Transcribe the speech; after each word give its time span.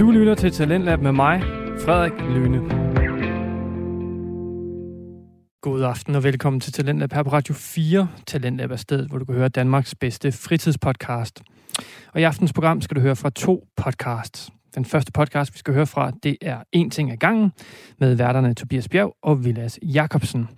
Du 0.00 0.10
lytter 0.10 0.34
til 0.34 0.52
Talentlab 0.52 1.00
med 1.00 1.12
mig, 1.12 1.42
Frederik 1.84 2.12
Lyne. 2.12 2.58
God 5.60 5.82
aften 5.82 6.14
og 6.14 6.24
velkommen 6.24 6.60
til 6.60 6.72
Talentlab 6.72 7.12
her 7.12 7.22
på 7.22 7.32
Radio 7.32 7.54
4. 7.54 8.08
Talentlab 8.26 8.70
er 8.70 8.76
stedet, 8.76 9.08
hvor 9.08 9.18
du 9.18 9.24
kan 9.24 9.34
høre 9.34 9.48
Danmarks 9.48 9.94
bedste 9.94 10.32
fritidspodcast. 10.32 11.42
Og 12.12 12.20
i 12.20 12.24
aftens 12.24 12.52
program 12.52 12.80
skal 12.80 12.94
du 12.94 13.00
høre 13.00 13.16
fra 13.16 13.30
to 13.30 13.64
podcasts. 13.76 14.50
Den 14.74 14.84
første 14.84 15.12
podcast, 15.12 15.54
vi 15.54 15.58
skal 15.58 15.74
høre 15.74 15.86
fra, 15.86 16.10
det 16.22 16.36
er 16.40 16.56
En 16.72 16.90
ting 16.90 17.12
ad 17.12 17.16
gangen 17.16 17.52
med 17.98 18.14
værterne 18.14 18.54
Tobias 18.54 18.88
Bjerg 18.88 19.16
og 19.22 19.44
Vilas 19.44 19.78
Jakobsen. 19.82 20.48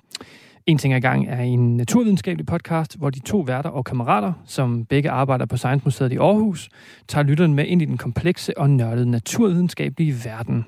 En 0.67 0.79
ting 0.79 0.95
ad 0.95 1.01
gang 1.01 1.29
er 1.29 1.41
en 1.41 1.77
naturvidenskabelig 1.77 2.47
podcast, 2.47 2.99
hvor 2.99 3.11
de 3.11 3.21
to 3.21 3.39
værter 3.39 3.71
og 3.71 3.85
kammerater, 3.85 4.33
som 4.47 4.85
begge 4.85 5.11
arbejder 5.11 5.47
på 5.47 5.57
Science 5.57 5.85
Museet 5.85 6.13
i 6.13 6.17
Aarhus, 6.17 6.69
tager 7.09 7.25
lytteren 7.25 7.55
med 7.55 7.67
ind 7.67 7.83
i 7.83 7.85
den 7.85 7.97
komplekse 7.97 8.59
og 8.59 8.71
nørdede 8.71 9.11
naturvidenskabelige 9.11 10.15
verden. 10.25 10.65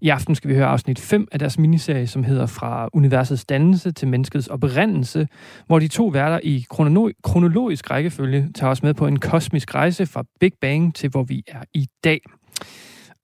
I 0.00 0.08
aften 0.08 0.34
skal 0.34 0.50
vi 0.50 0.54
høre 0.54 0.66
afsnit 0.66 0.98
5 0.98 1.28
af 1.32 1.38
deres 1.38 1.58
miniserie, 1.58 2.06
som 2.06 2.24
hedder 2.24 2.46
Fra 2.46 2.88
universets 2.92 3.44
dannelse 3.44 3.92
til 3.92 4.08
menneskets 4.08 4.46
oprindelse, 4.46 5.28
hvor 5.66 5.78
de 5.78 5.88
to 5.88 6.06
værter 6.06 6.40
i 6.42 6.66
kronolo- 6.74 7.20
kronologisk 7.22 7.90
rækkefølge 7.90 8.48
tager 8.54 8.70
os 8.70 8.82
med 8.82 8.94
på 8.94 9.06
en 9.06 9.18
kosmisk 9.18 9.74
rejse 9.74 10.06
fra 10.06 10.24
Big 10.40 10.52
Bang 10.60 10.94
til 10.94 11.10
hvor 11.10 11.22
vi 11.22 11.42
er 11.48 11.62
i 11.74 11.86
dag. 12.04 12.20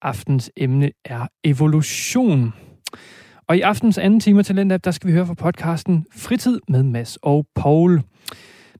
Aftens 0.02 0.50
emne 0.56 0.90
er 1.04 1.26
evolution. 1.44 2.54
Og 3.50 3.56
i 3.56 3.60
aftens 3.60 3.98
anden 3.98 4.20
time 4.20 4.38
af 4.38 4.44
Talentlab, 4.44 4.84
der 4.84 4.90
skal 4.90 5.08
vi 5.08 5.12
høre 5.12 5.26
fra 5.26 5.34
podcasten 5.34 6.06
Fritid 6.16 6.60
med 6.68 6.82
Mads 6.82 7.18
og 7.22 7.46
Paul. 7.56 8.02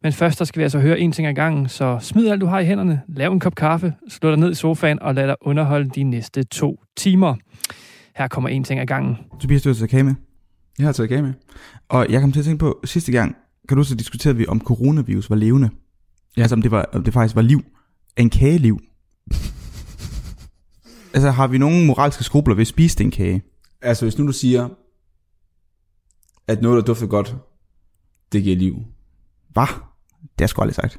Men 0.03 0.13
først 0.13 0.39
der 0.39 0.45
skal 0.45 0.59
vi 0.59 0.63
altså 0.63 0.79
høre 0.79 1.01
en 1.01 1.13
ting 1.13 1.29
ad 1.29 1.35
gangen, 1.35 1.69
så 1.69 1.99
smid 2.01 2.29
alt 2.29 2.41
du 2.41 2.47
har 2.47 2.61
i 2.61 2.65
hænderne, 2.65 3.01
lav 3.09 3.33
en 3.33 3.41
kop 3.41 3.55
kaffe, 3.55 3.95
slå 4.09 4.31
dig 4.31 4.39
ned 4.39 4.51
i 4.51 4.55
sofaen 4.55 5.03
og 5.03 5.15
lad 5.15 5.27
dig 5.27 5.37
underholde 5.41 5.91
de 5.91 6.03
næste 6.03 6.43
to 6.43 6.81
timer. 6.97 7.35
Her 8.17 8.29
kommer 8.29 8.49
en 8.49 8.65
ting 8.65 8.81
ad 8.81 8.87
gangen. 8.87 9.17
Tobias, 9.41 9.63
du 9.63 9.69
har 9.69 9.75
taget 9.75 9.91
kage 9.91 10.03
med. 10.03 10.15
Jeg 10.79 10.87
har 10.87 10.93
taget 10.93 11.09
kage 11.09 11.23
med. 11.23 11.33
Og 11.89 12.07
jeg 12.11 12.21
kom 12.21 12.33
til 12.33 12.41
at 12.41 12.45
tænke 12.45 12.59
på, 12.59 12.81
sidste 12.85 13.13
gang, 13.13 13.37
kan 13.69 13.77
du 13.77 13.85
så 13.85 13.95
diskuterede 13.95 14.37
vi, 14.37 14.47
om 14.47 14.61
coronavirus 14.61 15.31
var 15.31 15.37
levende. 15.37 15.71
Ja. 16.37 16.43
Altså 16.43 16.55
om 16.55 16.63
det, 16.63 16.71
var, 16.71 16.89
om 16.93 17.05
det 17.05 17.13
faktisk 17.13 17.37
var 17.37 17.43
liv. 17.43 17.63
En 18.17 18.31
kageliv. 18.31 18.81
altså 21.15 21.31
har 21.31 21.47
vi 21.47 21.59
nogen 21.59 21.87
moralske 21.87 22.25
skrubler 22.25 22.55
ved 22.55 22.61
at 22.61 22.67
spise 22.67 22.99
den 22.99 23.11
kage? 23.11 23.43
Altså, 23.83 24.05
hvis 24.05 24.19
nu 24.19 24.27
du 24.27 24.33
siger, 24.33 24.69
at 26.49 26.63
noget, 26.63 26.77
der 26.77 26.83
dufter 26.83 27.07
godt, 27.07 27.37
det 28.33 28.43
giver 28.43 28.57
liv. 28.57 28.83
Hvad? 29.53 29.63
Det 29.67 29.73
har 30.23 30.29
jeg 30.41 30.49
sgu 30.49 30.63
aldrig 30.63 30.75
sagt. 30.75 30.99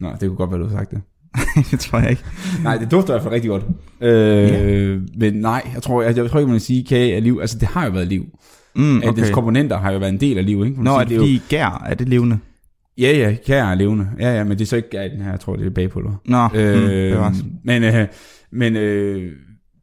Nej, 0.00 0.12
det 0.12 0.28
kunne 0.28 0.36
godt 0.36 0.50
være, 0.50 0.60
du 0.60 0.66
har 0.66 0.76
sagt 0.76 0.90
det. 0.90 1.02
det 1.70 1.80
tror 1.80 1.98
jeg 1.98 2.10
ikke. 2.10 2.24
Nej, 2.62 2.76
det 2.78 2.90
dufter 2.90 3.12
i 3.12 3.14
hvert 3.14 3.22
fald 3.22 3.34
rigtig 3.34 3.48
godt. 3.50 3.64
Øh, 4.00 4.48
Ja. 4.48 4.98
Men 5.16 5.34
nej, 5.34 5.70
jeg 5.74 5.82
tror, 5.82 6.02
jeg, 6.02 6.16
jeg 6.16 6.30
tror 6.30 6.38
ikke, 6.38 6.48
man 6.48 6.54
kan 6.54 6.60
sige, 6.60 6.80
at 6.80 6.86
kage 6.86 7.16
er 7.16 7.20
liv. 7.20 7.38
Altså, 7.40 7.58
det 7.58 7.68
har 7.68 7.84
jo 7.86 7.92
været 7.92 8.06
liv. 8.08 8.38
Mm, 8.76 8.96
Okay. 8.98 9.08
At 9.08 9.16
dets 9.16 9.30
komponenter 9.30 9.78
har 9.78 9.92
jo 9.92 9.98
været 9.98 10.12
en 10.12 10.20
del 10.20 10.38
af 10.38 10.46
liv, 10.46 10.64
ikke? 10.64 10.82
Nå, 10.82 10.90
kan 10.98 11.00
er 11.00 11.08
sige, 11.08 11.14
det 11.14 11.18
fordi 11.20 11.42
gær, 11.56 11.82
er 11.86 11.94
det 11.94 12.08
levende? 12.08 12.38
Jo, 12.98 13.02
ja, 13.06 13.12
ja, 13.30 13.36
kage 13.46 13.60
er 13.70 13.74
levende. 13.74 14.08
Ja, 14.18 14.34
ja, 14.36 14.44
men 14.44 14.58
det 14.58 14.60
er 14.64 14.66
så 14.66 14.76
ikke 14.76 14.90
gær 14.90 15.02
i 15.02 15.08
den 15.08 15.20
her, 15.20 15.30
jeg 15.30 15.40
tror, 15.40 15.56
det 15.56 15.66
er 15.66 15.70
bagpulver. 15.70 16.14
Nå, 16.24 16.48
Øh, 16.54 16.82
mm, 16.82 16.88
det 16.88 17.18
var 17.18 17.34
men 17.64 17.82
øh, 17.82 18.08
men 18.50 18.76
øh, 18.76 19.32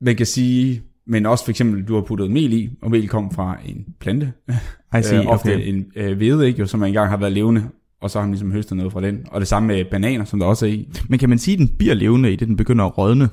man 0.01 0.15
kan 0.15 0.25
sige, 0.25 0.81
men 1.07 1.25
også 1.25 1.43
for 1.45 1.49
eksempel, 1.49 1.83
du 1.83 1.95
har 1.95 2.01
puttet 2.01 2.31
mel 2.31 2.53
i, 2.53 2.69
og 2.81 2.91
mel 2.91 3.07
kom 3.07 3.31
fra 3.31 3.57
en 3.65 3.85
plante. 3.99 4.33
I 4.99 5.01
see, 5.03 5.19
øh, 5.19 5.27
ofte 5.27 5.53
okay. 5.55 5.67
en 5.67 5.85
øh, 5.95 6.17
hvede, 6.17 6.47
ikke, 6.47 6.59
jo, 6.59 6.65
som 6.65 6.83
engang 6.83 7.09
har 7.09 7.17
været 7.17 7.33
levende, 7.33 7.63
og 8.01 8.11
så 8.11 8.19
har 8.19 8.25
man 8.25 8.31
ligesom 8.31 8.51
høstet 8.51 8.77
noget 8.77 8.91
fra 8.93 9.01
den. 9.01 9.19
Og 9.31 9.39
det 9.39 9.47
samme 9.47 9.67
med 9.67 9.85
bananer, 9.91 10.25
som 10.25 10.39
der 10.39 10.45
også 10.45 10.65
er 10.65 10.69
i. 10.69 10.89
Men 11.09 11.19
kan 11.19 11.29
man 11.29 11.37
sige, 11.39 11.53
at 11.53 11.59
den 11.59 11.67
bliver 11.77 11.93
levende 11.93 12.33
i 12.33 12.35
det, 12.35 12.47
den 12.47 12.57
begynder 12.57 12.85
at 12.85 12.97
rådne? 12.97 13.29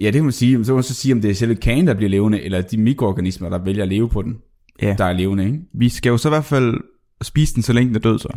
Ja, 0.00 0.06
det 0.06 0.14
kan 0.14 0.22
man 0.24 0.32
sige. 0.32 0.56
Men 0.56 0.64
så 0.64 0.72
kan 0.72 0.74
man 0.74 0.82
så 0.82 0.94
sige, 0.94 1.12
om 1.14 1.20
det 1.20 1.30
er 1.30 1.34
selve 1.34 1.54
kagen, 1.54 1.86
der 1.86 1.94
bliver 1.94 2.10
levende, 2.10 2.42
eller 2.42 2.60
de 2.60 2.76
mikroorganismer, 2.76 3.48
der 3.48 3.58
vælger 3.64 3.82
at 3.82 3.88
leve 3.88 4.08
på 4.08 4.22
den, 4.22 4.36
Ja. 4.82 4.94
der 4.98 5.04
er 5.04 5.12
levende, 5.12 5.44
ikke? 5.46 5.58
Vi 5.74 5.88
skal 5.88 6.10
jo 6.10 6.16
så 6.16 6.28
i 6.28 6.30
hvert 6.30 6.44
fald 6.44 6.74
spise 7.22 7.54
den, 7.54 7.62
så 7.62 7.72
længe 7.72 7.88
den 7.88 7.96
er 7.96 8.00
død, 8.00 8.18
så. 8.18 8.28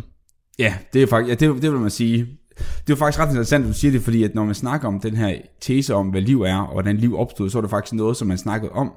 Ja, 0.58 0.74
det 0.92 1.02
er 1.02 1.06
faktisk, 1.06 1.40
ja, 1.42 1.46
det, 1.46 1.62
det 1.62 1.72
vil 1.72 1.80
man 1.80 1.90
sige. 1.90 2.26
Det 2.58 2.64
er 2.64 2.90
jo 2.90 2.96
faktisk 2.96 3.20
ret 3.20 3.28
interessant, 3.28 3.64
at 3.64 3.68
du 3.68 3.74
siger 3.74 3.92
det, 3.92 4.02
fordi 4.02 4.22
at 4.22 4.34
når 4.34 4.44
man 4.44 4.54
snakker 4.54 4.88
om 4.88 5.00
den 5.00 5.16
her 5.16 5.36
tese 5.60 5.94
om, 5.94 6.08
hvad 6.08 6.20
liv 6.20 6.42
er, 6.42 6.56
og 6.56 6.72
hvordan 6.72 6.96
liv 6.96 7.18
opstod, 7.18 7.50
så 7.50 7.58
er 7.58 7.62
det 7.62 7.70
faktisk 7.70 7.94
noget, 7.94 8.16
som 8.16 8.28
man 8.28 8.38
snakkede 8.38 8.72
om, 8.72 8.92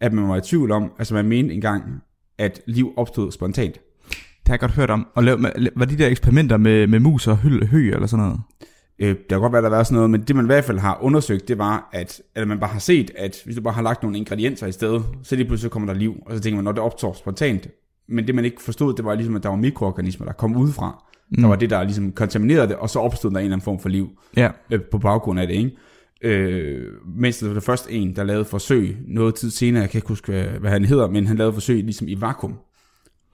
at 0.00 0.12
man 0.12 0.28
var 0.28 0.36
i 0.36 0.40
tvivl 0.40 0.72
om, 0.72 0.92
altså 0.98 1.14
man 1.14 1.28
mente 1.28 1.54
engang, 1.54 2.02
at 2.38 2.60
liv 2.66 2.92
opstod 2.96 3.32
spontant. 3.32 3.74
Det 4.08 4.46
har 4.46 4.54
jeg 4.54 4.60
godt 4.60 4.72
hørt 4.72 4.90
om. 4.90 5.06
Og 5.14 5.24
lav, 5.24 5.38
var 5.76 5.84
de 5.84 5.98
der 5.98 6.06
eksperimenter 6.06 6.56
med, 6.56 6.86
med 6.86 7.00
mus 7.00 7.26
og 7.26 7.36
hø, 7.36 7.64
hø 7.64 7.90
eller 7.90 8.06
sådan 8.06 8.24
noget? 8.24 8.40
Øh, 8.98 9.08
der 9.08 9.36
kan 9.36 9.40
godt 9.40 9.52
være, 9.52 9.62
der 9.62 9.70
været 9.70 9.86
sådan 9.86 9.94
noget, 9.94 10.10
men 10.10 10.22
det 10.22 10.36
man 10.36 10.44
i 10.44 10.46
hvert 10.46 10.64
fald 10.64 10.78
har 10.78 10.98
undersøgt, 11.02 11.48
det 11.48 11.58
var, 11.58 11.88
at, 11.92 12.22
at 12.34 12.48
man 12.48 12.60
bare 12.60 12.70
har 12.70 12.78
set, 12.78 13.10
at 13.16 13.36
hvis 13.44 13.56
du 13.56 13.62
bare 13.62 13.74
har 13.74 13.82
lagt 13.82 14.02
nogle 14.02 14.18
ingredienser 14.18 14.66
i 14.66 14.72
stedet, 14.72 15.04
så 15.22 15.36
lige 15.36 15.46
pludselig 15.46 15.70
kommer 15.70 15.92
der 15.92 16.00
liv, 16.00 16.14
og 16.26 16.36
så 16.36 16.42
tænker 16.42 16.56
man, 16.56 16.64
når 16.64 16.72
det 16.72 16.82
opstår 16.82 17.12
spontant. 17.12 17.68
Men 18.08 18.26
det 18.26 18.34
man 18.34 18.44
ikke 18.44 18.62
forstod, 18.62 18.94
det 18.94 19.04
var 19.04 19.14
ligesom, 19.14 19.36
at 19.36 19.42
der 19.42 19.48
var 19.48 19.56
mikroorganismer, 19.56 20.26
der 20.26 20.32
kom 20.32 20.56
udefra. 20.56 21.04
Mm. 21.30 21.42
Der 21.42 21.48
var 21.48 21.56
det, 21.56 21.70
der 21.70 21.82
ligesom 21.84 22.12
kontaminerede 22.12 22.68
det, 22.68 22.76
og 22.76 22.90
så 22.90 22.98
opstod 22.98 23.30
der 23.30 23.36
en 23.38 23.44
eller 23.44 23.52
anden 23.56 23.64
form 23.64 23.78
for 23.80 23.88
liv 23.88 24.08
Ja. 24.36 24.50
øh, 24.70 24.80
på 24.90 24.98
baggrund 24.98 25.40
af 25.40 25.46
det, 25.46 25.54
ikke? 25.54 25.70
Øh, 26.22 26.84
mens 27.16 27.38
der 27.38 27.46
var 27.46 27.54
der 27.54 27.60
først 27.60 27.86
en, 27.90 28.16
der 28.16 28.24
lavede 28.24 28.44
forsøg 28.44 28.96
noget 29.06 29.34
tid 29.34 29.50
senere, 29.50 29.80
jeg 29.82 29.90
kan 29.90 29.98
ikke 29.98 30.08
huske, 30.08 30.32
hvad, 30.32 30.44
hvad 30.44 30.70
han 30.70 30.84
hedder, 30.84 31.08
men 31.10 31.26
han 31.26 31.36
lavede 31.36 31.52
forsøg 31.52 31.76
ligesom 31.84 32.08
i 32.08 32.20
vakuum, 32.20 32.54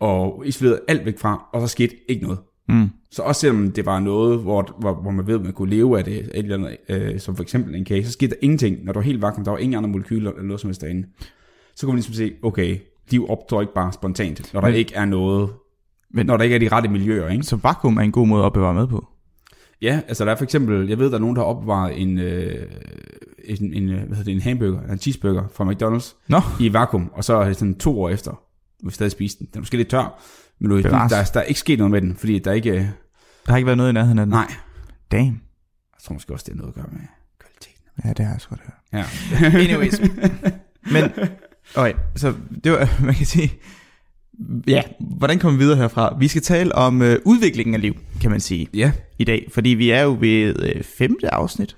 og 0.01 0.43
isolerede 0.47 0.81
alt 0.89 1.05
væk 1.05 1.19
fra, 1.19 1.49
og 1.53 1.61
så 1.61 1.67
skete 1.67 1.95
ikke 2.09 2.23
noget. 2.25 2.39
Mm. 2.69 2.89
Så 3.11 3.23
også 3.23 3.41
selvom 3.41 3.71
det 3.73 3.87
var 3.87 4.01
noget, 4.01 4.39
hvor, 4.39 4.77
hvor, 4.81 4.95
hvor 5.03 5.11
man 5.11 5.27
ved, 5.27 5.35
at 5.35 5.43
man 5.45 5.53
kunne 5.53 5.71
leve 5.71 5.99
af 5.99 6.05
det, 6.05 6.17
et 6.19 6.31
eller 6.35 6.55
andet, 6.55 6.77
øh, 6.89 7.21
som 7.21 7.37
for 7.37 7.43
eksempel 7.43 7.75
en 7.75 7.85
kage, 7.85 8.05
så 8.07 8.13
skete 8.13 8.31
der 8.31 8.37
ingenting, 8.43 8.85
når 8.85 8.93
der 8.93 9.01
var 9.01 9.05
helt 9.05 9.23
vakuum, 9.23 9.45
der 9.45 9.51
var 9.51 9.59
ingen 9.59 9.79
andre 9.79 9.89
molekyler 9.91 10.31
eller 10.31 10.43
noget 10.43 10.61
som 10.61 10.69
helst 10.69 10.81
derinde. 10.81 11.07
Så 11.77 11.87
kunne 11.87 11.93
man 11.93 11.97
ligesom 11.97 12.15
se, 12.15 12.33
okay, 12.43 12.77
liv 13.11 13.27
opstår 13.31 13.61
ikke 13.61 13.75
bare 13.75 13.93
spontant, 13.93 14.51
når 14.55 14.61
der 14.61 14.69
Men- 14.69 14.77
ikke 14.77 14.95
er 14.95 15.05
noget, 15.05 15.51
Men- 16.15 16.27
når 16.27 16.37
der 16.37 16.45
ikke 16.45 16.55
er 16.55 16.61
de 16.61 16.69
rette 16.69 16.89
miljøer, 16.89 17.29
ikke? 17.29 17.45
Så 17.45 17.57
vakuum 17.57 17.97
er 17.97 18.03
en 18.03 18.13
god 18.13 18.27
måde 18.27 18.43
at 18.43 18.47
opbevare 18.47 18.75
mad 18.75 18.87
på. 18.87 19.09
Ja, 19.83 20.01
altså 20.09 20.25
der 20.25 20.31
er 20.33 20.37
for 20.37 20.45
eksempel, 20.45 20.89
jeg 20.89 20.99
ved, 20.99 21.11
der 21.11 21.15
er 21.17 21.21
nogen, 21.21 21.37
der 21.37 21.43
har 21.43 21.47
opbevaret 21.47 22.01
en, 22.03 22.19
øh, 22.19 22.67
en, 23.45 23.75
en, 23.75 23.89
øh, 23.89 23.97
hvad 23.99 24.09
hedder 24.09 24.25
det, 24.25 24.33
en 24.33 24.41
hamburger, 24.41 24.93
en 24.93 24.99
cheeseburger 24.99 25.45
fra 25.55 25.65
McDonald's 25.65 26.15
Nå, 26.29 26.41
i 26.61 26.73
vakuum, 26.73 27.11
og 27.13 27.25
så 27.25 27.35
er 27.35 27.53
sådan 27.53 27.75
to 27.79 28.03
år 28.03 28.09
efter, 28.11 28.41
vi 28.85 28.91
stadig 28.91 29.13
spise 29.13 29.39
den. 29.39 29.47
Den 29.47 29.57
er 29.59 29.61
måske 29.61 29.77
lidt 29.77 29.89
tør, 29.89 30.23
men 30.61 30.71
du, 30.71 30.83
der, 30.83 31.09
der, 31.09 31.31
der 31.35 31.41
er 31.41 31.45
ikke 31.45 31.61
sket 31.61 31.79
noget 31.79 31.91
med 31.91 32.01
den, 32.01 32.17
fordi 32.17 32.39
der 32.39 32.51
er 32.51 32.55
ikke, 32.55 32.71
øh, 32.71 32.77
der 32.77 33.53
har 33.53 33.57
ikke 33.57 33.67
været 33.67 33.77
noget 33.77 33.91
i 33.91 33.93
nærheden 33.93 34.19
af 34.19 34.27
den. 34.27 34.31
nej, 34.31 34.53
Damn. 35.13 35.41
jeg 35.95 36.03
tror 36.03 36.13
måske 36.13 36.33
også, 36.33 36.45
det 36.49 36.53
er 36.53 36.57
noget 36.57 36.69
at 36.71 36.75
gøre 36.75 36.87
med 36.93 37.01
kvaliteten. 37.39 37.83
Ja, 38.05 38.09
det 38.13 38.25
har 38.25 38.33
jeg 38.33 38.41
sgu 38.41 38.55
godt 38.57 38.61
hørt. 38.61 38.79
Ja. 38.93 39.59
Anyways. 39.59 40.01
Men, 40.93 41.05
okay, 41.77 41.93
så 42.17 42.35
det 42.65 42.73
var, 42.73 42.89
man 43.07 43.15
kan 43.15 43.27
sige, 43.27 43.53
ja, 44.67 44.83
hvordan 45.01 45.39
kommer 45.39 45.59
vi 45.59 45.65
videre 45.65 45.79
herfra? 45.79 46.17
Vi 46.19 46.29
skal 46.29 46.43
tale 46.43 46.75
om 46.75 47.03
øh, 47.03 47.19
udviklingen 47.25 47.75
af 47.75 47.81
liv, 47.81 47.95
kan 48.21 48.31
man 48.31 48.41
sige, 48.41 48.69
ja, 48.75 48.93
i 49.19 49.25
dag. 49.25 49.49
Fordi 49.53 49.69
vi 49.69 49.91
er 49.91 50.03
jo 50.03 50.17
ved 50.21 50.55
øh, 50.63 50.83
femte 50.83 51.35
afsnit 51.35 51.77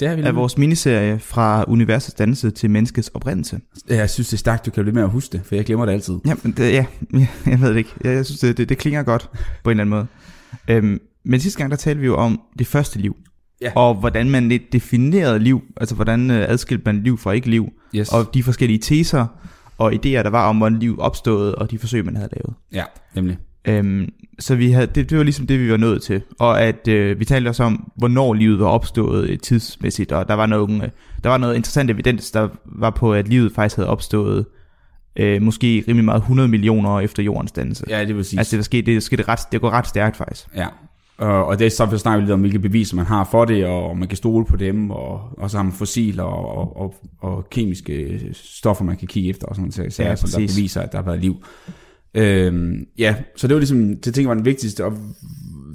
det 0.00 0.08
er 0.08 0.16
vi 0.16 0.22
af 0.22 0.34
vores 0.36 0.58
miniserie 0.58 1.18
fra 1.18 1.64
universets 1.68 2.14
dannelse 2.14 2.50
til 2.50 2.70
menneskets 2.70 3.08
oprindelse. 3.08 3.60
Jeg 3.88 4.10
synes, 4.10 4.28
det 4.28 4.36
er 4.36 4.38
stærkt, 4.38 4.66
du 4.66 4.70
kan 4.70 4.84
blive 4.84 4.94
med 4.94 5.02
at 5.02 5.10
huske 5.10 5.32
det, 5.32 5.40
for 5.44 5.54
jeg 5.54 5.64
glemmer 5.64 5.86
det 5.86 5.92
altid. 5.92 6.14
Jamen, 6.26 6.54
det, 6.56 6.72
ja, 6.72 6.86
ja, 7.20 7.26
jeg 7.46 7.60
ved 7.60 7.68
det 7.70 7.76
ikke. 7.76 7.90
Jeg, 8.04 8.14
jeg 8.14 8.26
synes, 8.26 8.40
det, 8.40 8.56
det, 8.56 8.68
det 8.68 8.78
klinger 8.78 9.02
godt 9.02 9.30
på 9.64 9.70
en 9.70 9.80
eller 9.80 9.96
anden 9.96 10.08
måde. 10.68 10.76
Øhm, 10.76 11.00
men 11.24 11.40
sidste 11.40 11.58
gang, 11.58 11.70
der 11.70 11.76
talte 11.76 12.00
vi 12.00 12.06
jo 12.06 12.16
om 12.16 12.40
det 12.58 12.66
første 12.66 12.98
liv. 12.98 13.16
Ja. 13.60 13.72
Og 13.74 13.94
hvordan 13.94 14.30
man 14.30 14.48
lidt 14.48 14.72
definerede 14.72 15.38
liv, 15.38 15.62
altså 15.76 15.94
hvordan 15.94 16.30
øh, 16.30 16.48
adskilte 16.48 16.82
man 16.86 17.02
liv 17.02 17.18
fra 17.18 17.32
ikke 17.32 17.50
liv, 17.50 17.68
Yes. 17.94 18.12
og 18.12 18.34
de 18.34 18.42
forskellige 18.42 18.78
teser 18.78 19.26
og 19.78 19.92
idéer, 19.92 20.22
der 20.22 20.30
var 20.30 20.48
om, 20.48 20.56
hvordan 20.56 20.78
liv 20.78 20.96
opstod, 21.00 21.52
og 21.54 21.70
de 21.70 21.78
forsøg, 21.78 22.04
man 22.04 22.16
havde 22.16 22.28
lavet. 22.32 22.54
Ja, 22.72 22.84
nemlig. 23.14 23.38
Øhm, 23.64 24.12
så 24.38 24.54
vi 24.54 24.70
havde, 24.70 24.86
det, 24.86 25.10
det 25.10 25.18
var 25.18 25.24
ligesom 25.24 25.46
det, 25.46 25.60
vi 25.60 25.70
var 25.70 25.76
nået 25.76 26.02
til. 26.02 26.22
Og 26.38 26.62
at 26.62 26.88
øh, 26.88 27.20
vi 27.20 27.24
talte 27.24 27.48
også 27.48 27.64
om, 27.64 27.92
hvornår 27.96 28.34
livet 28.34 28.60
var 28.60 28.66
opstået 28.66 29.28
øh, 29.30 29.38
tidsmæssigt, 29.38 30.12
og 30.12 30.28
der 30.28 30.34
var, 30.34 30.46
nogle, 30.46 30.84
øh, 30.84 30.90
der 31.24 31.30
var 31.30 31.38
noget 31.38 31.56
interessant 31.56 31.90
evidens, 31.90 32.30
der 32.30 32.48
var 32.64 32.90
på, 32.90 33.14
at 33.14 33.28
livet 33.28 33.52
faktisk 33.52 33.76
havde 33.76 33.88
opstået 33.88 34.46
øh, 35.16 35.42
måske 35.42 35.84
rimelig 35.88 36.04
meget 36.04 36.20
100 36.20 36.48
millioner 36.48 36.90
år 36.90 37.00
efter 37.00 37.22
jordens 37.22 37.52
dannelse. 37.52 37.84
Ja, 37.88 38.04
det 38.04 38.16
vil 38.16 38.24
sige. 38.24 38.40
Altså 38.40 38.50
det, 38.50 38.58
der 38.58 38.64
skete, 38.64 38.94
det, 38.94 39.02
skete 39.02 39.22
ret, 39.22 39.40
det 39.52 39.60
går 39.60 39.70
ret 39.70 39.86
stærkt 39.86 40.16
faktisk. 40.16 40.46
Ja. 40.56 40.66
Og, 41.18 41.46
og 41.46 41.58
det 41.58 41.66
er 41.66 41.70
så 41.70 41.98
snakker 41.98 42.20
vi 42.20 42.22
lidt 42.22 42.32
om, 42.32 42.40
hvilke 42.40 42.58
beviser 42.58 42.96
man 42.96 43.06
har 43.06 43.28
for 43.30 43.44
det, 43.44 43.66
og 43.66 43.96
man 43.96 44.08
kan 44.08 44.16
stole 44.16 44.44
på 44.44 44.56
dem, 44.56 44.90
og, 44.90 45.20
og 45.38 45.50
så 45.50 45.56
har 45.56 45.64
man 45.64 45.72
fossiler 45.72 46.22
og, 46.22 46.56
og, 46.56 46.76
og, 46.76 46.94
og 47.18 47.50
kemiske 47.50 48.20
stoffer, 48.32 48.84
man 48.84 48.96
kan 48.96 49.08
kigge 49.08 49.30
efter, 49.30 49.46
og 49.46 49.54
sådan 49.54 49.72
noget, 49.76 49.92
så, 49.92 50.02
Ja, 50.02 50.16
som 50.16 50.30
der 50.30 50.38
beviser, 50.38 50.80
at 50.80 50.92
der 50.92 50.98
har 50.98 51.04
været 51.04 51.20
liv. 51.20 51.36
Øhm, 52.14 52.86
ja, 52.98 53.14
så 53.36 53.46
det 53.46 53.54
var 53.54 53.60
ligesom, 53.60 53.96
det 53.96 54.14
tænker 54.14 54.28
var 54.28 54.34
den 54.34 54.44
vigtigste, 54.44 54.84
og 54.84 54.92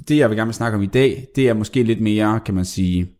det 0.08 0.16
jeg 0.16 0.30
vil 0.30 0.38
gerne 0.38 0.52
snakke 0.52 0.76
om 0.76 0.82
i 0.82 0.86
dag, 0.86 1.26
det 1.36 1.48
er 1.48 1.54
måske 1.54 1.82
lidt 1.82 2.00
mere, 2.00 2.40
kan 2.44 2.54
man 2.54 2.64
sige, 2.64 3.10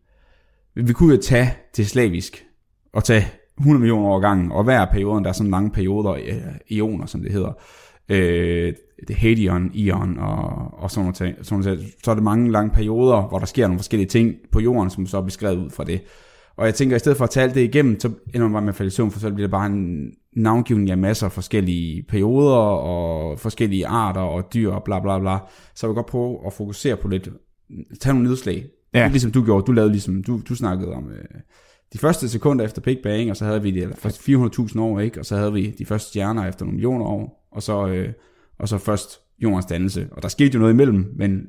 vi 0.75 0.93
kunne 0.93 1.15
jo 1.15 1.21
tage 1.21 1.53
det 1.77 1.87
slavisk, 1.87 2.45
og 2.93 3.03
tage 3.03 3.27
100 3.57 3.79
millioner 3.79 4.07
år 4.07 4.19
gangen, 4.19 4.51
og 4.51 4.63
hver 4.63 4.85
periode, 4.85 5.23
der 5.23 5.29
er 5.29 5.33
sådan 5.33 5.51
lange 5.51 5.71
perioder, 5.71 6.11
øh, 6.11 6.55
ioner, 6.69 7.05
som 7.05 7.21
det 7.21 7.31
hedder, 7.31 7.51
øh, 8.09 8.73
Hadion, 9.09 9.71
Ion 9.73 10.17
og, 10.19 10.73
og 10.73 10.91
sådan 10.91 11.03
noget, 11.19 11.35
sådan 11.45 11.63
noget. 11.63 11.85
Så 12.03 12.11
er 12.11 12.15
det 12.15 12.23
mange 12.23 12.51
lange 12.51 12.69
perioder, 12.69 13.21
hvor 13.21 13.39
der 13.39 13.45
sker 13.45 13.67
nogle 13.67 13.79
forskellige 13.79 14.07
ting 14.07 14.35
på 14.51 14.59
jorden, 14.59 14.89
som 14.89 15.07
så 15.07 15.17
er 15.17 15.21
beskrevet 15.21 15.57
ud 15.57 15.69
fra 15.69 15.83
det. 15.83 16.01
Og 16.57 16.65
jeg 16.65 16.75
tænker, 16.75 16.95
at 16.95 16.99
i 16.99 17.03
stedet 17.03 17.17
for 17.17 17.25
at 17.25 17.37
alt 17.37 17.55
det 17.55 17.61
igennem, 17.61 17.99
så 17.99 18.07
ender 18.07 18.47
man 18.47 18.51
bare 18.51 18.61
med 18.61 18.69
at 18.69 18.75
falde 18.75 18.87
i 18.87 18.91
søvn, 18.91 19.11
for 19.11 19.19
så 19.19 19.31
bliver 19.31 19.47
det 19.47 19.51
bare 19.51 19.65
en 19.65 20.11
navngivning 20.35 20.91
af 20.91 20.97
masser 20.97 21.25
af 21.25 21.31
forskellige 21.31 22.03
perioder, 22.03 22.57
og 22.57 23.39
forskellige 23.39 23.87
arter, 23.87 24.21
og 24.21 24.53
dyr, 24.53 24.71
og 24.71 24.83
bla 24.83 24.99
bla 24.99 25.19
bla. 25.19 25.37
Så 25.75 25.87
jeg 25.87 25.89
vil 25.89 25.95
godt 25.95 26.05
prøve 26.05 26.39
at 26.45 26.53
fokusere 26.53 26.97
på 26.97 27.07
lidt, 27.07 27.29
tage 28.01 28.13
nogle 28.13 28.29
nedslag. 28.29 28.65
Ja. 28.93 29.07
Ligesom 29.07 29.31
du 29.31 29.43
gjorde, 29.45 29.65
du 29.65 29.71
lavede 29.71 29.91
ligesom, 29.91 30.23
du, 30.23 30.41
du 30.49 30.55
snakkede 30.55 30.93
om 30.93 31.09
øh, 31.11 31.41
de 31.93 31.97
første 31.97 32.29
sekunder 32.29 32.65
efter 32.65 32.81
Big 32.81 32.99
Bang, 33.03 33.29
og 33.29 33.37
så 33.37 33.45
havde 33.45 33.61
vi 33.61 33.71
de 33.71 33.81
eller 33.81 33.95
først 33.95 34.29
400.000 34.29 34.79
år, 34.79 34.99
ikke? 34.99 35.19
og 35.19 35.25
så 35.25 35.35
havde 35.35 35.53
vi 35.53 35.75
de 35.77 35.85
første 35.85 36.09
stjerner 36.09 36.47
efter 36.47 36.65
nogle 36.65 36.75
millioner 36.75 37.05
år, 37.05 37.47
og 37.51 37.63
så, 37.63 37.87
øh, 37.87 38.09
og 38.57 38.69
så 38.69 38.77
først 38.77 39.19
jordens 39.39 39.65
dannelse. 39.65 40.07
Og 40.11 40.21
der 40.21 40.27
skete 40.27 40.53
jo 40.53 40.59
noget 40.59 40.73
imellem, 40.73 41.13
men 41.15 41.47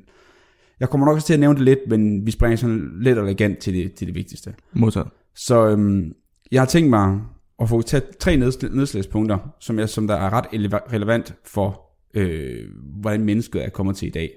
jeg 0.79 0.89
kommer 0.89 1.05
nok 1.07 1.15
også 1.15 1.27
til 1.27 1.33
at 1.33 1.39
nævne 1.39 1.55
det 1.55 1.65
lidt, 1.65 1.79
men 1.87 2.25
vi 2.25 2.31
springer 2.31 2.57
sådan 2.57 2.91
lidt 3.01 3.17
elegant 3.17 3.57
til 3.57 3.73
det, 3.73 3.93
til 3.93 4.07
det 4.07 4.15
vigtigste. 4.15 4.53
Modtaget. 4.73 5.07
Så 5.35 5.67
øhm, 5.67 6.13
jeg 6.51 6.61
har 6.61 6.65
tænkt 6.65 6.89
mig 6.89 7.19
at 7.59 7.69
få 7.69 7.81
tage 7.81 8.03
tre 8.19 8.33
nedsl- 8.33 8.75
nedslagspunkter, 8.75 9.37
som, 9.59 9.79
jeg, 9.79 9.89
som 9.89 10.07
der 10.07 10.15
er 10.15 10.33
ret 10.33 10.45
ele- 10.45 10.93
relevant 10.93 11.35
for, 11.45 11.81
øh, 12.13 12.65
hvordan 13.01 13.23
mennesket 13.23 13.65
er 13.65 13.69
kommet 13.69 13.95
til 13.95 14.07
i 14.07 14.11
dag. 14.11 14.31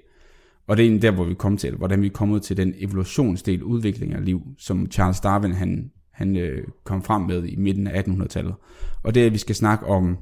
Og 0.66 0.76
det 0.76 0.82
er 0.82 0.86
egentlig 0.86 1.02
der, 1.02 1.10
hvor 1.10 1.24
vi 1.24 1.34
kommer 1.34 1.58
til, 1.58 1.76
hvordan 1.76 2.02
vi 2.02 2.06
er 2.06 2.10
kommet 2.10 2.42
til 2.42 2.56
den 2.56 2.74
evolutionsdel, 2.78 3.62
udvikling 3.62 4.14
af 4.14 4.24
liv, 4.24 4.42
som 4.58 4.90
Charles 4.90 5.20
Darwin 5.20 5.52
han, 5.52 5.90
han 6.12 6.36
øh, 6.36 6.64
kom 6.84 7.02
frem 7.02 7.22
med 7.22 7.44
i 7.44 7.56
midten 7.56 7.86
af 7.86 8.02
1800-tallet. 8.02 8.54
Og 9.02 9.14
det 9.14 9.22
er, 9.22 9.26
at 9.26 9.32
vi 9.32 9.38
skal 9.38 9.54
snakke 9.54 9.86
om 9.86 10.18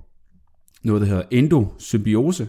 noget, 0.82 1.02
der 1.02 1.08
hedder 1.08 1.22
endosymbiose, 1.30 2.48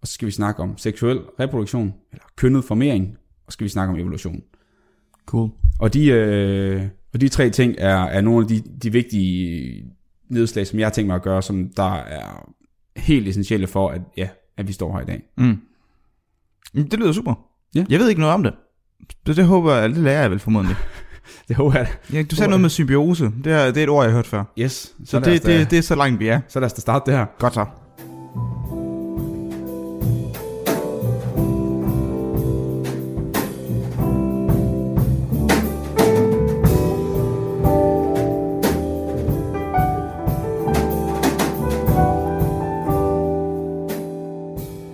og 0.00 0.08
så 0.08 0.14
skal 0.14 0.26
vi 0.26 0.32
snakke 0.32 0.62
om 0.62 0.78
seksuel 0.78 1.18
reproduktion, 1.40 1.94
eller 2.12 2.24
kønnet 2.36 2.64
formering, 2.64 3.16
og 3.46 3.52
så 3.52 3.54
skal 3.54 3.64
vi 3.64 3.68
snakke 3.68 3.92
om 3.92 3.98
evolution. 3.98 4.42
Cool. 5.26 5.50
Og 5.78 5.94
de, 5.94 6.06
øh, 6.06 6.82
og 7.14 7.20
de 7.20 7.28
tre 7.28 7.50
ting 7.50 7.74
er, 7.78 7.96
er 7.96 8.20
nogle 8.20 8.44
af 8.44 8.48
de, 8.48 8.62
de 8.82 8.92
vigtige 8.92 9.84
nedslag, 10.28 10.66
som 10.66 10.78
jeg 10.78 10.86
har 10.86 10.92
tænkt 10.92 11.06
mig 11.06 11.16
at 11.16 11.22
gøre, 11.22 11.42
som 11.42 11.68
der 11.76 11.94
er 11.94 12.52
helt 12.96 13.28
essentielle 13.28 13.66
for, 13.66 13.88
at, 13.88 14.00
ja, 14.16 14.28
at 14.56 14.68
vi 14.68 14.72
står 14.72 14.92
her 14.92 15.02
i 15.02 15.06
dag. 15.06 15.22
Mm. 15.36 15.60
Det 16.74 16.98
lyder 16.98 17.12
super. 17.12 17.34
Ja. 17.74 17.84
Jeg 17.88 18.00
ved 18.00 18.08
ikke 18.08 18.20
noget 18.20 18.34
om 18.34 18.42
det. 18.42 18.54
Så 19.26 19.34
det 19.34 19.44
håber 19.44 19.74
jeg, 19.74 19.90
det 19.90 19.98
lærer 19.98 20.20
jeg 20.20 20.30
vel 20.30 20.38
formodentlig. 20.38 20.76
Det 21.48 21.56
håber 21.56 21.78
jeg. 21.78 21.86
Ja, 22.12 22.22
du 22.22 22.36
sagde 22.36 22.48
noget 22.50 22.60
med 22.60 22.70
symbiose. 22.70 23.24
Det 23.44 23.52
er, 23.52 23.66
det 23.66 23.76
er 23.76 23.82
et 23.82 23.88
ord, 23.88 24.04
jeg 24.04 24.12
har 24.12 24.16
hørt 24.18 24.26
før. 24.26 24.44
Yes. 24.58 24.72
Så, 24.72 25.10
Så, 25.10 25.20
det, 25.20 25.46
det, 25.46 25.70
det 25.70 25.78
er 25.78 25.82
så 25.82 25.94
langt, 25.94 26.20
vi 26.20 26.28
er. 26.28 26.40
så 26.48 26.60
lad 26.60 26.66
os 26.66 26.72
da 26.72 26.80
starte 26.80 27.10
det 27.10 27.18
her. 27.18 27.26
Godt 27.38 27.54
så. 27.54 27.64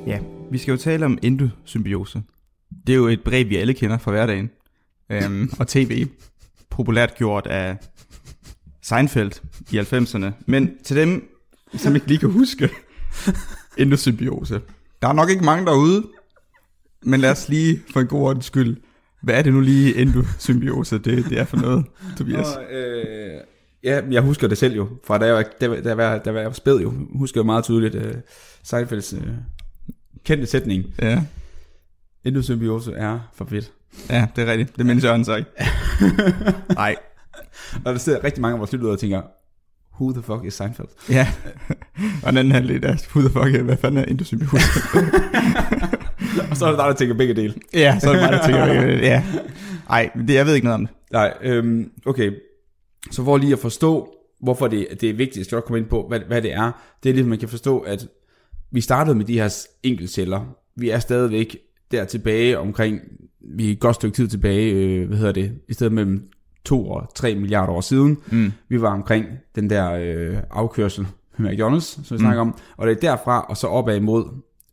Ja, 0.07 0.19
vi 0.51 0.59
skal 0.59 0.73
jo 0.73 0.77
tale 0.79 1.07
om 1.07 1.19
endosymbiose. 1.23 2.23
Det 2.87 2.93
er 2.93 2.97
jo 2.97 3.07
et 3.07 3.21
begreb, 3.25 3.49
vi 3.49 3.57
alle 3.57 3.75
kender 3.75 3.99
fra 3.99 4.11
hverdagen. 4.11 4.51
Øhm, 5.11 5.51
og 5.59 5.69
tv, 5.69 6.07
populært 6.71 7.15
gjort 7.15 7.47
af 7.47 7.77
Seinfeld 8.83 9.33
i 9.73 9.79
90'erne. 9.79 10.33
Men 10.47 10.71
til 10.85 10.97
dem, 10.97 11.29
som 11.75 11.95
ikke 11.95 12.07
lige 12.07 12.19
kan 12.19 12.31
huske 12.31 12.71
endosymbiose. 13.79 14.61
Der 15.03 15.09
er 15.09 15.13
nok 15.13 15.31
ikke 15.31 15.45
mange 15.45 15.67
derude, 15.67 16.07
men 17.03 17.21
lad 17.21 17.31
os 17.31 17.49
lige 17.49 17.83
for 17.93 18.01
en 18.01 18.07
god 18.07 18.21
ordens 18.21 18.45
skyld. 18.45 18.77
Hvad 19.23 19.35
er 19.35 19.43
det 19.43 19.53
nu 19.53 19.61
lige 19.61 19.97
endosymbiose, 19.97 20.99
det, 20.99 21.25
det 21.25 21.39
er 21.39 21.45
for 21.45 21.57
noget, 21.57 21.85
Tobias? 22.19 22.47
Og, 22.47 22.65
øh, 22.73 23.41
ja, 23.85 24.01
jeg 24.11 24.23
husker 24.23 24.49
det 24.49 24.59
selv 24.59 24.75
jo, 24.75 24.89
fra 25.05 25.19
da 25.19 25.27
jeg 25.27 25.35
var, 25.35 25.45
da, 25.61 25.67
da, 25.67 25.95
da, 25.95 26.19
da 26.19 26.39
jeg 26.39 26.47
var 26.47 26.53
spæd 26.53 26.81
jo, 26.81 26.93
husker 27.15 27.41
jeg 27.41 27.47
meget 27.47 27.65
tydeligt 27.65 27.95
øh, 27.95 28.15
Seinfelds 28.63 29.13
øh, 29.13 29.29
kendte 30.25 30.47
sætning. 30.47 30.85
Ja, 31.03 31.25
Endosymbiose 32.25 32.93
er 32.93 33.19
for 33.35 33.45
fedt. 33.45 33.73
Ja, 34.11 34.27
det 34.37 34.49
er 34.49 34.53
rigtigt. 34.53 34.77
Det 34.77 34.87
mindes 34.87 35.05
Jørgen 35.05 35.25
så 35.25 35.37
ikke. 35.37 35.51
Nej, 36.75 36.97
Og 37.85 37.93
der 37.93 37.99
sidder 37.99 38.25
rigtig 38.25 38.43
mange 38.43 38.53
af 38.55 38.59
vores 38.59 38.73
lyttere 38.73 38.93
og 38.93 38.99
tænker, 38.99 39.23
who 40.01 40.13
the 40.13 40.23
fuck 40.23 40.45
is 40.45 40.55
Seinfeld? 40.55 40.89
ja. 41.09 41.29
Og 42.23 42.29
den 42.33 42.39
anden 42.39 42.53
halvdel 42.53 42.85
er, 42.85 42.97
who 43.15 43.21
the 43.21 43.31
fuck, 43.31 43.65
hvad 43.65 43.77
fanden 43.77 43.99
er 43.99 44.05
endosymbiose? 44.05 44.65
og 46.51 46.57
så 46.57 46.67
er 46.67 46.71
der 46.71 46.77
dig, 46.77 46.87
der 46.87 46.93
tænker 46.95 47.15
begge 47.15 47.35
dele. 47.35 47.55
ja, 47.75 47.99
så 48.01 48.09
er 48.09 48.13
det 48.13 48.23
mig, 48.23 48.33
der 48.33 48.47
tænker, 48.47 48.65
ja. 49.07 49.25
Ej, 49.91 50.11
det, 50.29 50.35
jeg 50.35 50.47
ved 50.47 50.55
ikke 50.55 50.67
noget 50.67 50.75
om 50.75 50.87
det. 50.87 50.97
Nej, 51.13 51.33
øhm, 51.43 51.91
okay. 52.07 52.33
Så 53.11 53.25
for 53.25 53.37
lige 53.37 53.53
at 53.53 53.59
forstå, 53.59 54.15
hvorfor 54.43 54.69
det, 54.69 54.87
det 55.01 55.11
er 55.11 55.15
vigtigt, 55.15 55.47
skal 55.47 55.57
jeg 55.57 55.63
også 55.63 55.67
komme 55.67 55.79
ind 55.79 55.87
på, 55.87 56.05
hvad, 56.09 56.21
hvad 56.21 56.43
det 56.43 56.53
er. 56.53 56.73
Det 57.03 57.09
er 57.09 57.13
ligesom, 57.13 57.29
man 57.31 57.39
kan 57.39 57.49
forstå, 57.49 57.79
at 57.79 58.07
vi 58.73 58.81
startede 58.81 59.15
med 59.17 59.25
de 59.25 59.41
her 59.41 59.67
enkeltceller. 59.83 60.41
Vi 60.77 60.91
er 60.91 60.99
stadigvæk 60.99 61.57
der 61.91 62.05
tilbage 62.05 62.59
omkring, 62.59 63.01
vi 63.41 63.69
er 63.69 63.73
et 63.73 63.81
godt 63.81 63.95
stykke 63.95 64.17
tid 64.17 64.29
tilbage, 64.29 64.73
øh, 64.73 65.09
hvad 65.09 65.19
hedder 65.19 65.33
det, 65.33 65.53
i 65.69 65.75
stedet 65.75 65.93
mellem 65.93 66.29
2 66.65 66.91
og 66.91 67.11
3 67.15 67.35
milliarder 67.35 67.73
år 67.73 67.81
siden. 67.81 68.19
Mm. 68.33 68.53
Vi 68.69 68.81
var 68.81 68.93
omkring 68.93 69.27
den 69.55 69.71
der 69.71 69.93
øh, 69.93 70.37
afkørsel 70.51 71.07
med 71.39 71.51
McDonald's, 71.51 72.05
som 72.05 72.17
vi 72.17 72.19
snakker 72.19 72.41
om. 72.41 72.55
Og 72.77 72.87
det 72.87 72.97
er 72.97 73.01
derfra 73.01 73.41
og 73.49 73.57
så 73.57 73.67
opad 73.67 73.97
imod 73.97 74.25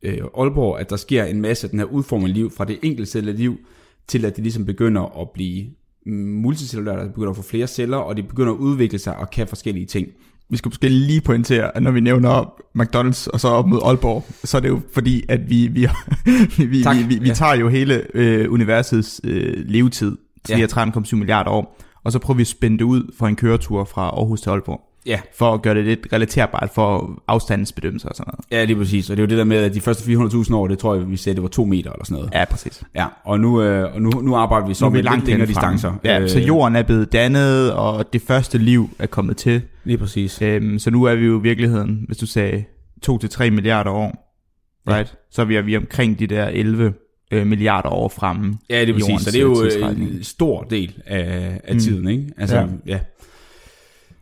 øh, 0.04 0.18
Aalborg, 0.38 0.80
at 0.80 0.90
der 0.90 0.96
sker 0.96 1.24
en 1.24 1.42
masse 1.42 1.68
af 1.68 1.70
den 1.70 1.80
her 1.80 1.86
udformede 1.86 2.34
liv, 2.34 2.52
fra 2.52 2.66
det 2.66 2.80
enkeltcellede 2.82 3.38
liv, 3.38 3.58
til 4.08 4.26
at 4.26 4.36
det 4.36 4.44
ligesom 4.44 4.66
begynder 4.66 5.22
at 5.22 5.30
blive 5.30 5.66
multicellulært, 6.06 7.00
der 7.00 7.08
begynder 7.08 7.30
at 7.30 7.36
få 7.36 7.42
flere 7.42 7.68
celler, 7.68 7.98
og 7.98 8.18
det 8.18 8.28
begynder 8.28 8.54
at 8.54 8.58
udvikle 8.58 9.00
sig 9.00 9.18
og 9.18 9.30
kan 9.30 9.48
forskellige 9.48 9.86
ting. 9.86 10.08
Vi 10.50 10.58
skal 10.58 10.70
måske 10.70 10.90
lige 10.90 11.22
pointere, 11.22 11.78
at 11.78 11.84
når 11.84 11.92
vi 11.92 12.00
nævner 12.00 12.54
McDonald's 12.80 13.28
og 13.34 13.40
så 13.40 13.48
op 13.48 13.68
mod 13.68 13.80
Aalborg, 13.86 14.26
så 14.44 14.58
er 14.58 14.62
det 14.62 14.70
jo 14.70 14.82
fordi, 14.94 15.24
at 15.30 15.50
vi, 15.50 15.68
vi, 15.68 15.88
vi, 16.58 16.66
vi, 16.66 16.84
Tak. 16.84 16.98
vi, 16.98 17.04
vi, 17.04 17.16
vi 17.20 17.28
Ja. 17.28 17.34
tager 17.34 17.56
jo 17.56 17.70
hele 17.70 18.04
øh, 18.14 18.52
universets 18.52 19.22
øh, 19.24 19.54
levetid, 19.66 20.18
til 20.46 20.58
Ja. 20.60 20.68
ja. 20.76 20.86
13,7 20.86 21.16
milliarder 21.16 21.50
år, 21.52 21.78
og 22.04 22.12
så 22.12 22.20
prøver 22.20 22.36
vi 22.36 22.42
at 22.42 22.48
spænde 22.48 22.78
det 22.78 22.84
ud 22.84 23.14
for 23.18 23.28
en 23.28 23.36
køretur 23.36 23.84
fra 23.84 24.02
Aarhus 24.02 24.42
til 24.42 24.50
Aalborg, 24.50 24.82
Ja, 25.08 25.20
for 25.38 25.54
at 25.54 25.62
gøre 25.62 25.76
det 25.76 25.86
lidt 25.86 26.08
relaterbart 26.14 26.70
for 26.76 27.20
afstandsbedømmelser 27.28 28.10
og 28.10 28.16
sådan 28.16 28.32
noget. 28.34 28.46
ja 28.52 28.64
lige 28.66 28.76
præcis. 28.78 29.10
Og 29.10 29.18
det 29.18 29.24
er 29.24 29.26
jo 29.26 29.30
det 29.30 29.38
der 29.38 29.44
med, 29.44 29.58
at 29.58 29.74
de 29.74 29.82
første 29.82 30.04
400.000 30.14 30.56
år, 30.56 30.68
det 30.68 30.80
tror 30.80 30.96
jeg, 30.96 31.10
vi 31.12 31.18
sagde, 31.18 31.36
det 31.36 31.44
var 31.44 31.50
to 31.50 31.66
meter 31.66 31.92
eller 31.92 32.06
sådan 32.06 32.16
noget. 32.18 32.30
Ja, 32.34 32.46
præcis. 32.46 32.84
Ja, 32.96 33.06
og 33.24 33.40
nu, 33.40 33.62
øh, 33.62 33.94
og 33.96 34.02
nu, 34.02 34.10
nu 34.10 34.36
arbejder 34.36 34.68
vi 34.68 34.74
så 34.74 34.90
vi 34.90 34.94
med 34.94 35.04
langt 35.04 35.26
længere 35.28 35.48
distancer. 35.48 35.94
Ja, 36.04 36.20
Øh, 36.20 36.30
så 36.30 36.40
jorden 36.40 36.76
er 36.76 36.84
blevet 36.84 37.12
dannet, 37.14 37.74
og 37.74 38.14
det 38.14 38.22
første 38.22 38.58
liv 38.58 38.90
er 39.00 39.06
kommet 39.08 39.38
til. 39.38 39.62
Lige 39.84 39.98
præcis. 39.98 40.42
Øhm, 40.42 40.80
så 40.80 40.92
nu 40.92 41.04
er 41.04 41.16
vi 41.16 41.26
jo 41.26 41.40
i 41.40 41.42
virkeligheden, 41.42 42.04
hvis 42.08 42.18
du 42.18 42.26
sagde 42.26 42.64
2-3 43.10 43.50
milliarder 43.50 43.92
år, 43.92 44.24
Ja. 44.88 44.96
right? 44.98 45.16
så 45.32 45.42
er 45.42 45.46
vi, 45.46 45.56
er 45.56 45.62
vi 45.62 45.78
omkring 45.78 46.20
de 46.20 46.28
der 46.28 46.46
11 46.48 46.94
øh, 47.32 47.48
milliarder 47.48 47.90
år 47.90 48.10
fremme. 48.10 48.58
Ja, 48.70 48.82
det 48.82 48.90
er 48.90 48.94
præcis. 48.94 49.22
Så 49.22 49.32
det 49.32 49.38
er 49.38 49.42
jo 49.42 49.64
øh, 49.64 49.92
en 50.02 50.24
stor 50.24 50.62
del 50.64 50.94
af, 51.06 51.60
af 51.64 51.74
Mm. 51.74 51.80
tiden, 51.80 52.08
ikke? 52.08 52.24
Altså, 52.38 52.56
ja. 52.58 52.66
Ja. 52.88 53.00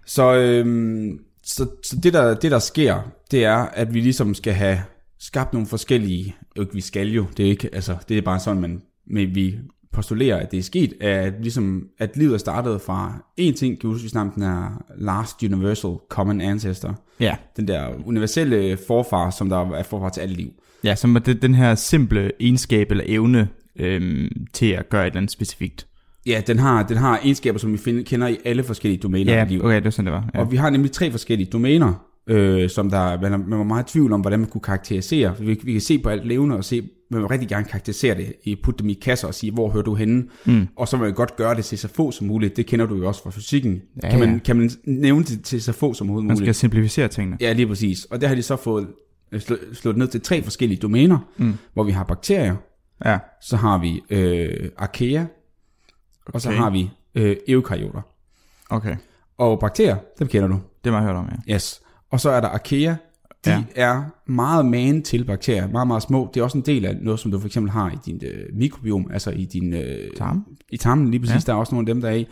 Så, 0.05 0.35
øhm, 0.35 1.19
så, 1.43 1.67
så 1.83 1.95
det, 2.03 2.13
der, 2.13 2.35
det, 2.35 2.51
der 2.51 2.59
sker, 2.59 3.11
det 3.31 3.45
er, 3.45 3.55
at 3.55 3.93
vi 3.93 3.99
ligesom 4.01 4.33
skal 4.33 4.53
have 4.53 4.79
skabt 5.19 5.53
nogle 5.53 5.67
forskellige... 5.67 6.35
Ikke 6.59 6.73
vi 6.73 6.81
skal 6.81 7.07
jo, 7.07 7.25
det 7.37 7.45
er 7.45 7.49
ikke, 7.49 7.69
altså, 7.73 7.95
det 8.09 8.17
er 8.17 8.21
bare 8.21 8.39
sådan, 8.39 8.61
man, 8.61 8.81
men 9.07 9.35
vi 9.35 9.59
postulerer, 9.93 10.37
at 10.37 10.51
det 10.51 10.59
er 10.59 10.63
sket, 10.63 10.93
at, 11.01 11.33
ligesom, 11.41 11.87
at 11.99 12.17
livet 12.17 12.33
er 12.33 12.37
startet 12.37 12.81
fra 12.81 13.25
en 13.37 13.53
ting, 13.53 13.79
kan 13.79 13.89
huske, 13.89 14.03
vi 14.03 14.09
snakker 14.09 14.31
om 14.31 14.33
den 14.33 14.43
her 14.43 14.83
Last 14.97 15.43
Universal 15.43 15.91
Common 16.09 16.41
Ancestor. 16.41 16.99
Ja. 17.19 17.35
Den 17.57 17.67
der 17.67 17.89
universelle 18.05 18.77
forfar, 18.87 19.29
som 19.29 19.49
der 19.49 19.71
er 19.71 19.83
forfar 19.83 20.09
til 20.09 20.21
alt 20.21 20.37
liv. 20.37 20.49
ja, 20.83 20.95
som 20.95 21.15
er 21.15 21.19
det, 21.19 21.41
den 21.41 21.55
her 21.55 21.75
simple 21.75 22.31
egenskab 22.39 22.91
eller 22.91 23.03
evne 23.07 23.49
øhm, 23.75 24.29
til 24.53 24.65
at 24.65 24.89
gøre 24.89 25.01
et 25.01 25.05
eller 25.05 25.17
andet 25.17 25.31
specifikt. 25.31 25.87
Ja, 26.25 26.41
den 26.47 26.59
har, 26.59 26.83
den 26.83 26.97
har 26.97 27.19
egenskaber, 27.23 27.59
som 27.59 27.71
vi 27.73 27.77
finder, 27.77 28.03
kender 28.03 28.27
i 28.27 28.37
alle 28.45 28.63
forskellige 28.63 28.99
domæner 29.01 29.33
Ja, 29.33 29.45
livet. 29.49 29.63
okay, 29.65 29.75
det 29.75 29.83
var 29.83 29.89
sådan, 29.89 30.05
det 30.05 30.13
var. 30.13 30.29
Ja. 30.33 30.39
Og 30.39 30.51
vi 30.51 30.57
har 30.57 30.69
nemlig 30.69 30.91
tre 30.91 31.11
forskellige 31.11 31.49
domæner, 31.51 31.93
øh, 32.27 32.69
som 32.69 32.89
der, 32.89 33.21
man, 33.21 33.31
man 33.47 33.57
var 33.59 33.63
meget 33.65 33.89
i 33.89 33.93
tvivl 33.93 34.13
om, 34.13 34.21
hvordan 34.21 34.39
man 34.39 34.49
kunne 34.49 34.61
karakterisere. 34.61 35.35
Vi, 35.39 35.59
vi 35.63 35.71
kan 35.71 35.81
se 35.81 35.97
på 35.99 36.09
alt 36.09 36.27
levende 36.27 36.55
og 36.55 36.63
se, 36.63 36.81
man 37.11 37.19
vil 37.21 37.27
rigtig 37.27 37.49
gerne 37.49 37.65
karakterisere 37.65 38.15
det, 38.17 38.33
i 38.43 38.55
putte 38.63 38.79
dem 38.83 38.89
i 38.89 38.93
kasser 38.93 39.27
og 39.27 39.33
sige, 39.33 39.51
hvor 39.51 39.69
hører 39.69 39.83
du 39.83 39.95
henne? 39.95 40.23
Mm. 40.45 40.67
Og 40.75 40.87
så 40.87 40.97
vil 40.97 41.03
man 41.05 41.13
godt 41.13 41.35
gøre 41.35 41.55
det 41.55 41.65
til 41.65 41.77
så 41.77 41.87
få 41.87 42.11
som 42.11 42.27
muligt. 42.27 42.57
Det 42.57 42.65
kender 42.65 42.85
du 42.85 42.95
jo 42.95 43.07
også 43.07 43.23
fra 43.23 43.29
fysikken. 43.31 43.81
Ja, 44.03 44.09
kan, 44.09 44.19
man, 44.19 44.33
ja. 44.33 44.39
kan 44.39 44.55
man 44.55 44.69
nævne 44.85 45.23
det 45.23 45.43
til 45.43 45.61
så 45.61 45.71
få 45.71 45.93
som 45.93 46.07
Man 46.07 46.13
muligt? 46.15 46.37
skal 46.39 46.55
simplificere 46.55 47.07
tingene. 47.07 47.37
Ja, 47.41 47.53
lige 47.53 47.67
præcis. 47.67 48.05
Og 48.05 48.21
det 48.21 48.27
har 48.29 48.35
de 48.35 48.41
så 48.41 48.55
fået 48.55 48.87
øh, 49.31 49.41
slå, 49.41 49.55
slået 49.73 49.97
ned 49.97 50.07
til 50.07 50.21
tre 50.21 50.43
forskellige 50.43 50.79
domæner, 50.79 51.17
Mm. 51.37 51.53
hvor 51.73 51.83
vi 51.83 51.91
har 51.91 52.03
bakterier, 52.03 52.55
Ja, 53.05 53.17
så 53.41 53.55
har 53.55 53.77
vi 53.77 54.01
øh, 54.09 54.69
archaea, 56.27 56.33
og 56.33 56.41
så 56.41 56.49
Okay. 56.49 56.57
har 56.59 56.69
vi 56.69 56.89
øh, 57.15 57.35
eukaryoter. 57.47 58.01
okay. 58.69 58.95
Og 59.37 59.59
bakterier, 59.59 59.97
dem 60.19 60.27
kender 60.27 60.47
du. 60.47 60.59
Det 60.83 60.91
har 60.93 60.99
jeg 60.99 61.07
hørt 61.07 61.15
om, 61.15 61.29
ja. 61.47 61.53
Yes. 61.53 61.81
Og 62.11 62.19
så 62.19 62.29
er 62.29 62.41
der 62.41 62.47
archaea. 62.47 62.95
De 63.45 63.49
ja. 63.51 63.63
Er 63.75 64.03
meget 64.31 64.65
man 64.65 65.03
til 65.03 65.23
bakterier, 65.25 65.67
meget, 65.67 65.87
meget 65.87 66.03
små. 66.03 66.29
Det 66.33 66.39
er 66.39 66.43
også 66.43 66.57
en 66.57 66.63
del 66.65 66.85
af 66.85 66.97
noget, 67.01 67.19
som 67.19 67.31
du 67.31 67.39
for 67.39 67.47
eksempel 67.47 67.71
har 67.71 67.91
i 67.91 67.95
din 68.05 68.21
øh, 68.25 68.45
mikrobiom, 68.53 69.09
altså 69.13 69.31
i 69.31 69.45
din... 69.45 69.73
Øh, 69.73 70.11
Tarm? 70.17 70.45
I 70.69 70.77
tarmen, 70.77 71.11
lige 71.11 71.19
præcis. 71.19 71.33
Ja. 71.35 71.39
Der 71.51 71.53
er 71.53 71.59
også 71.59 71.75
nogle 71.75 71.89
af 71.89 71.95
dem, 71.95 72.01
der 72.01 72.09
er 72.09 72.13
i. 72.13 72.27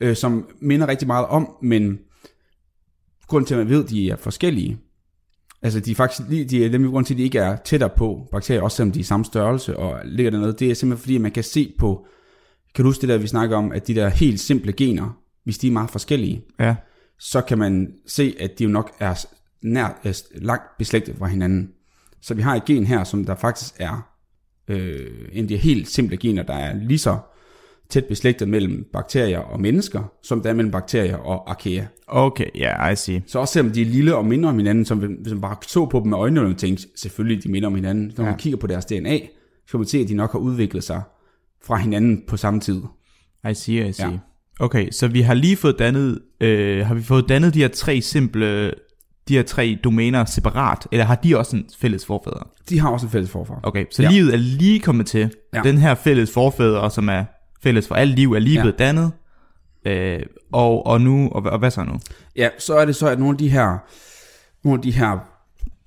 øh, 0.00 0.16
som 0.16 0.48
minder 0.60 0.86
rigtig 0.88 1.06
meget 1.06 1.26
om, 1.26 1.48
men 1.62 1.98
grunden 3.26 3.46
til, 3.46 3.54
at 3.54 3.58
man 3.58 3.68
ved, 3.68 3.84
at 3.84 3.90
de 3.90 4.10
er 4.10 4.16
forskellige, 4.16 4.78
altså 5.62 5.80
de 5.80 5.90
er 5.90 5.94
faktisk, 5.94 6.28
lige- 6.28 6.44
de 6.44 6.64
er 6.64 6.70
nemlig 6.70 6.90
grund 6.90 7.06
til, 7.06 7.14
at 7.14 7.18
de 7.18 7.22
ikke 7.22 7.38
er 7.38 7.56
tættere 7.56 7.90
på 7.96 8.28
bakterier, 8.30 8.62
også 8.62 8.76
selvom 8.76 8.92
de 8.92 8.98
er 8.98 9.00
i 9.00 9.04
samme 9.04 9.24
størrelse 9.24 9.76
og 9.76 10.00
ligger 10.04 10.30
dernede, 10.30 10.52
det 10.52 10.70
er 10.70 10.74
simpelthen 10.74 11.02
fordi, 11.02 11.14
at 11.14 11.20
man 11.20 11.32
kan 11.32 11.42
se 11.44 11.72
på, 11.78 12.06
kan 12.74 12.82
du 12.84 12.88
huske 12.88 13.00
det 13.00 13.08
der, 13.08 13.18
vi 13.18 13.26
snakker 13.26 13.56
om, 13.56 13.72
at 13.72 13.86
de 13.86 13.94
der 13.94 14.08
helt 14.08 14.40
simple 14.40 14.72
gener, 14.72 15.18
hvis 15.44 15.58
de 15.58 15.66
er 15.66 15.72
meget 15.72 15.90
forskellige, 15.90 16.42
Ja. 16.60 16.74
så 17.18 17.40
kan 17.40 17.58
man 17.58 17.92
se, 18.06 18.34
at 18.40 18.58
de 18.58 18.64
jo 18.64 18.70
nok 18.70 18.90
er 19.00 19.26
nær, 19.62 20.14
langt 20.34 20.64
beslægtet 20.78 21.16
fra 21.18 21.26
hinanden. 21.26 21.70
Så 22.22 22.34
vi 22.34 22.42
har 22.42 22.56
et 22.56 22.64
gen 22.64 22.86
her, 22.86 23.04
som 23.04 23.24
der 23.24 23.34
faktisk 23.34 23.74
er 23.78 24.08
øh, 24.68 25.10
en 25.32 25.44
af 25.44 25.48
de 25.48 25.56
helt 25.56 25.88
simple 25.88 26.16
gener, 26.16 26.42
der 26.42 26.54
er 26.54 26.74
lige 26.74 26.98
så 26.98 27.18
tæt 27.90 28.04
beslægtet 28.04 28.48
mellem 28.48 28.88
bakterier 28.92 29.38
og 29.38 29.60
mennesker, 29.60 30.02
som 30.22 30.40
der 30.42 30.50
er 30.50 30.54
mellem 30.54 30.70
bakterier 30.72 31.16
og 31.16 31.50
archaea. 31.50 31.84
Okay, 32.06 32.46
ja, 32.54 32.80
yeah, 32.82 32.92
I 32.92 32.96
see. 32.96 33.22
Så 33.26 33.38
også 33.38 33.52
selvom 33.52 33.72
de 33.72 33.82
er 33.82 33.86
lille 33.86 34.16
og 34.16 34.24
mindre 34.24 34.48
om 34.48 34.56
hinanden, 34.56 34.84
som 34.84 34.98
hvis 34.98 35.32
man 35.32 35.40
bare 35.40 35.56
så 35.66 35.86
på 35.86 36.00
dem 36.00 36.06
med 36.06 36.18
øjnene 36.18 36.40
og 36.46 36.56
tænkte, 36.56 36.88
selvfølgelig 36.96 37.44
de 37.44 37.50
minder 37.50 37.68
om 37.68 37.74
hinanden. 37.74 38.12
Når 38.16 38.24
man 38.24 38.32
Ja. 38.32 38.38
kigger 38.38 38.56
på 38.58 38.66
deres 38.66 38.84
DNA, 38.84 39.18
så 39.66 39.70
kan 39.70 39.80
man 39.80 39.86
se, 39.86 39.98
at 39.98 40.08
de 40.08 40.14
nok 40.14 40.32
har 40.32 40.38
udviklet 40.38 40.84
sig 40.84 41.02
fra 41.66 41.76
hinanden 41.76 42.22
på 42.28 42.36
samme 42.36 42.60
tid. 42.60 42.82
I 43.50 43.54
see, 43.54 43.88
I 43.88 43.92
see. 43.92 44.10
Ja. 44.10 44.18
Okay, 44.60 44.90
så 44.90 45.08
vi 45.08 45.20
har 45.20 45.34
lige 45.34 45.56
fået 45.56 45.78
dannet, 45.78 46.20
øh, 46.40 46.86
har 46.86 46.94
vi 46.94 47.02
fået 47.02 47.28
dannet 47.28 47.54
de 47.54 47.58
her 47.60 47.68
tre 47.68 48.00
simple, 48.00 48.66
de 49.28 49.34
her 49.36 49.42
tre 49.42 49.78
domæner 49.84 50.24
separat, 50.24 50.86
eller 50.92 51.04
har 51.04 51.14
de 51.14 51.38
også 51.38 51.56
en 51.56 51.64
fælles 51.78 52.06
forfader? 52.06 52.50
De 52.68 52.80
har 52.80 52.90
også 52.90 53.06
en 53.06 53.10
fælles 53.12 53.30
forfar. 53.30 53.60
Okay, 53.62 53.84
så 53.90 54.02
Ja. 54.02 54.10
livet 54.10 54.32
er 54.34 54.38
lige 54.38 54.80
kommet 54.80 55.06
til. 55.06 55.30
Ja. 55.54 55.60
Den 55.62 55.78
her 55.78 55.94
fælles 55.94 56.30
forfader, 56.32 56.88
som 56.88 57.08
er 57.08 57.24
fælles 57.62 57.88
for 57.88 57.94
alt 57.94 58.14
liv, 58.14 58.32
er 58.32 58.38
lige 58.38 58.54
Ja. 58.54 58.60
blevet 58.62 58.78
dannet. 58.78 59.12
Øh, 59.86 60.20
og, 60.52 60.86
og 60.86 61.00
nu, 61.00 61.28
og, 61.32 61.42
og 61.42 61.58
hvad 61.58 61.70
så 61.70 61.84
nu? 61.84 62.00
Ja, 62.36 62.48
så 62.58 62.74
er 62.74 62.84
det 62.84 62.96
så, 62.96 63.08
at 63.08 63.18
nogle 63.18 63.34
af 63.34 63.38
de 63.38 63.48
her, 63.48 63.78
nogle 64.64 64.78
af 64.78 64.82
de 64.82 64.90
her 64.90 65.18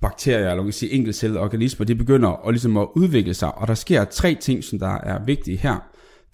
bakterier, 0.00 0.38
eller 0.50 0.56
man 0.56 0.64
kan 0.64 0.72
sige 0.72 0.92
enkeltcellede 0.92 1.40
organismer, 1.40 1.86
de 1.86 1.94
begynder 1.94 2.28
at, 2.46 2.52
ligesom 2.54 2.76
at 2.76 2.86
udvikle 2.96 3.34
sig, 3.34 3.58
og 3.58 3.68
der 3.68 3.74
sker 3.74 4.04
tre 4.04 4.34
ting, 4.34 4.64
som 4.64 4.78
der 4.78 4.88
er 5.02 5.24
vigtige 5.24 5.56
her. 5.56 5.76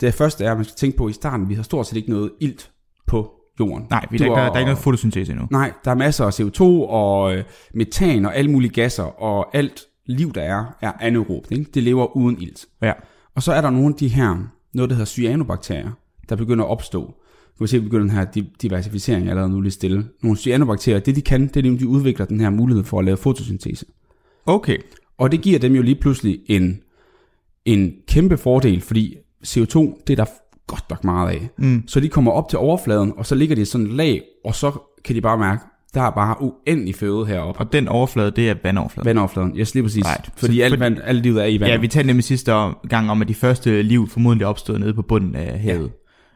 Det 0.00 0.14
første 0.14 0.44
er, 0.44 0.50
at 0.50 0.56
man 0.56 0.64
skal 0.64 0.76
tænke 0.76 0.96
på, 0.96 1.04
at 1.06 1.10
i 1.10 1.14
starten, 1.14 1.48
vi 1.48 1.54
har 1.54 1.62
stort 1.62 1.86
set 1.86 1.96
ikke 1.96 2.10
noget 2.10 2.30
ilt 2.40 2.70
på 3.06 3.30
jorden. 3.60 3.86
Nej, 3.90 4.06
vi, 4.10 4.18
der, 4.18 4.24
der, 4.24 4.34
har- 4.34 4.44
der 4.48 4.54
er 4.54 4.58
ikke 4.58 4.68
noget 4.68 4.78
fotosyntese 4.78 5.32
endnu. 5.32 5.46
Nej, 5.50 5.72
der 5.84 5.90
er 5.90 5.94
masser 5.94 6.24
af 6.24 6.40
CO2 6.40 6.62
og 6.90 7.36
øh, 7.36 7.44
metan 7.74 8.26
og 8.26 8.36
alle 8.36 8.50
mulige 8.50 8.70
gasser, 8.70 9.02
og 9.22 9.56
alt 9.56 9.80
liv, 10.06 10.32
der 10.32 10.42
er, 10.42 10.64
er 10.82 10.92
anaerobt. 11.00 11.50
Ikke? 11.50 11.70
Det 11.74 11.82
lever 11.82 12.16
uden 12.16 12.40
ilt. 12.42 12.66
Ja. 12.82 12.92
Og 13.36 13.42
så 13.42 13.52
er 13.52 13.60
der 13.60 13.70
nogle 13.70 13.88
af 13.88 13.94
de 13.94 14.08
her, 14.08 14.36
noget 14.74 14.90
der 14.90 14.96
hedder 14.96 15.06
cyanobakterier, 15.06 15.90
der 16.28 16.36
begynder 16.36 16.64
at 16.64 16.70
opstå. 16.70 17.14
Kan 17.58 17.66
se, 17.68 17.76
at 17.76 17.82
vi 17.82 17.88
begynder 17.88 18.04
den 18.06 18.10
her 18.16 18.24
di- 18.36 18.56
diversificering 18.62 19.28
allerede 19.28 19.50
nu 19.50 19.60
lidt 19.60 19.74
stille. 19.74 20.04
Nogle 20.22 20.38
cyanobakterier, 20.38 20.98
det 21.00 21.16
de 21.16 21.22
kan, 21.22 21.46
det 21.46 21.66
er, 21.66 21.72
at 21.74 21.80
de 21.80 21.88
udvikler 21.88 22.26
den 22.26 22.40
her 22.40 22.50
mulighed 22.50 22.84
for 22.84 22.98
at 22.98 23.04
lave 23.04 23.16
fotosyntese. 23.16 23.86
Okay. 24.46 24.76
Og 25.18 25.32
det 25.32 25.40
giver 25.40 25.58
dem 25.58 25.74
jo 25.74 25.82
lige 25.82 25.94
pludselig 26.00 26.38
en, 26.46 26.80
en 27.64 27.92
kæmpe 28.08 28.36
fordel, 28.36 28.80
fordi 28.80 29.16
CO2, 29.46 30.02
det 30.06 30.10
er 30.12 30.16
der 30.16 30.24
godt 30.66 30.84
nok 30.90 31.04
meget 31.04 31.30
af. 31.30 31.48
Mm. 31.58 31.82
Så 31.88 32.00
de 32.00 32.08
kommer 32.08 32.32
op 32.32 32.48
til 32.48 32.58
overfladen, 32.58 33.12
og 33.16 33.26
så 33.26 33.34
ligger 33.34 33.54
de 33.56 33.62
i 33.62 33.64
sådan 33.64 33.86
et 33.86 33.92
lag, 33.92 34.22
og 34.44 34.54
så 34.54 34.72
kan 35.04 35.16
de 35.16 35.20
bare 35.20 35.38
mærke, 35.38 35.62
der 35.94 36.00
er 36.02 36.10
bare 36.10 36.36
uendelig 36.42 36.94
føde 36.94 37.26
heroppe. 37.26 37.60
Og 37.60 37.72
den 37.72 37.88
overflade, 37.88 38.30
det 38.30 38.50
er 38.50 38.54
vandoverfladen. 38.62 39.06
Vandoverfladen, 39.06 39.52
yes, 39.58 39.74
lige 39.74 39.82
præcis. 39.82 40.04
Right. 40.06 40.30
Fordi 40.36 40.56
Så- 40.56 40.62
alt, 40.62 40.80
vand, 40.80 40.96
alt 41.04 41.22
livet 41.22 41.42
er 41.42 41.46
i 41.46 41.60
vand. 41.60 41.70
Ja, 41.72 41.76
vi 41.76 41.88
talte 41.88 42.06
nemlig 42.06 42.24
sidste 42.24 42.52
gang 42.88 43.10
om, 43.10 43.22
at 43.22 43.28
de 43.28 43.34
første 43.34 43.82
liv 43.82 44.08
formodentlig 44.08 44.46
opstod 44.46 44.78
nede 44.78 44.94
på 44.94 45.02
bunden 45.02 45.34
af 45.34 45.58
havet. 45.60 45.82
Ja. 45.84 45.88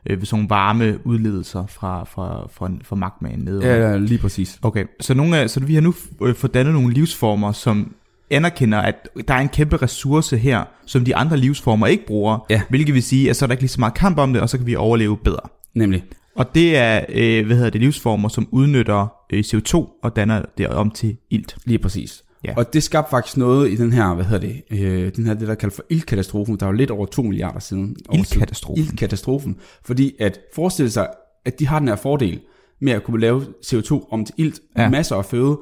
Øh, 0.09 0.25
sådan 0.25 0.37
nogle 0.37 0.51
varme 0.51 1.07
udledelser 1.07 1.67
fra, 1.67 2.05
fra, 2.05 2.49
fra, 2.53 2.71
fra 2.83 2.97
magmaen 2.97 3.39
nede. 3.39 3.57
under. 3.57 3.75
ja, 3.75 3.97
lige 3.97 4.19
præcis. 4.19 4.59
Okay, 4.63 4.85
så, 5.01 5.15
nogle 5.15 5.39
af, 5.39 5.51
så 5.51 5.61
vi 5.61 5.75
har 5.75 5.81
nu 5.81 5.95
øh, 6.23 6.35
fået 6.35 6.55
dannet 6.55 6.75
nogle 6.75 6.95
livsformer, 6.95 7.53
som 7.53 7.95
anerkender, 8.31 8.79
at 8.79 9.09
der 9.29 9.35
er 9.35 9.39
en 9.39 9.49
kæmpe 9.49 9.77
ressource 9.77 10.37
her, 10.37 10.65
som 10.87 11.05
de 11.05 11.17
andre 11.17 11.37
livsformer 11.37 11.87
ikke 11.87 12.07
bruger. 12.07 12.47
Ja. 12.51 12.63
Hvilket 12.69 12.95
vil 12.95 13.03
sige, 13.03 13.31
at 13.31 13.37
så 13.37 13.45
er 13.45 13.47
der 13.47 13.53
ikke 13.53 13.63
lige 13.63 13.71
så 13.71 13.81
meget 13.81 13.95
kamp 13.95 14.19
om 14.19 14.33
det, 14.33 14.43
og 14.43 14.49
så 14.49 14.57
kan 14.57 14.67
vi 14.67 14.77
overleve 14.77 15.17
bedre. 15.17 15.49
Nemlig. 15.75 16.05
Og 16.37 16.55
det 16.55 16.77
er, 16.77 17.05
øh, 17.09 17.47
hvad 17.47 17.57
hedder 17.57 17.71
det, 17.71 17.81
livsformer, 17.81 18.29
som 18.29 18.49
udnytter 18.51 19.07
øh, 19.33 19.45
CO2 19.47 20.01
og 20.03 20.17
danner 20.17 20.43
det 20.59 20.69
om 20.69 20.91
til 20.91 21.17
ilt. 21.31 21.57
Lige 21.65 21.79
præcis. 21.79 22.25
Ja. 22.49 22.55
Og 22.57 22.73
det 22.73 22.83
skabte 22.83 23.11
faktisk 23.11 23.37
noget 23.37 23.71
i 23.71 23.77
den 23.77 23.93
her, 23.93 24.15
hvad 24.15 24.25
hedder 24.25 24.49
det, 24.49 24.63
øh, 24.81 25.13
den 25.17 25.27
her, 25.27 25.35
det 25.35 25.49
der 25.49 25.55
kaldt 25.55 25.75
for 25.75 25.83
ildkatastrofen, 25.91 26.57
der 26.57 26.67
var 26.67 26.73
lidt 26.73 26.91
over 26.91 27.07
2 27.07 27.23
milliarder 27.23 27.61
siden. 27.61 27.97
Ildkatastrofen. 28.13 28.85
Ildkatastrofen. 28.85 29.57
Fordi 29.85 30.15
at 30.21 30.41
forestille 30.55 30.91
sig, 30.91 31.09
at 31.45 31.59
de 31.59 31.67
har 31.67 31.79
den 31.79 31.89
her 31.89 31.97
fordel 31.97 32.41
med 32.81 32.93
at 32.93 33.05
kunne 33.05 33.21
lave 33.21 33.45
CO2 33.67 34.09
om 34.11 34.25
til 34.25 34.35
ilt, 34.39 34.61
ja. 34.79 34.89
Masser 34.89 35.17
af 35.17 35.25
føde, 35.25 35.59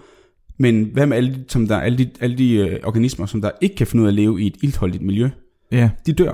men 0.59 0.91
hvad 0.93 1.07
med 1.07 1.17
alle 1.17 1.45
som 1.49 1.69
der, 1.69 1.77
alle 1.77 1.99
de, 1.99 2.11
alle 2.21 2.39
de 2.39 2.55
øh, 2.55 2.81
organismer, 2.85 3.27
som 3.27 3.41
der 3.41 3.51
ikke 3.61 3.77
kan 3.77 3.87
finde 3.87 4.03
ud 4.03 4.07
af 4.07 4.11
at 4.11 4.15
leve 4.15 4.43
i 4.43 4.47
et 4.47 4.57
iltholdigt 4.63 5.03
miljø? 5.03 5.29
Ja. 5.73 5.91
De 6.07 6.13
dør. 6.13 6.33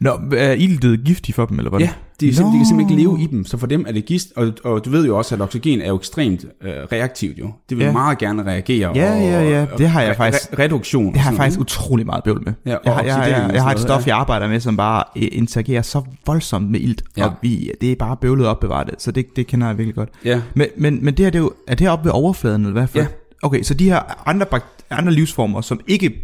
Nå, 0.00 0.10
er 0.36 0.52
iltet 0.52 1.04
giftig 1.04 1.34
for 1.34 1.46
dem, 1.46 1.58
eller 1.58 1.70
hvad? 1.70 1.80
Ja, 1.80 1.90
de, 2.20 2.28
er 2.28 2.32
simpelthen, 2.32 2.52
de 2.52 2.58
kan 2.58 2.66
simpelthen 2.66 2.98
ikke 2.98 3.10
leve 3.10 3.20
i 3.22 3.26
dem, 3.26 3.44
så 3.44 3.56
for 3.58 3.66
dem 3.66 3.84
er 3.88 3.92
det 3.92 4.04
gist, 4.04 4.32
og, 4.36 4.52
og 4.64 4.84
du 4.84 4.90
ved 4.90 5.06
jo 5.06 5.18
også, 5.18 5.34
at 5.34 5.40
oxygen 5.40 5.80
er 5.80 5.88
jo 5.88 5.96
ekstremt 5.96 6.44
øh, 6.62 6.70
reaktivt 6.92 7.38
jo. 7.38 7.50
Det 7.68 7.78
vil 7.78 7.84
Ja. 7.84 7.92
meget 7.92 8.18
gerne 8.18 8.42
reagere. 8.42 8.92
Ja, 8.94 9.12
ja, 9.14 9.42
ja. 9.50 9.66
Det 9.78 9.88
har 9.88 10.00
jeg 10.02 10.10
re- 10.12 10.16
faktisk- 10.16 10.52
Re- 10.52 10.58
reduktion. 10.58 11.12
Det 11.12 11.20
har 11.20 11.30
jeg 11.30 11.36
faktisk 11.36 11.60
utrolig 11.60 12.06
meget 12.06 12.24
bøvl 12.24 12.42
med. 12.44 12.52
Ja, 12.66 12.76
jeg, 12.84 12.92
har, 12.94 13.02
jeg, 13.02 13.16
jeg, 13.30 13.50
jeg 13.54 13.62
har 13.62 13.72
et 13.72 13.80
stof, 13.80 14.06
jeg 14.06 14.16
arbejder 14.16 14.48
med, 14.48 14.60
som 14.60 14.76
bare 14.76 15.04
øh, 15.16 15.28
interagerer 15.32 15.82
så 15.82 16.02
voldsomt 16.26 16.70
med 16.70 16.80
ilt, 16.80 17.02
Ja. 17.16 17.26
og 17.26 17.32
vi, 17.42 17.70
det 17.80 17.92
er 17.92 17.96
bare 17.96 18.16
bøvlet 18.16 18.44
at 18.44 18.48
opbevare 18.48 18.84
det, 18.84 18.94
så 18.98 19.10
det, 19.10 19.26
det 19.36 19.46
kender 19.46 19.66
jeg 19.66 19.78
virkelig 19.78 19.94
godt. 19.94 20.08
Ja, 20.24 20.40
Men, 20.54 20.66
men, 20.76 21.04
men 21.04 21.14
det 21.14 21.24
her, 21.26 21.30
det 21.30 21.38
er, 21.38 21.42
jo, 21.42 21.52
er 21.68 21.74
det 21.74 21.80
her 21.86 21.90
oppe 21.90 22.04
ved 22.04 22.12
overfladen, 22.12 22.60
eller 22.62 22.72
hvad? 22.72 22.86
For, 22.86 22.98
Ja. 22.98 23.06
Okay, 23.42 23.62
så 23.62 23.74
de 23.74 23.84
her 23.84 24.28
andre, 24.28 24.46
andre 24.90 25.12
livsformer, 25.12 25.60
som 25.60 25.80
ikke 25.86 26.14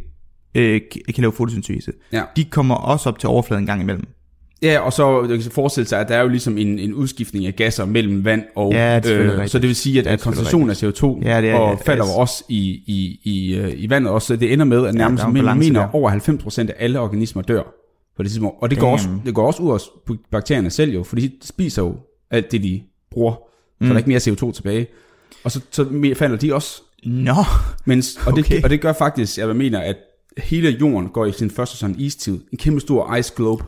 øh, 0.55 0.81
kan 0.93 1.01
kan 1.15 1.23
lave 1.23 1.33
fotosyntese, 1.33 1.93
ja. 2.13 2.23
de 2.37 2.45
kommer 2.45 2.75
også 2.75 3.09
op 3.09 3.19
til 3.19 3.29
overfladen 3.29 3.63
en 3.63 3.67
gang 3.67 3.83
imellem. 3.83 4.05
Ja, 4.63 4.79
og 4.81 4.93
så 4.93 5.23
du 5.23 5.29
kan 5.29 5.43
forestille 5.51 5.89
sig, 5.89 6.01
at 6.01 6.09
der 6.09 6.17
er 6.17 6.23
jo 6.23 6.29
ligesom 6.29 6.59
en, 6.59 6.79
en 6.79 6.95
udskiftning 6.95 7.47
af 7.47 7.57
gasser 7.57 7.85
mellem 7.85 8.25
vand 8.25 8.45
og... 8.57 8.73
Ja, 8.73 9.01
det 9.01 9.31
rigtigt. 9.33 9.51
Så 9.51 9.59
det 9.59 9.69
vil 9.69 9.77
sige, 9.77 9.99
at, 9.99 10.05
Det 10.05 10.11
at 10.11 10.21
koncentrationen 10.21 10.71
af 10.71 10.83
CO2 10.83 11.23
Ja, 11.29 11.41
det 11.41 11.51
er- 11.51 11.55
og 11.55 11.71
ja, 11.87 11.93
falder 11.93 12.05
yes. 12.07 12.13
også 12.17 12.45
i, 12.49 12.59
i, 12.87 13.21
i, 13.25 13.55
øh, 13.55 13.73
i 13.77 13.91
vandet 13.91 14.13
også. 14.13 14.27
Så 14.27 14.37
det 14.37 14.53
ender 14.53 14.65
med, 14.65 14.87
at 14.87 14.95
nærmest 14.95 15.25
ja, 15.25 15.31
balance 15.33 15.59
mener 15.69 15.81
der. 15.81 15.95
over 15.95 16.11
90% 16.11 16.59
af 16.61 16.75
alle 16.79 17.01
organismer 17.01 17.43
dør 17.43 17.63
på 18.17 18.23
det 18.23 18.31
tidspunkt. 18.31 18.57
Og 18.63 18.71
det 18.71 18.79
går, 18.79 18.87
Damn. 18.87 18.93
også, 18.95 19.09
det 19.27 19.35
går 19.35 19.47
også 19.47 19.63
ud 19.63 19.73
af 20.11 20.17
bakterierne 20.31 20.71
selv 20.71 20.93
jo, 20.93 21.03
fordi 21.03 21.27
de 21.27 21.47
spiser 21.47 21.83
jo 21.83 21.97
alt 22.31 22.53
det, 22.53 22.63
de 22.63 22.83
bruger. 23.11 23.33
Så 23.33 23.41
mm. 23.81 23.87
der 23.87 23.95
er 23.95 23.99
ikke 23.99 24.09
mere 24.11 24.19
CO2 24.19 24.53
tilbage. 24.53 24.87
Og 25.45 25.51
så, 25.51 25.61
så 25.71 25.87
falder 26.17 26.37
de 26.37 26.55
også. 26.55 26.83
Nå, 27.05 27.35
Mens, 27.85 28.21
og, 28.27 28.37
det, 28.37 28.45
Okay. 28.45 28.63
og 28.63 28.71
det 28.71 28.81
gør 28.81 28.93
faktisk, 28.93 29.39
jeg 29.39 29.57
mener, 29.57 29.81
at 29.81 29.97
hele 30.39 30.71
jorden 30.81 31.09
går 31.09 31.27
i 31.27 31.33
sin 31.33 31.51
første 31.51 31.77
sådan 31.77 31.97
istid. 31.99 32.39
En 32.53 32.59
kæmpe 32.59 32.81
stor 32.81 33.17
ice 33.17 33.33
globe, 33.37 33.65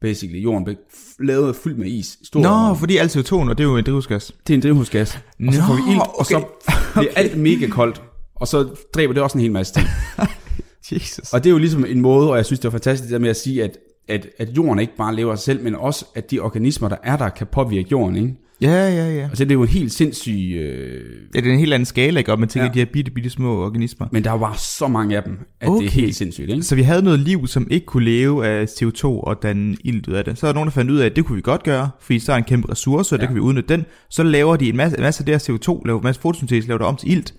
basically. 0.00 0.42
Jorden 0.44 0.64
blev 0.64 0.76
lavet 1.20 1.56
fyldt 1.56 1.78
med 1.78 1.86
is. 1.86 2.18
Stor, 2.24 2.40
Nå 2.40 2.74
fordi 2.74 2.96
alt 2.96 3.16
CO2, 3.16 3.34
og 3.34 3.58
det 3.58 3.64
er 3.64 3.68
jo 3.68 3.76
en 3.76 3.84
drivhusgas. 3.84 4.32
Det 4.46 4.54
er 4.54 4.56
en 4.56 4.62
drivhusgas. 4.62 5.14
Og 5.16 5.54
så 5.54 5.60
Nå, 5.60 5.66
får 5.66 5.74
vi 5.74 5.92
ild, 5.92 6.00
og 6.18 6.26
så 6.26 6.36
okay. 6.36 6.48
bliver 7.00 7.12
alt 7.16 7.38
mega 7.38 7.66
koldt. 7.66 8.02
Og 8.34 8.48
så 8.48 8.68
dræber 8.94 9.12
det 9.12 9.22
også 9.22 9.38
en 9.38 9.42
hel 9.42 9.52
masse 9.52 9.74
ting. 9.74 9.86
Jesus. 10.92 11.32
Og 11.32 11.44
det 11.44 11.50
er 11.50 11.52
jo 11.52 11.58
ligesom 11.58 11.84
en 11.84 12.00
måde, 12.00 12.30
og 12.30 12.36
jeg 12.36 12.46
synes, 12.46 12.60
det 12.60 12.66
er 12.66 12.70
fantastisk 12.70 13.02
det 13.02 13.12
der 13.12 13.18
med 13.18 13.30
at 13.30 13.36
sige, 13.36 13.64
at, 13.64 13.78
at, 14.08 14.26
at 14.38 14.48
jorden 14.48 14.78
ikke 14.78 14.96
bare 14.96 15.14
lever 15.14 15.34
sig 15.34 15.44
selv, 15.44 15.62
men 15.62 15.74
også, 15.74 16.04
at 16.14 16.30
de 16.30 16.40
organismer, 16.40 16.88
der 16.88 16.96
er 17.02 17.16
der, 17.16 17.28
kan 17.28 17.46
påvirke 17.46 17.88
jorden. 17.90 18.16
Ikke? 18.16 18.34
Ja, 18.60 18.88
ja, 18.88 19.14
ja. 19.14 19.22
Altså 19.24 19.44
det 19.44 19.50
er 19.50 19.54
jo 19.54 19.62
en 19.62 19.68
helt 19.68 19.92
sindssyg... 19.92 20.32
Øh, 20.56 21.00
Ja, 21.34 21.40
det 21.40 21.48
er 21.48 21.52
en 21.52 21.58
helt 21.58 21.72
anden 21.74 21.86
skala, 21.86 22.18
ikke? 22.18 22.32
Og 22.32 22.40
man 22.40 22.48
tænker, 22.48 22.66
Ja. 22.66 22.72
de 22.72 22.78
her 22.78 22.86
bitte, 22.86 23.10
bitte 23.10 23.30
små 23.30 23.64
organismer. 23.64 24.06
men 24.12 24.24
der 24.24 24.32
er 24.32 24.38
bare 24.38 24.56
så 24.56 24.88
mange 24.88 25.16
af 25.16 25.22
dem, 25.22 25.38
at 25.60 25.68
okay. 25.68 25.80
det 25.82 25.86
er 25.86 25.90
helt 25.90 26.14
sindssygt. 26.16 26.50
Ikke? 26.50 26.62
Så 26.62 26.74
vi 26.74 26.82
havde 26.82 27.02
noget 27.02 27.20
liv, 27.20 27.46
som 27.46 27.66
ikke 27.70 27.86
kunne 27.86 28.04
leve 28.04 28.46
af 28.46 28.64
CO2 28.64 29.04
og 29.04 29.42
danne 29.42 29.76
ilt 29.84 30.08
ud 30.08 30.14
af 30.14 30.24
det. 30.24 30.38
Så 30.38 30.46
er 30.46 30.48
der 30.48 30.54
nogen, 30.54 30.66
der 30.66 30.72
fandt 30.72 30.90
ud 30.90 30.96
af, 30.98 31.06
at 31.06 31.16
det 31.16 31.24
kunne 31.24 31.36
vi 31.36 31.42
godt 31.42 31.62
gøre, 31.62 31.90
fordi 32.00 32.18
så 32.18 32.32
er 32.32 32.36
en 32.36 32.44
kæmpe 32.44 32.72
ressource, 32.72 33.14
og. 33.14 33.18
Ja. 33.18 33.20
der 33.20 33.26
kan 33.26 33.34
vi 33.34 33.40
udnytte 33.40 33.74
den. 33.74 33.84
Så 34.10 34.22
laver 34.22 34.56
de 34.56 34.68
en 34.68 34.76
masse, 34.76 34.96
en 34.98 35.02
masse 35.02 35.20
af 35.20 35.26
det 35.26 35.34
her 35.34 35.54
CO2, 35.54 35.82
laver 35.86 35.98
en 36.00 36.04
masse 36.04 36.20
fotosyntese, 36.20 36.68
laver 36.68 36.78
det 36.78 36.86
om 36.86 36.96
til 36.96 37.10
ilt. 37.12 37.34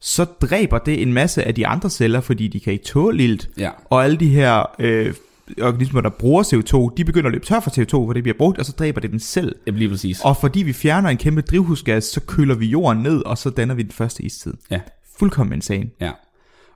Så 0.00 0.24
dræber 0.24 0.78
det 0.78 1.02
en 1.02 1.12
masse 1.12 1.44
af 1.44 1.54
de 1.54 1.66
andre 1.66 1.90
celler, 1.90 2.20
fordi 2.20 2.48
de 2.48 2.60
kan 2.60 2.72
ikke 2.72 2.84
tåle 2.84 3.24
ilt. 3.24 3.48
Ja. 3.58 3.70
Og 3.84 4.04
alle 4.04 4.16
de 4.16 4.28
her 4.28 4.62
øh, 4.78 5.14
organismer, 5.62 6.00
der 6.00 6.10
bruger 6.10 6.42
CO2, 6.42 6.94
de 6.96 7.04
begynder 7.04 7.26
at 7.26 7.32
løbe 7.32 7.46
tør 7.46 7.60
for 7.60 7.70
CO2, 7.70 8.04
hvor 8.04 8.12
det 8.12 8.22
bliver 8.22 8.38
brugt, 8.38 8.58
og 8.58 8.64
så 8.64 8.72
dræber 8.72 9.00
det 9.00 9.10
dem 9.10 9.18
selv. 9.18 9.56
Ja, 9.66 9.70
lige 9.70 9.88
præcis. 9.88 10.20
Og 10.24 10.36
fordi 10.36 10.62
vi 10.62 10.72
fjerner 10.72 11.08
en 11.08 11.16
kæmpe 11.16 11.40
drivhusgas, 11.40 12.04
så 12.04 12.20
køler 12.20 12.54
vi 12.54 12.66
jorden 12.66 13.02
ned, 13.02 13.24
og 13.24 13.38
så 13.38 13.50
danner 13.50 13.74
vi 13.74 13.82
den 13.82 13.90
første 13.90 14.22
istid. 14.22 14.54
Ja. 14.70 14.80
Fuldkommen 15.18 15.54
insane. 15.54 15.90
Ja. 16.00 16.10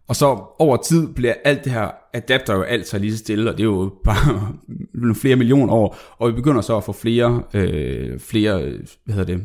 Og 0.08 0.16
så 0.16 0.26
over 0.58 0.76
tid 0.76 1.08
bliver 1.08 1.34
alt 1.44 1.64
det 1.64 1.72
her 1.72 1.90
adapter 2.14 2.54
jo 2.54 2.62
alt 2.62 2.88
så 2.88 2.98
lige 2.98 3.16
stille, 3.16 3.50
og 3.50 3.56
det 3.56 3.62
er 3.62 3.68
jo 3.68 3.92
bare 4.04 4.52
nogle 4.94 5.14
flere 5.22 5.36
millioner 5.36 5.72
år, 5.72 5.96
og 6.18 6.28
vi 6.28 6.34
begynder 6.34 6.60
så 6.60 6.76
at 6.76 6.84
få 6.84 6.92
flere, 6.92 7.42
øh, 7.54 8.18
flere 8.18 8.58
hvad 9.04 9.14
hedder 9.14 9.34
det, 9.34 9.42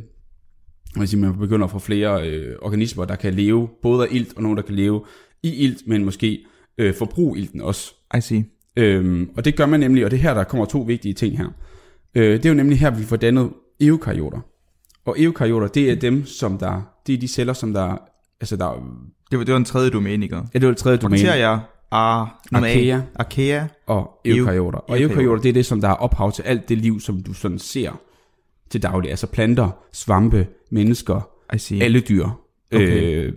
hvad 0.95 1.07
siger, 1.07 1.21
man 1.21 1.39
begynder 1.39 1.65
at 1.65 1.71
få 1.71 1.79
flere 1.79 2.29
øh, 2.29 2.55
organismer, 2.61 3.05
der 3.05 3.15
kan 3.15 3.33
leve 3.33 3.69
både 3.81 4.03
af 4.03 4.07
ilt, 4.11 4.37
og 4.37 4.43
nogle, 4.43 4.57
der 4.57 4.63
kan 4.63 4.75
leve 4.75 5.03
i 5.43 5.55
ilt, 5.55 5.87
men 5.87 6.05
måske 6.05 6.45
øh, 6.77 6.93
forbruge 6.95 7.39
ilten 7.39 7.61
også. 7.61 7.93
I 8.17 8.21
see. 8.21 8.43
Øhm, 8.77 9.29
og 9.37 9.45
det 9.45 9.55
gør 9.55 9.65
man 9.65 9.79
nemlig, 9.79 10.05
og 10.05 10.11
det 10.11 10.17
er 10.17 10.21
her, 10.21 10.33
der 10.33 10.43
kommer 10.43 10.65
to 10.65 10.79
vigtige 10.79 11.13
ting 11.13 11.37
her. 11.37 11.47
Øh, 12.15 12.33
det 12.33 12.45
er 12.45 12.49
jo 12.49 12.55
nemlig 12.55 12.79
her, 12.79 12.89
vi 12.89 13.03
får 13.03 13.15
dannet 13.15 13.49
eukaryoter. 13.81 14.39
Og 15.05 15.15
eukaryoter, 15.19 15.67
det 15.67 15.91
er 15.91 15.95
dem, 15.95 16.25
som 16.25 16.57
der, 16.57 16.81
det 17.07 17.13
er 17.13 17.19
de 17.19 17.27
celler, 17.27 17.53
som 17.53 17.73
der, 17.73 17.97
altså 18.41 18.55
der, 18.55 18.71
Det 19.31 19.39
var, 19.39 19.45
det 19.45 19.51
var 19.51 19.57
en 19.57 19.65
tredje 19.65 19.89
domæne, 19.89 20.25
ikke? 20.25 20.35
ja, 20.35 20.41
det 20.53 20.61
var 20.61 20.67
det 20.67 20.77
tredje 20.77 20.97
domæne, 20.97 21.23
Bakterier, 21.23 21.59
ar, 21.91 22.41
nummer 22.51 22.67
A, 22.67 22.71
Archaea. 22.71 23.01
Archaea. 23.15 23.67
og 23.87 24.19
eukaryoter. 24.25 24.79
Og 24.79 25.01
eukaryoter. 25.01 25.41
det 25.41 25.49
er 25.49 25.53
det, 25.53 25.65
som 25.65 25.81
der 25.81 25.89
er 25.89 25.93
ophav 25.93 26.31
til 26.31 26.43
alt 26.43 26.69
det 26.69 26.77
liv, 26.77 26.99
som 26.99 27.23
du 27.23 27.33
sådan 27.33 27.59
ser 27.59 28.01
til 28.69 28.83
daglig. 28.83 29.09
Altså 29.09 29.27
planter, 29.27 29.69
svampe, 29.91 30.47
mennesker, 30.71 31.29
alle 31.71 31.99
dyr. 31.99 32.25
Okay. 32.73 33.23
Øh, 33.25 33.33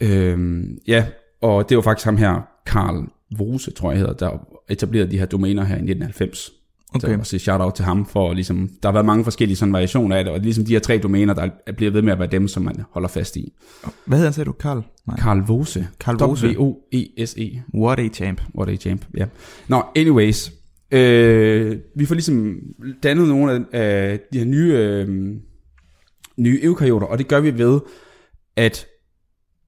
øh, 0.00 0.64
ja, 0.88 1.06
og 1.42 1.68
det 1.68 1.76
var 1.76 1.82
faktisk 1.82 2.04
ham 2.04 2.16
her, 2.16 2.40
Karl 2.66 3.08
Vose, 3.38 3.70
tror 3.70 3.90
jeg 3.90 3.98
hedder, 3.98 4.12
der 4.12 4.46
etablerede 4.68 5.10
de 5.10 5.18
her 5.18 5.26
domæner 5.26 5.64
her 5.64 5.74
i 5.74 5.78
1990. 5.78 6.50
Okay. 6.94 7.08
Så 7.08 7.18
også 7.18 7.38
shout 7.38 7.60
out 7.60 7.74
til 7.74 7.84
ham 7.84 8.06
for 8.06 8.32
ligesom, 8.32 8.70
der 8.82 8.88
har 8.88 8.92
været 8.92 9.06
mange 9.06 9.24
forskellige 9.24 9.56
sådan 9.56 9.72
variationer 9.72 10.16
af 10.16 10.24
det, 10.24 10.32
og 10.32 10.40
ligesom 10.40 10.64
de 10.64 10.72
her 10.72 10.80
tre 10.80 10.98
domæner, 10.98 11.34
der 11.34 11.48
er 11.66 11.72
blevet 11.72 11.94
ved 11.94 12.02
med 12.02 12.12
at 12.12 12.18
være 12.18 12.28
dem, 12.28 12.48
som 12.48 12.62
man 12.62 12.84
holder 12.90 13.08
fast 13.08 13.36
i. 13.36 13.52
Hvad 14.06 14.18
hedder 14.18 14.28
han, 14.28 14.32
sagde 14.32 14.46
du? 14.46 14.52
Karl? 14.52 14.82
Nej. 15.06 15.16
Karl 15.16 15.38
Vose. 15.38 15.88
Karl 16.00 16.16
Vose. 16.16 16.48
W-O-E-S-E. 16.48 17.62
What 17.74 17.98
a 17.98 18.08
champ. 18.08 18.40
What 18.58 18.68
a 18.68 18.76
champ, 18.76 19.04
ja. 19.16 19.26
Nå, 19.68 19.82
anyways. 19.96 20.52
Øh, 20.90 21.76
vi 21.96 22.06
får 22.06 22.14
ligesom 22.14 22.58
dannet 23.02 23.28
nogle 23.28 23.52
af, 23.52 23.80
af 23.80 24.20
de 24.32 24.38
her 24.38 24.44
nye, 24.44 24.72
øh, 24.72 25.08
nye 26.36 26.60
eukaryoter, 26.62 27.06
og 27.06 27.18
det 27.18 27.28
gør 27.28 27.40
vi 27.40 27.58
ved, 27.58 27.80
at, 28.56 28.86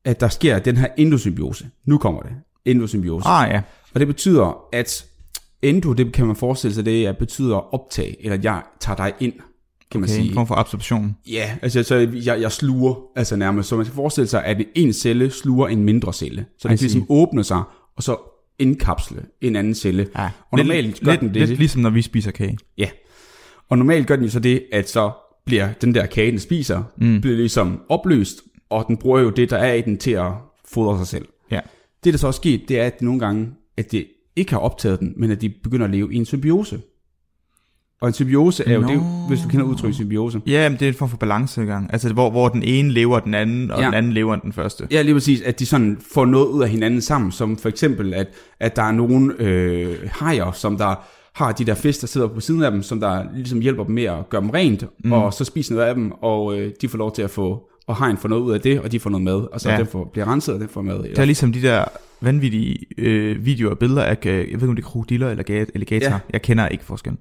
at 0.04 0.21
der 0.21 0.28
sker 0.28 0.59
den 0.59 0.76
her 0.76 0.87
endosymbiose. 0.97 1.66
Nu 1.87 1.99
kommer 1.99 2.23
det. 2.23 2.33
Endosymbiose. 2.64 3.28
Ah 3.28 3.50
ja. 3.50 3.62
Og 3.94 4.00
det 4.00 4.06
betyder, 4.06 4.64
at 4.73 5.06
endo, 5.62 5.92
det 5.92 6.12
kan 6.12 6.26
man 6.26 6.37
forestille 6.37 6.75
sig, 6.75 6.85
det 6.85 7.06
er, 7.06 7.12
betyder 7.12 7.75
optag, 7.75 8.16
eller 8.21 8.38
jeg 8.42 8.62
tager 8.80 8.97
dig 8.97 9.12
ind, 9.21 9.33
kan 9.90 10.00
man 10.00 10.11
Okay, 10.11 10.14
sige. 10.14 10.28
en 10.28 10.35
form 10.35 10.47
for 10.47 10.54
absorption. 10.54 11.16
Ja, 11.30 11.56
altså 11.62 11.83
så 11.83 11.94
jeg, 12.25 12.40
jeg 12.40 12.52
sluger, 12.52 12.94
altså 13.16 13.37
nærmest. 13.37 13.68
Så 13.68 13.76
man 13.76 13.85
skal 13.85 13.94
forestille 13.94 14.28
sig, 14.28 14.44
at 14.44 14.62
en 14.75 14.92
celle 14.92 15.30
sluger 15.30 15.68
en 15.68 15.85
mindre 15.85 16.12
celle. 16.12 16.47
Så 16.59 16.68
den 16.68 16.78
see. 16.78 16.85
ligesom 16.85 17.06
åbner 17.09 17.42
sig, 17.42 17.62
og 17.97 18.02
så 18.02 18.16
indkapsle 18.59 19.23
en 19.40 19.56
anden 19.56 19.75
celle. 19.75 20.09
Ja. 20.18 20.30
Og 20.50 20.59
normalt 20.59 21.00
gør 21.04 21.11
lidt, 21.11 21.21
den 21.21 21.35
det. 21.35 21.49
Lidt 21.49 21.59
ligesom 21.59 21.83
når 21.83 21.90
vi 21.90 22.02
spiser 22.02 22.30
kage. 22.30 22.59
Ja. 22.78 22.88
Og 23.68 23.78
normalt 23.78 24.06
gør 24.06 24.16
den 24.16 24.25
jo 24.25 24.30
så 24.30 24.40
det, 24.40 24.62
at 24.73 24.88
så 24.90 25.11
bliver 25.47 25.68
den 25.80 25.94
der 25.94 26.06
kage, 26.06 26.30
den 26.30 26.38
spiser, 26.40 26.83
mm. 26.97 27.21
bliver 27.21 27.37
ligesom 27.37 27.80
opløst, 27.88 28.42
og 28.71 28.85
den 28.88 28.97
bruger 28.97 29.21
jo 29.21 29.30
det, 29.30 29.50
der 29.50 29.56
er 29.56 29.73
i 29.73 29.80
den 29.80 29.99
til 29.99 30.11
at 30.11 30.33
fodre 30.68 30.99
sig 30.99 31.06
selv. 31.06 31.26
Ja. 31.50 31.61
Det, 32.04 32.12
der 32.12 32.18
så 32.18 32.26
er 32.26 32.32
sket, 32.32 32.68
det 32.68 32.80
er, 32.80 32.87
at 32.87 33.02
nogle 33.02 33.20
gange, 33.20 33.49
at 33.76 33.92
det 33.92 34.06
ikke 34.37 34.52
har 34.52 34.58
optaget 34.58 35.00
den, 35.00 35.12
men 35.16 35.30
at 35.30 35.40
de 35.40 35.49
begynder 35.49 35.84
at 35.84 35.90
leve 35.90 36.14
i 36.14 36.16
en 36.16 36.25
symbiose. 36.25 36.80
Og 38.00 38.08
en 38.08 38.14
symbiose 38.14 38.64
er 38.66 38.75
jo 38.75 38.80
Nå. 38.80 38.88
det, 38.88 39.02
hvis 39.28 39.40
du 39.40 39.49
kender 39.49 39.66
udtrykket 39.66 39.94
symbiose. 39.94 40.40
Ja, 40.46 40.68
men 40.68 40.78
det 40.78 40.84
er 40.84 40.88
en 40.88 40.94
form 40.94 41.08
for 41.08 41.16
balancegang. 41.16 41.92
Altså, 41.92 42.12
hvor, 42.12 42.30
hvor 42.30 42.49
den 42.49 42.62
ene 42.62 42.90
lever 42.90 43.20
den 43.20 43.34
anden, 43.34 43.70
og 43.70 43.80
ja. 43.80 43.87
den 43.87 43.94
anden 43.94 44.12
lever 44.12 44.37
den 44.37 44.52
første. 44.52 44.87
Ja, 44.90 45.02
lige 45.02 45.14
præcis, 45.14 45.40
at 45.40 45.58
de 45.58 45.66
sådan 45.66 45.99
får 46.14 46.25
noget 46.25 46.46
ud 46.46 46.62
af 46.62 46.68
hinanden 46.68 47.00
sammen, 47.00 47.32
som 47.32 47.56
for 47.56 47.68
eksempel, 47.68 48.14
at, 48.14 48.26
at 48.61 48.76
der 48.76 48.82
er 48.82 48.92
nogle 48.92 49.34
øh, 49.38 49.96
hajer, 50.12 50.52
som 50.52 50.76
der 50.76 50.94
har 51.34 51.52
de 51.52 51.64
der 51.64 51.75
fisk, 51.75 52.00
der 52.00 52.06
sidder 52.06 52.26
på 52.26 52.40
siden 52.40 52.62
af 52.62 52.70
dem, 52.70 52.82
som 52.82 53.00
der 53.00 53.25
ligesom 53.34 53.61
hjælper 53.61 53.84
dem 53.84 53.94
med 53.94 54.04
at 54.04 54.28
gøre 54.30 54.40
dem 54.40 54.50
rent, 54.50 54.84
mm. 55.04 55.12
og 55.12 55.34
så 55.34 55.44
spiser 55.44 55.75
noget 55.75 55.88
af 55.88 55.94
dem, 55.94 56.12
og 56.12 56.58
øh, 56.58 56.73
de 56.80 56.88
får 56.88 56.99
lov 56.99 57.14
til 57.14 57.23
at 57.23 57.30
få, 57.30 57.68
og 57.86 57.96
hajen 57.96 58.16
får 58.16 58.28
noget 58.28 58.42
ud 58.42 58.52
af 58.52 58.60
det, 58.60 58.80
og 58.80 58.92
de 58.92 59.00
får 59.00 59.10
noget 59.10 59.24
mad, 59.24 59.52
og 59.52 59.60
så 59.60 59.70
ja. 59.70 59.78
Den 59.78 59.86
får, 59.86 60.10
bliver 60.12 60.32
renset, 60.32 60.54
og 60.54 60.60
den 60.60 60.68
får 60.68 60.82
mad. 60.82 61.02
Det 61.02 61.18
er 61.18 61.24
ligesom 61.24 61.52
de 61.52 61.62
der 61.62 61.84
vanvittige 62.20 62.78
øh, 62.98 63.44
videoer 63.46 63.70
og 63.70 63.78
billeder 63.78 64.02
af, 64.02 64.18
øh, 64.26 64.32
jeg 64.32 64.44
ved 64.44 64.52
ikke 64.52 64.68
om 64.68 64.76
det 64.76 64.82
er 64.84 64.88
krokodiller 64.88 65.30
eller 65.30 65.44
ga- 65.50 65.70
alligator, 65.74 66.10
Ja. 66.10 66.18
jeg 66.32 66.42
kender 66.42 66.68
ikke 66.68 66.84
forskellen, 66.84 67.18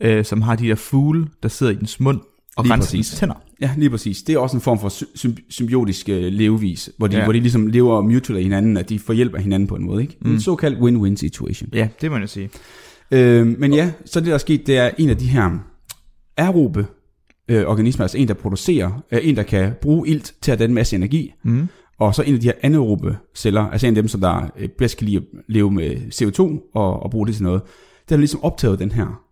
øh, 0.00 0.24
som 0.24 0.42
har 0.42 0.56
de 0.56 0.66
der 0.68 0.74
fugle, 0.74 1.26
der 1.42 1.48
sidder 1.48 1.72
i 1.72 1.76
dens 1.76 2.00
mund 2.00 2.20
og 2.56 2.64
Lige 2.64 2.74
renser 2.74 2.86
præcis. 2.98 3.10
tænder. 3.18 3.34
Ja, 3.60 3.70
lige 3.76 3.90
præcis. 3.90 4.22
Det 4.22 4.34
er 4.34 4.38
også 4.38 4.56
en 4.56 4.60
form 4.60 4.78
for 4.80 4.88
sy- 4.88 5.02
symb- 5.26 5.46
symbiotisk 5.50 6.08
øh, 6.08 6.22
levevis, 6.32 6.90
hvor 6.98 7.06
de, 7.06 7.16
ja. 7.16 7.24
Hvor 7.24 7.32
de 7.32 7.40
ligesom 7.40 7.66
lever 7.66 8.00
mutual 8.00 8.36
af 8.36 8.42
hinanden, 8.42 8.76
at 8.76 8.88
de 8.88 8.98
får 8.98 9.12
hjælp 9.12 9.34
af 9.34 9.42
hinanden 9.42 9.66
på 9.66 9.74
en 9.74 9.84
måde. 9.84 10.02
Ikke? 10.02 10.16
Mm. 10.20 10.32
En 10.32 10.40
såkaldt 10.40 10.78
win-win 10.78 11.16
situation. 11.16 11.70
Ja, 11.72 11.88
det 12.00 12.10
må 12.10 12.18
jeg 12.18 12.28
sige. 12.28 12.50
Øh, 13.10 13.46
men 13.46 13.74
ja, 13.74 13.92
så 14.04 14.20
det 14.20 14.26
der 14.28 14.34
er 14.34 14.38
sket, 14.38 14.66
det 14.66 14.78
er 14.78 14.90
en 14.98 15.10
af 15.10 15.16
de 15.16 15.26
her 15.26 15.58
aerobe 16.36 16.86
øh, 17.48 17.66
organismer, 17.66 18.04
altså 18.04 18.18
en, 18.18 18.28
der 18.28 18.34
producerer, 18.34 19.02
øh, 19.12 19.20
en, 19.22 19.36
der 19.36 19.42
kan 19.42 19.72
bruge 19.82 20.08
ilt 20.08 20.34
til 20.42 20.52
at 20.52 20.58
danne 20.58 20.70
en 20.70 20.74
masse 20.74 20.96
energi, 20.96 21.32
Mm. 21.44 21.68
og 21.98 22.14
så 22.14 22.22
en 22.22 22.34
af 22.34 22.40
de 22.40 22.46
her 22.46 22.54
anaerobe 22.62 23.16
celler, 23.34 23.60
altså 23.62 23.86
en 23.86 23.96
af 23.96 24.02
dem, 24.02 24.08
som 24.08 24.20
der 24.20 24.50
øh, 24.58 24.68
bedst 24.68 24.96
kan 24.98 25.06
lide 25.06 25.16
at 25.16 25.22
leve 25.48 25.70
med 25.70 25.96
CO2 25.96 26.70
og, 26.74 27.02
og 27.02 27.10
bruge 27.10 27.26
det 27.26 27.34
til 27.34 27.44
noget, 27.44 27.62
den 28.08 28.14
har 28.14 28.18
ligesom 28.18 28.44
optaget 28.44 28.78
den 28.78 28.92
her. 28.92 29.22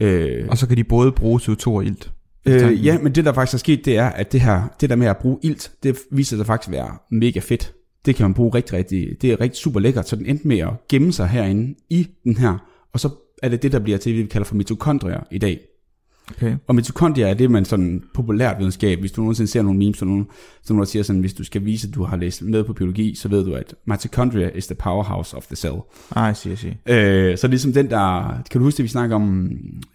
Øh, 0.00 0.46
Og 0.48 0.58
så 0.58 0.66
kan 0.68 0.76
de 0.76 0.84
både 0.84 1.12
bruge 1.12 1.40
CO2 1.40 1.66
og 1.66 1.84
ilt. 1.84 2.10
øh, 2.46 2.86
ja, 2.86 2.98
men 2.98 3.14
det 3.14 3.24
der 3.24 3.32
faktisk 3.32 3.54
er 3.54 3.58
sket, 3.58 3.84
det 3.84 3.96
er, 3.98 4.06
at 4.06 4.32
det 4.32 4.40
her, 4.40 4.62
det 4.80 4.90
der 4.90 4.96
med 4.96 5.06
at 5.06 5.16
bruge 5.16 5.38
ilt, 5.42 5.72
det 5.82 5.98
viser 6.10 6.36
sig 6.36 6.46
faktisk 6.46 6.68
at 6.68 6.72
være 6.72 6.90
mega 7.10 7.40
fedt. 7.40 7.72
Det 8.06 8.16
kan 8.16 8.24
man 8.24 8.34
bruge 8.34 8.54
rigtig, 8.54 8.78
rigtig, 8.78 9.08
det 9.22 9.32
er 9.32 9.40
rigtig 9.40 9.56
super 9.58 9.80
lækkert, 9.80 10.08
så 10.08 10.16
den 10.16 10.26
endte 10.26 10.48
med 10.48 10.58
at 10.58 10.68
gemme 10.88 11.12
sig 11.12 11.28
herinde 11.28 11.74
i 11.90 12.06
den 12.24 12.36
her, 12.36 12.58
og 12.92 13.00
så 13.00 13.08
er 13.42 13.48
det 13.48 13.62
det, 13.62 13.72
der 13.72 13.78
bliver 13.78 13.98
til, 13.98 14.12
det 14.16 14.22
vi 14.22 14.28
kalder 14.28 14.44
for 14.44 14.54
mitokondrier 14.54 15.20
i 15.30 15.38
dag. 15.38 15.60
Okay. 16.30 16.56
Og 16.66 16.74
mitokondrier 16.74 17.26
er 17.26 17.34
det, 17.34 17.50
man 17.50 17.64
sådan 17.64 18.02
populært 18.14 18.58
videnskab, 18.58 19.00
hvis 19.00 19.12
du 19.12 19.20
nogensinde 19.20 19.50
ser 19.50 19.62
nogle 19.62 19.78
memes, 19.78 19.98
så 19.98 20.04
nogen, 20.04 20.26
så 20.62 20.72
nogen 20.72 20.80
der 20.80 20.86
siger 20.86 21.02
sådan, 21.02 21.20
hvis 21.20 21.34
du 21.34 21.44
skal 21.44 21.64
vise, 21.64 21.88
at 21.88 21.94
du 21.94 22.04
har 22.04 22.16
læst 22.16 22.42
med 22.42 22.64
på 22.64 22.72
biologi, 22.72 23.14
så 23.14 23.28
ved 23.28 23.44
du, 23.44 23.54
at 23.54 23.74
mitochondria 23.84 24.48
is 24.48 24.66
the 24.66 24.74
powerhouse 24.74 25.36
of 25.36 25.46
the 25.46 25.56
cell. 25.56 25.76
Ah, 26.16 26.26
jeg 26.26 26.36
siger, 26.36 26.50
jeg 26.50 26.58
siger. 26.58 27.30
Øh, 27.30 27.38
så 27.38 27.48
ligesom 27.48 27.72
den 27.72 27.90
der, 27.90 28.34
kan 28.50 28.58
du 28.58 28.64
huske 28.64 28.76
det, 28.76 28.82
vi 28.82 28.88
snakker 28.88 29.16
om 29.16 29.50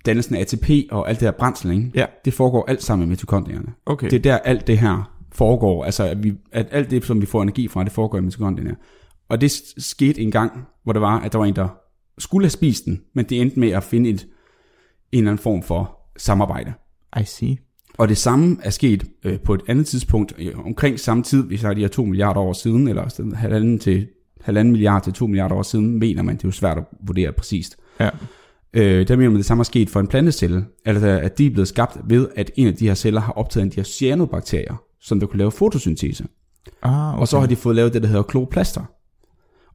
dannelsen 0.06 0.36
af 0.36 0.40
ATP 0.40 0.70
og 0.92 1.10
alt 1.10 1.20
det 1.20 1.26
her 1.26 1.32
brændsel, 1.32 1.72
ikke? 1.72 1.92
Ja. 1.96 2.06
Det 2.26 2.34
foregår 2.34 2.66
alt 2.68 2.84
sammen 2.84 3.08
med 3.08 3.10
mitokondrierne. 3.10 3.68
Okay. 3.86 4.10
Det 4.10 4.16
er 4.16 4.22
der 4.22 4.38
alt 4.38 4.68
det 4.68 4.78
her 4.78 5.12
foregår, 5.32 5.84
altså 5.84 6.04
at, 6.04 6.24
vi, 6.24 6.34
at 6.52 6.68
alt 6.72 6.92
det, 6.92 7.06
som 7.06 7.22
vi 7.22 7.26
får 7.26 7.42
energi 7.42 7.68
fra, 7.68 7.84
det 7.84 7.92
foregår 7.92 8.18
i 8.18 8.22
mitokondrierne. 8.22 8.76
Og 9.30 9.42
det 9.42 9.52
skete 9.78 10.22
en 10.22 10.32
gang, 10.32 10.52
hvor 10.84 10.94
der 10.94 11.00
var, 11.00 11.20
at 11.20 11.32
der 11.32 11.38
var 11.38 11.46
en, 11.46 11.56
der 11.56 11.68
skulle 12.18 12.46
have 12.46 12.50
spist 12.50 12.86
den, 12.86 13.02
men 13.14 13.26
det 13.26 13.42
endte 13.42 13.60
med 13.60 13.70
at 13.70 13.84
finde 13.84 14.10
et, 14.10 14.28
en 15.12 15.18
eller 15.18 15.32
anden 15.32 15.44
form 15.44 15.64
for 15.64 15.98
samarbejde. 16.18 16.74
I 17.20 17.24
see. 17.26 17.58
Og 17.98 18.10
det 18.10 18.18
samme 18.18 18.58
er 18.64 18.70
sket 18.70 19.04
øh, 19.24 19.40
på 19.40 19.54
et 19.54 19.62
andet 19.68 19.88
tidspunkt, 19.88 20.34
øh, 20.38 20.66
omkring 20.66 21.00
samme 21.00 21.24
tid, 21.24 21.44
hvis 21.44 21.62
jeg 21.62 21.70
har 21.70 21.74
de 21.74 21.82
her 21.82 21.88
2 21.88 22.06
milliarder 22.06 22.42
år 22.42 22.54
siden, 22.54 22.88
eller 22.88 23.10
sådan 23.10 23.32
halvanden 23.32 23.80
til 23.80 24.08
halvanden 24.42 24.72
milliard 24.72 25.04
til 25.04 25.14
2 25.14 25.28
milliarder 25.28 25.56
år 25.56 25.64
siden, 25.64 26.00
mener 26.00 26.24
man, 26.24 26.36
det 26.36 26.44
er 26.44 26.48
jo 26.48 26.52
svært 26.52 26.78
at 26.78 26.84
vurdere 27.08 27.32
præcist. 27.32 27.78
Ja. 28.00 28.10
Øh, 28.74 29.08
der 29.08 29.16
mener 29.16 29.30
man, 29.30 29.38
det 29.38 29.46
samme 29.46 29.62
er 29.62 29.64
sket 29.64 29.90
for 29.90 30.00
en 30.00 30.08
plantecelle, 30.08 30.66
altså 30.86 31.08
at 31.08 31.38
de 31.38 31.46
er 31.46 31.52
blevet 31.52 31.68
skabt 31.68 31.98
ved, 32.06 32.28
at 32.36 32.52
en 32.56 32.68
af 32.68 32.76
de 32.76 32.88
her 32.88 32.96
celler 32.96 33.22
har 33.22 33.34
optaget 33.34 33.66
en 33.66 33.72
de 33.72 33.76
her 33.76 33.84
cyanobakterier, 33.84 34.76
som 35.02 35.20
der 35.20 35.28
kunne 35.28 35.38
lave 35.38 35.52
fotosyntese. 35.52 36.26
Ah, 36.82 37.14
okay. 37.14 37.22
Og 37.22 37.28
så 37.28 37.40
har 37.40 37.48
de 37.48 37.56
fået 37.56 37.76
lavet 37.76 37.94
det, 37.94 38.02
der 38.02 38.08
hedder 38.08 38.24
kloplaster. 38.24 38.82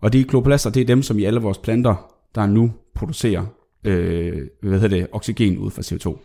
Og 0.01 0.13
de 0.13 0.25
kloplaster, 0.25 0.71
det 0.71 0.81
er 0.81 0.87
dem, 0.87 1.03
som 1.03 1.19
i 1.19 1.25
alle 1.25 1.41
vores 1.41 1.59
planter, 1.59 2.13
der 2.35 2.47
nu 2.47 2.73
producerer 2.95 3.47
øh, 3.85 4.39
hvad 4.63 4.81
hedder 4.81 4.97
det, 4.97 5.07
oxygen 5.13 5.59
ud 5.59 5.71
fra 5.71 5.83
CO2. 5.83 6.19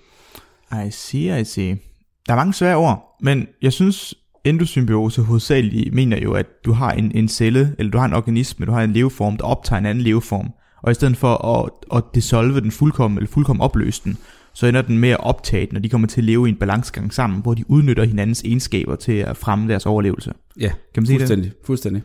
I 0.87 0.91
see, 0.91 1.41
I 1.41 1.43
see. 1.43 1.77
Der 2.27 2.33
er 2.33 2.35
mange 2.35 2.53
svære 2.53 2.75
ord, 2.75 3.17
men 3.21 3.47
jeg 3.61 3.73
synes, 3.73 4.15
endosymbiose 4.43 5.21
hovedsageligt 5.21 5.93
mener 5.93 6.17
jo, 6.21 6.33
at 6.33 6.45
du 6.65 6.71
har 6.71 6.91
en, 6.91 7.11
en 7.15 7.27
celle, 7.27 7.75
eller 7.77 7.91
du 7.91 7.97
har 7.97 8.05
en 8.05 8.13
organisme, 8.13 8.65
du 8.65 8.71
har 8.71 8.83
en 8.83 8.93
leveform, 8.93 9.37
der 9.37 9.43
optager 9.43 9.79
en 9.79 9.85
anden 9.85 10.03
leveform, 10.03 10.49
og 10.83 10.91
i 10.91 10.93
stedet 10.93 11.17
for 11.17 11.35
at, 11.47 11.69
at 11.97 12.03
dissolve 12.15 12.61
den 12.61 12.71
fuldkommen, 12.71 13.17
eller 13.17 13.29
fuldkommen 13.29 13.61
opløse 13.61 14.01
den, 14.03 14.17
så 14.53 14.67
ender 14.67 14.81
den 14.81 14.97
med 14.99 15.09
at 15.09 15.19
optage 15.19 15.65
den, 15.65 15.77
og 15.77 15.83
de 15.83 15.89
kommer 15.89 16.07
til 16.07 16.21
at 16.21 16.25
leve 16.25 16.47
i 16.47 16.49
en 16.49 16.55
balancegang 16.57 17.13
sammen, 17.13 17.41
hvor 17.41 17.53
de 17.53 17.63
udnytter 17.67 18.03
hinandens 18.03 18.43
egenskaber 18.43 18.95
til 18.95 19.11
at 19.11 19.37
fremme 19.37 19.67
deres 19.69 19.85
overlevelse. 19.85 20.31
Ja, 20.59 20.71
Kan 20.93 21.03
man 21.03 21.05
sige 21.05 21.19
det? 21.19 21.51
fuldstændig. 21.65 22.01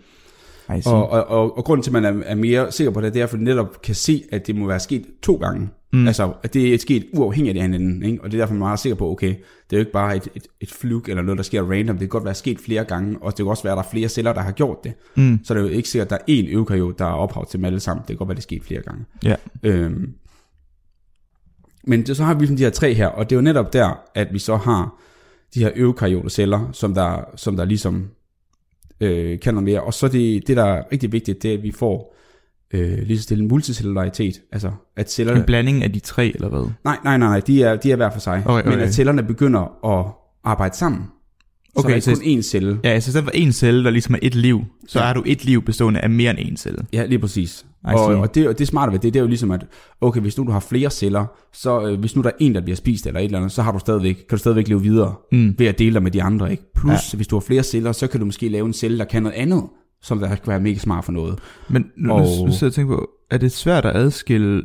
Og, 0.86 1.10
og, 1.10 1.24
og, 1.24 1.58
og 1.58 1.64
grunden 1.64 1.82
til, 1.82 1.90
at 1.90 2.02
man 2.02 2.04
er, 2.04 2.22
er 2.24 2.34
mere 2.34 2.72
sikker 2.72 2.90
på 2.90 3.00
det, 3.00 3.14
det 3.14 3.22
er, 3.22 3.26
fordi 3.26 3.42
netop 3.42 3.82
kan 3.82 3.94
se, 3.94 4.22
at 4.32 4.46
det 4.46 4.56
må 4.56 4.66
være 4.66 4.80
sket 4.80 5.06
to 5.22 5.34
gange. 5.34 5.68
Mm. 5.92 6.06
Altså, 6.06 6.32
at 6.42 6.54
det 6.54 6.74
er 6.74 6.78
sket 6.78 7.06
uafhængigt 7.12 7.56
af 7.56 7.62
hinanden. 7.62 8.02
Ikke? 8.02 8.24
Og 8.24 8.30
det 8.30 8.36
er 8.38 8.42
derfor, 8.42 8.54
man 8.54 8.62
er 8.62 8.66
meget 8.66 8.78
sikker 8.78 8.96
på, 8.96 9.10
okay, 9.10 9.28
det 9.28 9.36
er 9.72 9.76
jo 9.76 9.78
ikke 9.78 9.92
bare 9.92 10.16
et, 10.16 10.28
et, 10.34 10.46
et 10.60 10.70
fluke 10.70 11.10
eller 11.10 11.22
noget, 11.22 11.38
der 11.38 11.44
sker 11.44 11.62
random. 11.62 11.96
Det 11.96 12.00
kan 12.00 12.08
godt 12.08 12.24
være 12.24 12.34
sket 12.34 12.60
flere 12.60 12.84
gange, 12.84 13.18
og 13.20 13.32
det 13.32 13.44
kan 13.44 13.46
også 13.46 13.62
være, 13.62 13.72
at 13.72 13.76
der 13.76 13.82
er 13.82 13.88
flere 13.90 14.08
celler, 14.08 14.32
der 14.32 14.40
har 14.40 14.52
gjort 14.52 14.84
det. 14.84 14.92
Mm. 15.16 15.38
Så 15.44 15.54
det 15.54 15.60
er 15.60 15.64
jo 15.64 15.70
ikke 15.70 15.88
sikkert, 15.88 16.12
at 16.12 16.20
der 16.26 16.32
er 16.34 16.42
én 16.42 16.54
eukaryot, 16.54 16.98
der 16.98 17.04
er 17.04 17.12
ophav 17.12 17.46
til 17.46 17.58
dem 17.58 17.64
alle 17.64 17.80
sammen. 17.80 18.00
Det 18.00 18.06
kan 18.06 18.16
godt 18.16 18.28
være, 18.28 18.36
det 18.36 18.40
er 18.40 18.42
sket 18.42 18.64
flere 18.64 18.82
gange. 18.82 19.04
Ja. 19.24 19.34
Øhm, 19.62 20.12
men 21.84 22.06
det, 22.06 22.16
så 22.16 22.24
har 22.24 22.34
vi 22.34 22.46
sådan 22.46 22.58
de 22.58 22.62
her 22.62 22.70
tre 22.70 22.94
her, 22.94 23.06
og 23.06 23.30
det 23.30 23.36
er 23.36 23.40
jo 23.40 23.42
netop 23.42 23.72
der, 23.72 24.00
at 24.14 24.28
vi 24.32 24.38
så 24.38 24.56
har 24.56 24.94
de 25.54 25.60
her 25.60 25.70
eukaryoteceller, 25.76 26.68
som 26.72 26.94
der, 26.94 27.24
som 27.36 27.56
der 27.56 27.64
ligesom 27.64 28.08
øh, 29.00 29.40
kan 29.40 29.54
noget 29.54 29.64
mere. 29.64 29.80
Og 29.80 29.94
så 29.94 30.08
det, 30.08 30.46
det, 30.46 30.56
der 30.56 30.64
er 30.64 30.82
rigtig 30.92 31.12
vigtigt, 31.12 31.42
det 31.42 31.50
er, 31.50 31.56
at 31.56 31.62
vi 31.62 31.72
får 31.72 32.16
øh, 32.74 32.98
lige 32.98 33.18
så 33.18 33.22
stille 33.22 33.44
multicellularitet. 33.44 34.42
Altså, 34.52 34.70
at 34.96 35.10
cellerne... 35.10 35.40
En 35.40 35.46
blanding 35.46 35.82
af 35.82 35.92
de 35.92 35.98
tre, 35.98 36.32
eller 36.34 36.48
hvad? 36.48 36.70
Nej, 36.84 36.98
nej, 37.04 37.18
nej, 37.18 37.28
nej, 37.28 37.40
de 37.40 37.62
er, 37.62 37.76
de 37.76 37.92
er 37.92 37.96
hver 37.96 38.10
for 38.10 38.20
sig. 38.20 38.42
Okay, 38.46 38.64
Men 38.64 38.72
okay. 38.72 38.86
at 38.86 38.94
cellerne 38.94 39.22
begynder 39.22 39.86
at 39.98 40.12
arbejde 40.44 40.76
sammen. 40.76 41.06
Okay, 41.74 42.00
så 42.00 42.10
er 42.10 42.14
så- 42.14 42.20
kun 42.22 42.38
én 42.38 42.42
celle. 42.42 42.78
Ja, 42.84 43.00
så 43.00 43.08
i 43.08 43.10
stedet 43.10 43.24
for 43.24 43.30
en 43.34 43.52
celle, 43.52 43.84
der 43.84 43.90
ligesom 43.90 44.14
er 44.14 44.18
et 44.22 44.34
liv, 44.34 44.64
så 44.88 44.98
Ja. 44.98 45.04
har 45.06 45.14
du 45.14 45.22
et 45.26 45.44
liv 45.44 45.62
bestående 45.64 46.00
af 46.00 46.10
mere 46.10 46.30
end 46.30 46.38
en 46.50 46.56
celle. 46.56 46.78
Ja, 46.92 47.04
lige 47.06 47.18
præcis. 47.18 47.66
I 47.84 47.86
Og, 47.86 47.98
see. 47.98 48.16
og, 48.20 48.34
det, 48.34 48.48
og 48.48 48.58
det 48.58 48.68
smarte 48.68 48.92
ved 48.92 48.98
det, 48.98 49.14
det 49.14 49.20
er 49.20 49.24
jo 49.24 49.28
ligesom, 49.28 49.50
at 49.50 49.66
okay, 50.00 50.20
hvis 50.20 50.38
nu 50.38 50.44
du 50.44 50.50
har 50.50 50.60
flere 50.60 50.90
celler, 50.90 51.26
så 51.52 51.86
øh, 51.88 52.00
hvis 52.00 52.16
nu 52.16 52.22
der 52.22 52.28
er 52.28 52.32
en, 52.40 52.54
der 52.54 52.60
bliver 52.60 52.76
spist 52.76 53.06
eller 53.06 53.20
et 53.20 53.24
eller 53.24 53.38
andet, 53.38 53.52
så 53.52 53.62
har 53.62 53.72
du 53.72 53.78
stadigvæk, 53.78 54.14
kan 54.14 54.24
du 54.30 54.36
stadigvæk 54.36 54.68
leve 54.68 54.82
videre 54.82 55.14
Mm. 55.32 55.54
ved 55.58 55.66
at 55.66 55.78
dele 55.78 55.94
dig 55.94 56.02
med 56.02 56.10
de 56.10 56.22
andre. 56.22 56.50
Ikke? 56.50 56.72
Plus, 56.74 57.12
Ja. 57.12 57.16
hvis 57.16 57.26
du 57.26 57.36
har 57.36 57.40
flere 57.40 57.62
celler, 57.62 57.92
så 57.92 58.06
kan 58.06 58.20
du 58.20 58.26
måske 58.26 58.48
lave 58.48 58.66
en 58.66 58.72
celle, 58.72 58.98
der 58.98 59.04
kan 59.04 59.22
noget 59.22 59.36
andet, 59.36 59.62
som 60.02 60.18
der 60.18 60.28
kan 60.28 60.38
være 60.46 60.60
mega 60.60 60.78
smart 60.78 61.04
for 61.04 61.12
noget. 61.12 61.38
Men 61.68 61.84
nu, 61.96 62.12
Og- 62.12 62.20
nu, 62.20 62.26
nu 62.46 62.52
jeg 62.60 62.66
og 62.66 62.72
tænker 62.72 62.96
på, 62.96 63.10
er 63.30 63.38
det 63.38 63.52
svært 63.52 63.84
at 63.84 63.96
adskille 63.96 64.62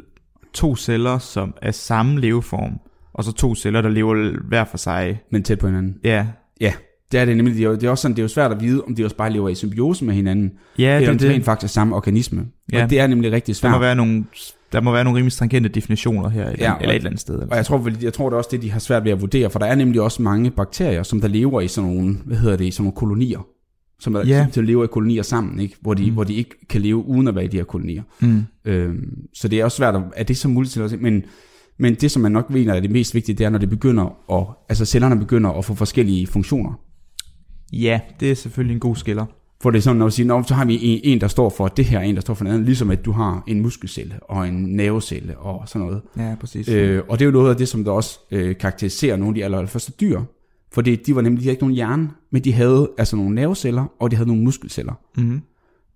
to 0.53 0.75
celler, 0.75 1.17
som 1.17 1.53
er 1.61 1.71
samme 1.71 2.19
leveform, 2.21 2.71
og 3.13 3.23
så 3.23 3.31
to 3.31 3.55
celler, 3.55 3.81
der 3.81 3.89
lever 3.89 4.31
hver 4.47 4.65
for 4.65 4.77
sig? 4.77 5.19
Men 5.31 5.43
tæt 5.43 5.59
på 5.59 5.67
hinanden. 5.67 5.95
Ja, 6.03 6.27
Ja, 6.61 6.73
det 7.11 7.19
er 7.19 7.25
det 7.25 7.37
nemlig. 7.37 7.55
Det 7.55 7.63
er, 7.63 7.67
jo, 7.69 7.75
det 7.75 7.83
er 7.83 7.89
også 7.89 8.01
sådan, 8.01 8.15
det 8.15 8.21
er 8.21 8.23
jo 8.23 8.27
svært 8.27 8.51
at 8.51 8.61
vide, 8.61 8.83
om 8.87 8.95
de 8.95 9.03
også 9.05 9.15
bare 9.15 9.31
lever 9.33 9.49
i 9.49 9.55
symbiose 9.55 10.05
med 10.05 10.13
hinanden, 10.13 10.51
ja 10.77 10.83
det 10.83 10.95
eller 10.95 11.07
er 11.07 11.11
om 11.11 11.17
det 11.17 11.27
det. 11.27 11.35
rent 11.35 11.45
faktisk 11.45 11.69
er 11.71 11.73
samme 11.73 11.95
organisme. 11.95 12.45
Ja. 12.73 12.83
Og 12.83 12.89
det 12.89 12.99
er 12.99 13.07
nemlig 13.07 13.31
rigtig 13.31 13.47
Der 13.47 13.57
svært. 13.57 13.71
må 13.71 13.79
være 13.79 13.95
nogle, 13.95 14.25
der 14.71 14.81
må 14.81 14.91
være 14.91 15.03
nogle 15.03 15.17
rimelig 15.17 15.31
stringente 15.31 15.69
definitioner 15.69 16.29
her, 16.29 16.45
eller, 16.49 16.65
Ja, 16.65 16.71
ja, 16.71 16.77
eller 16.81 16.91
et 16.91 16.95
eller 16.95 17.09
andet 17.09 17.21
sted. 17.21 17.35
Og 17.39 17.57
jeg 17.57 17.65
tror, 17.65 17.91
jeg 18.01 18.13
tror 18.13 18.29
det 18.29 18.33
er 18.33 18.37
også 18.37 18.49
det, 18.51 18.61
de 18.61 18.71
har 18.71 18.79
svært 18.79 19.03
ved 19.03 19.11
at 19.11 19.21
vurdere, 19.21 19.49
for 19.49 19.59
der 19.59 19.65
er 19.65 19.75
nemlig 19.75 20.01
også 20.01 20.21
mange 20.21 20.51
bakterier, 20.51 21.03
som 21.03 21.21
der 21.21 21.27
lever 21.27 21.61
i 21.61 21.67
sådan 21.67 21.89
nogle, 21.89 22.17
hvad 22.25 22.37
hedder 22.37 22.55
det, 22.57 22.65
i 22.65 22.71
sådan 22.71 22.83
nogle 22.83 22.95
kolonier. 22.95 23.47
Som 23.99 24.13
der, 24.13 24.25
Ja. 24.25 24.47
der 24.55 24.61
lever 24.61 24.83
i 24.83 24.87
kolonier 24.87 25.23
sammen, 25.23 25.59
ikke? 25.59 25.75
Hvor, 25.81 25.93
de, 25.93 26.05
mm. 26.07 26.13
hvor 26.13 26.23
de 26.23 26.33
ikke 26.33 26.67
kan 26.69 26.81
leve 26.81 27.05
uden 27.05 27.27
at 27.27 27.35
være 27.35 27.45
i 27.45 27.47
de 27.47 27.57
her 27.57 27.63
kolonier. 27.63 28.03
Mm. 28.19 28.43
Øhm, 28.65 29.09
så 29.33 29.47
det 29.47 29.59
er 29.59 29.63
også 29.63 29.77
svært, 29.77 29.95
at, 29.95 30.01
er 30.15 30.23
det 30.23 30.37
så 30.37 30.47
multicellulært? 30.47 31.01
Men, 31.01 31.23
men 31.79 31.95
det, 31.95 32.11
som 32.11 32.21
man 32.21 32.31
nok 32.31 32.49
mener 32.49 32.73
er 32.73 32.79
det 32.79 32.91
mest 32.91 33.15
vigtige, 33.15 33.35
det 33.35 33.45
er, 33.45 33.49
når 33.49 33.59
det 33.59 33.69
begynder 33.69 34.33
at, 34.33 34.45
altså 34.69 34.85
cellerne 34.85 35.19
begynder 35.19 35.49
at 35.49 35.65
få 35.65 35.73
forskellige 35.75 36.27
funktioner. 36.27 36.79
Ja, 37.81 37.99
det 38.19 38.31
er 38.31 38.35
selvfølgelig 38.35 38.73
en 38.73 38.79
god 38.79 38.95
skiller. 38.95 39.25
For 39.61 39.71
det 39.71 39.77
er 39.77 39.81
sådan, 39.81 39.97
når 39.97 40.05
vi 40.05 40.11
siger, 40.11 40.27
Nå, 40.27 40.43
så 40.43 40.53
har 40.53 40.65
vi 40.65 40.79
en, 40.81 40.99
en, 41.03 41.21
der 41.21 41.27
står 41.27 41.49
for 41.49 41.67
det 41.67 41.85
her, 41.85 41.99
en, 41.99 42.15
der 42.15 42.21
står 42.21 42.33
for 42.33 42.43
noget 42.43 42.55
andet, 42.55 42.65
ligesom 42.65 42.91
at 42.91 43.05
du 43.05 43.11
har 43.11 43.43
en 43.47 43.61
muskelcelle 43.61 44.19
og 44.21 44.47
en 44.47 44.53
nervecelle 44.53 45.37
og 45.37 45.69
sådan 45.69 45.87
noget. 45.87 46.01
Ja, 46.17 46.35
præcis. 46.39 46.69
Øh, 46.69 47.01
og 47.09 47.19
det 47.19 47.25
er 47.25 47.29
jo 47.29 47.31
noget 47.31 47.49
af 47.49 47.55
det, 47.55 47.67
som 47.67 47.83
der 47.83 47.91
også 47.91 48.19
øh, 48.31 48.57
karakteriserer 48.57 49.15
nogle 49.15 49.29
af 49.29 49.33
de 49.35 49.45
allerførste 49.45 49.91
dyr. 49.91 50.21
For 50.73 50.81
det, 50.81 51.07
de 51.07 51.15
var 51.15 51.21
nemlig, 51.21 51.39
de 51.39 51.43
havde 51.45 51.53
ikke 51.53 51.63
nogen 51.63 51.75
hjerne, 51.75 52.09
men 52.31 52.43
de 52.43 52.53
havde 52.53 52.91
altså 52.97 53.15
nogle 53.15 53.35
nerveceller, 53.35 53.85
og 53.99 54.11
de 54.11 54.15
havde 54.15 54.27
nogle 54.27 54.43
muskelceller. 54.43 54.93
mm-hmm. 55.17 55.41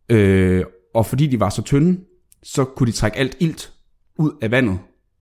Øh, 0.10 0.64
og 0.94 1.06
fordi 1.06 1.28
de 1.28 1.40
var 1.40 1.50
så 1.50 1.62
tynde, 1.62 2.00
så 2.44 2.64
kunne 2.64 2.88
de 2.88 2.92
trække 2.92 3.18
alt 3.18 3.38
ilt 3.40 3.74
ud 4.18 4.32
af 4.42 4.52
vandet, 4.52 4.80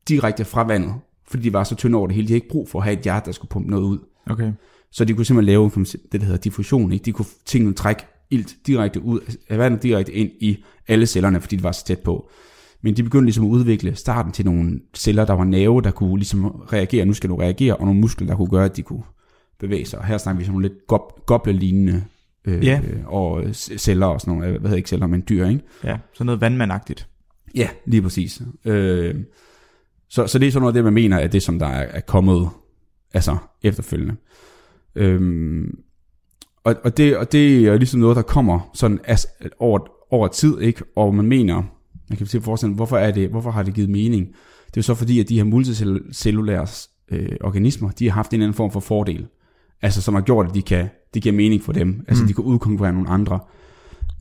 direkte 0.09 0.45
fra 0.45 0.67
vandet. 0.67 0.95
Fordi 1.29 1.43
de 1.43 1.53
var 1.53 1.65
så 1.65 1.75
tynde 1.75 1.99
over 1.99 2.07
det 2.07 2.17
hele. 2.17 2.29
De 2.29 2.33
havde 2.33 2.37
ikke 2.37 2.49
brug 2.49 2.69
for 2.69 2.79
at 2.79 2.85
have 2.85 2.99
et 2.99 3.05
hjerte, 3.05 3.27
der 3.27 3.33
skulle 3.33 3.49
pumpe 3.49 3.71
noget 3.71 3.83
ud. 3.85 3.99
Okay. 4.31 4.53
Så 4.93 5.05
de 5.05 5.15
kunne 5.15 5.25
simpelthen 5.25 5.47
lave 5.53 5.71
kan 5.71 5.81
man 5.81 5.87
sige, 5.87 6.03
det, 6.13 6.21
der 6.21 6.27
hedder 6.27 6.41
diffusion. 6.41 6.93
Ikke? 6.93 7.05
De 7.05 7.13
kunne 7.13 7.27
tingene 7.47 7.75
trække 7.75 8.03
ilt 8.31 8.57
direkte 8.67 9.01
ud 9.03 9.21
af 9.49 9.59
vandet, 9.59 9.83
direkte 9.83 10.13
ind 10.13 10.31
i 10.41 10.65
alle 10.89 11.07
cellerne, 11.07 11.41
fordi 11.41 11.57
de 11.57 11.63
var 11.63 11.73
så 11.73 11.85
tæt 11.85 11.99
på. 11.99 12.31
Men 12.83 12.97
de 12.97 13.03
begyndte 13.03 13.25
ligesom 13.27 13.45
at 13.45 13.49
udvikle 13.49 13.95
starten 13.95 14.33
til 14.33 14.45
nogle 14.45 14.81
celler, 14.97 15.25
der 15.25 15.33
var 15.33 15.45
nerve, 15.45 15.83
der 15.83 15.91
kunne 15.91 16.17
ligesom 16.17 16.45
reagere. 16.47 17.05
Nu 17.05 17.13
skal 17.13 17.31
du 17.31 17.37
reagere, 17.37 17.77
og 17.77 17.85
nogle 17.87 18.01
muskler, 18.01 18.27
der 18.27 18.37
kunne 18.37 18.49
gøre, 18.51 18.65
at 18.65 18.77
de 18.77 18.83
kunne 18.83 19.03
bevæge 19.61 19.85
sig. 19.87 19.99
Og 19.99 20.05
her 20.05 20.19
snakker 20.19 20.39
vi 20.39 20.45
sådan 20.45 20.53
nogle 20.53 20.69
lidt 20.69 20.79
gob- 20.93 21.25
goblelignende 21.27 22.05
øh, 22.45 22.65
Ja. 22.65 22.81
øh, 22.91 23.01
og 23.07 23.43
øh, 23.45 23.53
celler 23.55 24.07
og 24.07 24.21
sådan 24.21 24.35
nogle, 24.35 24.51
hvad 24.51 24.61
hedder 24.61 24.77
ikke 24.77 24.89
celler, 24.89 25.07
men 25.07 25.25
dyr, 25.29 25.47
ikke? 25.47 25.61
Ja, 25.85 25.99
så 26.15 26.25
noget 26.25 26.41
vandmandagtigt. 26.41 27.09
Ja, 27.55 27.69
lige 27.87 28.03
præcis. 28.03 28.43
Øh, 28.65 29.15
så, 30.09 30.27
så 30.27 30.39
det 30.39 30.47
er 30.49 30.53
sådan 30.53 30.63
noget 30.63 30.73
af 30.73 30.75
det, 30.75 30.85
man 30.85 30.95
mener, 30.95 31.19
at 31.19 31.33
det 31.33 31.43
som 31.43 31.59
der 31.59 31.67
er, 31.67 31.87
er 31.91 32.01
kommet 32.01 32.49
altså 33.15 33.37
efterfølgende. 33.63 34.17
Øhm, 34.99 35.79
og, 36.65 36.77
og, 36.85 36.97
det, 36.97 37.17
og 37.17 37.33
det 37.33 37.67
er 37.67 37.77
ligesom 37.77 38.01
noget, 38.01 38.17
der 38.17 38.23
kommer 38.23 38.71
sådan 38.75 39.01
as, 39.05 39.27
over, 39.59 39.79
over 40.11 40.29
tid, 40.29 40.61
ikke? 40.61 40.83
og 40.97 41.15
man 41.15 41.27
mener, 41.27 41.63
man 42.09 42.19
kan 42.19 42.27
se 42.27 42.41
forestille, 42.41 42.75
hvorfor, 42.75 42.97
er 42.97 43.11
det, 43.11 43.29
hvorfor 43.29 43.51
har 43.51 43.63
det 43.63 43.75
givet 43.75 43.91
mening? 43.91 44.27
Det 44.67 44.77
er 44.77 44.77
jo 44.77 44.83
så 44.83 44.95
fordi, 44.95 45.21
at 45.21 45.29
de 45.29 45.37
her 45.37 45.45
multicellulære 45.45 46.67
øh, 47.11 47.29
organismer, 47.41 47.91
de 47.91 48.05
har 48.09 48.15
haft 48.15 48.31
en 48.31 48.35
eller 48.35 48.47
anden 48.47 48.57
form 48.57 48.71
for 48.71 48.81
fordel, 48.81 49.27
altså 49.83 50.03
som 50.03 50.15
har 50.15 50.21
gjort, 50.21 50.47
at 50.49 50.55
de 50.55 50.63
kan, 50.63 50.89
det 51.15 51.23
giver 51.23 51.35
mening 51.35 51.63
for 51.63 51.73
dem, 51.73 52.05
altså 52.09 52.25
Mm. 52.25 52.29
de 52.29 52.35
kan 52.35 52.45
udkonkurrere 52.45 52.93
nogle 52.93 53.09
andre. 53.09 53.41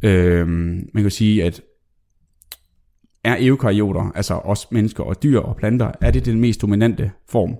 Øhm, 0.03 0.89
man 0.93 1.03
kan 1.03 1.11
sige, 1.11 1.43
at 1.43 1.61
er 3.23 3.35
eukaryoter, 3.39 4.11
altså 4.15 4.33
os 4.33 4.71
mennesker 4.71 5.03
og 5.03 5.23
dyr 5.23 5.39
og 5.39 5.55
planter, 5.55 5.91
er 6.01 6.11
det 6.11 6.25
den 6.25 6.39
mest 6.39 6.61
dominante 6.61 7.11
form? 7.29 7.55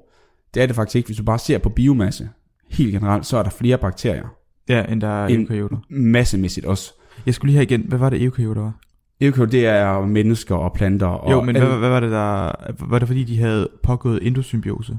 Det 0.53 0.61
er 0.63 0.67
det 0.67 0.75
faktisk 0.75 0.95
ikke. 0.95 1.07
Hvis 1.07 1.17
du 1.17 1.23
bare 1.23 1.39
ser 1.39 1.57
på 1.57 1.69
biomasse, 1.69 2.29
helt 2.69 2.91
generelt, 2.91 3.25
så 3.25 3.37
er 3.37 3.43
der 3.43 3.49
flere 3.49 3.77
bakterier. 3.77 4.27
Ja, 4.69 4.83
end 4.91 5.01
der 5.01 5.07
er 5.25 5.35
eukaryoter. 5.35 5.77
Massemæssigt 5.89 6.65
også. 6.65 6.93
Jeg 7.25 7.33
skulle 7.33 7.49
lige 7.49 7.55
have 7.57 7.63
igen, 7.63 7.81
hvad 7.87 7.99
var 7.99 8.09
det 8.09 8.23
eukaryoter 8.23 8.61
var? 8.61 8.73
Eukaryoter, 9.21 9.51
det 9.51 9.65
er 9.65 10.05
mennesker 10.05 10.55
og 10.55 10.73
planter. 10.73 11.07
Og 11.07 11.31
jo, 11.31 11.41
men 11.41 11.55
alle- 11.55 11.67
hvad, 11.69 11.77
hvad, 11.79 11.89
var 11.89 11.99
det 11.99 12.11
der, 12.11 12.51
var 12.87 12.99
det 12.99 13.07
fordi 13.07 13.23
de 13.23 13.37
havde 13.39 13.69
pågået 13.83 14.27
endosymbiose? 14.27 14.97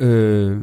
Øh, 0.00 0.08
Det 0.10 0.52
er 0.52 0.58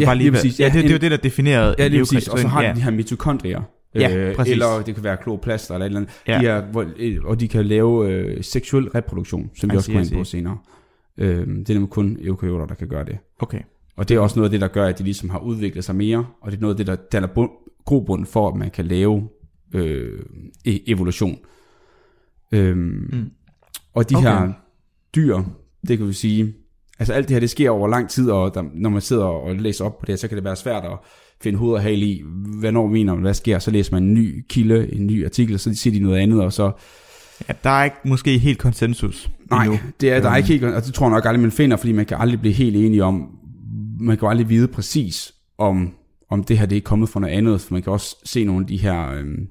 Ja, 0.00 0.04
bare 0.04 0.16
lige, 0.16 0.24
lige 0.24 0.32
præcis. 0.32 0.60
Ja, 0.60 0.64
Ja, 0.66 0.72
det, 0.72 0.84
det 0.84 0.92
var 0.92 0.98
det, 0.98 1.10
der 1.10 1.16
definerede 1.16 1.74
ja, 1.78 1.88
lige 1.88 2.00
præcis. 2.00 2.28
Og 2.28 2.38
så 2.38 2.48
har 2.48 2.62
ja. 2.62 2.72
de 2.74 2.80
her 2.82 2.90
mitokondrier. 2.90 3.62
Ja, 3.94 4.32
præcis. 4.36 4.52
Eller 4.52 4.82
det 4.86 4.94
kan 4.94 5.04
være 5.04 5.16
kloplaster 5.16 5.74
eller 5.74 5.84
et 5.86 5.88
eller 5.88 6.00
andet. 6.00 6.22
Ja. 6.28 6.38
De 6.40 6.46
er, 6.46 6.66
hvor, 6.70 6.86
øh, 6.98 7.16
og 7.24 7.40
de 7.40 7.48
kan 7.48 7.64
lave 7.66 8.10
øh, 8.12 8.44
seksuel 8.44 8.88
reproduktion, 8.88 9.50
som 9.56 9.70
vi 9.70 9.74
I 9.74 9.76
også 9.76 9.90
kommer 9.92 10.04
ind 10.06 10.12
på 10.14 10.24
senere. 10.24 10.58
Øh, 11.18 11.46
det 11.46 11.70
er 11.70 11.74
nemlig 11.74 11.90
kun 11.90 12.16
eukaryoter, 12.20 12.66
der 12.66 12.74
kan 12.74 12.88
gøre 12.88 13.04
det. 13.04 13.18
Okay. 13.38 13.60
Og 13.98 14.08
det 14.08 14.14
er 14.14 14.20
også 14.20 14.36
noget 14.38 14.46
af 14.48 14.50
det, 14.50 14.60
der 14.60 14.68
gør, 14.68 14.86
at 14.86 14.98
de 14.98 15.04
ligesom 15.04 15.30
har 15.30 15.38
udviklet 15.38 15.84
sig 15.84 15.96
mere, 15.96 16.26
og 16.40 16.50
det 16.50 16.56
er 16.56 16.60
noget 16.60 16.74
af 16.74 16.76
det, 16.76 16.86
der 16.86 16.96
danner 17.12 17.28
bund, 17.34 17.50
grobund 17.84 18.26
for, 18.26 18.48
at 18.48 18.54
man 18.56 18.70
kan 18.70 18.84
lave 18.86 19.28
øh, 19.74 20.18
e- 20.68 20.82
evolution. 20.86 21.38
Øhm, 22.52 22.78
Mm. 23.12 23.30
Og 23.94 24.10
de 24.10 24.14
Okay. 24.16 24.28
her 24.28 24.52
dyr, 25.14 25.38
det 25.88 25.98
kan 25.98 26.08
vi 26.08 26.12
sige, 26.12 26.54
altså 26.98 27.12
alt 27.12 27.28
det 27.28 27.34
her, 27.34 27.40
det 27.40 27.50
sker 27.50 27.70
over 27.70 27.88
lang 27.88 28.08
tid, 28.10 28.30
og 28.30 28.54
der, 28.54 28.62
når 28.74 28.90
man 28.90 29.00
sidder 29.02 29.24
og 29.24 29.56
læser 29.56 29.84
op 29.84 29.98
på 29.98 30.06
det, 30.06 30.18
så 30.18 30.28
kan 30.28 30.36
det 30.36 30.44
være 30.44 30.56
svært 30.56 30.84
at 30.84 30.98
finde 31.42 31.58
hoved 31.58 31.74
og 31.74 31.82
hale 31.82 32.06
i, 32.06 32.22
hvornår 32.60 32.86
mener 32.86 33.14
man, 33.14 33.22
hvad 33.22 33.34
sker, 33.34 33.58
så 33.58 33.70
læser 33.70 33.92
man 33.94 34.02
en 34.02 34.14
ny 34.14 34.44
kilde, 34.48 34.92
en 34.94 35.06
ny 35.06 35.24
artikel, 35.24 35.58
så 35.58 35.74
siger 35.74 35.94
de 35.94 36.00
noget 36.00 36.18
andet, 36.18 36.42
og 36.42 36.52
så, 36.52 36.72
Ja, 37.48 37.54
der 37.64 37.70
er 37.70 37.84
ikke 37.84 37.96
måske 38.04 38.38
helt 38.38 38.58
konsensus 38.58 39.30
nej, 39.50 39.64
endnu. 39.64 39.78
det 40.00 40.10
er, 40.12 40.20
der 40.20 40.26
er 40.28 40.32
Øhm. 40.32 40.36
ikke 40.36 40.48
helt, 40.48 40.64
og 40.64 40.84
det 40.84 40.94
tror 40.94 41.06
jeg 41.06 41.10
nok 41.14 41.24
aldrig, 41.26 41.40
man 41.40 41.50
finder, 41.50 41.76
fordi 41.76 41.92
man 41.92 42.06
kan 42.06 42.16
aldrig 42.20 42.40
blive 42.40 42.54
helt 42.54 42.76
enige 42.76 43.04
om, 43.04 43.37
man 44.00 44.16
kan 44.16 44.26
jo 44.26 44.30
aldrig 44.30 44.48
vide 44.48 44.68
præcis, 44.68 45.34
om, 45.58 45.94
om 46.30 46.44
det 46.44 46.58
her 46.58 46.66
det 46.66 46.76
er 46.76 46.82
kommet 46.82 47.08
fra 47.08 47.20
noget 47.20 47.34
andet, 47.34 47.60
for 47.60 47.74
man 47.74 47.82
kan 47.82 47.92
også 47.92 48.16
se 48.24 48.44
nogle 48.44 48.60
af 48.60 48.66
de 48.66 48.76
her, 48.76 49.10
øhm, 49.10 49.48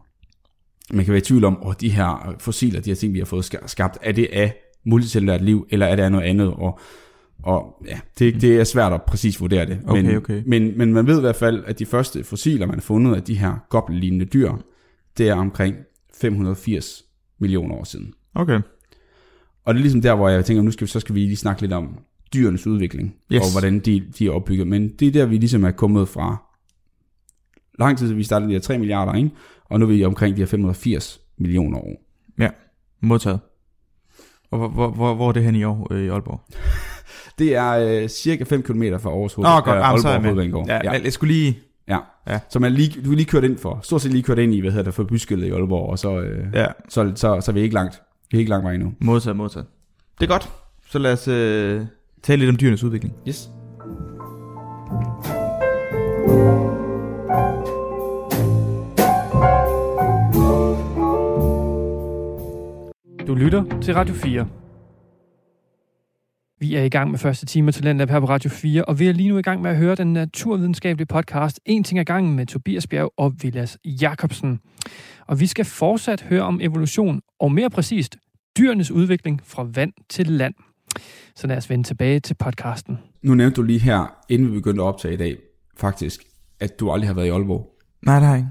man 0.92 1.06
kan 1.06 1.12
være 1.12 1.22
i 1.22 1.26
tvivl 1.26 1.44
om, 1.44 1.58
og 1.58 1.82
de 1.82 1.90
her 1.90 2.36
fossiler, 2.40 2.82
de 2.82 2.90
her 2.90 2.96
ting, 2.96 3.14
vi 3.14 3.20
har 3.20 3.26
fået 3.26 3.56
ska- 3.56 3.68
skabt, 3.68 3.98
er 4.02 4.12
det 4.12 4.28
af 4.34 4.56
multicellulært 4.86 5.42
liv, 5.42 5.68
eller 5.70 5.86
er 5.86 5.96
det 5.96 6.04
af 6.04 6.12
noget 6.12 6.26
andet, 6.26 6.48
og, 6.48 6.80
og 7.44 7.86
ja, 7.88 8.00
det, 8.20 8.42
det 8.42 8.60
er 8.60 8.64
svært 8.64 8.94
at 8.94 9.02
præcis 9.02 9.42
vurdere 9.42 9.66
det. 9.66 9.80
Okay, 9.88 10.02
men, 10.02 10.16
okay. 10.16 10.44
Men, 10.46 10.78
men 10.78 10.94
man 10.94 11.08
ved 11.08 11.18
i 11.18 11.22
hvert 11.22 11.36
fald, 11.36 11.64
at 11.68 11.80
de 11.80 11.86
første 11.86 12.24
fossiler, 12.24 12.66
man 12.66 12.76
har 12.76 12.82
fundet 12.82 13.16
af 13.16 13.24
de 13.24 13.36
her 13.38 13.56
goblelignende 13.70 14.26
dyr, 14.26 14.54
det 15.18 15.30
er 15.30 15.36
omkring 15.36 15.76
580 16.22 17.04
millioner 17.40 17.76
år 17.76 17.84
siden. 17.84 18.14
Okay. 18.36 18.62
Og 19.66 19.74
det 19.74 19.80
er 19.80 19.84
ligesom 19.84 20.02
der, 20.02 20.16
hvor 20.16 20.30
jeg 20.30 20.46
tænker, 20.46 20.64
nu 20.64 20.72
skal 20.72 20.88
vi, 20.88 20.90
så 20.90 21.00
skal 21.00 21.16
vi 21.16 21.20
lige 21.20 21.36
snakke 21.36 21.62
lidt 21.62 21.74
om 21.74 21.98
dyrenes 22.34 22.68
udvikling, 22.68 23.16
Yes. 23.32 23.42
og 23.42 23.52
hvordan 23.52 23.80
de, 23.80 24.04
de 24.20 24.28
er 24.28 24.32
opbygget. 24.32 24.68
Men 24.68 24.90
det 25.00 25.08
er 25.08 25.12
der, 25.12 25.26
vi 25.26 25.38
ligesom 25.38 25.63
er 25.63 25.72
kommet 25.72 26.08
fra 26.10 26.44
lang 27.80 27.98
tid, 27.98 28.08
så 28.10 28.13
vi 28.16 28.24
startede 28.24 28.50
de 28.50 28.54
her 28.54 28.62
3 28.62 28.78
milliarder, 28.78 29.13
ikke? 29.13 29.30
og 29.70 29.80
nu 29.80 29.86
er 29.86 29.90
vi 29.90 30.06
omkring 30.06 30.36
de 30.36 30.42
her 30.42 30.48
580 30.48 31.20
millioner 31.38 31.78
år. 31.80 32.04
Modtaget. 33.02 33.40
Og 34.52 34.58
hvor, 34.58 34.68
hvor, 34.70 34.90
hvor, 34.92 35.13
hvor 35.16 35.28
er 35.30 35.32
det 35.32 35.44
hen 35.44 35.56
i 35.56 35.63
år 35.63 35.88
øh, 35.94 36.04
i 36.06 36.08
Aalborg? 36.08 36.42
Det 37.40 37.56
er 37.56 38.02
øh, 38.04 38.10
cirka 38.10 38.44
5 38.44 38.63
km 38.63 38.84
fra 39.00 39.10
Aarhus 39.10 39.34
Hoved, 39.34 39.50
Åh, 39.50 39.63
godt. 39.63 39.68
øh, 39.68 40.00
så 40.02 40.08
er 40.08 40.12
Aalborg. 40.12 40.24
Hovedbanegård. 40.24 40.68
Ja, 40.68 40.76
ja. 40.84 40.94
ja. 40.94 41.02
jeg 41.04 41.13
skulle 41.13 41.34
lige... 41.34 41.60
ja. 41.88 41.98
Ja. 42.28 42.40
Så 42.50 42.60
man 42.60 42.72
lige, 42.74 43.02
du 43.02 43.12
er 43.12 43.16
lige 43.16 43.26
kørt 43.26 43.44
ind 43.44 43.58
for, 43.58 43.80
stort 43.84 44.02
set 44.02 44.12
lige 44.12 44.24
kørt 44.24 44.38
ind 44.40 44.54
i, 44.54 44.60
hvad 44.60 44.72
hedder 44.72 44.84
det, 44.84 44.94
for 44.94 45.04
byskillet 45.04 45.48
i 45.48 45.50
Aalborg, 45.50 45.90
og 45.90 46.00
så, 46.00 46.20
øh, 46.22 46.46
Ja, 46.54 46.66
så, 46.90 47.12
så, 47.16 47.42
så, 47.42 47.52
er 47.52 47.54
vi 47.54 47.62
ikke 47.62 47.74
langt. 47.74 48.02
Vi 48.32 48.38
er 48.38 48.40
ikke 48.40 48.50
langt 48.50 48.63
vej 48.63 48.74
endnu. 48.74 48.94
modtaget, 49.02 49.38
modtaget. 49.38 49.66
Det 50.20 50.26
er 50.26 50.30
godt. 50.34 50.50
Så 50.90 51.00
lad 51.00 51.13
os 51.13 51.28
øh, 51.28 51.82
tale 52.24 52.40
lidt 52.40 52.50
om 52.50 52.58
dyrenes 52.58 52.84
udvikling. 52.84 53.16
Yes. 53.28 53.50
Du 63.28 63.36
lytter 63.36 63.80
til 63.82 63.94
Radio 63.94 64.14
4. 64.16 64.48
Vi 66.60 66.76
er 66.76 66.84
i 66.84 66.90
gang 66.90 67.12
med 67.12 67.20
første 67.20 67.46
time 67.46 67.72
til 67.72 67.82
Talentlab 67.82 68.10
her 68.10 68.20
på 68.20 68.26
Radio 68.26 68.50
4, 68.50 68.86
og 68.86 69.00
vi 69.00 69.08
er 69.08 69.14
lige 69.14 69.30
nu 69.30 69.38
i 69.38 69.42
gang 69.42 69.62
med 69.62 69.72
at 69.72 69.78
høre 69.78 69.96
den 69.96 70.14
naturvidenskabelige 70.14 71.06
podcast 71.06 71.60
En 71.66 71.84
ting 71.84 72.00
ad 72.00 72.06
gangen 72.06 72.36
med 72.36 72.46
Tobias 72.46 72.88
Bjerg 72.88 73.14
og 73.18 73.34
Vilas 73.42 73.78
Jakobsen. 73.86 74.60
Og 75.28 75.40
vi 75.40 75.48
skal 75.48 75.66
fortsat 75.66 76.22
høre 76.22 76.42
om 76.42 76.60
evolution, 76.62 77.22
og 77.40 77.52
mere 77.52 77.70
præcist, 77.70 78.18
dyrenes 78.58 78.92
udvikling 78.92 79.42
fra 79.44 79.68
vand 79.74 79.94
til 80.10 80.28
land. 80.28 80.54
Så 81.36 81.48
lad 81.48 81.58
os 81.58 81.70
vende 81.70 81.84
tilbage 81.84 82.20
til 82.20 82.34
podcasten. 82.34 82.98
Nu 83.22 83.36
nævnte 83.36 83.56
du 83.56 83.62
lige 83.62 83.80
her, 83.80 84.16
inden 84.30 84.48
vi 84.48 84.54
begyndte 84.54 84.84
at 84.84 84.88
optage 84.88 85.14
i 85.14 85.18
dag, 85.18 85.38
faktisk, 85.78 86.24
at 86.60 86.80
du 86.80 86.92
aldrig 86.92 87.10
har 87.10 87.14
været 87.14 87.26
i 87.26 87.30
Aalborg. 87.30 87.74
Nej, 88.02 88.36
ikke. 88.36 88.48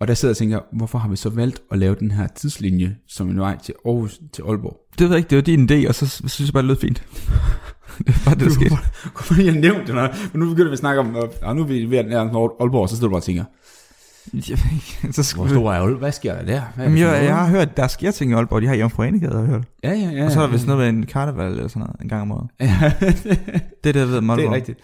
Og 0.00 0.08
der 0.08 0.14
sidder 0.14 0.30
jeg 0.30 0.34
og 0.34 0.36
tænker, 0.36 0.60
hvorfor 0.72 0.98
har 0.98 1.08
vi 1.08 1.16
så 1.16 1.30
valgt 1.30 1.62
at 1.70 1.78
lave 1.78 1.94
den 1.94 2.10
her 2.10 2.26
tidslinje, 2.26 2.96
som 3.06 3.28
en 3.28 3.40
vej 3.40 3.58
til 3.58 3.74
Aarhus 3.86 4.20
til 4.32 4.42
Aalborg? 4.42 4.80
Det 4.98 5.00
ved 5.00 5.10
jeg 5.10 5.18
ikke, 5.18 5.30
det 5.30 5.36
var 5.36 5.42
din 5.42 5.70
idé, 5.70 5.88
og 5.88 5.94
så 5.94 6.06
synes 6.06 6.40
jeg 6.40 6.52
bare, 6.52 6.62
det 6.62 6.68
lød 6.68 6.76
fint. 6.76 7.02
det 8.06 8.26
var 8.26 8.34
det, 8.34 8.40
der 8.40 8.50
skete. 8.50 8.68
Hvorfor 9.14 9.34
har 9.34 9.42
jeg 9.42 9.54
nævnt 9.54 9.86
det? 9.86 9.94
Men 9.94 10.40
nu 10.40 10.48
begynder 10.48 10.68
vi 10.68 10.72
at 10.72 10.78
snakke 10.78 11.00
om, 11.00 11.16
og 11.42 11.56
nu 11.56 11.62
er 11.62 11.66
vi 11.66 11.90
ved 11.90 11.98
at 11.98 12.06
nærme 12.08 12.30
Aalborg, 12.30 12.88
så 12.88 12.96
står 12.96 13.06
du 13.06 13.10
bare 13.10 13.18
og 13.18 13.24
tænker, 13.24 13.44
Jeg 14.34 14.42
så 15.12 15.14
hvor 15.14 15.22
skulle 15.22 15.50
stor 15.50 15.72
er 15.72 15.80
Aalborg? 15.80 15.98
Hvad 15.98 16.12
sker 16.12 16.34
der 16.34 16.44
der? 16.44 16.44
Hvad 16.44 16.86
er 16.86 16.90
Jamen, 16.90 16.98
det 16.98 17.04
jeg, 17.16 17.24
jeg 17.24 17.36
har 17.36 17.48
hørt, 17.50 17.76
der 17.76 17.86
sker 17.86 18.10
ting 18.10 18.30
i 18.30 18.34
Aalborg. 18.34 18.62
De 18.62 18.66
har 18.66 18.74
Jomfru 18.74 19.02
Anegade, 19.02 19.32
har 19.32 19.40
jeg 19.40 19.48
hørt. 19.48 19.64
Ja, 19.84 19.92
ja, 19.92 20.10
ja. 20.10 20.24
Og 20.24 20.30
så 20.30 20.38
er 20.38 20.42
der 20.42 20.48
ja. 20.48 20.52
vist 20.54 20.66
noget 20.66 20.80
med 20.80 20.88
en 20.88 21.06
karneval 21.06 21.50
eller 21.50 21.68
sådan 21.68 21.80
noget, 21.80 21.96
en 22.02 22.08
gang 22.08 22.22
om 22.22 22.32
året. 22.32 22.48
Ja, 22.60 22.92
Det 23.84 23.88
er 23.88 23.92
det, 23.92 23.96
jeg 23.96 24.08
ved 24.08 24.16
om 24.18 24.24
det 24.24 24.30
Aalborg. 24.32 24.50
er 24.52 24.54
rigtigt. 24.56 24.78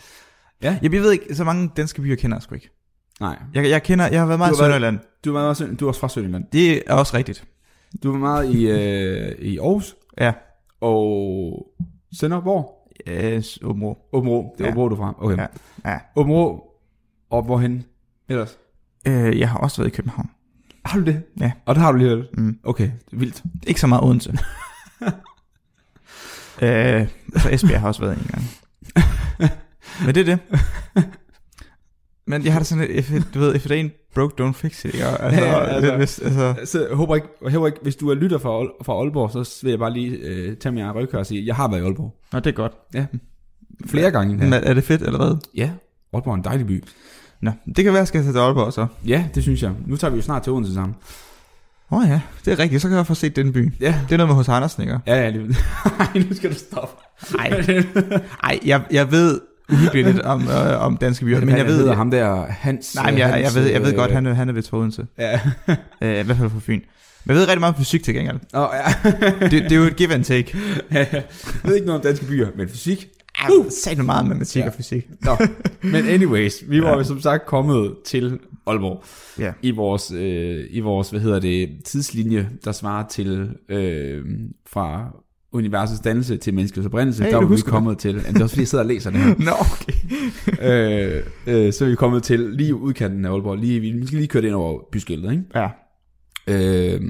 Ja, 0.62 0.78
jeg 0.82 0.92
ved 0.92 1.12
ikke, 1.12 1.34
så 1.34 1.44
mange 1.44 1.70
danske 1.76 2.02
byer 2.02 2.16
kender 2.16 2.36
jeg 2.36 2.42
sgu 2.42 2.54
ikke. 2.54 2.70
Nej, 3.20 3.38
Jeg, 3.54 3.70
jeg 3.70 3.82
kender, 3.82 4.08
jeg 4.08 4.20
har 4.20 4.26
været 4.26 4.38
meget 4.38 4.52
i 4.52 4.56
Sønderjylland. 4.56 4.98
du 5.24 5.30
er, 5.30 5.32
meget, 5.32 5.48
også- 5.48 5.74
du 5.80 5.84
er 5.84 5.88
også 5.88 6.00
fra 6.00 6.08
Sønderjylland. 6.08 6.44
Det 6.52 6.82
er 6.86 6.94
også 6.94 7.16
rigtigt. 7.16 7.44
Du 8.02 8.14
er 8.14 8.18
meget 8.18 8.54
i, 8.54 8.70
øh, 8.70 9.32
i 9.38 9.58
Aarhus 9.58 9.96
Ja. 10.20 10.32
og 10.80 11.66
Sønderborg. 12.20 12.70
Øh, 13.06 13.42
Åben 13.62 13.94
Åben 14.12 14.28
Rå. 14.30 14.54
Det 14.58 14.64
er 14.66 14.68
Ja. 14.68 14.70
Åben 14.72 14.82
Rå, 14.82 14.88
du 14.88 14.94
er 14.94 14.98
fra. 14.98 15.14
Okay. 15.18 15.36
Ja. 15.36 15.46
Ja. 15.90 15.98
Åben 16.16 16.32
Rå. 16.32 16.64
Og 17.30 17.42
hvorhen 17.42 17.84
ellers? 18.28 18.58
Øh, 19.06 19.38
jeg 19.38 19.48
har 19.50 19.58
også 19.58 19.82
været 19.82 19.92
i 19.92 19.96
København. 19.96 20.30
Har 20.84 20.98
du 20.98 21.04
det? 21.04 21.22
Ja. 21.40 21.52
Og 21.66 21.74
det 21.74 21.82
har 21.82 21.92
du 21.92 21.98
lige 21.98 22.08
hørt? 22.10 22.24
Mm. 22.38 22.58
Okay, 22.64 22.84
det 22.84 23.12
er 23.12 23.16
vildt. 23.16 23.42
Ikke 23.66 23.80
så 23.80 23.86
meget 23.86 24.04
Odense. 24.04 24.30
øh, 26.62 27.08
så 27.36 27.48
Esbjerg 27.50 27.80
har 27.80 27.88
også 27.88 28.00
været 28.00 28.18
en 28.18 28.26
gang. 28.32 28.44
Men 30.06 30.14
det 30.14 30.28
er 30.28 30.36
det. 30.36 30.38
Men 32.26 32.44
jeg 32.44 32.52
har 32.52 32.60
det 32.60 32.66
sådan 32.66 32.84
lidt, 32.86 32.98
if 32.98 33.10
it, 33.12 33.26
du 33.34 33.38
ved, 33.38 33.54
if 33.54 33.66
it 33.66 33.72
ain't 33.72 34.10
broke, 34.14 34.44
don't 34.44 34.52
fix 34.52 34.84
it. 34.84 34.94
Ikke? 34.94 35.06
Altså, 35.06 35.40
Ja, 35.44 35.50
ja, 35.52 35.64
altså. 35.64 35.90
det, 35.90 35.96
hvis, 35.98 36.18
altså, 36.18 36.54
Så 36.64 36.86
jeg 36.88 36.96
håber 36.96 37.14
ikke, 37.14 37.26
jeg 37.44 37.52
håber 37.52 37.66
ikke, 37.66 37.78
hvis 37.82 37.96
du 37.96 38.10
er 38.10 38.14
lytter 38.14 38.38
fra, 38.38 38.48
Aal- 38.62 38.84
fra 38.84 38.92
Aalborg, 38.92 39.30
så 39.46 39.60
vil 39.62 39.70
jeg 39.70 39.78
bare 39.78 39.92
lige 39.92 40.16
øh, 40.16 40.56
tage 40.56 40.72
min 40.72 40.84
røgkør 40.94 41.18
og 41.18 41.26
sige, 41.26 41.46
jeg 41.46 41.56
har 41.56 41.68
været 41.68 41.80
i 41.80 41.84
Aalborg. 41.84 42.16
Nå, 42.32 42.38
det 42.40 42.46
er 42.46 42.52
godt. 42.54 42.72
Flere 43.86 44.10
gange. 44.10 44.36
Men 44.36 44.52
er, 44.52 44.56
er 44.58 44.74
det 44.74 44.84
fedt, 44.84 45.02
eller 45.02 45.18
hvad? 45.26 45.36
Ja, 45.54 45.70
Aalborg 46.12 46.32
er 46.32 46.36
en 46.36 46.44
dejlig 46.44 46.66
by. 46.66 46.84
Nå, 47.44 47.50
det 47.76 47.84
kan 47.84 47.84
være, 47.84 47.94
at 47.94 47.98
jeg 47.98 48.08
skal 48.08 48.22
tage 48.22 48.32
til 48.32 48.38
Aalborg 48.38 48.72
så. 48.72 48.86
Ja, 49.06 49.24
det 49.34 49.42
synes 49.42 49.62
jeg. 49.62 49.70
Nu 49.86 49.96
tager 49.96 50.10
vi 50.10 50.16
jo 50.16 50.22
snart 50.22 50.42
til 50.42 50.52
Odense 50.52 50.74
sammen. 50.74 50.94
Åh 51.90 51.98
oh, 51.98 52.08
ja, 52.08 52.20
det 52.44 52.52
er 52.52 52.58
rigtigt. 52.58 52.82
Så 52.82 52.88
kan 52.88 52.96
jeg 52.96 53.06
få 53.06 53.14
set 53.14 53.36
den 53.36 53.52
by. 53.52 53.72
Ja. 53.80 53.94
Det 54.08 54.12
er 54.12 54.16
noget 54.16 54.28
med 54.28 54.36
hos 54.36 54.48
Andersen, 54.48 54.82
ikke? 54.82 54.98
Ja, 55.06 55.24
ja, 55.24 55.30
det 55.30 55.40
Ej, 56.00 56.06
nu 56.14 56.34
skal 56.34 56.50
du 56.50 56.54
stoppe. 56.54 56.94
Nej. 57.36 57.48
Ej, 58.42 58.58
jeg, 58.64 58.82
jeg 58.90 59.10
ved 59.10 59.40
uhyggeligt 59.72 60.06
lidt 60.06 60.20
om, 60.20 60.48
øh, 60.48 60.82
om 60.82 60.96
danske 60.96 61.24
byer, 61.24 61.40
men 61.40 61.56
jeg 61.56 61.66
ved... 61.66 61.76
hedder 61.76 61.94
ham 61.94 62.10
der, 62.10 62.46
Hans. 62.48 62.94
Nej, 62.94 63.10
men 63.10 63.18
jeg, 63.18 63.28
jeg, 63.28 63.42
Hans, 63.42 63.56
ved, 63.56 63.66
jeg 63.66 63.82
ved 63.82 63.92
øh, 63.92 63.96
godt, 63.96 64.12
han 64.12 64.26
er, 64.26 64.34
han 64.34 64.48
er 64.48 64.52
ved 64.52 64.62
Trodense. 64.62 65.06
Ja. 65.18 65.40
Øh, 65.68 66.20
I 66.20 66.22
hvert 66.22 66.36
fald 66.36 66.50
fra 66.50 66.60
Fyn. 66.60 66.80
Men 67.24 67.34
jeg 67.34 67.36
ved 67.36 67.48
rigtig 67.48 67.60
meget 67.60 67.74
om 67.74 67.80
fysik 67.80 68.04
til 68.04 68.14
gengæld. 68.14 68.36
Åh, 68.54 68.68
ja. 68.72 69.10
Det, 69.40 69.50
det 69.50 69.72
er 69.72 69.76
jo 69.76 69.82
et 69.82 69.96
give 69.96 70.14
and 70.14 70.24
take. 70.24 70.58
jeg 70.90 71.24
ved 71.64 71.74
ikke 71.74 71.86
noget 71.86 72.00
om 72.00 72.06
danske 72.06 72.26
byer, 72.26 72.48
men 72.56 72.68
fysik. 72.68 73.08
Uh, 73.58 73.66
sagde 73.70 74.02
meget 74.02 74.26
matematik 74.26 74.62
Ja. 74.62 74.66
og 74.66 74.74
fysik. 74.74 75.08
Nå, 75.22 75.36
men 75.82 76.06
anyways, 76.06 76.64
vi 76.68 76.82
var 76.82 76.96
jo 76.96 77.04
som 77.04 77.20
sagt 77.20 77.46
kommet 77.46 77.94
til 78.04 78.38
Aalborg. 78.66 79.04
Ja. 79.38 79.52
i 79.62 79.70
vores, 79.70 80.12
øh, 80.12 80.64
i 80.70 80.80
vores, 80.80 81.10
hvad 81.10 81.20
hedder 81.20 81.40
det, 81.40 81.70
tidslinje, 81.84 82.48
der 82.64 82.72
svarer 82.72 83.08
til 83.08 83.48
øh, 83.68 84.24
fra 84.66 85.16
universets 85.52 86.00
dannelse 86.00 86.36
til 86.36 86.54
menneskets 86.54 86.86
oprindelse, 86.86 87.22
Hey, 87.24 87.30
der 87.30 87.36
var 87.36 87.46
vi 87.46 87.60
kommet 87.60 87.98
til, 87.98 88.10
jamen, 88.10 88.34
det 88.34 88.38
er 88.38 88.42
også 88.42 88.54
fordi, 88.54 88.60
jeg 88.62 88.68
sidder 88.68 88.84
og 88.84 88.88
læser 88.88 89.10
det 89.10 89.20
her, 89.20 89.34
Nå, 89.48 89.52
okay. 89.60 89.92
øh, 91.56 91.66
øh, 91.66 91.72
så 91.72 91.84
er 91.84 91.88
vi 91.88 91.94
kommet 91.94 92.22
til 92.22 92.40
lige 92.40 92.74
udkanten 92.74 93.24
af 93.24 93.30
Aalborg, 93.30 93.56
lige, 93.58 93.80
vi 93.80 93.90
vi 93.90 94.06
skal 94.06 94.16
lige 94.16 94.28
køre 94.28 94.42
det 94.42 94.48
ind 94.48 94.56
over 94.56 94.80
byskiltet, 94.92 95.30
ikke? 95.32 95.44
Ja. 95.54 95.68
Øh, 96.46 97.00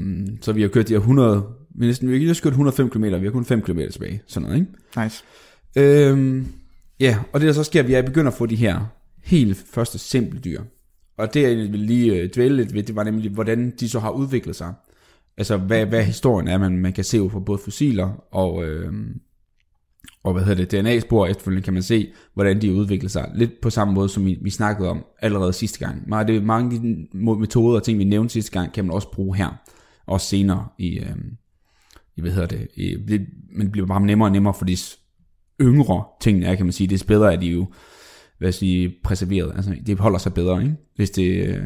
så 0.40 0.52
vi 0.52 0.62
har 0.62 0.68
kørt 0.68 0.88
de 0.88 0.92
her 0.92 0.98
100, 1.00 1.42
vi, 1.74 1.86
næsten, 1.86 2.10
vi 2.10 2.18
har 2.18 2.26
næsten 2.26 2.42
kørt 2.44 2.52
105 2.52 2.90
km, 2.90 3.04
vi 3.04 3.10
har 3.10 3.30
kun 3.30 3.44
5 3.44 3.62
km 3.62 3.78
tilbage, 3.92 4.22
sådan 4.26 4.48
noget, 4.48 4.60
ikke? 4.60 5.02
Nice. 5.04 5.24
Øhm, 5.76 6.46
ja, 7.00 7.18
og 7.32 7.40
det 7.40 7.46
der 7.46 7.52
så 7.52 7.64
sker, 7.64 7.80
at 7.80 7.88
vi 7.88 7.94
er 7.94 8.02
begyndt 8.02 8.28
at 8.28 8.34
få 8.34 8.46
de 8.46 8.56
her 8.56 8.86
helt 9.22 9.64
første 9.70 9.98
simple 9.98 10.40
dyr. 10.40 10.62
Og 11.18 11.34
det 11.34 11.42
jeg 11.42 11.56
vil 11.56 11.80
lige 11.80 12.14
øh, 12.14 12.30
dvæle 12.34 12.56
lidt 12.56 12.74
ved, 12.74 12.82
det 12.82 12.96
var 12.96 13.04
nemlig, 13.04 13.30
hvordan 13.30 13.72
de 13.80 13.88
så 13.88 14.00
har 14.00 14.10
udviklet 14.10 14.56
sig. 14.56 14.74
Altså, 15.36 15.56
hvad, 15.56 15.86
hvad 15.86 16.04
historien 16.04 16.48
er, 16.48 16.58
man, 16.58 16.78
man 16.78 16.92
kan 16.92 17.04
se 17.04 17.22
ud 17.22 17.30
fra 17.30 17.40
både 17.40 17.58
fossiler 17.58 18.24
og, 18.30 18.64
øhm, 18.64 19.20
og 20.24 20.32
hvad 20.32 20.42
hedder 20.42 20.64
det, 20.64 20.84
DNA-spor 20.84 21.26
efterfølgende 21.26 21.64
kan 21.64 21.72
man 21.74 21.82
se, 21.82 22.12
hvordan 22.34 22.62
de 22.62 22.74
udvikler 22.74 23.10
sig. 23.10 23.30
Lidt 23.34 23.60
på 23.62 23.70
samme 23.70 23.94
måde, 23.94 24.08
som 24.08 24.26
vi, 24.26 24.38
vi 24.42 24.50
snakkede 24.50 24.88
om 24.88 25.04
allerede 25.20 25.52
sidste 25.52 25.78
gang. 25.78 26.08
Mange, 26.08 26.32
det, 26.32 26.42
mange 26.42 26.74
af 26.74 26.80
de 26.80 27.06
metoder 27.40 27.76
og 27.76 27.82
ting, 27.82 27.98
vi 27.98 28.04
nævnte 28.04 28.32
sidste 28.32 28.52
gang, 28.52 28.72
kan 28.72 28.84
man 28.84 28.94
også 28.94 29.10
bruge 29.10 29.36
her. 29.36 29.48
Også 30.06 30.26
senere 30.26 30.68
i, 30.78 30.98
øhm, 30.98 31.36
i 32.16 32.20
hvad 32.20 32.30
hedder 32.30 32.48
det, 32.48 32.68
i, 32.74 32.96
det, 33.08 33.26
men 33.52 33.60
det 33.60 33.72
bliver 33.72 33.86
bare 33.86 34.00
nemmere 34.00 34.28
og 34.28 34.32
nemmere, 34.32 34.54
fordi 34.54 34.76
yngre 35.60 36.04
tingene 36.20 36.46
er, 36.46 36.54
kan 36.54 36.66
man 36.66 36.72
sige, 36.72 36.88
det 36.88 37.02
er 37.02 37.06
bedre, 37.06 37.32
at 37.32 37.40
de 37.40 37.46
jo, 37.46 37.66
hvad 38.38 38.48
jeg 38.48 38.54
sige, 38.54 38.94
preserveret. 39.04 39.52
Altså, 39.56 39.76
det 39.86 39.98
holder 39.98 40.18
sig 40.18 40.34
bedre, 40.34 40.62
ikke? 40.62 40.76
Hvis 40.96 41.10
det, 41.10 41.46
øh, 41.48 41.64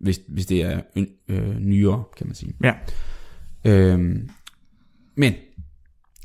hvis, 0.00 0.20
hvis 0.28 0.46
det 0.46 0.62
er 0.62 0.80
øh, 1.28 1.56
nyere, 1.58 2.04
kan 2.16 2.26
man 2.26 2.34
sige. 2.34 2.54
Ja. 2.64 2.72
Øhm, 3.64 4.28
men, 5.14 5.34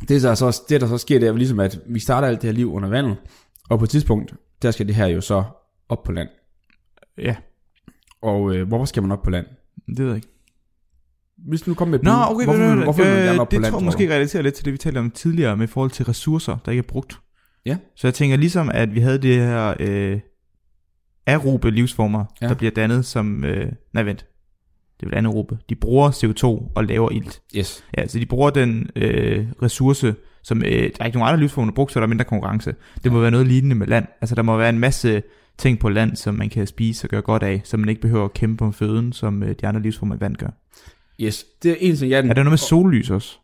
det, 0.08 0.22
der 0.22 0.36
så, 0.36 0.62
det 0.70 0.82
der 0.82 0.88
så 0.88 0.98
sker, 0.98 1.20
det 1.20 1.26
er 1.26 1.32
jo 1.32 1.38
ligesom, 1.38 1.60
at 1.60 1.80
vi 1.88 2.00
starter 2.00 2.28
alt 2.28 2.42
det 2.42 2.48
her 2.48 2.56
liv 2.56 2.74
under 2.74 2.90
vandet, 2.90 3.18
og 3.70 3.80
på 3.80 3.84
et 3.86 3.90
tidspunkt, 3.90 4.34
der 4.62 4.72
skal 4.72 4.88
det 4.88 4.96
her 4.96 5.08
jo 5.08 5.22
så 5.22 5.44
op 5.90 6.04
på 6.04 6.12
land. 6.12 6.30
Ja, 7.18 7.36
Og 8.22 8.56
øh, 8.56 8.68
hvorfor 8.68 8.86
skal 8.86 9.04
man 9.04 9.12
op 9.12 9.22
på 9.24 9.30
land? 9.30 9.46
det 9.88 10.00
ved 10.00 10.08
jeg 10.08 10.16
ikke. 10.16 10.28
Hvis 11.38 11.62
du 11.62 11.74
kommer 11.74 11.92
med 11.92 12.00
et 12.00 12.04
Nå, 12.06 12.12
bud, 12.12 12.36
okay, 12.36 12.46
hvorfor, 12.46 12.58
hvorfor, 12.60 12.76
hvorfor, 12.76 12.84
hvorfor 12.84 13.04
vil 13.04 13.12
man 13.14 13.26
gerne 13.26 13.42
op 13.42 13.48
på 13.50 13.52
det 13.52 13.62
land, 13.62 13.72
tror 13.72 13.80
jeg 13.80 13.82
du? 13.82 13.86
måske 13.86 14.14
relaterer 14.14 14.44
lidt 14.44 14.56
til 14.56 14.66
det, 14.66 14.74
vi 14.74 14.78
talte 14.78 14.98
om 15.00 15.12
tidligere 15.12 15.58
med 15.58 15.68
forhold 15.68 15.92
til 15.92 16.06
ressourcer, 16.06 16.58
der 16.66 16.72
ikke 16.72 16.80
er 16.80 16.88
brugt. 16.88 17.20
Ja. 17.66 17.78
Så 17.96 18.08
jeg 18.08 18.14
tænker 18.14 18.38
ligesom, 18.38 18.72
at 18.74 18.96
vi 18.96 19.00
havde 19.00 19.18
det 19.22 19.36
her 19.36 19.74
øh, 19.80 20.20
aerobe 21.28 21.72
livsformer, 21.72 22.20
Ja. 22.20 22.46
ja. 22.46 22.50
der 22.50 22.56
bliver 22.56 22.72
dannet 22.72 23.06
som... 23.06 23.44
Øh, 23.44 23.72
nej, 23.94 24.04
vent. 24.04 24.26
Det 25.00 25.06
er 25.06 25.08
vel 25.10 25.18
anaerobe. 25.18 25.58
De 25.70 25.76
bruger 25.76 26.12
CO2 26.12 26.72
og 26.76 26.84
laver 26.86 27.12
ilt. 27.12 27.42
Yes. 27.58 27.84
Ja, 27.98 28.08
så 28.08 28.20
de 28.20 28.26
bruger 28.26 28.50
den 28.50 28.90
øh, 28.96 29.48
ressource, 29.62 30.16
som 30.44 30.58
øh, 30.64 30.72
der 30.72 30.90
er 31.00 31.06
ikke 31.06 31.18
nogen 31.18 31.28
andre 31.34 31.40
livsformer, 31.40 31.72
der 31.72 31.76
bruger, 31.76 31.88
så 31.92 32.00
er 32.00 32.02
der 32.02 32.08
mindre 32.08 32.26
konkurrence. 32.26 32.76
Det 33.04 33.12
må 33.12 33.20
være 33.20 33.32
noget 33.32 33.48
lignende 33.48 33.76
med 33.76 33.88
land. 33.88 34.06
Altså 34.22 34.36
der 34.36 34.42
må 34.42 34.58
være 34.58 34.70
en 34.70 34.80
masse 34.80 35.24
ting 35.58 35.80
på 35.80 35.90
land, 35.90 36.16
som 36.16 36.36
man 36.36 36.50
kan 36.50 36.68
spise 36.68 37.06
og 37.06 37.10
gøre 37.10 37.22
godt 37.22 37.44
af, 37.44 37.62
så 37.64 37.78
man 37.78 37.90
ikke 37.90 38.02
behøver 38.02 38.26
at 38.26 38.34
kæmpe 38.34 38.66
om 38.66 38.74
føden, 38.74 39.14
som 39.14 39.44
øh, 39.44 39.56
de 39.62 39.68
andre 39.68 39.82
livsformer 39.82 40.16
i 40.16 40.20
vand 40.20 40.36
gør. 40.36 40.50
Yes, 41.22 41.46
det 41.64 41.72
er 41.72 41.76
en 41.80 41.96
ting, 41.96 42.12
jeg... 42.12 42.18
Er 42.18 42.34
der 42.34 42.44
noget 42.44 42.50
med 42.52 42.58
sollys 42.58 43.10
også? 43.10 43.38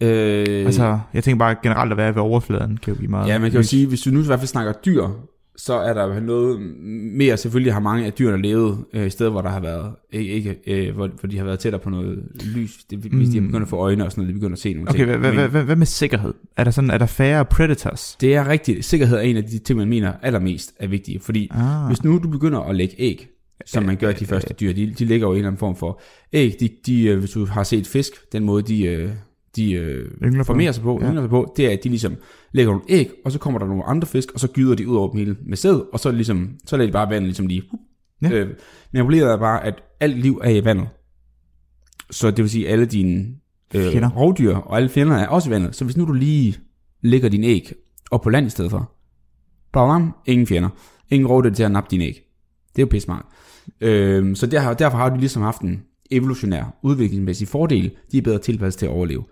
Øh, 0.00 0.66
Altså, 0.66 0.98
jeg 1.14 1.24
tænker 1.24 1.38
bare 1.38 1.56
generelt 1.62 1.90
at 1.92 1.96
være 1.96 2.14
ved 2.14 2.22
overfladen, 2.22 2.76
kan 2.82 2.94
jo 2.94 2.98
give 2.98 3.10
meget 3.10 3.28
Ja, 3.28 3.38
man 3.38 3.50
kan 3.50 3.56
jo 3.58 3.60
lys. 3.62 3.68
sige, 3.68 3.86
hvis 3.86 4.00
du 4.00 4.10
nu 4.10 4.20
i 4.22 4.26
hvert 4.26 4.38
fald 4.38 4.48
snakker 4.48 4.72
dyr, 4.72 5.06
så 5.56 5.74
er 5.74 5.94
der 5.94 6.14
jo 6.14 6.20
noget 6.20 6.60
mere, 7.16 7.36
selvfølgelig 7.36 7.72
har 7.72 7.80
mange 7.80 8.06
af 8.06 8.12
dyrene 8.12 8.42
levet 8.42 8.84
øh, 8.92 9.06
i 9.06 9.10
steder, 9.10 9.30
hvor 9.30 9.40
der 9.40 9.48
har 9.48 9.60
været, 9.60 9.92
ikke, 10.12 10.30
ikke 10.32 10.56
øh, 10.66 10.94
hvor, 10.94 11.10
hvor 11.20 11.28
de 11.28 11.38
har 11.38 11.44
været 11.44 11.58
tættere 11.58 11.80
på 11.82 11.90
noget 11.90 12.18
lys, 12.44 12.84
det, 12.90 12.98
hvis 12.98 13.28
de 13.28 13.34
har 13.34 13.40
Mm. 13.40 13.46
begyndt 13.46 13.62
at 13.62 13.68
få 13.68 13.76
øjne 13.76 14.04
og 14.04 14.10
sådan 14.12 14.22
noget, 14.24 14.34
de 14.34 14.40
begynder 14.40 14.54
at 14.54 14.58
se 14.60 14.72
nogle 14.74 14.88
Okay, 14.90 14.98
ting. 15.06 15.10
Men 15.20 15.34
hvad, 15.34 15.48
hvad, 15.48 15.62
hvad 15.64 15.76
med 15.76 15.86
sikkerhed? 15.86 16.34
Er 16.56 16.64
der 16.64 16.70
sådan, 16.70 16.90
er 16.90 16.98
der 16.98 17.06
færre 17.06 17.44
predators? 17.44 18.16
Det 18.20 18.34
er 18.34 18.48
rigtigt, 18.48 18.84
sikkerhed 18.84 19.16
er 19.16 19.20
en 19.20 19.36
af 19.36 19.44
de 19.44 19.58
ting, 19.58 19.78
man 19.78 19.88
mener 19.88 20.12
allermest 20.22 20.72
er 20.80 20.86
vigtige, 20.86 21.20
fordi 21.20 21.48
Ah, 21.50 21.86
hvis 21.86 22.04
nu 22.04 22.18
du 22.22 22.28
begynder 22.28 22.60
at 22.60 22.76
lægge 22.76 22.94
æg, 22.98 23.28
som 23.66 23.82
man 23.82 23.96
gør 23.96 24.12
de 24.12 24.26
første 24.26 24.54
dyr, 24.54 24.72
de, 24.72 24.94
de 24.94 25.04
lægger 25.04 25.26
jo 25.26 25.32
en 25.32 25.36
eller 25.38 25.48
anden 25.48 25.58
form 25.58 25.76
for 25.76 26.00
æg, 26.32 26.56
de, 26.60 26.68
de, 26.86 27.02
øh, 27.04 27.18
hvis 27.18 27.30
du 27.30 27.46
har 27.46 27.62
set 27.62 27.86
fisk, 27.86 28.12
den 28.32 28.44
måde 28.44 28.62
de, 28.62 28.84
øh, 28.84 29.10
de 29.56 29.72
øh, 29.72 30.10
Yngler 30.22 30.44
formerer 30.44 30.72
sig 30.72 30.82
på, 30.82 30.98
Ja. 31.02 31.08
ja. 31.12 31.20
sig 31.20 31.30
på, 31.30 31.52
det 31.56 31.66
er, 31.66 31.70
at 31.70 31.84
de 31.84 31.88
ligesom 31.88 32.16
lægger 32.52 32.72
nogle 32.72 32.84
æg, 32.88 33.10
og 33.24 33.32
så 33.32 33.38
kommer 33.38 33.58
der 33.58 33.66
nogle 33.66 33.84
andre 33.84 34.06
fisk, 34.06 34.32
og 34.32 34.40
så 34.40 34.48
gyder 34.48 34.74
de 34.74 34.88
ud 34.88 34.96
over 34.96 35.10
dem 35.10 35.18
hele 35.18 35.36
med 35.46 35.56
sæd, 35.56 35.92
og 35.92 36.00
så, 36.00 36.10
ligesom, 36.10 36.50
så 36.66 36.76
lader 36.76 36.88
de 36.88 36.92
bare 36.92 37.10
vandet 37.10 37.22
ligesom 37.26 37.46
lige... 37.46 37.62
Ja. 38.22 38.30
Øh, 38.30 38.48
men 38.92 39.02
problemet 39.02 39.28
er 39.30 39.36
bare, 39.36 39.64
at 39.64 39.74
alt 40.00 40.18
liv 40.18 40.40
er 40.44 40.50
i 40.50 40.64
vandet. 40.64 40.88
Så 42.10 42.30
det 42.30 42.38
vil 42.38 42.50
sige, 42.50 42.66
at 42.66 42.72
alle 42.72 42.86
dine 42.86 43.26
øh, 43.74 43.92
Fjender. 43.92 44.10
rovdyr 44.10 44.54
og 44.54 44.76
alle 44.76 44.88
fjender 44.88 45.16
er 45.16 45.26
også 45.28 45.48
i 45.48 45.52
vandet. 45.52 45.76
Så 45.76 45.84
hvis 45.84 45.96
nu 45.96 46.04
du 46.04 46.12
lige 46.12 46.56
lægger 47.02 47.28
din 47.28 47.44
æg 47.44 47.72
op 48.10 48.22
på 48.22 48.30
land 48.30 48.46
i 48.46 48.50
stedet 48.50 48.70
for, 48.70 48.92
bam, 49.72 50.14
ingen 50.26 50.46
fjender. 50.46 50.68
Ingen 51.10 51.26
rovdyr 51.26 51.50
til 51.50 51.62
at 51.62 51.70
nappe 51.70 51.88
din 51.90 52.00
æg. 52.00 52.22
Det 52.76 52.82
er 52.82 52.86
jo 52.86 52.88
pisse 52.90 53.04
smart. 53.04 53.24
Øhm, 53.80 54.34
så 54.34 54.46
der, 54.46 54.74
derfor 54.74 54.98
har 54.98 55.08
du 55.08 55.16
ligesom 55.16 55.42
haft 55.42 55.60
en 55.60 55.82
evolutionær 56.10 56.78
udviklingsmæssig 56.82 57.48
fordel. 57.48 57.90
De 58.12 58.18
er 58.18 58.22
bedre 58.22 58.38
tilpasset 58.38 58.78
til 58.78 58.86
at 58.86 58.92
overleve. 58.92 59.24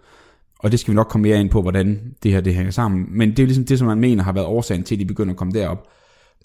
Og 0.59 0.73
det 0.73 0.81
skal 0.81 0.93
vi 0.93 0.97
nok 0.97 1.07
komme 1.07 1.29
mere 1.29 1.41
ind 1.41 1.51
på, 1.51 1.63
hvordan 1.63 2.15
det 2.23 2.33
her 2.33 2.41
det 2.41 2.55
hænger 2.55 2.71
sammen. 2.71 3.07
Men 3.11 3.31
det 3.31 3.39
er 3.39 3.43
jo 3.43 3.47
ligesom 3.47 3.65
det, 3.65 3.79
som 3.79 3.87
man 3.87 3.99
mener 3.99 4.23
har 4.23 4.33
været 4.33 4.47
årsagen 4.47 4.83
til, 4.83 4.95
at 4.95 4.99
de 4.99 5.05
begynder 5.05 5.33
at 5.33 5.37
komme 5.39 5.53
derop. 5.53 5.89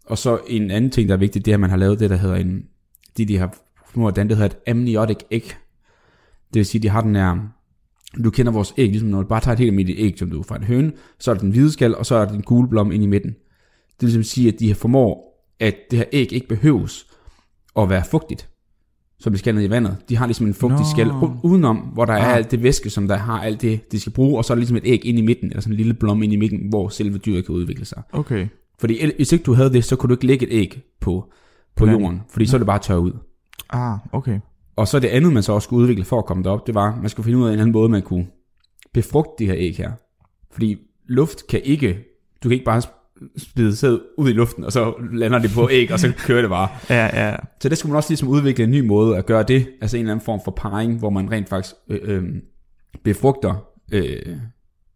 Og 0.05 0.17
så 0.17 0.39
en 0.47 0.71
anden 0.71 0.91
ting, 0.91 1.09
der 1.09 1.15
er 1.15 1.19
vigtigt, 1.19 1.45
det 1.45 1.51
er, 1.51 1.55
at 1.55 1.59
man 1.59 1.69
har 1.69 1.77
lavet 1.77 1.99
det, 1.99 2.09
der 2.09 2.15
hedder 2.15 2.35
en, 2.35 2.63
de, 3.17 3.25
de 3.25 3.37
har 3.37 3.57
fundet, 3.93 4.15
det 4.15 4.37
hedder 4.37 4.45
et 4.45 4.57
amniotic 4.67 5.17
æg. 5.31 5.55
Det 6.53 6.59
vil 6.59 6.65
sige, 6.65 6.81
de 6.81 6.89
har 6.89 7.01
den 7.01 7.15
her, 7.15 7.37
du 8.23 8.29
kender 8.29 8.51
vores 8.51 8.73
æg, 8.77 8.89
ligesom 8.89 9.09
når 9.09 9.21
du 9.21 9.27
bare 9.27 9.41
tager 9.41 9.53
et 9.53 9.59
helt 9.59 9.69
almindeligt 9.69 9.99
æg, 9.99 10.19
som 10.19 10.29
du 10.29 10.39
er 10.39 10.43
fra 10.43 10.55
en 10.55 10.63
høne, 10.63 10.91
så 11.19 11.31
er 11.31 11.35
det 11.35 11.41
den 11.41 11.51
hvide 11.51 11.71
skal, 11.71 11.95
og 11.95 12.05
så 12.05 12.15
er 12.15 12.25
der 12.25 12.31
den 12.31 12.41
gule 12.41 12.69
blom 12.69 12.91
ind 12.91 13.03
i 13.03 13.07
midten. 13.07 13.29
Det 13.31 14.01
vil 14.01 14.07
ligesom 14.07 14.23
sige, 14.23 14.47
at 14.47 14.59
de 14.59 14.75
formår 14.75 15.31
at 15.61 15.75
det 15.91 15.99
her 15.99 16.05
æg 16.11 16.33
ikke 16.33 16.47
behøves 16.47 17.07
at 17.77 17.89
være 17.89 18.03
fugtigt, 18.11 18.49
som 19.19 19.33
det 19.33 19.39
skal 19.39 19.55
ned 19.55 19.63
i 19.63 19.69
vandet. 19.69 19.97
De 20.09 20.17
har 20.17 20.25
ligesom 20.25 20.47
en 20.47 20.53
fugtig 20.53 20.85
skal 20.85 21.11
udenom, 21.43 21.77
hvor 21.77 22.05
der 22.05 22.13
er 22.13 22.25
Ah. 22.25 22.35
alt 22.35 22.51
det 22.51 22.63
væske, 22.63 22.89
som 22.89 23.07
der 23.07 23.15
har 23.17 23.41
alt 23.41 23.61
det, 23.61 23.91
de 23.91 23.99
skal 23.99 24.13
bruge, 24.13 24.37
og 24.37 24.45
så 24.45 24.53
er 24.53 24.55
der 24.55 24.59
ligesom 24.59 24.77
et 24.77 24.83
æg 24.85 25.05
ind 25.05 25.19
i 25.19 25.21
midten, 25.21 25.49
eller 25.49 25.61
sådan 25.61 25.73
en 25.73 25.77
lille 25.77 25.93
blomme 25.93 26.23
ind 26.25 26.33
i 26.33 26.35
midten, 26.35 26.69
hvor 26.69 26.89
selve 26.89 27.17
dyret 27.17 27.45
kan 27.45 27.55
udvikle 27.55 27.85
sig. 27.85 28.03
Okay. 28.13 28.47
Fordi 28.79 29.11
hvis 29.15 29.31
ikke 29.31 29.43
du 29.43 29.53
havde 29.53 29.73
det, 29.73 29.83
så 29.83 29.95
kunne 29.95 30.07
du 30.07 30.13
ikke 30.13 30.27
lægge 30.27 30.47
et 30.47 30.53
æg 30.53 30.81
på, 31.01 31.31
på 31.75 31.85
land. 31.85 31.99
jorden, 31.99 32.21
fordi 32.29 32.45
så 32.45 32.55
er 32.55 32.59
det 32.59 32.65
bare 32.67 32.79
tørre 32.79 32.99
ud. 32.99 33.11
Ah, 33.69 33.97
okay. 34.11 34.39
Og 34.75 34.87
så 34.87 34.99
det 34.99 35.07
andet, 35.07 35.33
man 35.33 35.43
så 35.43 35.53
også 35.53 35.65
skulle 35.65 35.81
udvikle 35.81 36.03
for 36.03 36.17
at 36.17 36.25
komme 36.25 36.43
derop, 36.43 36.67
det 36.67 36.75
var, 36.75 36.93
at 36.93 37.01
man 37.01 37.09
skulle 37.09 37.23
finde 37.23 37.39
ud 37.39 37.47
af 37.47 37.53
en 37.53 37.59
anden 37.59 37.71
måde, 37.71 37.89
man 37.89 38.01
kunne 38.01 38.27
befrugte 38.93 39.31
de 39.43 39.45
her 39.45 39.55
æg 39.57 39.75
her. 39.77 39.91
Fordi 40.51 40.77
luft 41.07 41.47
kan 41.47 41.61
ikke, 41.63 41.87
du 42.43 42.49
kan 42.49 42.51
ikke 42.51 42.65
bare 42.65 42.81
spide 43.37 43.75
sæd 43.75 43.99
ud 44.17 44.29
i 44.29 44.33
luften, 44.33 44.63
og 44.63 44.71
så 44.71 44.93
lander 45.13 45.39
det 45.39 45.51
på 45.51 45.69
æg, 45.71 45.91
og 45.91 45.99
så 45.99 46.13
kører 46.17 46.41
det 46.41 46.49
bare. 46.49 46.67
Ja, 46.89 47.27
ja. 47.27 47.35
Så 47.61 47.69
det 47.69 47.77
skulle 47.77 47.91
man 47.91 47.97
også 47.97 48.09
ligesom 48.09 48.27
udvikle 48.27 48.63
en 48.63 48.71
ny 48.71 48.79
måde 48.79 49.17
at 49.17 49.25
gøre 49.25 49.43
det, 49.43 49.67
altså 49.81 49.97
en 49.97 50.01
eller 50.01 50.13
anden 50.13 50.25
form 50.25 50.41
for 50.45 50.51
parring, 50.51 50.99
hvor 50.99 51.09
man 51.09 51.31
rent 51.31 51.49
faktisk 51.49 51.75
øh, 51.89 51.99
øh, 52.03 52.23
befrugter 53.03 53.67
øh, 53.91 54.37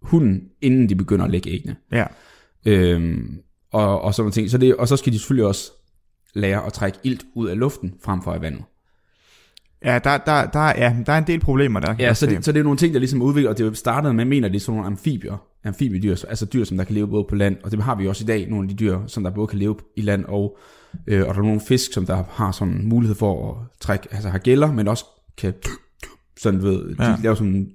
hunden, 0.02 0.42
inden 0.62 0.90
de 0.90 0.96
begynder 0.96 1.26
at 1.26 1.32
lægge 1.32 1.50
æggene. 1.50 1.76
Ja. 1.92 2.06
Øhm, 2.66 3.38
og, 3.72 4.02
og 4.02 4.14
sådan 4.14 4.32
ting. 4.32 4.50
Så 4.50 4.58
det, 4.58 4.76
og 4.76 4.88
så 4.88 4.98
skal 4.98 5.14
de 5.14 5.20
selvfølgelig 5.20 5.48
også 5.48 5.72
lære 6.34 6.66
at 6.66 6.74
trække 6.74 6.98
ilt 7.04 7.26
ud 7.36 7.48
af 7.48 7.60
luften, 7.60 7.94
frem 8.04 8.22
for 8.22 8.32
af 8.32 8.42
vandet. 8.42 8.64
Ja, 9.86 10.00
der, 10.04 10.18
der, 10.18 10.46
der, 10.46 10.60
ja, 10.60 10.96
der 11.06 11.14
er 11.14 11.18
en 11.18 11.28
del 11.28 11.40
problemer 11.40 11.80
der. 11.80 11.96
Ja, 12.00 12.14
så 12.14 12.26
det, 12.26 12.46
så 12.46 12.52
det 12.52 12.60
er 12.60 12.64
nogle 12.64 12.78
ting, 12.78 12.94
der 12.94 13.00
ligesom 13.00 13.22
udvikler, 13.22 13.50
og 13.50 13.58
det 13.58 13.78
startet 13.78 14.16
med, 14.16 14.26
mener, 14.26 14.48
det 14.48 14.56
er 14.56 14.60
sådan 14.60 14.76
nogle 14.76 14.88
amfibier, 14.88 15.48
amfibiedyr, 15.66 16.16
altså 16.28 16.46
dyr, 16.46 16.64
som 16.64 16.78
der 16.78 16.84
kan 16.84 16.96
leve 16.96 17.08
både 17.08 17.26
på 17.30 17.36
land, 17.36 17.58
og 17.64 17.72
det 17.72 17.84
har 17.84 17.96
vi 17.96 18.08
også 18.08 18.24
i 18.24 18.28
dag, 18.28 18.50
nogle 18.50 18.64
af 18.66 18.70
de 18.70 18.76
dyr, 18.86 19.00
som 19.08 19.24
der 19.24 19.30
både 19.32 19.48
kan 19.48 19.60
leve 19.60 19.76
i 19.96 20.02
land, 20.02 20.26
og, 20.26 20.58
øh, 21.08 21.20
og 21.28 21.36
der 21.36 21.42
er 21.42 21.46
nogle 21.46 21.62
fisk, 21.68 21.94
som 21.94 22.06
der 22.06 22.24
har 22.30 22.52
sådan 22.52 22.82
mulighed 22.88 23.16
for 23.16 23.52
at 23.52 23.68
trække, 23.80 24.08
altså 24.12 24.30
har 24.30 24.38
gælder, 24.38 24.72
men 24.72 24.88
også 24.88 25.06
kan, 25.38 25.54
sådan 26.40 26.64
ved, 26.64 26.96
de 26.96 27.04
Ja. 27.04 27.16
laver 27.24 27.36
sådan 27.36 27.72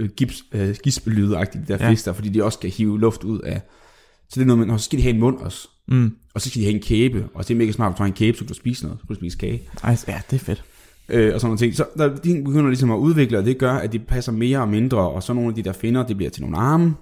øh, 0.00 0.08
gips, 0.16 0.42
øh, 0.52 0.76
gispelydagtigt, 0.82 1.68
de 1.68 1.72
der 1.72 1.84
Ja. 1.84 1.90
fisk 1.90 2.04
der, 2.04 2.12
fordi 2.12 2.28
de 2.28 2.44
også 2.44 2.58
kan 2.58 2.70
hive 2.70 3.00
luft 3.00 3.24
ud 3.24 3.40
af, 3.40 3.62
så 4.28 4.40
det 4.40 4.42
er 4.42 4.46
noget, 4.46 4.68
med, 4.68 4.78
så 4.78 4.84
skal 4.84 4.98
de 4.98 5.02
have 5.02 5.14
en 5.14 5.20
mund 5.20 5.36
også, 5.38 5.68
Mm. 5.88 6.16
og 6.34 6.40
så 6.40 6.48
skal 6.48 6.60
de 6.60 6.66
have 6.66 6.74
en 6.74 6.82
kæbe, 6.82 7.28
og 7.34 7.48
det 7.48 7.54
er 7.54 7.58
mega 7.58 7.72
smart, 7.72 7.92
hvis 7.92 7.96
du 7.96 8.02
har 8.02 8.06
en 8.08 8.12
kæbe, 8.12 8.36
så 8.36 8.44
kan 8.44 8.48
du 8.48 8.54
spise 8.54 8.84
noget, 8.84 9.00
så 9.00 9.06
kan 9.06 9.14
du 9.14 9.20
spise 9.20 9.38
kage 9.38 9.62
Ej, 9.84 9.96
ja, 10.08 10.20
det 10.30 10.36
er 10.36 10.44
fedt. 10.44 10.64
Øh, 11.08 11.34
og 11.34 11.40
sådan 11.40 11.48
nogle 11.48 11.58
ting. 11.58 11.74
Så 11.74 11.84
der, 11.98 12.16
de 12.16 12.42
begynder 12.44 12.66
ligesom 12.66 12.90
at 12.90 12.96
udvikle, 12.96 13.38
og 13.38 13.44
det 13.44 13.58
gør, 13.58 13.72
at 13.72 13.92
de 13.92 13.98
passer 13.98 14.32
mere 14.32 14.58
og 14.58 14.68
mindre, 14.68 14.98
og 14.98 15.22
så 15.22 15.32
nogle 15.32 15.48
af 15.48 15.54
de 15.54 15.62
der 15.62 15.72
finder, 15.72 16.06
det 16.06 16.16
bliver 16.16 16.30
til 16.30 16.42
nogle 16.42 16.56
arme. 16.56 16.94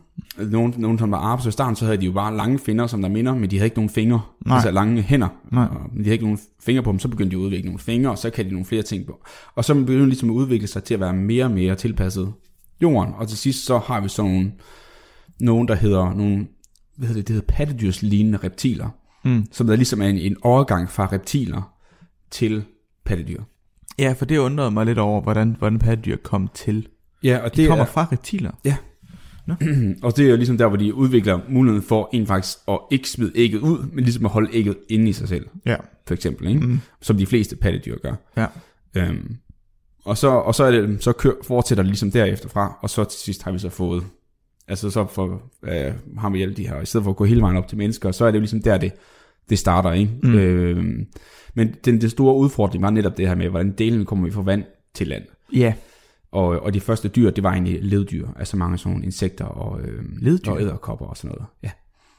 Nogle, 0.51 0.75
nogle 0.77 0.99
som 0.99 1.11
var 1.11 1.19
arme, 1.19 1.43
så 1.43 1.49
i 1.49 1.53
starten, 1.53 1.77
så 1.77 1.85
havde 1.85 1.97
de 1.99 2.07
jo 2.07 2.13
bare 2.13 2.37
lange 2.37 2.59
finder, 2.59 2.87
som 2.87 3.03
der 3.03 3.09
minder, 3.09 3.35
men 3.35 3.51
de 3.51 3.57
havde 3.57 3.67
ikke 3.67 3.77
nogen 3.77 3.91
fingre, 3.91 4.21
Nej. 4.47 4.55
altså 4.57 4.71
lange 4.71 5.03
hænder, 5.03 5.29
Nej. 5.53 5.65
Og, 5.65 5.81
men 5.93 5.99
de 5.99 6.05
havde 6.05 6.13
ikke 6.13 6.25
nogen 6.25 6.39
fingre 6.61 6.83
på 6.83 6.91
dem, 6.91 6.99
så 6.99 7.09
begyndte 7.09 7.37
de 7.37 7.41
at 7.41 7.45
udvikle 7.45 7.67
nogle 7.67 7.79
fingre, 7.79 8.11
og 8.11 8.19
så 8.19 8.31
kan 8.31 8.45
de 8.45 8.51
nogle 8.51 8.65
flere 8.65 8.83
ting 8.83 9.07
på. 9.07 9.25
Og 9.55 9.65
så 9.65 9.75
begynder 9.75 10.01
de 10.01 10.07
ligesom 10.07 10.31
at 10.31 10.35
udvikle 10.35 10.67
sig 10.67 10.85
til 10.85 10.95
at 10.95 11.01
være 11.01 11.13
mere 11.13 11.45
og 11.45 11.51
mere 11.51 11.75
tilpasset 11.75 12.33
jorden, 12.83 13.15
og 13.17 13.29
til 13.29 13.39
sidst 13.39 13.65
så 13.65 13.79
har 13.79 14.01
vi 14.01 14.09
sådan 14.09 14.31
nogle, 14.31 14.53
nogen, 15.41 15.69
der 15.69 15.75
hedder 15.75 16.15
nogle, 16.15 16.47
hvad 16.97 17.09
hedder 17.09 17.21
det, 17.21 17.29
det 17.29 17.35
hedder 17.35 17.55
pattedyrslignende 17.55 18.39
reptiler, 18.45 18.89
Mm. 19.25 19.45
som 19.53 19.67
der 19.67 19.77
ligesom 19.77 20.03
er 20.03 20.07
en, 20.07 20.19
en 20.19 20.37
overgang 20.43 20.91
fra 20.91 21.09
reptiler 21.13 21.73
til 22.31 22.65
pattedyr. 23.05 23.43
Ja, 23.99 24.13
for 24.19 24.25
det 24.25 24.39
undrede 24.39 24.71
mig 24.71 24.87
lidt 24.87 24.99
over, 24.99 25.21
hvordan, 25.21 25.57
hvordan 25.59 25.79
pattedyr 25.79 26.17
kom 26.17 26.49
til. 26.55 26.89
Ja, 27.23 27.39
og 27.45 27.57
De 27.57 27.61
det 27.63 27.69
kommer 27.69 27.85
er, 27.85 27.89
fra 27.89 28.09
reptiler. 28.13 28.51
og 30.03 30.17
det 30.17 30.27
er 30.27 30.31
jo 30.31 30.37
ligesom 30.37 30.59
der, 30.59 30.69
hvor 30.69 30.77
de 30.77 30.95
udvikler 30.95 31.41
muligheden 31.49 31.83
for 31.89 32.09
en 32.13 32.27
faktisk 32.27 32.59
at 32.69 32.79
ikke 32.91 33.11
smide 33.11 33.33
ægget 33.35 33.61
ud, 33.61 33.79
men 33.93 34.05
ligesom 34.05 34.25
at 34.25 34.31
holde 34.31 34.49
ægget 34.53 34.77
inde 34.89 35.09
i 35.09 35.13
sig 35.13 35.29
selv, 35.29 35.47
Ja. 35.67 35.77
for 36.07 36.15
eksempel, 36.15 36.49
ikke? 36.49 36.61
Mm. 36.67 36.81
som 37.01 37.17
de 37.17 37.27
fleste 37.27 37.57
pattedyr 37.57 37.99
gør. 37.99 38.15
Ja. 38.37 38.47
Øhm, 38.97 39.37
og 40.05 40.19
så, 40.19 40.29
og 40.29 40.55
så, 40.55 40.65
er 40.65 40.71
det, 40.71 41.05
så 41.05 41.13
kør, 41.13 41.33
fortsætter 41.45 41.83
det 41.83 41.89
ligesom 41.89 42.11
derefter 42.11 42.49
fra, 42.49 42.79
og 42.83 42.91
så 42.91 43.05
til 43.05 43.21
sidst 43.21 43.43
har 43.43 43.53
vi 43.53 43.59
så 43.59 43.69
fået, 43.69 44.05
altså 44.69 44.91
så 44.91 45.07
for, 45.07 45.43
øh, 45.63 45.93
har 46.19 46.31
vi 46.31 46.43
alle 46.43 46.55
de 46.55 46.69
her, 46.69 46.81
i 46.81 46.87
stedet 46.87 47.05
for 47.05 47.11
at 47.11 47.17
gå 47.17 47.25
hele 47.25 47.41
vejen 47.41 47.57
op 47.57 47.69
til 47.69 47.79
mennesker, 47.79 48.13
så 48.13 48.25
er 48.25 48.31
det 48.31 48.39
jo 48.39 48.41
ligesom 48.41 48.63
der, 48.63 48.79
det, 48.79 48.93
det 49.51 49.59
starter, 49.59 49.93
ikke? 49.93 50.13
Mm. 50.23 50.35
Øhm, 50.35 51.07
men 51.55 51.75
den, 51.85 52.01
den 52.01 52.11
store 52.11 52.35
udfordring 52.37 52.83
var 52.83 52.91
netop 52.91 53.17
det 53.17 53.29
her 53.29 53.35
med, 53.35 53.49
hvordan 53.49 53.73
delen 53.73 54.05
kommer 54.05 54.25
vi 54.25 54.33
fra 54.33 54.43
vand 54.43 54.65
til 54.95 55.07
land. 55.07 55.23
Ja. 55.55 55.75
Og, 56.33 56.47
og 56.47 56.75
de 56.75 56.81
første 56.81 57.09
dyr, 57.09 57.31
det 57.31 57.45
var 57.45 57.53
egentlig 57.53 57.79
leddyr, 57.83 58.29
altså 58.39 58.57
mange 58.57 58.79
sådan 58.79 58.91
nogle 58.93 59.05
insekter 59.05 59.45
og, 59.45 59.81
øh, 59.81 60.03
Leddyr? 60.21 60.51
og 60.51 60.61
æderkopper 60.63 61.07
og 61.07 61.17
sådan 61.17 61.29
noget. 61.29 61.45
Ja. 61.63 61.71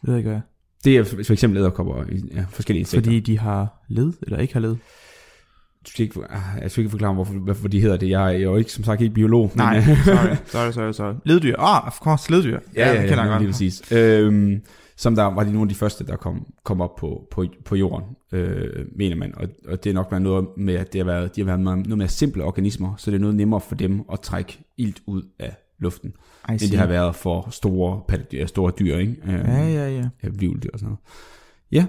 Det 0.02 0.08
ved 0.08 0.16
jeg 0.16 0.26
ikke. 0.26 0.42
Det 0.84 0.98
er 0.98 1.04
for 1.04 1.34
eksempel 1.34 1.60
æderkopper 1.60 1.94
og 1.94 2.06
ja, 2.36 2.46
forskellige 2.50 2.80
insekter. 2.80 3.04
Fordi 3.06 3.20
de 3.20 3.40
har 3.40 3.84
led, 3.90 4.14
eller 4.22 4.38
ikke 4.40 4.54
har 4.54 4.60
led. 4.60 4.76
Skal 5.86 6.04
ikke, 6.04 6.20
ah, 6.30 6.62
jeg 6.62 6.72
skal 6.72 6.82
ikke 6.82 6.92
forklare, 6.92 7.14
hvorfor, 7.14 7.34
hvorfor 7.34 7.68
de 7.68 7.82
hedder 7.82 7.98
det. 7.98 8.10
Jeg 8.10 8.36
er 8.36 8.40
jo 8.40 8.56
ikke, 8.56 8.72
som 8.72 8.84
sagt 8.84 9.02
ikke 9.02 9.14
biolog. 9.14 9.52
Nej, 9.56 9.76
Men, 9.76 9.96
sorry, 10.06 10.36
sorry, 10.46 10.72
sorry, 10.72 10.92
sorry. 10.92 11.14
Leddyr. 11.26 11.56
Ah, 11.60 11.88
of 11.88 12.00
course, 12.00 12.32
leddyr. 12.32 12.60
ja, 12.76 12.94
ja, 12.94 13.02
det 13.02 13.10
kender 13.10 13.24
ja, 13.24 13.32
jeg 13.32 13.40
lige 13.40 13.48
godt. 13.48 13.54
præcis. 13.54 13.92
Øhm, 13.92 14.62
som 14.96 15.16
der 15.16 15.24
var 15.24 15.44
de 15.44 15.52
nogle 15.52 15.66
af 15.66 15.70
de 15.70 15.76
første, 15.76 16.06
der 16.06 16.16
kom, 16.16 16.46
kom 16.64 16.82
op 16.82 16.96
på, 16.96 17.28
på, 17.32 17.46
på 17.66 17.76
jorden, 17.76 18.06
øh, 18.32 18.86
mener 18.96 19.16
man. 19.16 19.34
Og, 19.38 19.48
og 19.68 19.84
det 19.84 19.90
er 19.90 19.94
nok 19.94 20.08
været 20.12 20.22
noget 20.22 20.48
med, 20.58 20.74
at 20.74 20.94
det 20.94 21.00
har 21.00 21.06
været, 21.06 21.36
de 21.36 21.42
har 21.42 21.46
været 21.46 21.60
meget, 21.60 21.78
noget 21.78 21.98
mere 21.98 22.08
simple 22.08 22.44
organismer, 22.44 22.96
så 22.98 23.12
det 23.12 23.18
er 23.18 23.22
noget 23.22 23.36
nemmere 23.36 23.62
for 23.62 23.76
dem 23.76 24.02
at 24.12 24.20
trække 24.20 24.60
ilt 24.78 25.02
ud 25.08 25.24
af 25.40 25.56
luften, 25.80 26.14
end 26.50 26.60
det 26.60 26.80
har 26.80 26.88
været 26.88 27.16
for 27.16 27.48
store, 27.52 28.02
pattedyr, 28.08 28.46
store 28.46 28.72
dyr, 28.80 28.98
ikke? 28.98 29.16
Øh, 29.26 29.34
Ja, 29.34 29.68
ja, 29.68 29.90
ja. 29.90 30.10
ja, 30.24 30.30
vivldyr 30.34 30.70
og 30.74 30.80
sådan 30.80 30.88
noget. 30.88 31.00
Ja, 31.72 31.86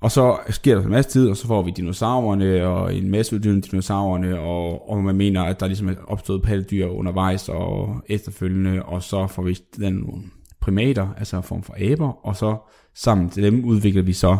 og 0.00 0.10
så 0.10 0.38
sker 0.48 0.74
der 0.74 0.82
en 0.82 0.90
masse 0.90 1.10
tid, 1.10 1.28
og 1.28 1.36
så 1.36 1.46
får 1.46 1.62
vi 1.62 1.70
dinosaurerne, 1.76 2.66
og 2.66 2.94
en 2.94 3.10
masse 3.10 3.36
uddøende 3.36 3.62
dinosaurerne, 3.62 4.40
og, 4.40 4.90
og 4.90 5.04
man 5.04 5.16
mener, 5.16 5.42
at 5.42 5.60
der 5.60 5.66
ligesom 5.66 5.88
er 5.88 5.94
opstået 6.06 6.42
pattedyr 6.42 6.86
undervejs 6.86 7.48
og 7.48 8.02
efterfølgende, 8.08 8.82
og 8.82 9.02
så 9.02 9.26
får 9.26 9.42
vi 9.42 9.58
den 9.76 10.32
primater, 10.62 11.08
altså 11.18 11.36
en 11.36 11.42
form 11.42 11.62
for 11.62 11.92
aber, 11.92 12.26
og 12.26 12.36
så 12.36 12.56
sammen 12.94 13.30
til 13.30 13.42
dem 13.42 13.64
udvikler 13.64 14.02
vi 14.02 14.12
så 14.12 14.38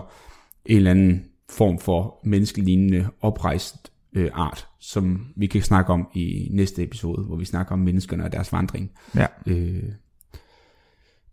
en 0.66 0.76
eller 0.76 0.90
anden 0.90 1.24
form 1.50 1.78
for 1.78 2.20
menneskelignende 2.24 3.08
oprejst 3.20 3.92
øh, 4.16 4.30
art, 4.35 4.68
som 4.80 5.26
vi 5.37 5.46
kan 5.46 5.62
snakke 5.62 5.92
om 5.92 6.08
i 6.14 6.48
næste 6.50 6.82
episode, 6.82 7.22
hvor 7.22 7.37
vi 7.37 7.44
snakker 7.44 7.72
om 7.72 7.78
menneskerne 7.78 8.24
og 8.24 8.32
deres 8.32 8.52
vandring. 8.52 8.90
Ja. 9.16 9.26
Øh, 9.46 9.82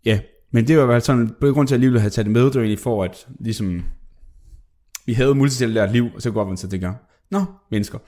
ja, 0.04 0.20
men 0.52 0.68
det 0.68 0.78
var 0.78 0.86
vel 0.86 1.02
sådan, 1.02 1.30
på 1.40 1.52
grund 1.52 1.68
til, 1.68 1.74
at 1.74 1.78
jeg 1.78 1.84
alligevel 1.84 2.00
havde 2.00 2.14
taget 2.14 2.26
det 2.26 2.32
med, 2.32 2.44
det 2.44 2.54
var 2.54 2.60
egentlig 2.60 2.78
for, 2.78 3.04
at 3.04 3.26
ligesom, 3.40 3.82
vi 5.06 5.12
havde 5.12 5.34
multicellulært 5.34 5.92
liv, 5.92 6.08
og 6.14 6.22
så 6.22 6.30
går 6.30 6.46
man 6.46 6.56
så 6.56 6.66
det 6.66 6.80
gør, 6.80 6.92
nå, 7.30 7.44
mennesker. 7.70 7.98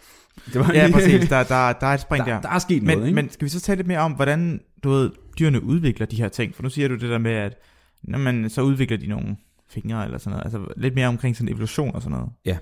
Det 0.53 0.61
var 0.61 0.73
Ja, 0.73 0.91
præcis. 0.93 1.29
Der, 1.29 1.43
der, 1.55 1.73
der 1.73 1.87
er 1.87 1.95
et 1.95 2.01
spring 2.01 2.25
der. 2.27 2.33
der, 2.33 2.41
der 2.41 2.49
er 2.49 2.59
sket 2.59 2.83
Men, 2.83 2.97
noget, 2.99 3.09
ikke? 3.09 3.15
men 3.15 3.31
skal 3.31 3.45
vi 3.45 3.51
så 3.51 3.61
tale 3.61 3.77
lidt 3.77 3.87
mere 3.87 3.99
om, 3.99 4.13
hvordan 4.13 4.61
du 4.85 4.91
ved, 4.91 5.11
dyrene 5.39 5.63
udvikler 5.63 6.07
de 6.07 6.17
her 6.17 6.29
ting? 6.29 6.55
For 6.55 6.63
nu 6.63 6.69
siger 6.71 6.89
du 6.89 6.95
det 6.95 7.11
der 7.11 7.19
med, 7.19 7.33
at 7.33 7.59
når 8.03 8.19
man, 8.19 8.51
så 8.51 8.63
udvikler 8.63 8.97
de 8.99 9.07
nogle 9.07 9.37
fingre 9.71 10.05
eller 10.05 10.19
sådan 10.19 10.31
noget. 10.31 10.45
Altså 10.45 10.73
lidt 10.77 10.95
mere 10.95 11.07
omkring 11.09 11.37
sådan 11.37 11.49
evolution 11.53 11.95
og 11.95 12.03
sådan 12.03 12.19
noget. 12.19 12.59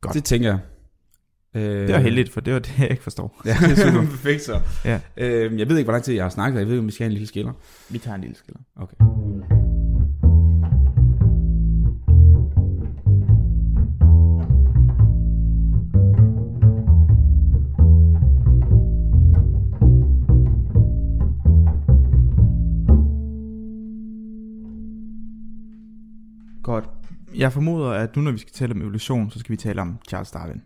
godt. 0.00 0.14
Det 0.14 0.24
tænker 0.24 0.48
jeg. 0.48 0.58
Øh, 1.54 1.62
Det 1.86 1.94
var 1.94 1.98
heldigt, 2.00 2.32
for 2.32 2.40
det 2.40 2.52
var 2.52 2.58
det, 2.58 2.78
jeg 2.78 2.90
ikke 2.90 3.02
forstår. 3.02 3.40
Ja, 3.46 3.56
det 3.68 3.78
er 3.78 3.92
perfekt 4.16 4.42
så. 4.42 4.60
Ja. 4.84 5.00
Øh, 5.16 5.58
jeg 5.58 5.68
ved 5.68 5.76
ikke, 5.78 5.86
hvor 5.86 5.92
lang 5.92 6.04
tid 6.04 6.14
jeg 6.14 6.24
har 6.24 6.30
snakket, 6.30 6.58
jeg 6.58 6.66
ved 6.66 6.74
ikke, 6.74 6.80
om 6.80 6.86
vi 6.86 6.92
skal 6.92 7.04
have 7.04 7.08
en 7.10 7.12
lille 7.12 7.28
skiller. 7.28 7.52
Vi 7.90 7.98
tager 7.98 8.14
en 8.14 8.20
lille 8.20 8.36
skiller. 8.36 8.60
Okay. 8.76 9.59
Jeg 27.40 27.52
formoder, 27.52 27.90
at 27.90 28.16
nu 28.16 28.22
når 28.22 28.30
vi 28.30 28.38
skal 28.38 28.52
tale 28.52 28.72
om 28.74 28.80
evolution, 28.80 29.30
så 29.30 29.38
skal 29.38 29.52
vi 29.52 29.56
tale 29.56 29.80
om 29.80 29.98
Charles 30.08 30.30
Darwin. 30.30 30.62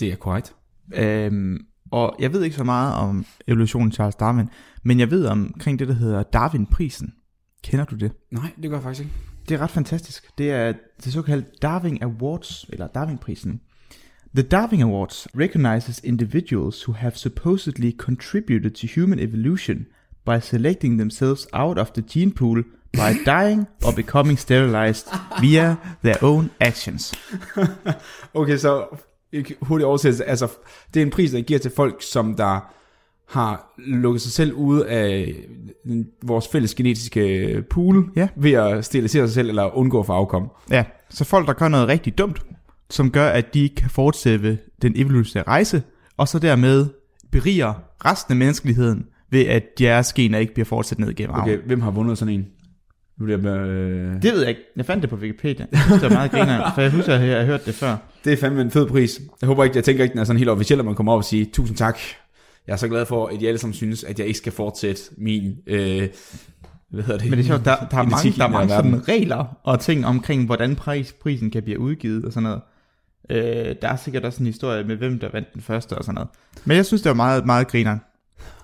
Det 0.00 0.12
er 0.12 0.16
korrekt. 0.16 0.54
Øhm, 0.94 1.66
og 1.90 2.16
jeg 2.18 2.32
ved 2.32 2.42
ikke 2.42 2.56
så 2.56 2.64
meget 2.64 2.94
om 2.94 3.24
evolutionen 3.48 3.92
Charles 3.92 4.14
Darwin, 4.14 4.48
men 4.82 5.00
jeg 5.00 5.10
ved 5.10 5.26
omkring 5.26 5.78
det, 5.78 5.88
der 5.88 5.94
hedder 5.94 6.22
Darwin-prisen. 6.22 7.14
Kender 7.64 7.84
du 7.84 7.94
det? 7.94 8.12
Nej, 8.30 8.50
det 8.62 8.70
gør 8.70 8.76
jeg 8.76 8.82
faktisk 8.82 9.00
ikke. 9.00 9.14
Det 9.48 9.54
er 9.54 9.58
ret 9.58 9.70
fantastisk. 9.70 10.38
Det 10.38 10.50
er 10.50 10.72
det 11.04 11.12
såkaldte 11.12 11.50
Darwin 11.62 12.02
Awards, 12.02 12.66
eller 12.68 12.86
Darwin-prisen. 12.86 13.60
The 14.34 14.42
Darwin 14.42 14.82
Awards 14.82 15.26
recognizes 15.38 16.00
individuals 16.04 16.88
who 16.88 16.92
have 16.92 17.12
supposedly 17.14 17.90
contributed 17.98 18.70
to 18.70 19.00
human 19.00 19.18
evolution 19.18 19.86
by 20.26 20.40
selecting 20.40 20.98
themselves 20.98 21.46
out 21.52 21.78
of 21.78 21.90
the 21.90 22.02
gene 22.02 22.32
pool 22.32 22.64
by 22.96 23.18
dying 23.26 23.66
or 23.84 23.92
becoming 23.96 24.38
sterilized 24.38 25.06
via 25.40 25.76
their 26.04 26.16
own 26.22 26.50
actions. 26.60 27.14
Okay, 28.34 28.56
så 28.56 28.84
hurtigt 29.62 29.86
oversættelse. 29.86 30.24
Altså, 30.24 30.48
det 30.94 31.00
er 31.02 31.06
en 31.06 31.10
pris, 31.10 31.30
der 31.30 31.40
giver 31.40 31.58
til 31.58 31.72
folk, 31.76 32.02
som 32.02 32.34
der 32.34 32.72
har 33.38 33.74
lukket 33.86 34.22
sig 34.22 34.32
selv 34.32 34.52
ude 34.52 34.88
af 34.88 35.34
vores 36.22 36.48
fælles 36.48 36.74
genetiske 36.74 37.64
pool, 37.70 38.10
Ja. 38.16 38.28
ved 38.36 38.52
at 38.52 38.84
sterilisere 38.84 39.26
sig 39.26 39.34
selv, 39.34 39.48
eller 39.48 39.76
undgå 39.76 40.02
for 40.02 40.14
afkom. 40.14 40.50
Ja, 40.70 40.84
så 41.10 41.24
folk, 41.24 41.46
der 41.46 41.52
gør 41.52 41.68
noget 41.68 41.88
rigtig 41.88 42.18
dumt, 42.18 42.42
som 42.90 43.10
gør, 43.10 43.28
at 43.28 43.54
de 43.54 43.60
ikke 43.62 43.74
kan 43.74 43.90
fortsætte 43.90 44.58
den 44.82 44.92
evolutionære 44.96 45.46
rejse, 45.48 45.82
og 46.16 46.28
så 46.28 46.38
dermed 46.38 46.86
beriger 47.32 47.74
resten 48.04 48.32
af 48.32 48.36
menneskeligheden 48.36 49.04
ved, 49.30 49.46
at 49.46 49.62
deres 49.78 50.12
gener 50.12 50.38
ikke 50.38 50.54
bliver 50.54 50.64
fortsat 50.66 50.98
ned 50.98 51.10
igennem 51.10 51.34
arven. 51.34 51.54
Okay, 51.54 51.66
hvem 51.66 51.80
har 51.80 51.90
vundet 51.90 52.18
sådan 52.18 52.34
en? 52.34 52.46
Nu 53.18 53.24
bliver 53.24 53.38
jeg, 53.38 53.68
øh... 53.68 54.22
Det 54.22 54.32
ved 54.32 54.40
jeg 54.40 54.48
ikke. 54.48 54.60
Jeg 54.76 54.86
fandt 54.86 55.02
det 55.02 55.10
på 55.10 55.16
Wikipedia. 55.16 55.66
Jeg 55.72 55.80
synes, 55.86 56.02
det 56.02 56.10
er 56.10 56.14
meget 56.14 56.30
griner, 56.30 56.72
for 56.74 56.82
jeg 56.82 56.90
husker, 56.90 57.14
at 57.14 57.28
jeg 57.28 57.38
har 57.38 57.44
hørt 57.46 57.66
det 57.66 57.74
før. 57.74 57.96
Det 58.24 58.32
er 58.32 58.36
fandme 58.36 58.60
en 58.60 58.70
fed 58.70 58.86
pris. 58.86 59.20
Jeg 59.40 59.46
håber 59.46 59.64
ikke, 59.64 59.76
jeg 59.76 59.84
tænker 59.84 60.02
ikke, 60.02 60.12
den 60.12 60.20
er 60.20 60.24
sådan 60.24 60.38
helt 60.38 60.50
officiel, 60.50 60.78
at 60.78 60.84
man 60.84 60.94
kommer 60.94 61.12
op 61.12 61.16
og 61.16 61.24
siger, 61.24 61.46
tusind 61.52 61.76
tak. 61.76 61.98
Jeg 62.66 62.72
er 62.72 62.76
så 62.76 62.88
glad 62.88 63.06
for, 63.06 63.26
at 63.26 63.42
I 63.42 63.46
alle 63.46 63.58
sammen 63.58 63.74
synes, 63.74 64.04
at 64.04 64.18
jeg 64.18 64.26
ikke 64.26 64.38
skal 64.38 64.52
fortsætte 64.52 65.02
min, 65.18 65.54
øh, 65.66 66.08
hvad 66.90 67.04
hedder 67.04 67.20
det? 67.20 67.30
Men 67.30 67.38
det 67.38 67.44
er 67.44 67.48
sjovt, 67.48 67.64
der, 67.64 67.76
der 67.90 67.96
er 67.96 68.02
mange, 68.02 68.32
der 68.38 68.44
er 68.44 68.48
mange 68.48 68.68
sådan 68.68 69.08
regler 69.08 69.58
og 69.62 69.80
ting 69.80 70.06
omkring, 70.06 70.46
hvordan 70.46 70.76
pris, 70.76 71.12
prisen 71.12 71.50
kan 71.50 71.62
blive 71.62 71.78
udgivet 71.78 72.24
og 72.24 72.32
sådan 72.32 72.42
noget. 72.42 72.60
Øh, 73.30 73.76
der 73.82 73.88
er 73.88 73.96
sikkert 73.96 74.24
også 74.24 74.40
en 74.40 74.46
historie 74.46 74.84
med, 74.84 74.96
hvem 74.96 75.18
der 75.18 75.28
vandt 75.32 75.54
den 75.54 75.62
første 75.62 75.92
og 75.92 76.04
sådan 76.04 76.14
noget. 76.14 76.28
Men 76.64 76.76
jeg 76.76 76.86
synes, 76.86 77.02
det 77.02 77.08
var 77.08 77.14
meget, 77.14 77.46
meget 77.46 77.68
grineren. 77.68 78.00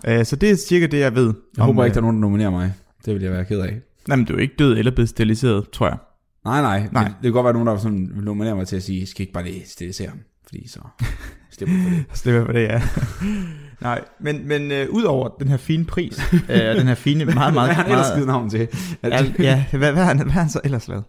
Øh, 0.08 0.24
så 0.24 0.36
det 0.36 0.50
er 0.50 0.56
cirka 0.56 0.86
det, 0.86 0.98
jeg 0.98 1.14
ved. 1.14 1.34
Jeg 1.56 1.64
håber 1.64 1.84
ikke, 1.84 1.94
der 1.94 2.00
er 2.00 2.02
nogen, 2.02 2.16
der 2.16 2.20
nominerer 2.20 2.50
mig. 2.50 2.72
Det 3.04 3.14
vil 3.14 3.22
jeg 3.22 3.32
være 3.32 3.44
ked 3.44 3.60
af. 3.60 3.80
Jamen, 4.10 4.24
du 4.24 4.36
er 4.36 4.38
ikke 4.38 4.54
død 4.58 4.78
eller 4.78 4.92
blevet 4.92 5.08
steriliseret, 5.08 5.70
tror 5.70 5.86
jeg. 5.86 5.98
Nej, 6.44 6.60
nej. 6.60 6.88
Nej. 6.92 7.04
Det, 7.04 7.12
det 7.12 7.22
kan 7.22 7.32
godt 7.32 7.44
være, 7.44 7.48
at 7.50 7.54
nogen, 7.54 7.66
der 7.66 7.76
sådan 7.76 8.10
vil 8.14 8.24
nominere 8.24 8.56
mig 8.56 8.66
til 8.66 8.76
at 8.76 8.82
sige, 8.82 9.06
skal 9.06 9.22
ikke 9.22 9.32
bare 9.32 9.44
lige 9.44 9.62
sterilisere 9.66 10.08
ham? 10.08 10.18
Fordi 10.46 10.68
så 10.68 10.80
stemmer 11.50 11.74
jeg 11.76 12.04
for 12.08 12.24
det. 12.24 12.34
Var 12.34 12.44
for 12.44 12.52
det, 12.52 12.62
ja. 12.62 12.82
Nej, 13.80 14.04
men, 14.20 14.48
men 14.48 14.72
øh, 14.72 14.90
udover 14.90 15.28
den 15.28 15.48
her 15.48 15.56
fine 15.56 15.84
pris, 15.84 16.20
øh, 16.32 16.76
den 16.76 16.86
her 16.86 16.94
fine, 16.94 17.24
meget, 17.34 17.54
meget, 17.54 17.68
Hvad 17.68 17.74
har 17.74 17.82
han 17.82 17.92
ellers 17.92 18.12
givet 18.14 18.26
navn 18.26 18.50
til? 18.50 18.68
Al, 19.02 19.34
ja, 19.38 19.64
hvad, 19.70 19.92
hvad, 19.92 20.02
har 20.02 20.04
han, 20.04 20.22
hvad 20.22 20.32
har 20.32 20.40
han 20.40 20.50
så 20.50 20.60
ellers 20.64 20.88
lavet? 20.88 21.04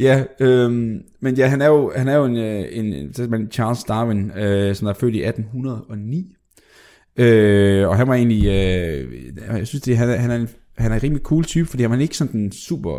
Ja, 0.00 0.24
øhm, 0.40 1.00
men 1.20 1.34
ja, 1.34 1.46
han 1.46 1.62
er 1.62 1.66
jo, 1.66 1.92
han 1.96 2.08
er 2.08 2.16
jo 2.16 2.24
en, 2.24 2.36
øh, 2.36 2.64
en, 2.70 2.94
en, 3.34 3.50
Charles 3.50 3.84
Darwin, 3.84 4.30
øh, 4.30 4.74
som 4.74 4.88
er 4.88 4.92
født 4.92 5.14
i 5.14 5.24
1809. 5.24 6.36
Øh, 7.16 7.88
og 7.88 7.96
han 7.96 8.08
var 8.08 8.14
egentlig, 8.14 8.46
øh, 8.46 9.14
jeg 9.58 9.66
synes, 9.66 9.82
det, 9.82 9.98
han, 9.98 10.10
er, 10.10 10.16
han, 10.16 10.30
er 10.30 10.36
en, 10.36 10.48
han 10.76 10.92
er 10.92 10.96
en 10.96 11.02
rimelig 11.02 11.22
cool 11.22 11.44
type, 11.44 11.68
fordi 11.68 11.82
han 11.82 11.92
er 11.92 11.98
ikke 11.98 12.16
sådan 12.16 12.40
en 12.40 12.52
super, 12.52 12.98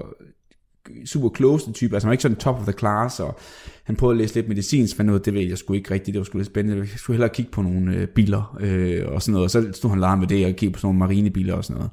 super 1.06 1.30
close 1.36 1.72
type, 1.72 1.96
altså 1.96 2.08
han 2.08 2.10
er 2.10 2.14
ikke 2.14 2.22
sådan 2.22 2.38
top 2.38 2.56
of 2.56 2.64
the 2.64 2.74
class, 2.80 3.20
og 3.20 3.40
han 3.84 3.96
prøvede 3.96 4.16
at 4.16 4.22
læse 4.22 4.36
lidt 4.36 4.48
medicinsk, 4.48 4.98
men 4.98 5.08
noget, 5.08 5.26
det 5.26 5.34
ved 5.34 5.42
jeg 5.42 5.58
sgu 5.58 5.74
ikke 5.74 5.94
rigtigt, 5.94 6.14
det 6.14 6.20
var 6.20 6.24
sgu 6.24 6.38
lidt 6.38 6.48
spændende. 6.48 6.80
Jeg 6.80 6.88
skulle 7.00 7.16
hellere 7.16 7.34
kigge 7.34 7.52
på 7.52 7.62
nogle 7.62 7.96
øh, 7.96 8.08
biler 8.08 8.58
øh, 8.60 9.04
og 9.08 9.22
sådan 9.22 9.32
noget, 9.32 9.44
og 9.44 9.52
så 9.52 9.72
stod 9.74 9.90
han 9.90 10.00
larm 10.00 10.20
med 10.20 10.28
det, 10.28 10.46
og 10.46 10.52
kiggede 10.52 10.74
på 10.74 10.80
sådan 10.80 10.88
nogle 10.88 11.00
marinebiler 11.00 11.54
og 11.54 11.66
sådan 11.66 11.82
noget. 11.82 11.92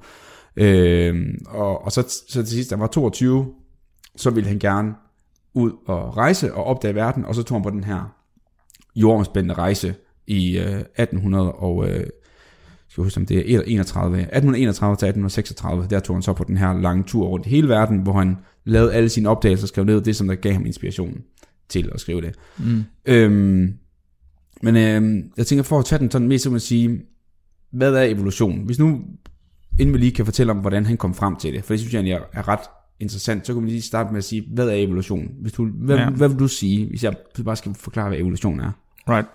Øh, 0.56 1.34
og, 1.46 1.84
og 1.84 1.92
så, 1.92 2.02
så 2.28 2.42
til 2.42 2.48
sidst, 2.48 2.70
da 2.70 2.76
han 2.76 2.80
var 2.80 2.86
22, 2.86 3.46
så 4.16 4.30
ville 4.30 4.48
han 4.48 4.58
gerne 4.58 4.94
ud 5.54 5.72
og 5.86 6.16
rejse 6.16 6.54
og 6.54 6.64
opdage 6.64 6.94
verden, 6.94 7.24
og 7.24 7.34
så 7.34 7.42
tog 7.42 7.56
han 7.56 7.62
på 7.62 7.70
den 7.70 7.84
her 7.84 8.16
jordomspændende 8.96 9.54
rejse 9.54 9.94
i 10.26 10.58
øh, 10.58 10.80
1800 10.96 11.52
og 11.52 11.88
øh, 11.88 12.06
skal 12.92 13.02
jeg 13.02 13.04
huske, 13.04 13.20
om 13.20 13.26
det 13.26 13.54
er 13.54 13.62
31, 13.66 14.18
1831 14.18 14.96
til 14.96 15.06
1836, 15.06 15.86
der 15.90 16.00
tog 16.00 16.16
han 16.16 16.22
så 16.22 16.32
på 16.32 16.44
den 16.44 16.56
her 16.56 16.80
lange 16.80 17.04
tur 17.04 17.26
rundt 17.26 17.46
i 17.46 17.48
hele 17.48 17.68
verden, 17.68 17.98
hvor 17.98 18.12
han 18.12 18.36
lavede 18.64 18.94
alle 18.94 19.08
sine 19.08 19.28
opdagelser 19.28 19.64
og 19.64 19.68
skrev 19.68 19.84
ned 19.84 20.00
det, 20.00 20.16
som 20.16 20.28
der 20.28 20.34
gav 20.34 20.52
ham 20.52 20.66
inspirationen 20.66 21.22
til 21.68 21.90
at 21.94 22.00
skrive 22.00 22.20
det. 22.20 22.34
Mm. 22.58 22.84
Øhm, 23.06 23.74
men 24.62 24.76
øhm, 24.76 25.32
jeg 25.36 25.46
tænker, 25.46 25.62
for 25.62 25.78
at 25.78 25.84
tage 25.84 25.98
den 25.98 26.10
sådan 26.10 26.28
mest, 26.28 26.44
så 26.44 26.50
jeg 26.50 26.60
sige, 26.60 27.00
hvad 27.72 27.94
er 27.94 28.02
evolution? 28.02 28.66
Hvis 28.66 28.78
nu, 28.78 29.00
inden 29.80 29.92
vi 29.94 29.98
lige 29.98 30.12
kan 30.12 30.24
fortælle 30.24 30.52
om, 30.52 30.58
hvordan 30.58 30.86
han 30.86 30.96
kom 30.96 31.14
frem 31.14 31.36
til 31.36 31.52
det, 31.52 31.64
for 31.64 31.72
det 31.72 31.80
synes 31.80 31.94
jeg 31.94 31.98
egentlig 31.98 32.26
er, 32.32 32.48
ret 32.48 32.68
interessant, 33.00 33.46
så 33.46 33.52
kan 33.52 33.62
man 33.62 33.70
lige 33.70 33.82
starte 33.82 34.10
med 34.10 34.18
at 34.18 34.24
sige, 34.24 34.44
hvad 34.54 34.68
er 34.68 34.74
evolution? 34.74 35.28
Hvis 35.40 35.52
du, 35.52 35.66
hvad, 35.66 35.96
ja. 35.96 36.10
hvad 36.10 36.28
vil 36.28 36.38
du 36.38 36.48
sige, 36.48 36.86
hvis 36.88 37.04
jeg 37.04 37.14
bare 37.44 37.56
skal 37.56 37.74
forklare, 37.74 38.08
hvad 38.08 38.18
evolution 38.18 38.60
er? 38.60 38.70
Right. 39.08 39.28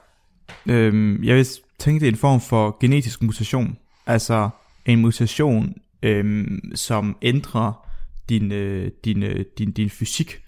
Øhm, 0.65 1.23
jeg 1.23 1.35
vil 1.35 1.47
tænke, 1.79 1.99
det 1.99 2.07
er 2.07 2.11
en 2.11 2.17
form 2.17 2.41
for 2.41 2.77
genetisk 2.79 3.23
mutation. 3.23 3.77
Altså 4.05 4.49
en 4.85 5.01
mutation, 5.01 5.73
øhm, 6.03 6.59
som 6.75 7.17
ændrer 7.21 7.87
din, 8.29 8.51
øh, 8.51 8.91
din, 9.05 9.23
øh, 9.23 9.45
din, 9.57 9.71
din 9.71 9.89
fysik 9.89 10.43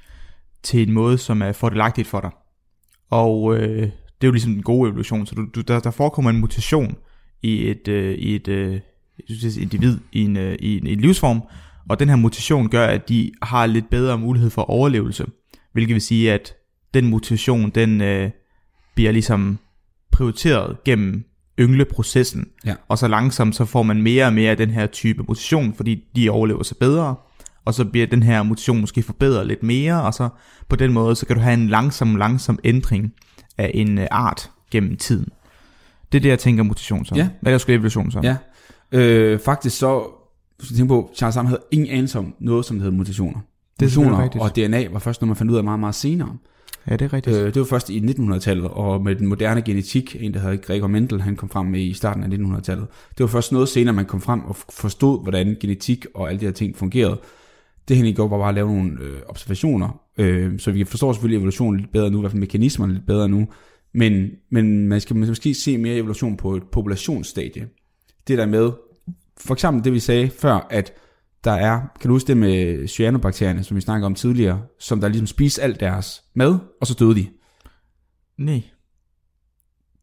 til 0.63 0.87
en 0.87 0.93
måde, 0.93 1.17
som 1.17 1.41
er 1.41 1.51
fordelagtigt 1.51 2.07
for 2.07 2.21
dig. 2.21 2.31
Og 3.09 3.55
øh, 3.55 3.81
det 3.81 3.91
er 4.21 4.27
jo 4.27 4.31
ligesom 4.31 4.53
den 4.53 4.63
gode 4.63 4.89
evolution. 4.89 5.25
Så 5.25 5.35
du, 5.35 5.45
du, 5.55 5.61
der, 5.61 5.79
der 5.79 5.91
forekommer 5.91 6.31
en 6.31 6.39
mutation 6.39 6.95
i 7.41 7.67
et, 7.67 7.87
øh, 7.87 8.15
i 8.15 8.35
et 8.35 8.47
øh, 8.47 8.79
jeg 9.29 9.37
synes, 9.37 9.57
individ 9.57 9.97
i 10.11 10.21
en, 10.21 10.37
øh, 10.37 10.55
i, 10.59 10.77
en, 10.77 10.87
i 10.87 10.93
en 10.93 10.99
livsform, 10.99 11.41
og 11.89 11.99
den 11.99 12.09
her 12.09 12.15
mutation 12.15 12.69
gør, 12.69 12.87
at 12.87 13.09
de 13.09 13.31
har 13.41 13.65
lidt 13.65 13.89
bedre 13.89 14.17
mulighed 14.17 14.49
for 14.49 14.61
overlevelse. 14.61 15.25
Hvilket 15.71 15.93
vil 15.93 16.01
sige, 16.01 16.33
at 16.33 16.53
den 16.93 17.07
mutation, 17.09 17.69
den 17.69 18.01
øh, 18.01 18.31
bliver 18.95 19.11
ligesom 19.11 19.59
prioriteret 20.11 20.83
gennem 20.85 21.23
yngleprocessen. 21.59 22.47
Ja. 22.65 22.75
Og 22.87 22.97
så 22.97 23.07
langsomt, 23.07 23.55
så 23.55 23.65
får 23.65 23.83
man 23.83 24.01
mere 24.01 24.25
og 24.25 24.33
mere 24.33 24.51
af 24.51 24.57
den 24.57 24.69
her 24.69 24.87
type 24.87 25.23
mutation, 25.27 25.73
fordi 25.73 26.03
de 26.15 26.29
overlever 26.29 26.63
sig 26.63 26.77
bedre. 26.77 27.15
Og 27.65 27.73
så 27.73 27.85
bliver 27.85 28.07
den 28.07 28.23
her 28.23 28.43
mutation 28.43 28.81
måske 28.81 29.03
forbedret 29.03 29.47
lidt 29.47 29.63
mere, 29.63 30.03
og 30.03 30.13
så 30.13 30.29
på 30.69 30.75
den 30.75 30.93
måde, 30.93 31.15
så 31.15 31.25
kan 31.25 31.35
du 31.35 31.41
have 31.41 31.53
en 31.53 31.67
langsom, 31.67 32.15
langsom 32.15 32.59
ændring 32.63 33.13
af 33.57 33.71
en 33.73 33.97
øh, 33.97 34.07
art 34.11 34.51
gennem 34.71 34.97
tiden. 34.97 35.27
Det 36.11 36.17
er 36.17 36.21
det, 36.21 36.29
jeg 36.29 36.39
tænker 36.39 36.63
mutation 36.63 37.05
så. 37.05 37.15
Ja. 37.15 37.29
Hvad 37.41 37.53
er 37.53 37.57
sgu 37.57 37.71
evolution 37.71 38.11
så? 38.11 38.19
Ja. 38.23 38.35
Øh, 38.91 39.39
faktisk 39.39 39.77
så, 39.77 40.03
du 40.61 40.65
tænker 40.65 40.95
på, 40.95 41.11
Charles 41.15 41.35
Darwin 41.35 41.47
havde 41.47 41.61
ingen 41.71 41.89
anelse 41.89 42.19
om 42.19 42.35
noget, 42.39 42.65
som 42.65 42.79
hedder 42.79 42.97
mutationer. 42.97 43.39
Det 43.79 43.97
er 43.97 43.99
Mutationer 43.99 44.39
og 44.39 44.55
DNA 44.55 44.87
var 44.91 44.99
først 44.99 45.21
noget, 45.21 45.29
man 45.29 45.35
fandt 45.35 45.51
ud 45.51 45.57
af 45.57 45.63
meget, 45.63 45.79
meget 45.79 45.95
senere 45.95 46.37
ja 46.87 46.95
det 46.95 47.05
er 47.05 47.13
rigtigt. 47.13 47.37
Øh, 47.37 47.45
det 47.45 47.59
var 47.59 47.65
først 47.65 47.89
i 47.89 47.99
1900-tallet, 47.99 48.67
og 48.67 49.01
med 49.03 49.15
den 49.15 49.27
moderne 49.27 49.61
genetik, 49.61 50.15
en 50.19 50.33
der 50.33 50.39
hedder 50.39 50.55
Gregor 50.55 50.87
Mendel, 50.87 51.21
han 51.21 51.35
kom 51.35 51.49
frem 51.49 51.65
med 51.65 51.81
i 51.81 51.93
starten 51.93 52.23
af 52.23 52.27
1900-tallet. 52.27 52.87
Det 53.17 53.23
var 53.23 53.27
først 53.27 53.51
noget 53.51 53.69
senere, 53.69 53.93
man 53.93 54.05
kom 54.05 54.21
frem 54.21 54.45
og 54.45 54.55
forstod, 54.55 55.23
hvordan 55.23 55.57
genetik 55.59 56.05
og 56.15 56.29
alle 56.29 56.39
de 56.39 56.45
her 56.45 56.53
ting 56.53 56.77
fungerede. 56.77 57.19
Det 57.87 57.97
han 57.97 58.13
gjorde 58.13 58.31
var 58.31 58.37
bare 58.37 58.49
at 58.49 58.55
lave 58.55 58.67
nogle 58.67 58.91
øh, 59.01 59.21
observationer, 59.27 60.01
øh, 60.17 60.59
så 60.59 60.71
vi 60.71 60.83
forstår 60.83 61.13
selvfølgelig 61.13 61.37
evolutionen 61.37 61.79
lidt 61.79 61.91
bedre 61.91 62.11
nu, 62.11 62.17
i 62.17 62.21
hvert 62.21 62.31
fald 62.31 62.39
mekanismerne 62.39 62.93
lidt 62.93 63.05
bedre 63.05 63.29
nu, 63.29 63.47
men, 63.93 64.29
men 64.49 64.87
man 64.87 65.01
skal 65.01 65.15
måske 65.15 65.53
se 65.53 65.77
mere 65.77 65.95
evolution 65.95 66.37
på 66.37 66.55
et 66.55 66.63
populationsstadie. 66.71 67.67
Det 68.27 68.37
der 68.37 68.45
med, 68.45 68.71
for 69.37 69.53
eksempel 69.53 69.83
det 69.83 69.93
vi 69.93 69.99
sagde 69.99 70.29
før, 70.29 70.67
at 70.69 70.93
der 71.43 71.51
er, 71.51 71.79
kan 72.01 72.07
du 72.07 72.15
huske 72.15 72.27
det 72.27 72.37
med 72.37 72.87
cyanobakterierne, 72.87 73.63
som 73.63 73.75
vi 73.77 73.81
snakkede 73.81 74.05
om 74.05 74.15
tidligere, 74.15 74.61
som 74.79 75.01
der 75.01 75.07
ligesom 75.07 75.27
spiser 75.27 75.63
alt 75.63 75.79
deres 75.79 76.21
mad, 76.35 76.57
og 76.81 76.87
så 76.87 76.93
døde 76.93 77.15
de. 77.15 77.27
Nej. 78.37 78.61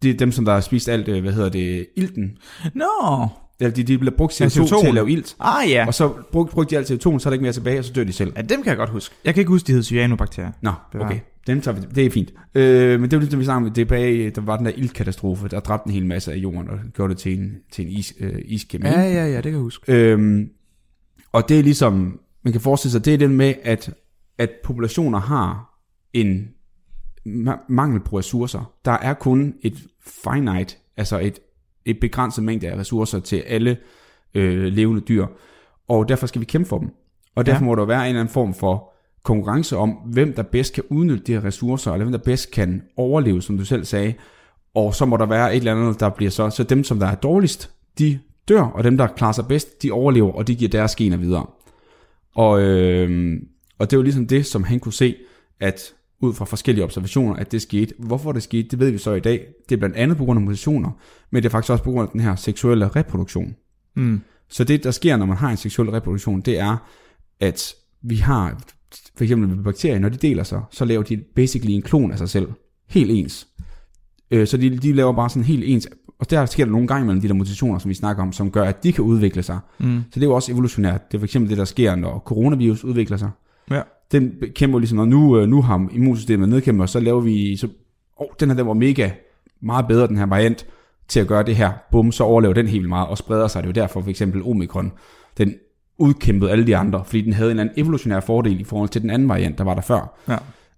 Det 0.03 0.11
er 0.11 0.15
dem, 0.17 0.33
som 0.33 0.45
der 0.45 0.53
har 0.53 0.61
spist 0.61 0.89
alt, 0.89 1.09
øh, 1.09 1.23
hvad 1.23 1.33
hedder 1.33 1.49
det, 1.49 1.87
ilten. 1.97 2.37
Nå. 2.75 3.29
Eller 3.61 3.75
de, 3.75 3.83
de 3.83 3.99
bliver 3.99 4.17
brugt 4.17 4.41
Ja, 4.41 4.47
CO2 4.47 4.49
til 4.51 4.61
CO2'en. 4.63 4.87
at 4.89 4.95
lave 4.95 5.11
ilt. 5.11 5.37
Ah 5.41 5.71
ja. 5.71 5.87
Og 5.87 5.95
så 5.95 6.13
brugte, 6.33 6.55
brugte 6.55 6.71
de 6.71 6.79
alt 6.79 6.91
CO2, 6.91 6.99
så 7.19 7.29
er 7.29 7.31
der 7.31 7.33
ikke 7.33 7.43
mere 7.43 7.53
tilbage, 7.53 7.79
og 7.79 7.85
så 7.85 7.93
dør 7.93 8.05
de 8.05 8.13
selv. 8.13 8.33
Ja, 8.37 8.43
dem 8.43 8.63
kan 8.63 8.71
jeg 8.71 8.77
godt 8.77 8.91
huske. 8.91 9.15
Jeg 9.25 9.35
kan 9.35 9.41
ikke 9.41 9.49
huske, 9.49 9.67
de 9.67 9.73
hed 9.73 9.83
cyanobakterier. 9.83 10.53
Nå, 10.63 10.73
Bevar. 10.93 11.05
okay. 11.07 11.21
Dem 11.47 11.61
tager 11.61 11.81
vi, 11.81 11.87
det 11.95 12.07
er 12.07 12.11
fint. 12.11 12.33
Øh, 12.55 13.01
men 13.01 13.11
det 13.11 13.17
var 13.17 13.21
ligesom, 13.21 13.41
vi 13.41 13.45
snakkede 13.45 13.69
om 13.69 13.75
tilbage, 13.75 14.31
der 14.31 14.41
var 14.41 14.57
den 14.57 14.67
der 14.67 14.73
iltkatastrofe, 14.77 15.49
der 15.49 15.61
dræbte 15.61 15.87
en 15.89 15.93
hel 15.95 16.07
masse 16.07 16.33
af 16.33 16.37
jorden, 16.37 16.71
og 16.71 16.79
gjorde 16.95 17.15
det 17.15 17.19
til 17.23 17.39
en, 17.39 17.53
til 17.73 17.85
en 17.87 17.91
is, 17.93 18.15
øh, 18.21 18.35
iskæmme. 18.45 18.89
Ja, 18.89 19.01
ja, 19.01 19.27
ja, 19.27 19.35
det 19.37 19.43
kan 19.43 19.53
jeg 19.53 19.61
huske. 19.61 19.93
Øhm, 19.93 20.49
og 21.33 21.49
det 21.49 21.59
er 21.59 21.63
ligesom, 21.63 22.21
man 22.43 22.53
kan 22.53 22.61
forestille 22.61 22.93
sig, 22.93 23.05
det 23.05 23.15
er 23.15 23.19
det 23.19 23.31
med, 23.31 23.55
at, 23.63 23.95
at 24.39 24.51
populationer 24.65 25.19
har 25.19 25.81
en 26.13 26.49
ma- 27.29 27.65
mangel 27.69 28.01
på 28.01 28.19
ressourcer. 28.19 28.73
Der 28.85 28.93
er 28.93 29.15
kun 29.15 29.55
et 29.63 29.87
finite, 30.01 30.77
altså 30.97 31.19
et, 31.19 31.39
et 31.85 32.01
begrænset 32.01 32.45
mængde 32.45 32.69
af 32.69 32.77
ressourcer 32.77 33.21
til 33.21 33.37
alle 33.37 33.77
øh, 34.35 34.65
levende 34.65 35.01
dyr, 35.01 35.27
og 35.89 36.09
derfor 36.09 36.27
skal 36.27 36.41
vi 36.41 36.47
kæmpe 36.47 36.69
for 36.69 36.79
dem. 36.79 36.91
Og 37.35 37.47
derfor 37.47 37.65
ja. 37.65 37.67
må 37.67 37.75
der 37.75 37.85
være 37.85 38.01
en 38.01 38.09
eller 38.09 38.21
anden 38.21 38.33
form 38.33 38.55
for 38.55 38.93
konkurrence 39.25 39.77
om, 39.77 39.91
hvem 39.91 40.33
der 40.33 40.43
bedst 40.43 40.75
kan 40.75 40.85
udnytte 40.91 41.25
de 41.25 41.33
her 41.33 41.45
ressourcer, 41.45 41.93
eller 41.93 42.05
hvem 42.05 42.13
der 42.13 42.25
bedst 42.25 42.51
kan 42.51 42.83
overleve, 42.97 43.43
som 43.43 43.59
du 43.59 43.65
selv 43.65 43.85
sagde. 43.85 44.15
Og 44.75 44.95
så 44.95 45.05
må 45.05 45.17
der 45.17 45.27
være 45.27 45.53
et 45.53 45.57
eller 45.57 45.75
andet, 45.75 46.01
der 46.01 46.09
bliver 46.09 46.31
så, 46.31 46.51
så 46.51 46.65
dem, 46.65 46.85
som 46.85 46.99
der 46.99 47.07
er 47.07 47.15
dårligst, 47.15 47.71
de 47.99 48.19
dør, 48.49 48.63
og 48.63 48.85
dem, 48.85 48.97
der 48.97 49.07
klarer 49.07 49.33
sig 49.33 49.47
bedst, 49.49 49.83
de 49.83 49.91
overlever, 49.91 50.33
og 50.33 50.47
de 50.47 50.55
giver 50.55 50.71
deres 50.71 50.97
gener 50.97 51.17
videre. 51.17 51.47
Og, 52.35 52.63
øh, 52.63 53.41
og 53.79 53.91
det 53.91 53.99
var 53.99 54.03
ligesom 54.03 54.27
det, 54.27 54.47
som 54.47 54.65
han 54.65 54.81
kunne 54.81 54.93
se, 54.93 55.17
at 55.61 55.95
ud 56.21 56.35
fra 56.35 56.45
forskellige 56.45 56.85
observationer, 56.85 57.37
at 57.37 57.53
det 57.53 57.63
skete. 57.63 57.95
Hvorfor 57.99 58.33
det 58.33 58.43
skete, 58.43 58.69
det 58.69 58.79
ved 58.79 58.91
vi 58.91 58.99
så 58.99 59.15
i 59.15 59.21
dag. 59.21 59.47
Det 59.69 59.75
er 59.75 59.79
blandt 59.79 59.97
andet 59.97 60.17
på 60.17 60.25
grund 60.25 60.39
af 60.39 60.45
mutationer, 60.45 60.91
men 61.31 61.43
det 61.43 61.49
er 61.49 61.51
faktisk 61.51 61.71
også 61.71 61.85
på 61.85 61.91
grund 61.91 62.09
af 62.09 62.13
den 62.13 62.21
her 62.21 62.37
seksuelle 62.37 62.89
reproduktion. 62.89 63.55
Mm. 63.97 64.21
Så 64.49 64.65
det, 64.65 64.85
der 64.85 64.91
sker, 64.91 65.17
når 65.17 65.27
man 65.27 65.37
har 65.37 65.51
en 65.51 65.57
seksuel 65.57 65.91
reproduktion, 65.91 66.41
det 66.41 66.59
er, 66.59 66.77
at 67.41 67.75
vi 68.03 68.17
har, 68.17 68.61
for 69.17 69.25
eksempel 69.25 69.49
med 69.49 69.65
bakterier, 69.65 69.99
når 69.99 70.09
de 70.09 70.17
deler 70.17 70.43
sig, 70.43 70.63
så 70.71 70.85
laver 70.85 71.03
de 71.03 71.17
basically 71.17 71.75
en 71.75 71.83
klon 71.83 72.13
af 72.13 72.19
sig 72.19 72.29
selv. 72.29 72.49
Helt 72.89 73.11
ens. 73.11 73.47
Øh, 74.31 74.47
så 74.47 74.57
de, 74.57 74.77
de 74.77 74.93
laver 74.93 75.13
bare 75.13 75.31
sådan 75.31 75.45
helt 75.45 75.65
ens, 75.65 75.89
og 76.19 76.31
der 76.31 76.47
sker 76.47 76.65
der 76.65 76.73
nogle 76.73 76.87
gange 76.87 77.07
mellem 77.07 77.21
de 77.21 77.29
der 77.29 77.35
mutationer, 77.35 77.79
som 77.79 77.89
vi 77.89 77.95
snakker 77.95 78.23
om, 78.23 78.33
som 78.33 78.51
gør, 78.51 78.65
at 78.65 78.85
de 78.85 78.93
kan 78.93 79.05
udvikle 79.05 79.43
sig. 79.43 79.59
Mm. 79.79 80.03
Så 80.11 80.15
det 80.15 80.23
er 80.23 80.27
jo 80.27 80.35
også 80.35 80.53
evolutionært. 80.53 81.13
Det 81.13 81.17
er 81.17 81.21
for 81.21 81.25
eksempel 81.25 81.51
det, 81.51 81.59
der 81.59 81.65
sker, 81.65 81.95
når 81.95 82.19
coronavirus 82.19 82.85
udvikler 82.85 83.17
sig. 83.17 83.31
Ja. 83.71 83.83
Den 84.13 84.33
kæmper 84.55 84.79
ligesom, 84.79 84.97
når 84.97 85.05
nu, 85.05 85.39
øh, 85.39 85.49
nu 85.49 85.63
har 85.63 85.89
immunsystemet 85.93 86.49
nedkæmpet, 86.49 86.91
så 86.91 87.01
laver 87.01 87.21
vi, 87.21 87.57
så, 87.57 87.69
oh, 88.17 88.27
den 88.41 88.49
her 88.49 88.57
den 88.57 88.67
var 88.67 88.75
mega 88.75 89.11
meget 89.61 89.87
bedre, 89.89 90.07
den 90.07 90.17
her 90.17 90.27
variant, 90.27 90.67
til 91.09 91.21
at 91.21 91.27
gøre 91.27 91.43
det 91.43 91.57
her. 91.57 91.73
Bum, 91.91 92.13
så 92.13 92.25
overlever 92.25 92.55
den 92.55 92.67
helt 92.67 92.89
meget, 92.89 93.09
og 93.09 93.19
spreder 93.19 93.49
sig. 93.49 93.63
Det 93.63 93.67
er 93.67 93.81
jo 93.81 93.83
derfor 93.83 94.01
for 94.01 94.11
eksempel 94.11 94.43
omikron, 94.43 94.93
den 95.39 95.55
udkæmpede 95.99 96.51
alle 96.51 96.67
de 96.67 96.77
andre, 96.77 97.05
fordi 97.05 97.21
den 97.21 97.33
havde 97.33 97.51
en 97.51 97.59
eller 97.59 97.63
anden 97.63 97.81
evolutionær 97.81 98.21
fordel 98.21 98.61
i 98.61 98.65
forhold 98.65 98.89
til 98.89 99.03
den 99.03 99.11
anden 99.11 99.29
variant, 99.29 99.59
der 99.59 99.65
var 99.65 99.75
der 99.75 99.83
før. 99.83 100.19
Ja. 100.29 100.37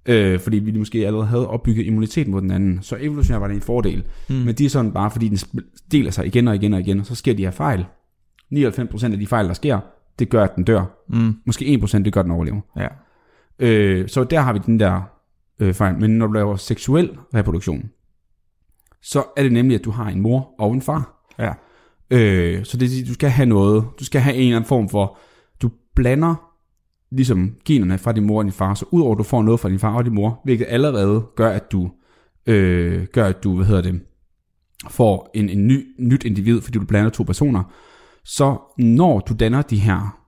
Øh, 0.09 0.40
fordi 0.40 0.59
vi 0.59 0.78
måske 0.78 1.06
allerede 1.06 1.26
havde 1.26 1.48
opbygget 1.48 1.86
immunitet 1.86 2.28
mod 2.28 2.40
den 2.40 2.50
anden. 2.50 2.82
Så 2.82 2.96
evolutionært 3.00 3.40
var 3.40 3.48
det 3.48 3.54
en 3.54 3.61
fordel. 3.61 4.04
Mm. 4.28 4.34
Men 4.34 4.54
det 4.54 4.61
er 4.61 4.70
sådan 4.70 4.92
bare, 4.92 5.11
fordi 5.11 5.28
den 5.28 5.38
deler 5.92 6.11
sig 6.11 6.26
igen 6.26 6.48
og 6.48 6.54
igen 6.54 6.74
og 6.74 6.80
igen, 6.80 7.00
og 7.00 7.06
så 7.06 7.14
sker 7.14 7.34
de 7.34 7.44
her 7.44 7.50
fejl. 7.50 7.86
99% 8.54 9.12
af 9.12 9.18
de 9.18 9.26
fejl, 9.26 9.46
der 9.46 9.54
sker, 9.54 9.80
det 10.18 10.28
gør, 10.28 10.44
at 10.44 10.56
den 10.56 10.64
dør. 10.64 11.04
Mm. 11.09 11.34
Måske 11.46 11.80
1% 11.84 12.02
det 12.02 12.12
gør, 12.12 12.20
at 12.20 12.24
den 12.24 12.32
overlever. 12.32 12.61
Ja. 12.76 12.88
Øh, 13.59 14.09
så 14.09 14.24
der 14.24 14.40
har 14.40 14.52
vi 14.52 14.59
den 14.66 14.80
der 14.80 15.00
øh, 15.61 15.74
fejl. 15.74 15.98
Men 16.00 16.11
når 16.11 16.26
du 16.26 16.32
laver 16.32 16.56
seksuel 16.56 17.11
reproduktion, 17.34 17.90
så 19.02 19.24
er 19.36 19.42
det 19.42 19.52
nemlig, 19.52 19.74
at 19.74 19.84
du 19.84 19.90
har 19.90 20.09
en 20.09 20.20
mor 20.20 20.54
og 20.59 20.72
en 20.72 20.82
far. 20.82 21.28
Ja. 21.38 21.52
Øh, 22.11 22.64
så 22.64 22.76
det 22.76 22.80
vil 22.80 22.90
sige, 22.90 23.09
du 23.09 23.14
skal 23.14 23.30
have 23.30 23.46
noget, 23.46 23.84
du 24.00 24.04
skal 24.04 24.20
have 24.20 24.36
en 24.36 24.42
eller 24.42 24.56
anden 24.56 24.68
form 24.68 24.88
for, 24.88 25.18
du 25.62 25.70
blander 25.94 26.47
ligesom 27.11 27.54
generne 27.64 27.98
fra 27.98 28.12
din 28.12 28.26
mor 28.26 28.38
og 28.38 28.44
din 28.44 28.52
far, 28.52 28.74
så 28.74 28.84
udover 28.90 29.12
at 29.12 29.18
du 29.18 29.22
får 29.22 29.42
noget 29.42 29.61
fra 29.61 29.68
din 29.68 29.78
far 29.78 29.94
og 29.94 30.04
din 30.04 30.14
mor, 30.14 30.40
hvilket 30.44 30.66
allerede 30.68 31.26
gør, 31.36 31.50
at 31.50 31.72
du, 31.72 31.90
øh, 32.46 33.06
gør, 33.12 33.26
at 33.26 33.44
du, 33.44 33.56
hvad 33.56 33.66
hedder 33.66 33.82
det, 33.82 34.00
får 34.90 35.30
en, 35.34 35.48
en 35.48 35.66
ny, 35.66 35.94
nyt 35.98 36.24
individ, 36.24 36.61
fordi 36.61 36.78
du 36.78 36.84
blander 36.84 37.11
to 37.11 37.22
personer, 37.22 37.62
så 38.24 38.56
når 38.78 39.20
du 39.20 39.34
danner 39.34 39.62
de 39.62 39.78
her 39.78 40.18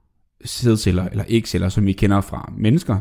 sædceller 0.45 1.09
eller 1.09 1.25
ægceller, 1.29 1.69
som 1.69 1.87
vi 1.87 1.93
kender 1.93 2.21
fra 2.21 2.53
mennesker, 2.59 2.99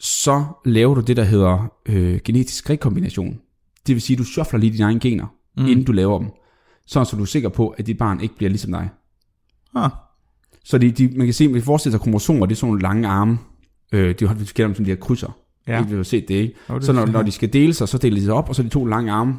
så 0.00 0.44
laver 0.64 0.94
du 0.94 1.00
det, 1.00 1.16
der 1.16 1.24
hedder 1.24 1.72
øh, 1.86 2.20
genetisk 2.24 2.70
rekombination. 2.70 3.40
Det 3.86 3.94
vil 3.94 4.02
sige, 4.02 4.14
at 4.14 4.18
du 4.18 4.24
shuffler 4.24 4.60
lige 4.60 4.72
dine 4.72 4.84
egne 4.84 5.00
gener, 5.00 5.26
mm. 5.56 5.66
inden 5.66 5.84
du 5.84 5.92
laver 5.92 6.18
dem. 6.18 6.28
Sådan 6.86 7.06
så 7.06 7.16
du 7.16 7.22
er 7.22 7.26
sikker 7.26 7.48
på, 7.48 7.68
at 7.68 7.86
dit 7.86 7.98
barn 7.98 8.20
ikke 8.20 8.36
bliver 8.36 8.50
ligesom 8.50 8.72
dig. 8.72 8.88
Ah. 9.74 9.90
Så 10.70 10.78
de, 10.78 10.90
de, 10.90 11.08
man 11.16 11.26
kan 11.26 11.34
se, 11.34 11.48
man 11.48 11.54
kan 11.54 11.62
forestille 11.62 11.92
sig 11.92 12.00
kromosomer, 12.00 12.46
det 12.46 12.54
er 12.54 12.56
sådan 12.56 12.68
nogle 12.68 12.82
lange 12.82 13.08
arme. 13.08 13.38
Øh, 13.92 14.14
de 14.20 14.28
vi 14.38 14.44
kender 14.44 14.66
dem 14.66 14.74
som 14.74 14.84
de 14.84 14.90
her 14.90 14.96
krydser. 14.96 15.36
Ja. 15.68 15.78
Ikke, 15.78 15.90
vi 15.90 15.96
har 15.96 16.02
set 16.02 16.28
det, 16.28 16.34
ikke? 16.34 16.54
Jo, 16.70 16.74
det 16.74 16.84
så 16.84 16.92
når, 16.92 17.06
når 17.06 17.22
de 17.22 17.30
skal 17.30 17.52
dele 17.52 17.74
sig, 17.74 17.88
så 17.88 17.98
deler 17.98 18.16
de 18.16 18.24
sig 18.24 18.34
op, 18.34 18.48
og 18.48 18.54
så 18.54 18.62
er 18.62 18.64
de 18.64 18.70
to 18.70 18.84
lange 18.84 19.12
arme. 19.12 19.38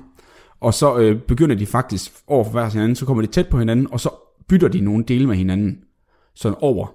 Og 0.59 0.73
så 0.73 0.97
øh, 0.97 1.21
begynder 1.21 1.55
de 1.55 1.65
faktisk 1.65 2.11
over 2.27 2.43
for 2.43 2.51
hver 2.51 2.69
sin 2.69 2.79
anden, 2.79 2.95
så 2.95 3.05
kommer 3.05 3.23
de 3.23 3.27
tæt 3.27 3.47
på 3.47 3.59
hinanden, 3.59 3.88
og 3.91 3.99
så 3.99 4.09
bytter 4.47 4.67
de 4.67 4.82
nogle 4.82 5.03
dele 5.03 5.27
med 5.27 5.36
hinanden. 5.36 5.77
Sådan 6.36 6.57
over. 6.61 6.93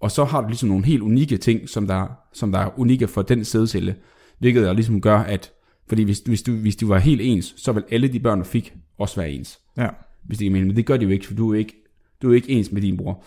Og 0.00 0.10
så 0.10 0.24
har 0.24 0.40
du 0.40 0.48
ligesom 0.48 0.68
nogle 0.68 0.84
helt 0.84 1.02
unikke 1.02 1.36
ting, 1.36 1.68
som 1.68 1.86
der, 1.86 2.06
som 2.32 2.52
der 2.52 2.58
er 2.58 2.78
unikke 2.78 3.08
for 3.08 3.22
den 3.22 3.44
sædcelle. 3.44 3.94
Hvilket 4.38 4.62
der 4.62 4.72
ligesom 4.72 5.00
gør, 5.00 5.18
at 5.18 5.52
fordi 5.88 6.02
hvis, 6.02 6.18
hvis, 6.18 6.42
du, 6.42 6.52
hvis 6.52 6.76
du 6.76 6.88
var 6.88 6.98
helt 6.98 7.20
ens, 7.20 7.54
så 7.56 7.72
vil 7.72 7.84
alle 7.90 8.08
de 8.08 8.20
børn, 8.20 8.38
du 8.38 8.44
fik, 8.44 8.74
også 8.98 9.16
være 9.20 9.30
ens. 9.30 9.58
Ja. 9.76 9.88
Hvis 10.24 10.38
det 10.38 10.44
giver 10.44 10.52
mening. 10.52 10.66
Men 10.66 10.76
det 10.76 10.86
gør 10.86 10.96
de 10.96 11.04
jo 11.04 11.10
ikke, 11.10 11.26
for 11.26 11.34
du 11.34 11.52
er 11.54 11.58
ikke, 11.58 11.74
du 12.22 12.30
er 12.30 12.34
ikke 12.34 12.50
ens 12.50 12.72
med 12.72 12.82
din 12.82 12.96
bror. 12.96 13.24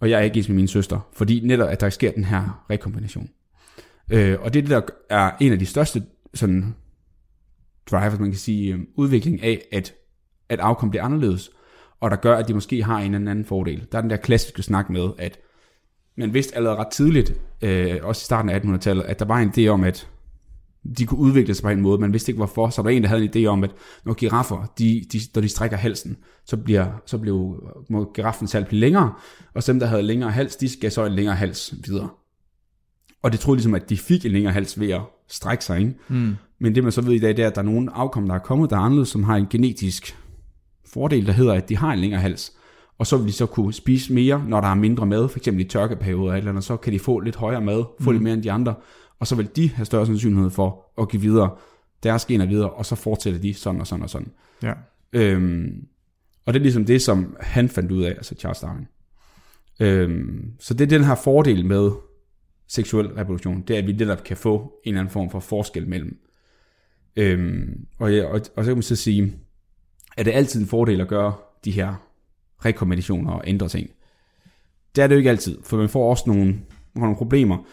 Og 0.00 0.10
jeg 0.10 0.18
er 0.18 0.22
ikke 0.22 0.38
ens 0.38 0.48
med 0.48 0.56
min 0.56 0.68
søster. 0.68 1.08
Fordi 1.12 1.40
netop, 1.44 1.68
at 1.68 1.80
der 1.80 1.90
sker 1.90 2.12
den 2.12 2.24
her 2.24 2.64
rekombination. 2.70 3.30
Øh, 4.10 4.40
og 4.40 4.54
det 4.54 4.58
er 4.58 4.62
det, 4.62 4.70
der 4.70 4.80
er 5.10 5.30
en 5.40 5.52
af 5.52 5.58
de 5.58 5.66
største 5.66 6.02
sådan, 6.34 6.74
drivers, 7.90 8.18
man 8.18 8.30
kan 8.30 8.38
sige, 8.38 8.74
øh, 8.74 8.80
udvikling 8.94 9.42
af, 9.42 9.62
at, 9.72 9.94
at 10.48 10.60
afkom 10.60 10.90
bliver 10.90 11.04
anderledes. 11.04 11.50
Og 12.00 12.10
der 12.10 12.16
gør, 12.16 12.36
at 12.36 12.48
de 12.48 12.54
måske 12.54 12.82
har 12.82 12.98
en 12.98 13.14
eller 13.14 13.30
anden 13.30 13.44
fordel. 13.44 13.86
Der 13.92 13.98
er 13.98 14.02
den 14.02 14.10
der 14.10 14.16
klassiske 14.16 14.62
snak 14.62 14.90
med, 14.90 15.08
at 15.18 15.38
man 16.16 16.34
vidste 16.34 16.56
allerede 16.56 16.78
ret 16.78 16.88
tidligt, 16.92 17.34
øh, 17.62 17.98
også 18.02 18.20
i 18.22 18.24
starten 18.24 18.50
af 18.50 18.60
1800-tallet, 18.60 19.02
at 19.02 19.18
der 19.18 19.24
var 19.24 19.38
en 19.38 19.52
idé 19.56 19.66
om, 19.66 19.84
at 19.84 20.08
de 20.98 21.06
kunne 21.06 21.20
udvikle 21.20 21.54
sig 21.54 21.62
på 21.62 21.68
en 21.68 21.80
måde, 21.80 22.00
man 22.00 22.12
vidste 22.12 22.30
ikke 22.30 22.36
hvorfor, 22.36 22.68
så 22.68 22.76
der 22.76 22.82
var 22.82 22.90
en, 22.90 23.02
der 23.02 23.08
havde 23.08 23.24
en 23.24 23.30
idé 23.36 23.46
om, 23.46 23.64
at 23.64 23.70
når 24.04 24.14
giraffer, 24.14 24.72
de, 24.78 25.04
de, 25.12 25.20
når 25.34 25.42
de 25.42 25.48
strækker 25.48 25.76
halsen, 25.76 26.16
så, 26.46 26.56
bliver, 26.56 26.86
så 27.06 27.18
blev, 27.18 27.64
må 27.90 28.12
giraffens 28.14 28.52
hals 28.52 28.68
blive 28.68 28.80
længere, 28.80 29.12
og 29.54 29.66
dem, 29.66 29.78
der 29.78 29.86
havde 29.86 30.02
længere 30.02 30.30
hals, 30.30 30.56
de 30.56 30.68
skal 30.68 30.92
så 30.92 31.04
en 31.04 31.12
længere 31.12 31.34
hals 31.34 31.74
videre. 31.86 32.08
Og 33.22 33.32
det 33.32 33.40
troede 33.40 33.56
ligesom, 33.56 33.74
at 33.74 33.90
de 33.90 33.96
fik 33.96 34.26
en 34.26 34.32
længere 34.32 34.52
hals 34.52 34.80
ved 34.80 34.90
at 34.90 35.00
strække 35.28 35.64
sig, 35.64 35.78
ikke? 35.78 35.94
Mm. 36.08 36.36
Men 36.58 36.74
det 36.74 36.82
man 36.82 36.92
så 36.92 37.02
ved 37.02 37.12
i 37.12 37.18
dag, 37.18 37.36
det 37.36 37.42
er, 37.42 37.48
at 37.48 37.54
der 37.54 37.62
er 37.62 37.66
nogle 37.66 37.92
afkom, 37.94 38.28
der 38.28 38.34
er 38.34 38.38
kommet, 38.38 38.70
der 38.70 38.76
er 38.76 38.80
anderledes, 38.80 39.08
som 39.08 39.24
har 39.24 39.36
en 39.36 39.46
genetisk 39.50 40.16
fordel, 40.86 41.26
der 41.26 41.32
hedder, 41.32 41.52
at 41.52 41.68
de 41.68 41.76
har 41.76 41.92
en 41.92 41.98
længere 41.98 42.20
hals. 42.20 42.52
Og 42.98 43.06
så 43.06 43.16
vil 43.16 43.26
de 43.26 43.32
så 43.32 43.46
kunne 43.46 43.72
spise 43.72 44.12
mere, 44.12 44.44
når 44.48 44.60
der 44.60 44.68
er 44.68 44.74
mindre 44.74 45.06
mad, 45.06 45.28
f.eks. 45.28 45.46
i 45.46 45.64
tørkeperioder 45.64 46.34
eller 46.34 46.50
andet, 46.50 46.64
så 46.64 46.76
kan 46.76 46.92
de 46.92 46.98
få 46.98 47.20
lidt 47.20 47.36
højere 47.36 47.60
mad, 47.60 47.84
få 48.00 48.10
mm. 48.10 48.14
lidt 48.14 48.22
mere 48.22 48.34
end 48.34 48.42
de 48.42 48.52
andre, 48.52 48.74
og 49.20 49.26
så 49.26 49.34
vil 49.34 49.50
de 49.56 49.68
have 49.68 49.86
større 49.86 50.06
sandsynlighed 50.06 50.50
for 50.50 50.92
at 51.00 51.08
give 51.08 51.22
videre 51.22 51.56
deres 52.02 52.24
gener 52.24 52.46
videre, 52.46 52.70
og 52.70 52.86
så 52.86 52.94
fortsætter 52.94 53.40
de 53.40 53.54
sådan 53.54 53.80
og 53.80 53.86
sådan 53.86 54.02
og 54.02 54.10
sådan. 54.10 54.32
Ja. 54.62 54.72
Øhm, 55.12 55.86
og 56.46 56.54
det 56.54 56.60
er 56.60 56.62
ligesom 56.62 56.84
det, 56.84 57.02
som 57.02 57.36
han 57.40 57.68
fandt 57.68 57.92
ud 57.92 58.02
af, 58.02 58.10
altså 58.10 58.34
Charles 58.34 58.60
Darwin. 58.60 58.86
Øhm, 59.80 60.52
så 60.58 60.74
det 60.74 60.84
er 60.84 60.98
den 60.98 61.04
her 61.04 61.14
fordel 61.14 61.66
med 61.66 61.90
seksuel 62.66 63.06
reproduktion, 63.06 63.62
det 63.62 63.74
er, 63.74 63.78
at 63.78 63.86
vi 63.86 63.92
netop 63.92 64.24
kan 64.24 64.36
få 64.36 64.56
en 64.84 64.88
eller 64.92 65.00
anden 65.00 65.12
form 65.12 65.30
for 65.30 65.40
forskel 65.40 65.88
mellem. 65.88 66.18
Øhm, 67.16 67.86
og, 67.98 68.14
ja, 68.14 68.24
og, 68.24 68.40
og 68.56 68.64
så 68.64 68.70
kan 68.70 68.76
man 68.76 68.82
så 68.82 68.96
sige, 68.96 69.34
er 70.16 70.22
det 70.22 70.32
altid 70.32 70.60
en 70.60 70.66
fordel 70.66 71.00
at 71.00 71.08
gøre 71.08 71.34
de 71.64 71.70
her 71.70 71.94
rekombinationer 72.64 73.32
og 73.32 73.42
ændre 73.46 73.68
ting? 73.68 73.90
Det 74.96 75.04
er 75.04 75.06
det 75.06 75.14
jo 75.14 75.18
ikke 75.18 75.30
altid, 75.30 75.58
for 75.62 75.76
man 75.76 75.88
får 75.88 76.10
også 76.10 76.24
nogle, 76.26 76.60
nogle 76.94 77.16
problemer. 77.16 77.64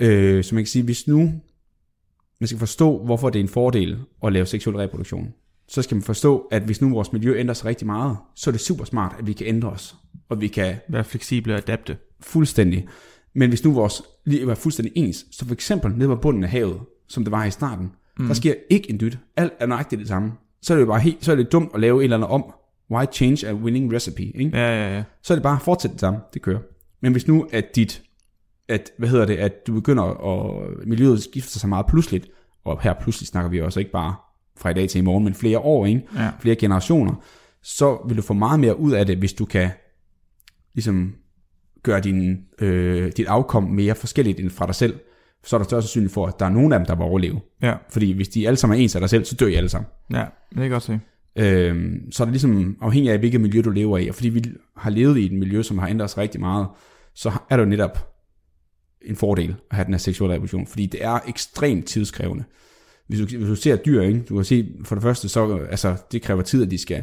Øh, 0.00 0.44
så 0.44 0.54
man 0.54 0.64
kan 0.64 0.68
sige, 0.68 0.82
hvis 0.82 1.06
nu 1.06 1.32
man 2.40 2.48
skal 2.48 2.58
forstå, 2.58 3.04
hvorfor 3.04 3.30
det 3.30 3.38
er 3.38 3.42
en 3.42 3.48
fordel 3.48 3.98
at 4.24 4.32
lave 4.32 4.46
seksuel 4.46 4.76
reproduktion, 4.76 5.34
så 5.68 5.82
skal 5.82 5.94
man 5.94 6.02
forstå, 6.02 6.48
at 6.50 6.62
hvis 6.62 6.80
nu 6.80 6.90
vores 6.90 7.12
miljø 7.12 7.38
ændrer 7.38 7.54
sig 7.54 7.66
rigtig 7.66 7.86
meget, 7.86 8.16
så 8.34 8.50
er 8.50 8.52
det 8.52 8.60
super 8.60 8.84
smart, 8.84 9.16
at 9.18 9.26
vi 9.26 9.32
kan 9.32 9.46
ændre 9.46 9.68
os, 9.68 9.96
og 10.28 10.40
vi 10.40 10.48
kan 10.48 10.76
Være 10.88 11.04
fleksible 11.04 11.54
og 11.54 11.58
adapte. 11.58 11.96
fuldstændig. 12.20 12.88
Men 13.34 13.48
hvis 13.48 13.64
nu 13.64 13.72
vores 13.72 14.02
liv 14.26 14.46
var 14.46 14.54
fuldstændig 14.54 14.92
ens, 14.96 15.26
så 15.30 15.46
for 15.46 15.54
eksempel 15.54 15.92
nede 15.92 16.08
på 16.08 16.16
bunden 16.16 16.44
af 16.44 16.50
havet, 16.50 16.80
som 17.08 17.24
det 17.24 17.30
var 17.32 17.44
i 17.44 17.50
starten, 17.50 17.90
mm. 18.18 18.26
der 18.26 18.34
sker 18.34 18.54
ikke 18.70 18.90
en 18.90 19.00
dyt. 19.00 19.18
Alt 19.36 19.52
er 19.58 19.66
nøjagtigt 19.66 19.98
det 19.98 20.08
samme. 20.08 20.32
Så 20.62 20.72
er 20.72 20.76
det 20.76 20.82
jo 20.82 20.86
bare 20.86 21.00
helt, 21.00 21.24
så 21.24 21.32
er 21.32 21.36
det 21.36 21.52
dumt 21.52 21.70
at 21.74 21.80
lave 21.80 22.00
et 22.00 22.04
eller 22.04 22.16
andet 22.16 22.30
om. 22.30 22.44
Why 22.90 23.04
change 23.12 23.48
a 23.48 23.54
winning 23.54 23.94
recipe? 23.94 24.22
Ikke? 24.22 24.50
Ja, 24.52 24.68
ja, 24.68 24.96
ja. 24.96 25.02
så 25.22 25.32
er 25.32 25.36
det 25.36 25.42
bare 25.42 25.56
at 25.56 25.62
fortsætte 25.62 25.92
det 25.92 26.00
samme, 26.00 26.18
det 26.34 26.42
kører. 26.42 26.60
Men 27.00 27.12
hvis 27.12 27.26
nu, 27.28 27.46
at 27.52 27.76
dit, 27.76 28.02
at, 28.68 28.90
hvad 28.98 29.08
hedder 29.08 29.26
det, 29.26 29.36
at 29.36 29.66
du 29.66 29.72
begynder 29.72 30.02
at, 30.04 30.68
miljøet 30.86 31.22
skifter 31.22 31.58
sig 31.58 31.68
meget 31.68 31.86
pludseligt, 31.86 32.28
og 32.64 32.80
her 32.82 32.94
pludselig 33.00 33.28
snakker 33.28 33.50
vi 33.50 33.60
også 33.60 33.80
ikke 33.80 33.92
bare 33.92 34.14
fra 34.56 34.70
i 34.70 34.74
dag 34.74 34.88
til 34.88 34.98
i 34.98 35.02
morgen, 35.02 35.24
men 35.24 35.34
flere 35.34 35.58
år, 35.58 35.86
ikke? 35.86 36.02
Ja. 36.16 36.30
flere 36.40 36.56
generationer, 36.56 37.14
så 37.62 37.98
vil 38.08 38.16
du 38.16 38.22
få 38.22 38.34
meget 38.34 38.60
mere 38.60 38.78
ud 38.78 38.92
af 38.92 39.06
det, 39.06 39.16
hvis 39.18 39.32
du 39.32 39.44
kan 39.44 39.70
ligesom 40.74 41.14
gøre 41.82 42.00
din, 42.00 42.38
øh, 42.58 43.12
dit 43.16 43.26
afkom 43.26 43.62
mere 43.62 43.94
forskelligt 43.94 44.40
end 44.40 44.50
fra 44.50 44.66
dig 44.66 44.74
selv. 44.74 45.00
Så 45.44 45.56
er 45.56 45.58
der 45.58 45.64
større 45.64 45.82
sandsynlighed 45.82 46.12
for, 46.14 46.26
at 46.26 46.40
der 46.40 46.46
er 46.46 46.50
nogen 46.50 46.72
af 46.72 46.78
dem, 46.78 46.86
der 46.86 46.94
vil 46.94 47.02
overleve. 47.02 47.40
Ja, 47.62 47.74
Fordi 47.90 48.12
hvis 48.12 48.28
de 48.28 48.46
alle 48.46 48.56
sammen 48.56 48.78
er 48.78 48.82
ens 48.82 48.94
af 48.94 49.00
dig 49.00 49.10
selv, 49.10 49.24
så 49.24 49.34
dør 49.34 49.46
I 49.46 49.54
alle 49.54 49.68
sammen. 49.68 49.88
ja. 50.12 50.24
Det 50.48 50.54
kan 50.54 50.62
jeg 50.62 50.70
godt 50.70 50.82
se. 50.82 51.00
Øhm, 51.36 52.12
så 52.12 52.22
er 52.22 52.24
det 52.24 52.32
ligesom 52.32 52.76
afhængig 52.80 53.12
af, 53.12 53.18
hvilket 53.18 53.40
miljø 53.40 53.60
du 53.60 53.70
lever 53.70 53.98
i. 53.98 54.08
Og 54.08 54.14
fordi 54.14 54.28
vi 54.28 54.44
har 54.76 54.90
levet 54.90 55.18
i 55.18 55.26
et 55.26 55.32
miljø, 55.32 55.62
som 55.62 55.78
har 55.78 55.88
ændret 55.88 56.10
sig 56.10 56.18
rigtig 56.22 56.40
meget, 56.40 56.66
så 57.14 57.32
er 57.50 57.56
det 57.56 57.64
jo 57.64 57.68
netop 57.68 58.17
en 59.02 59.16
fordel 59.16 59.56
at 59.70 59.76
have 59.76 59.84
den 59.84 59.94
her 59.94 59.98
seksuelle 59.98 60.34
reproduktion. 60.34 60.66
Fordi 60.66 60.86
det 60.86 61.04
er 61.04 61.18
ekstremt 61.28 61.86
tidskrævende. 61.86 62.44
Hvis 63.06 63.20
du, 63.20 63.36
hvis 63.36 63.48
du 63.48 63.54
ser 63.54 63.76
dyr, 63.76 64.02
ikke? 64.02 64.22
du 64.28 64.34
kan 64.34 64.44
se, 64.44 64.68
for 64.84 64.94
det 64.94 65.02
første, 65.02 65.28
så 65.28 65.56
altså, 65.70 65.96
det 66.12 66.22
kræver 66.22 66.42
tid, 66.42 66.62
at 66.62 66.70
de 66.70 66.78
skal, 66.78 67.02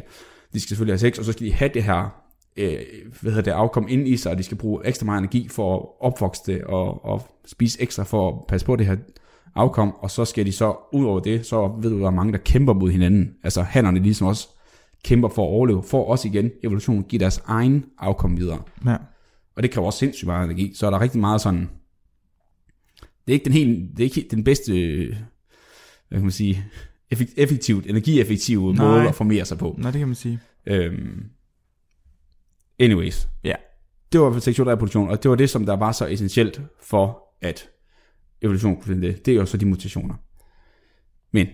de 0.52 0.60
skal 0.60 0.68
selvfølgelig 0.68 0.92
have 0.92 0.98
sex, 0.98 1.18
og 1.18 1.24
så 1.24 1.32
skal 1.32 1.46
de 1.46 1.52
have 1.52 1.70
det 1.74 1.82
her 1.82 2.26
øh, 2.56 2.78
hvad 3.20 3.32
hedder 3.32 3.42
det, 3.42 3.50
afkom 3.50 3.86
ind 3.88 4.08
i 4.08 4.16
sig, 4.16 4.32
og 4.32 4.38
de 4.38 4.42
skal 4.42 4.56
bruge 4.56 4.86
ekstra 4.86 5.04
meget 5.04 5.18
energi 5.18 5.48
for 5.48 5.76
at 5.76 5.82
opvokse 6.00 6.42
det, 6.46 6.64
og, 6.64 7.04
og 7.04 7.22
spise 7.46 7.82
ekstra 7.82 8.04
for 8.04 8.28
at 8.28 8.46
passe 8.48 8.66
på 8.66 8.76
det 8.76 8.86
her 8.86 8.96
afkom, 9.54 9.94
og 9.98 10.10
så 10.10 10.24
skal 10.24 10.46
de 10.46 10.52
så, 10.52 10.76
ud 10.92 11.04
over 11.04 11.20
det, 11.20 11.46
så 11.46 11.72
ved 11.80 11.90
du, 11.90 12.00
der 12.00 12.06
er 12.06 12.10
mange, 12.10 12.32
der 12.32 12.38
kæmper 12.38 12.72
mod 12.72 12.90
hinanden. 12.90 13.30
Altså 13.44 13.62
hannerne 13.62 14.00
ligesom 14.00 14.26
også 14.26 14.48
kæmper 15.04 15.28
for 15.28 15.42
at 15.42 15.48
overleve, 15.48 15.82
for 15.82 16.04
også 16.04 16.28
igen 16.28 16.50
evolutionen 16.64 17.04
give 17.04 17.20
deres 17.20 17.42
egen 17.46 17.84
afkom 17.98 18.36
videre. 18.36 18.62
Ja. 18.86 18.96
Og 19.56 19.62
det 19.62 19.70
kræver 19.70 19.86
også 19.86 19.98
sindssygt 19.98 20.26
meget 20.26 20.44
energi, 20.44 20.74
så 20.74 20.86
er 20.86 20.90
der 20.90 21.00
rigtig 21.00 21.20
meget 21.20 21.40
sådan, 21.40 21.70
det 23.26 23.32
er 23.32 23.34
ikke 23.34 23.44
den, 23.44 23.52
helt, 23.52 23.90
det 23.96 24.00
er 24.00 24.04
ikke 24.04 24.28
den 24.30 24.44
bedste, 24.44 24.72
hvad 26.08 26.18
kan 26.18 26.22
man 26.22 26.30
sige, 26.30 26.64
effekt- 27.14 27.34
effektivt, 27.36 27.86
energieffektive 27.86 28.74
Nej. 28.74 28.84
måde 28.86 29.08
at 29.08 29.14
formere 29.14 29.44
sig 29.44 29.58
på. 29.58 29.74
Nej, 29.78 29.90
det 29.90 29.98
kan 29.98 30.08
man 30.08 30.14
sige. 30.14 30.40
Øhm, 30.66 31.24
anyways. 32.78 33.28
Ja. 33.44 33.54
Det 34.12 34.20
var 34.20 34.32
for 34.32 34.40
seksuel 34.40 34.68
reproduktion, 34.68 35.08
og 35.08 35.22
det 35.22 35.30
var 35.30 35.36
det, 35.36 35.50
som 35.50 35.66
der 35.66 35.76
var 35.76 35.92
så 35.92 36.06
essentielt 36.06 36.60
for, 36.82 37.22
at 37.42 37.68
evolution 38.42 38.74
kunne 38.76 38.84
finde 38.84 39.06
det. 39.08 39.26
Det 39.26 39.32
er 39.32 39.36
jo 39.36 39.46
så 39.46 39.56
de 39.56 39.66
mutationer. 39.66 40.14
Men 41.32 41.46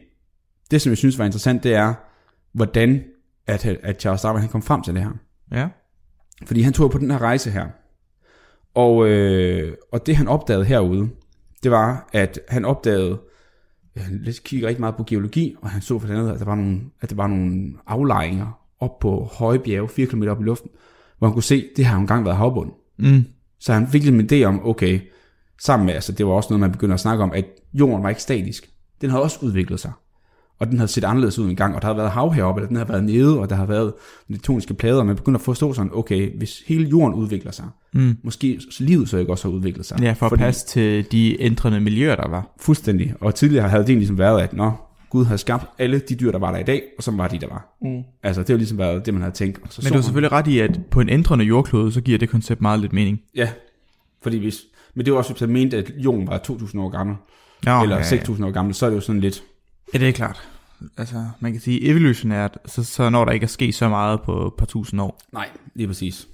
det, 0.71 0.83
som 0.83 0.91
jeg 0.91 0.99
synes 0.99 1.19
var 1.19 1.25
interessant, 1.25 1.63
det 1.63 1.75
er, 1.75 1.95
hvordan 2.53 3.05
at, 3.47 3.67
at 3.67 4.01
Charles 4.01 4.23
Darwin 4.23 4.41
han 4.41 4.51
kom 4.51 4.63
frem 4.63 4.83
til 4.83 4.95
det 4.95 5.03
her. 5.03 5.11
Ja. 5.53 5.69
Fordi 6.47 6.61
han 6.61 6.73
tog 6.73 6.91
på 6.91 6.99
den 6.99 7.11
her 7.11 7.19
rejse 7.19 7.51
her. 7.51 7.67
Og, 8.75 9.09
øh, 9.09 9.77
og 9.93 10.07
det 10.07 10.17
han 10.17 10.29
opdagede 10.29 10.65
herude, 10.65 11.11
det 11.63 11.71
var, 11.71 12.09
at 12.13 12.41
han 12.49 12.65
opdagede, 12.65 13.21
lidt 14.11 14.45
kigger 14.45 14.69
rigtig 14.69 14.81
meget 14.81 14.97
på 14.97 15.05
geologi, 15.05 15.57
og 15.63 15.71
han 15.71 15.83
så 15.83 15.99
for 15.99 16.07
det 16.07 16.15
andet, 16.15 16.33
at 16.33 16.39
der 16.39 16.45
var 16.45 16.55
nogle, 16.55 16.81
at 17.01 17.11
der 17.11 17.17
var 17.17 17.27
nogle 17.27 17.73
aflejringer 17.87 18.63
op 18.81 18.99
på 18.99 19.29
høje 19.33 19.59
bjerge, 19.59 19.89
4 19.89 20.07
km 20.07 20.23
op 20.23 20.41
i 20.41 20.45
luften, 20.45 20.71
hvor 21.19 21.29
han 21.29 21.33
kunne 21.33 21.43
se, 21.43 21.69
det 21.77 21.85
har 21.85 21.99
engang 21.99 22.25
været 22.25 22.37
havbund. 22.37 22.73
Mm. 22.99 23.25
Så 23.59 23.73
han 23.73 23.89
fik 23.89 24.05
lidt 24.05 24.33
en 24.33 24.41
idé 24.41 24.45
om, 24.45 24.67
okay, 24.67 25.01
sammen 25.61 25.87
med, 25.87 25.95
altså 25.95 26.13
det 26.13 26.27
var 26.27 26.33
også 26.33 26.47
noget, 26.51 26.61
man 26.61 26.73
begyndte 26.73 26.95
at 26.95 27.01
snakke 27.01 27.25
om, 27.25 27.33
at 27.33 27.45
jorden 27.73 28.03
var 28.03 28.09
ikke 28.09 28.23
statisk. 28.23 28.71
Den 29.01 29.11
havde 29.11 29.23
også 29.23 29.39
udviklet 29.43 29.81
sig. 29.81 29.93
Og 30.63 30.69
den 30.71 30.79
havde 30.79 30.89
set 30.89 31.05
anderledes 31.05 31.39
ud 31.39 31.51
en 31.51 31.57
gang, 31.57 31.75
og 31.75 31.83
der 31.83 31.89
har 31.89 31.95
været 31.95 32.11
hav 32.11 32.33
heroppe, 32.33 32.61
eller 32.61 32.69
den 32.69 32.77
har 32.77 32.85
været 32.85 33.05
nede, 33.05 33.39
og 33.39 33.51
der 33.51 33.57
har 33.57 33.67
været 33.67 33.93
tektoniske 34.33 34.75
plader, 34.75 34.99
og 34.99 35.07
man 35.07 35.17
begynder 35.17 35.39
at 35.39 35.45
forstå 35.45 35.73
sådan, 35.73 35.91
okay, 35.95 36.37
hvis 36.39 36.63
hele 36.67 36.89
jorden 36.89 37.15
udvikler 37.15 37.53
sig, 37.53 37.65
Mm. 37.95 38.17
måske 38.23 38.61
livet 38.79 39.09
så 39.09 39.17
ikke 39.19 39.31
også 39.33 39.49
har 39.49 39.55
udviklet 39.57 39.87
sig. 39.87 40.01
Ja, 40.03 40.13
for 40.13 40.27
at 40.27 40.31
Fordi- 40.31 40.41
passe 40.43 40.67
til 40.67 41.13
de 41.13 41.43
ændrende 41.43 41.81
miljøer, 41.81 42.17
der 42.17 42.29
var. 42.29 42.55
Fuldstændig. 42.61 43.15
Og 43.21 43.35
tidligere 43.35 43.69
havde 43.69 43.87
det 43.87 43.97
ligesom 43.97 44.19
været, 44.19 44.41
at 44.43 44.53
når 44.53 44.99
Gud 45.11 45.25
havde 45.25 45.39
skabt 45.39 45.65
alle 45.79 45.99
de 45.99 46.15
dyr, 46.15 46.31
der 46.33 46.39
var 46.39 46.51
der 46.53 46.59
i 46.59 46.63
dag, 46.63 46.83
og 46.99 47.03
så 47.03 47.11
var 47.11 47.29
de, 47.29 47.39
der 47.41 47.47
var. 47.49 47.77
Mm. 47.83 48.03
Altså, 48.23 48.41
det 48.43 48.49
har 48.49 48.57
ligesom 48.57 48.79
været 48.79 49.07
det, 49.07 49.15
man 49.15 49.23
havde 49.23 49.35
tænkt. 49.35 49.59
Og 49.63 49.69
så 49.71 49.79
Men 49.79 49.83
så 49.83 49.89
du 49.89 49.93
har 49.95 49.99
man- 49.99 50.03
selvfølgelig 50.03 50.33
ret 50.33 50.47
i, 50.47 50.59
at 50.59 50.81
på 50.91 51.01
en 51.01 51.09
ændrende 51.09 51.45
jordklode, 51.45 51.93
så 51.93 52.01
giver 52.01 52.19
det 52.19 52.29
koncept 52.29 52.61
meget 52.61 52.81
lidt 52.81 52.93
mening. 52.93 53.21
Ja, 53.37 53.49
fordi 54.23 54.39
hvis... 54.39 54.61
Men 54.95 55.05
det 55.05 55.13
var 55.13 55.19
også, 55.19 55.33
hvis 55.33 55.41
jeg 55.41 55.49
mente, 55.49 55.77
at 55.77 55.93
jorden 55.99 56.27
var 56.27 56.39
2.000 56.39 56.81
år 56.81 56.89
gammel, 56.89 57.17
Ja, 57.67 57.83
eller 57.83 57.99
6.000 58.03 58.45
år 58.47 58.51
gammel, 58.51 58.75
så 58.75 58.87
er 58.87 58.91
det 58.91 58.97
jo 58.97 59.01
sådan 59.01 59.21
lidt... 59.21 59.43
Ja, 59.95 59.99
det 59.99 60.09
er 60.09 60.13
klart. 60.13 60.49
Altså, 60.99 61.25
man 61.41 61.53
kan 61.53 61.61
sige, 61.61 61.83
evolutionært, 61.83 62.59
så, 62.67 62.85
så 62.85 63.11
når 63.11 63.25
der 63.25 63.33
ikke 63.33 63.45
er 63.45 63.49
sket 63.49 63.75
så 63.75 63.89
meget 63.89 64.21
på 64.23 64.47
et 64.47 64.53
par 64.59 64.67
tusind 64.67 65.01
år. 65.01 65.21
Nej, 65.33 65.49
lige 65.75 65.87
præcis. 65.87 66.29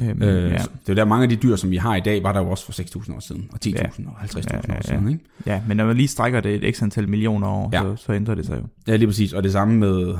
Øhm, 0.00 0.22
Øh, 0.22 0.42
ja. 0.42 0.48
ja. 0.48 0.52
Det 0.52 0.62
er 0.62 0.68
jo 0.88 0.94
der, 0.94 1.04
mange 1.04 1.22
af 1.22 1.28
de 1.28 1.36
dyr, 1.36 1.56
som 1.56 1.70
vi 1.70 1.76
har 1.76 1.96
i 1.96 2.00
dag, 2.00 2.22
var 2.22 2.32
der 2.32 2.40
jo 2.40 2.50
også 2.50 2.64
for 2.64 2.72
6.000 2.82 3.14
år 3.16 3.20
siden, 3.20 3.48
og 3.52 3.58
10.000 3.66 4.08
og 4.08 4.14
50.000 4.22 4.38
Ja, 4.52 4.56
ja, 4.68 4.72
år 4.72 4.74
ja. 4.74 4.82
siden, 4.82 5.08
ikke? 5.08 5.24
ja, 5.46 5.62
men 5.68 5.76
når 5.76 5.86
man 5.86 5.96
lige 5.96 6.08
strækker 6.08 6.40
det 6.40 6.54
et 6.54 6.64
ekstra 6.64 6.84
antal 6.86 7.08
millioner 7.08 7.48
år, 7.48 7.70
Ja. 7.72 7.82
så, 7.82 7.96
så 7.96 8.12
ændrer 8.12 8.34
det 8.34 8.46
sig 8.46 8.56
jo. 8.58 8.66
Ja, 8.92 8.96
lige 8.96 9.06
præcis. 9.08 9.32
Og 9.32 9.42
det 9.42 9.52
samme 9.52 9.74
med 9.78 10.14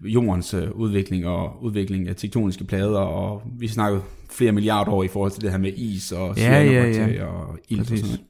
jordens 0.00 0.54
øh, 0.54 0.70
udvikling 0.70 1.26
og 1.26 1.62
udvikling 1.62 2.08
af 2.08 2.16
tektoniske 2.16 2.64
plader, 2.64 2.98
og 2.98 3.42
vi 3.58 3.68
snakkede 3.68 4.02
flere 4.30 4.52
milliarder 4.52 4.92
år 4.92 5.02
i 5.02 5.08
forhold 5.08 5.30
til 5.32 5.42
det 5.42 5.50
her 5.50 5.58
med 5.58 5.72
is 5.76 6.12
og 6.12 6.34
Ja, 6.36 6.62
ja, 6.62 6.88
ja. 7.06 7.24
og 7.26 7.58
ild 7.68 7.80
og 7.80 7.86
Præcis. 7.86 8.00
sådan 8.00 8.10
noget. 8.10 8.20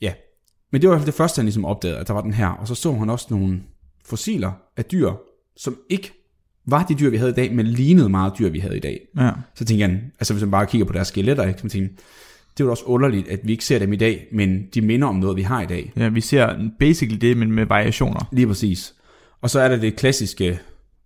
Ja, 0.00 0.12
men 0.74 0.82
det 0.82 0.88
var 0.88 0.94
i 0.94 0.96
hvert 0.96 1.02
fald 1.02 1.12
det 1.12 1.14
første, 1.14 1.38
han 1.38 1.44
ligesom 1.44 1.64
opdagede, 1.64 1.98
at 1.98 2.08
der 2.08 2.14
var 2.14 2.20
den 2.20 2.32
her. 2.32 2.46
Og 2.46 2.68
så 2.68 2.74
så 2.74 2.92
han 2.92 3.10
også 3.10 3.26
nogle 3.30 3.60
fossiler 4.04 4.52
af 4.76 4.84
dyr, 4.84 5.10
som 5.56 5.76
ikke 5.90 6.12
var 6.66 6.84
de 6.84 6.94
dyr, 6.94 7.10
vi 7.10 7.16
havde 7.16 7.30
i 7.30 7.34
dag, 7.34 7.54
men 7.54 7.66
lignede 7.66 8.08
meget 8.08 8.32
dyr, 8.38 8.48
vi 8.48 8.58
havde 8.58 8.76
i 8.76 8.80
dag. 8.80 9.00
Ja. 9.16 9.30
Så 9.54 9.64
tænker 9.64 9.86
han, 9.86 10.12
altså 10.20 10.34
hvis 10.34 10.42
man 10.42 10.50
bare 10.50 10.66
kigger 10.66 10.86
på 10.86 10.92
deres 10.92 11.08
skeletter, 11.08 11.46
ikke, 11.46 11.60
så 11.60 11.78
han, 11.78 11.82
det 12.52 12.60
er 12.60 12.64
jo 12.64 12.70
også 12.70 12.84
underligt, 12.84 13.28
at 13.28 13.40
vi 13.44 13.52
ikke 13.52 13.64
ser 13.64 13.78
dem 13.78 13.92
i 13.92 13.96
dag, 13.96 14.26
men 14.32 14.66
de 14.74 14.82
minder 14.82 15.08
om 15.08 15.14
noget, 15.14 15.36
vi 15.36 15.42
har 15.42 15.62
i 15.62 15.66
dag. 15.66 15.92
ja, 15.96 16.08
vi 16.08 16.20
ser 16.20 16.68
basically 16.78 17.20
det, 17.20 17.36
men 17.36 17.52
med 17.52 17.66
variationer. 17.66 18.28
Lige 18.32 18.46
præcis. 18.46 18.94
Og 19.40 19.50
så 19.50 19.60
er 19.60 19.68
der 19.68 19.76
det 19.76 19.96
klassiske 19.96 20.60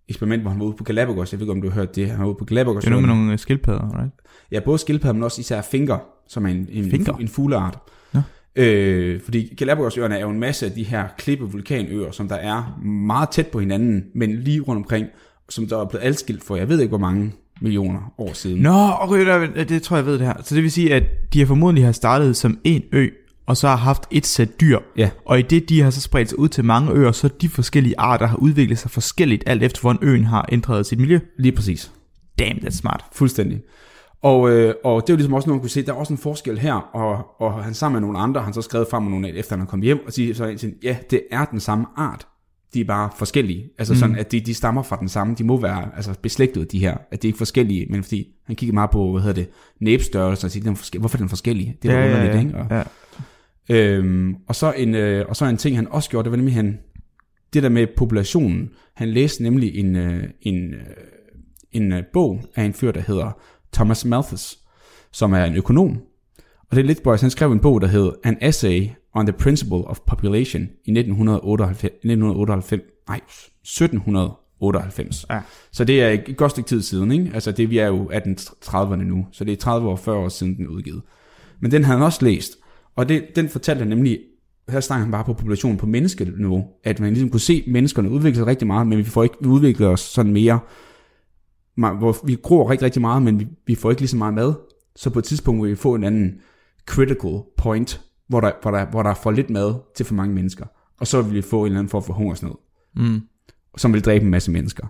eksperiment, 0.08 0.42
hvor 0.42 0.50
han 0.50 0.60
var 0.60 0.66
ude 0.66 0.76
på 0.76 0.84
Galapagos. 0.84 1.32
Jeg 1.32 1.40
ved 1.40 1.46
ikke, 1.46 1.52
om 1.52 1.62
du 1.62 1.68
har 1.68 1.74
hørt 1.74 1.96
det. 1.96 2.10
Han 2.10 2.20
var 2.20 2.26
ude 2.26 2.36
på 2.38 2.44
Galapagos. 2.44 2.84
Det 2.84 2.86
er 2.86 2.90
noget 2.90 3.08
med 3.08 3.14
nogle 3.14 3.38
skildpadder, 3.38 4.00
right? 4.00 4.12
Ja, 4.52 4.60
både 4.60 4.78
skildpadder, 4.78 5.14
men 5.14 5.22
også 5.22 5.40
især 5.40 5.62
finger, 5.62 5.98
som 6.28 6.46
er 6.46 6.50
en, 6.50 6.68
en, 6.70 6.90
Finker? 6.90 7.16
en, 7.16 7.28
fugleart. 7.28 7.78
Nå. 8.12 8.20
Øh, 8.56 9.20
fordi 9.20 9.54
Galapagosøerne 9.56 10.16
er 10.16 10.20
jo 10.20 10.30
en 10.30 10.40
masse 10.40 10.66
af 10.66 10.72
de 10.72 10.82
her 10.82 11.04
klippe 11.18 11.44
vulkanøer, 11.44 12.10
som 12.10 12.28
der 12.28 12.36
er 12.36 12.80
meget 12.84 13.28
tæt 13.28 13.46
på 13.46 13.60
hinanden, 13.60 14.04
men 14.14 14.38
lige 14.38 14.60
rundt 14.60 14.78
omkring, 14.78 15.06
som 15.48 15.66
der 15.66 15.78
er 15.80 15.84
blevet 15.84 16.04
adskilt 16.04 16.44
for, 16.44 16.56
jeg 16.56 16.68
ved 16.68 16.80
ikke 16.80 16.88
hvor 16.88 16.98
mange 16.98 17.32
millioner 17.60 18.14
år 18.18 18.32
siden. 18.32 18.62
Nå, 18.62 18.90
okay, 19.00 19.26
der, 19.26 19.64
det 19.64 19.82
tror 19.82 19.96
jeg, 19.96 20.04
jeg 20.04 20.12
ved 20.12 20.18
det 20.18 20.26
her. 20.26 20.34
Så 20.44 20.54
det 20.54 20.62
vil 20.62 20.72
sige, 20.72 20.94
at 20.94 21.02
de 21.32 21.38
har 21.38 21.46
formodentlig 21.46 21.84
har 21.84 21.92
startet 21.92 22.36
som 22.36 22.58
en 22.64 22.82
ø, 22.92 23.08
og 23.46 23.56
så 23.56 23.68
har 23.68 23.76
haft 23.76 24.02
et 24.10 24.26
sæt 24.26 24.60
dyr. 24.60 24.78
Ja. 24.96 25.10
Og 25.24 25.38
i 25.38 25.42
det, 25.42 25.68
de 25.68 25.80
har 25.80 25.90
så 25.90 26.00
spredt 26.00 26.28
sig 26.28 26.38
ud 26.38 26.48
til 26.48 26.64
mange 26.64 26.92
øer, 26.92 27.12
så 27.12 27.28
de 27.28 27.48
forskellige 27.48 27.98
arter 27.98 28.26
har 28.26 28.36
udviklet 28.36 28.78
sig 28.78 28.90
forskelligt, 28.90 29.44
alt 29.46 29.62
efter 29.62 29.80
hvordan 29.80 30.08
øen 30.08 30.24
har 30.24 30.48
ændret 30.52 30.86
sit 30.86 30.98
miljø. 30.98 31.18
Lige 31.38 31.52
præcis. 31.52 31.92
Damn, 32.38 32.58
that's 32.58 32.70
smart. 32.70 33.04
Fuldstændig. 33.12 33.60
Og, 34.22 34.50
øh, 34.50 34.74
og 34.84 35.02
det 35.02 35.10
er 35.10 35.14
jo 35.14 35.16
ligesom 35.16 35.34
også 35.34 35.48
noget, 35.48 35.56
man 35.56 35.60
kunne 35.60 35.70
se, 35.70 35.82
der 35.82 35.92
er 35.92 35.96
også 35.96 36.12
en 36.12 36.18
forskel 36.18 36.58
her, 36.58 36.74
og, 36.74 37.40
og 37.40 37.64
han 37.64 37.74
sammen 37.74 37.94
med 37.94 38.08
nogle 38.08 38.18
andre, 38.18 38.40
han 38.40 38.52
så 38.52 38.62
skrevet 38.62 38.86
frem 38.90 39.02
med 39.02 39.10
nogle 39.10 39.32
efter 39.32 39.56
han 39.56 39.66
kommet 39.66 39.84
hjem, 39.84 40.06
og 40.06 40.12
siger 40.12 40.34
så 40.34 40.46
indtil, 40.46 40.74
ja, 40.82 40.96
det 41.10 41.22
er 41.30 41.44
den 41.44 41.60
samme 41.60 41.86
art. 41.96 42.26
De 42.74 42.80
er 42.80 42.84
bare 42.84 43.10
forskellige. 43.16 43.70
Altså 43.78 43.94
mm. 43.94 43.98
sådan, 43.98 44.16
at 44.16 44.32
de, 44.32 44.40
de 44.40 44.54
stammer 44.54 44.82
fra 44.82 44.96
den 44.96 45.08
samme. 45.08 45.34
De 45.34 45.44
må 45.44 45.60
være 45.60 45.88
altså, 45.96 46.14
beslægtede, 46.22 46.64
de 46.64 46.78
her. 46.78 46.96
At 47.10 47.22
de 47.22 47.26
er 47.26 47.28
ikke 47.28 47.38
forskellige, 47.38 47.86
men 47.90 48.02
fordi 48.02 48.26
han 48.46 48.56
kiggede 48.56 48.74
meget 48.74 48.90
på, 48.90 49.12
hvad 49.12 49.22
hedder 49.22 49.34
det, 49.34 49.48
næbstørrelse, 49.80 50.46
og 50.46 50.50
siger, 50.50 50.64
den 50.64 50.76
forske- 50.76 50.98
hvorfor 50.98 51.16
er 51.16 51.20
den 51.20 51.28
forskellig? 51.28 51.76
Det 51.82 51.90
er 51.90 51.98
ja, 51.98 52.14
underligt, 52.14 52.44
ikke? 52.46 52.58
Og, 52.58 52.66
ja. 52.70 52.82
Øhm, 53.70 54.36
og, 54.48 54.54
så 54.54 54.72
en, 54.76 54.94
øh, 54.94 55.24
og 55.28 55.36
så 55.36 55.44
en 55.44 55.56
ting, 55.56 55.76
han 55.76 55.88
også 55.90 56.10
gjorde, 56.10 56.24
det 56.24 56.30
var 56.30 56.36
nemlig, 56.36 56.54
han, 56.54 56.78
det 57.52 57.62
der 57.62 57.68
med 57.68 57.86
populationen. 57.96 58.70
Han 58.94 59.08
læste 59.08 59.42
nemlig 59.42 59.76
en, 59.76 59.96
øh, 59.96 60.24
en, 60.42 60.74
øh, 60.74 60.80
en 61.72 61.92
øh, 61.92 62.02
bog 62.12 62.42
af 62.56 62.64
en 62.64 62.74
fyr, 62.74 62.92
der 62.92 63.00
hedder 63.00 63.40
Thomas 63.72 64.04
Malthus, 64.04 64.58
som 65.12 65.32
er 65.32 65.44
en 65.44 65.56
økonom. 65.56 65.98
Og 66.70 66.76
det 66.76 66.78
er 66.78 66.86
lidt 66.86 67.02
boys, 67.02 67.20
han 67.20 67.30
skrev 67.30 67.52
en 67.52 67.60
bog, 67.60 67.80
der 67.80 67.86
hed 67.86 68.12
An 68.24 68.38
Essay 68.40 68.88
on 69.14 69.26
the 69.26 69.32
Principle 69.32 69.84
of 69.84 69.98
Population 70.06 70.62
i 70.62 70.90
1998, 70.90 71.84
1998 71.84 72.82
nej, 73.08 73.20
1798. 73.62 75.26
Ja. 75.30 75.40
Så 75.72 75.84
det 75.84 76.02
er 76.02 76.08
et 76.10 76.36
godt 76.36 76.50
stykke 76.50 76.68
tid 76.68 76.82
siden, 76.82 77.12
ikke? 77.12 77.30
Altså 77.34 77.52
det, 77.52 77.70
vi 77.70 77.78
er 77.78 77.86
jo 77.86 78.10
1830'erne 78.12 78.94
nu, 78.94 79.26
så 79.32 79.44
det 79.44 79.52
er 79.52 79.56
30 79.56 79.88
år, 79.88 79.96
40 79.96 80.16
år 80.16 80.28
siden 80.28 80.56
den 80.56 80.64
er 80.64 80.70
udgivet. 80.70 81.02
Men 81.60 81.70
den 81.70 81.84
havde 81.84 81.98
han 81.98 82.06
også 82.06 82.24
læst, 82.24 82.52
og 82.96 83.08
det, 83.08 83.24
den 83.36 83.48
fortalte 83.48 83.78
han 83.78 83.88
nemlig, 83.88 84.18
her 84.68 84.80
snakker 84.80 85.04
han 85.04 85.12
bare 85.12 85.24
på 85.24 85.32
populationen 85.32 85.78
på 85.78 85.86
menneskeniveau, 85.86 86.64
at 86.84 87.00
man 87.00 87.12
ligesom 87.12 87.30
kunne 87.30 87.40
se 87.40 87.64
menneskerne 87.66 88.10
udvikle 88.10 88.36
sig 88.36 88.46
rigtig 88.46 88.66
meget, 88.66 88.86
men 88.86 88.98
vi 88.98 89.04
får 89.04 89.22
ikke 89.22 89.36
vi 89.40 89.48
udvikler 89.48 89.88
os 89.88 90.00
sådan 90.00 90.32
mere, 90.32 90.58
hvor 91.78 92.16
vi 92.26 92.36
gror 92.42 92.70
rigtig, 92.70 92.84
rigtig 92.84 93.00
meget, 93.00 93.22
men 93.22 93.40
vi, 93.40 93.46
vi 93.66 93.74
får 93.74 93.90
ikke 93.90 94.02
lige 94.02 94.08
så 94.08 94.16
meget 94.16 94.34
mad, 94.34 94.54
så 94.96 95.10
på 95.10 95.18
et 95.18 95.24
tidspunkt 95.24 95.62
vil 95.62 95.70
vi 95.70 95.76
få 95.76 95.94
en 95.94 96.04
anden 96.04 96.34
critical 96.86 97.40
point, 97.56 98.00
hvor 98.28 98.40
der, 98.40 98.52
hvor 98.62 98.70
der, 98.70 98.86
hvor 98.86 99.02
der 99.02 99.10
er 99.10 99.14
for 99.14 99.30
lidt 99.30 99.50
mad 99.50 99.74
til 99.96 100.06
for 100.06 100.14
mange 100.14 100.34
mennesker, 100.34 100.66
og 101.00 101.06
så 101.06 101.22
vil 101.22 101.34
vi 101.34 101.42
få 101.42 101.60
en 101.60 101.66
eller 101.66 101.78
anden 101.78 101.90
form 101.90 102.02
for 102.02 102.12
hungersnød 102.12 102.52
Mm. 102.96 103.20
som 103.76 103.92
vil 103.92 104.04
dræbe 104.04 104.24
en 104.24 104.30
masse 104.30 104.50
mennesker. 104.50 104.86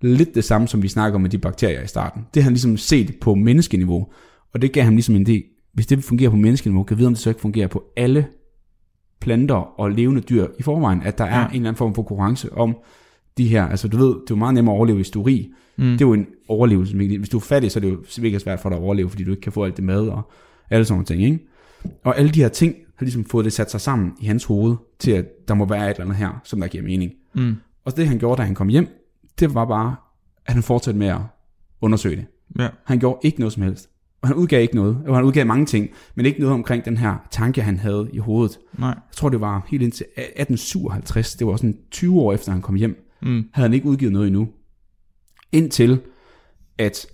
Lidt 0.00 0.34
det 0.34 0.44
samme, 0.44 0.68
som 0.68 0.82
vi 0.82 0.88
snakker 0.88 1.14
om 1.14 1.20
med 1.20 1.30
de 1.30 1.38
bakterier 1.38 1.82
i 1.82 1.86
starten. 1.86 2.26
Det 2.34 2.42
har 2.42 2.44
han 2.44 2.52
ligesom 2.52 2.76
set 2.76 3.14
på 3.20 3.34
menneskeniveau, 3.34 4.06
og 4.54 4.62
det 4.62 4.72
gav 4.72 4.84
ham 4.84 4.94
ligesom 4.94 5.14
en 5.14 5.26
idé. 5.28 5.70
Hvis 5.74 5.86
det 5.86 6.04
fungerer 6.04 6.30
på 6.30 6.36
menneskeniveau, 6.36 6.82
kan 6.84 6.96
vi 6.96 6.98
vide, 6.98 7.06
om 7.06 7.12
det 7.12 7.22
så 7.22 7.30
ikke 7.30 7.40
fungerer 7.40 7.66
på 7.68 7.84
alle 7.96 8.26
planter 9.20 9.80
og 9.80 9.90
levende 9.90 10.20
dyr 10.20 10.46
i 10.58 10.62
forvejen, 10.62 11.02
at 11.02 11.18
der 11.18 11.24
er 11.24 11.40
Ja. 11.40 11.46
en 11.48 11.54
eller 11.54 11.68
anden 11.68 11.76
form 11.78 11.94
for 11.94 12.02
konkurrence 12.02 12.52
om 12.52 12.76
de 13.38 13.48
her, 13.48 13.66
altså 13.66 13.88
du 13.88 13.96
ved, 13.96 14.06
det 14.06 14.14
er 14.14 14.24
jo 14.30 14.36
meget 14.36 14.54
nemmere 14.54 14.74
at 14.74 14.76
overleve, 14.76 14.96
hvis 14.96 15.10
du 15.10 15.20
er 15.22 15.26
rig. 15.26 15.50
Mm. 15.76 15.84
Det 15.84 16.00
er 16.00 16.06
jo 16.06 16.12
en 16.12 16.26
overlevelse. 16.48 16.96
Hvis 16.96 17.28
du 17.28 17.36
er 17.36 17.40
fattig, 17.40 17.70
så 17.70 17.78
er 17.78 17.80
det 17.80 17.90
jo 17.90 18.04
virkelig 18.16 18.40
svært 18.40 18.60
for 18.60 18.68
dig 18.68 18.78
at 18.78 18.84
overleve, 18.84 19.10
fordi 19.10 19.24
du 19.24 19.30
ikke 19.30 19.40
kan 19.40 19.52
få 19.52 19.64
alt 19.64 19.76
det 19.76 19.84
mad 19.84 20.08
og 20.08 20.30
alle 20.70 20.84
sådan 20.84 20.94
nogle 20.94 21.06
ting, 21.06 21.22
ikke? 21.22 21.46
Og 22.04 22.18
alle 22.18 22.30
de 22.30 22.42
her 22.42 22.48
ting 22.48 22.74
har 22.96 23.04
ligesom 23.04 23.24
fået 23.24 23.44
det 23.44 23.52
sat 23.52 23.70
sig 23.70 23.80
sammen 23.80 24.12
i 24.20 24.26
hans 24.26 24.44
hoved, 24.44 24.76
til 24.98 25.10
at 25.10 25.48
der 25.48 25.54
må 25.54 25.64
være 25.64 25.84
et 25.84 25.90
eller 25.90 26.04
andet 26.04 26.16
her, 26.16 26.40
som 26.44 26.60
der 26.60 26.68
giver 26.68 26.84
mening. 26.84 27.12
Mm. 27.34 27.54
Og 27.84 27.96
det 27.96 28.08
han 28.08 28.18
gjorde, 28.18 28.38
da 28.38 28.46
han 28.46 28.54
kom 28.54 28.68
hjem, 28.68 28.88
det 29.40 29.54
var 29.54 29.64
bare, 29.64 29.96
at 30.46 30.54
han 30.54 30.62
fortsatte 30.62 30.98
med 30.98 31.06
at 31.06 31.20
undersøge 31.80 32.16
det. 32.16 32.24
Ja. 32.58 32.68
Han 32.84 32.98
gjorde 32.98 33.18
ikke 33.22 33.38
noget 33.38 33.52
som 33.52 33.62
helst. 33.62 33.90
Og 34.22 34.28
han 34.28 34.36
udgav 34.36 34.62
ikke 34.62 34.76
noget. 34.76 34.98
Og 35.06 35.16
han 35.16 35.24
udgav 35.24 35.46
mange 35.46 35.66
ting, 35.66 35.90
men 36.14 36.26
ikke 36.26 36.40
noget 36.40 36.54
omkring 36.54 36.84
den 36.84 36.96
her 36.96 37.16
tanke, 37.30 37.62
han 37.62 37.78
havde 37.78 38.08
i 38.12 38.18
hovedet. 38.18 38.58
Nej. 38.78 38.88
Jeg 38.88 38.96
tror, 39.12 39.28
det 39.28 39.40
var 39.40 39.66
helt 39.68 39.82
indtil 39.82 40.06
1857. 40.16 41.34
Det 41.34 41.46
var 41.46 41.56
sådan 41.56 41.78
20 41.90 42.20
år 42.20 42.32
efter, 42.32 42.52
han 42.52 42.62
kom 42.62 42.74
hjem. 42.74 43.03
Mm. 43.24 43.44
Havde 43.52 43.68
han 43.68 43.74
ikke 43.74 43.86
udgivet 43.86 44.12
noget 44.12 44.26
endnu. 44.26 44.48
Indtil, 45.52 46.00
at, 46.78 47.06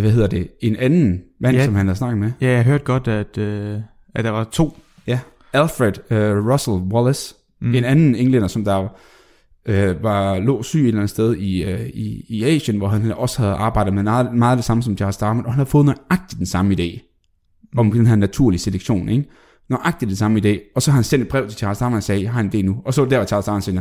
hvad 0.00 0.10
hedder 0.10 0.26
det, 0.26 0.48
en 0.60 0.76
anden 0.76 1.22
mand, 1.40 1.56
Ja. 1.56 1.64
som 1.64 1.74
han 1.74 1.86
havde 1.86 1.98
snakket 1.98 2.18
med, 2.18 2.32
Ja, 2.40 2.48
jeg 2.50 2.64
hørte 2.64 2.84
godt, 2.84 3.08
at, 3.08 3.38
øh, 3.38 3.78
at 4.14 4.24
der 4.24 4.30
var 4.30 4.44
to. 4.44 4.78
ja, 5.06 5.20
Alfred 5.52 5.92
uh, 6.10 6.50
Russell 6.52 6.76
Wallace, 6.76 7.34
Mm. 7.60 7.74
en 7.74 7.84
anden 7.84 8.14
englænder, 8.14 8.48
som 8.48 8.64
der 8.64 8.88
øh, 9.66 10.02
var 10.02 10.38
lå 10.38 10.62
syg 10.62 10.80
et 10.80 10.86
eller 10.88 11.00
andet 11.00 11.10
sted 11.10 11.36
i, 11.36 11.62
øh, 11.64 11.86
i, 11.88 12.24
i 12.28 12.44
Asien, 12.44 12.76
hvor 12.78 12.88
han 12.88 13.12
også 13.12 13.42
havde 13.42 13.54
arbejdet 13.54 13.94
med 13.94 14.02
meget, 14.02 14.34
meget 14.34 14.56
det 14.56 14.64
samme 14.64 14.82
som 14.82 14.96
Charles 14.96 15.16
Darwin, 15.16 15.44
og 15.46 15.52
han 15.52 15.54
havde 15.58 15.68
fået 15.70 15.84
nøjagtigt 15.86 16.38
den 16.38 16.46
samme 16.46 16.74
idé 16.74 17.18
om 17.76 17.92
den 17.92 18.06
her 18.06 18.16
naturlige 18.16 18.60
selektion, 18.60 19.08
ikke? 19.08 19.28
Nøjagtigt 19.68 20.08
den 20.08 20.16
samme 20.16 20.40
idé, 20.40 20.58
og 20.74 20.82
så 20.82 20.90
har 20.90 20.94
han 20.96 21.04
sendt 21.04 21.22
et 21.22 21.28
brev 21.28 21.48
til 21.48 21.58
Charles 21.58 21.78
Darwin 21.78 21.96
og 21.96 22.02
sagde, 22.02 22.22
jeg 22.22 22.32
har 22.32 22.40
en 22.40 22.50
idé 22.54 22.62
nu, 22.62 22.82
og 22.84 22.94
så 22.94 23.00
var 23.00 23.04
det 23.06 23.10
der, 23.10 23.18
hvor 23.18 23.26
Charles 23.26 23.46
Darwin 23.46 23.62
siger, 23.62 23.80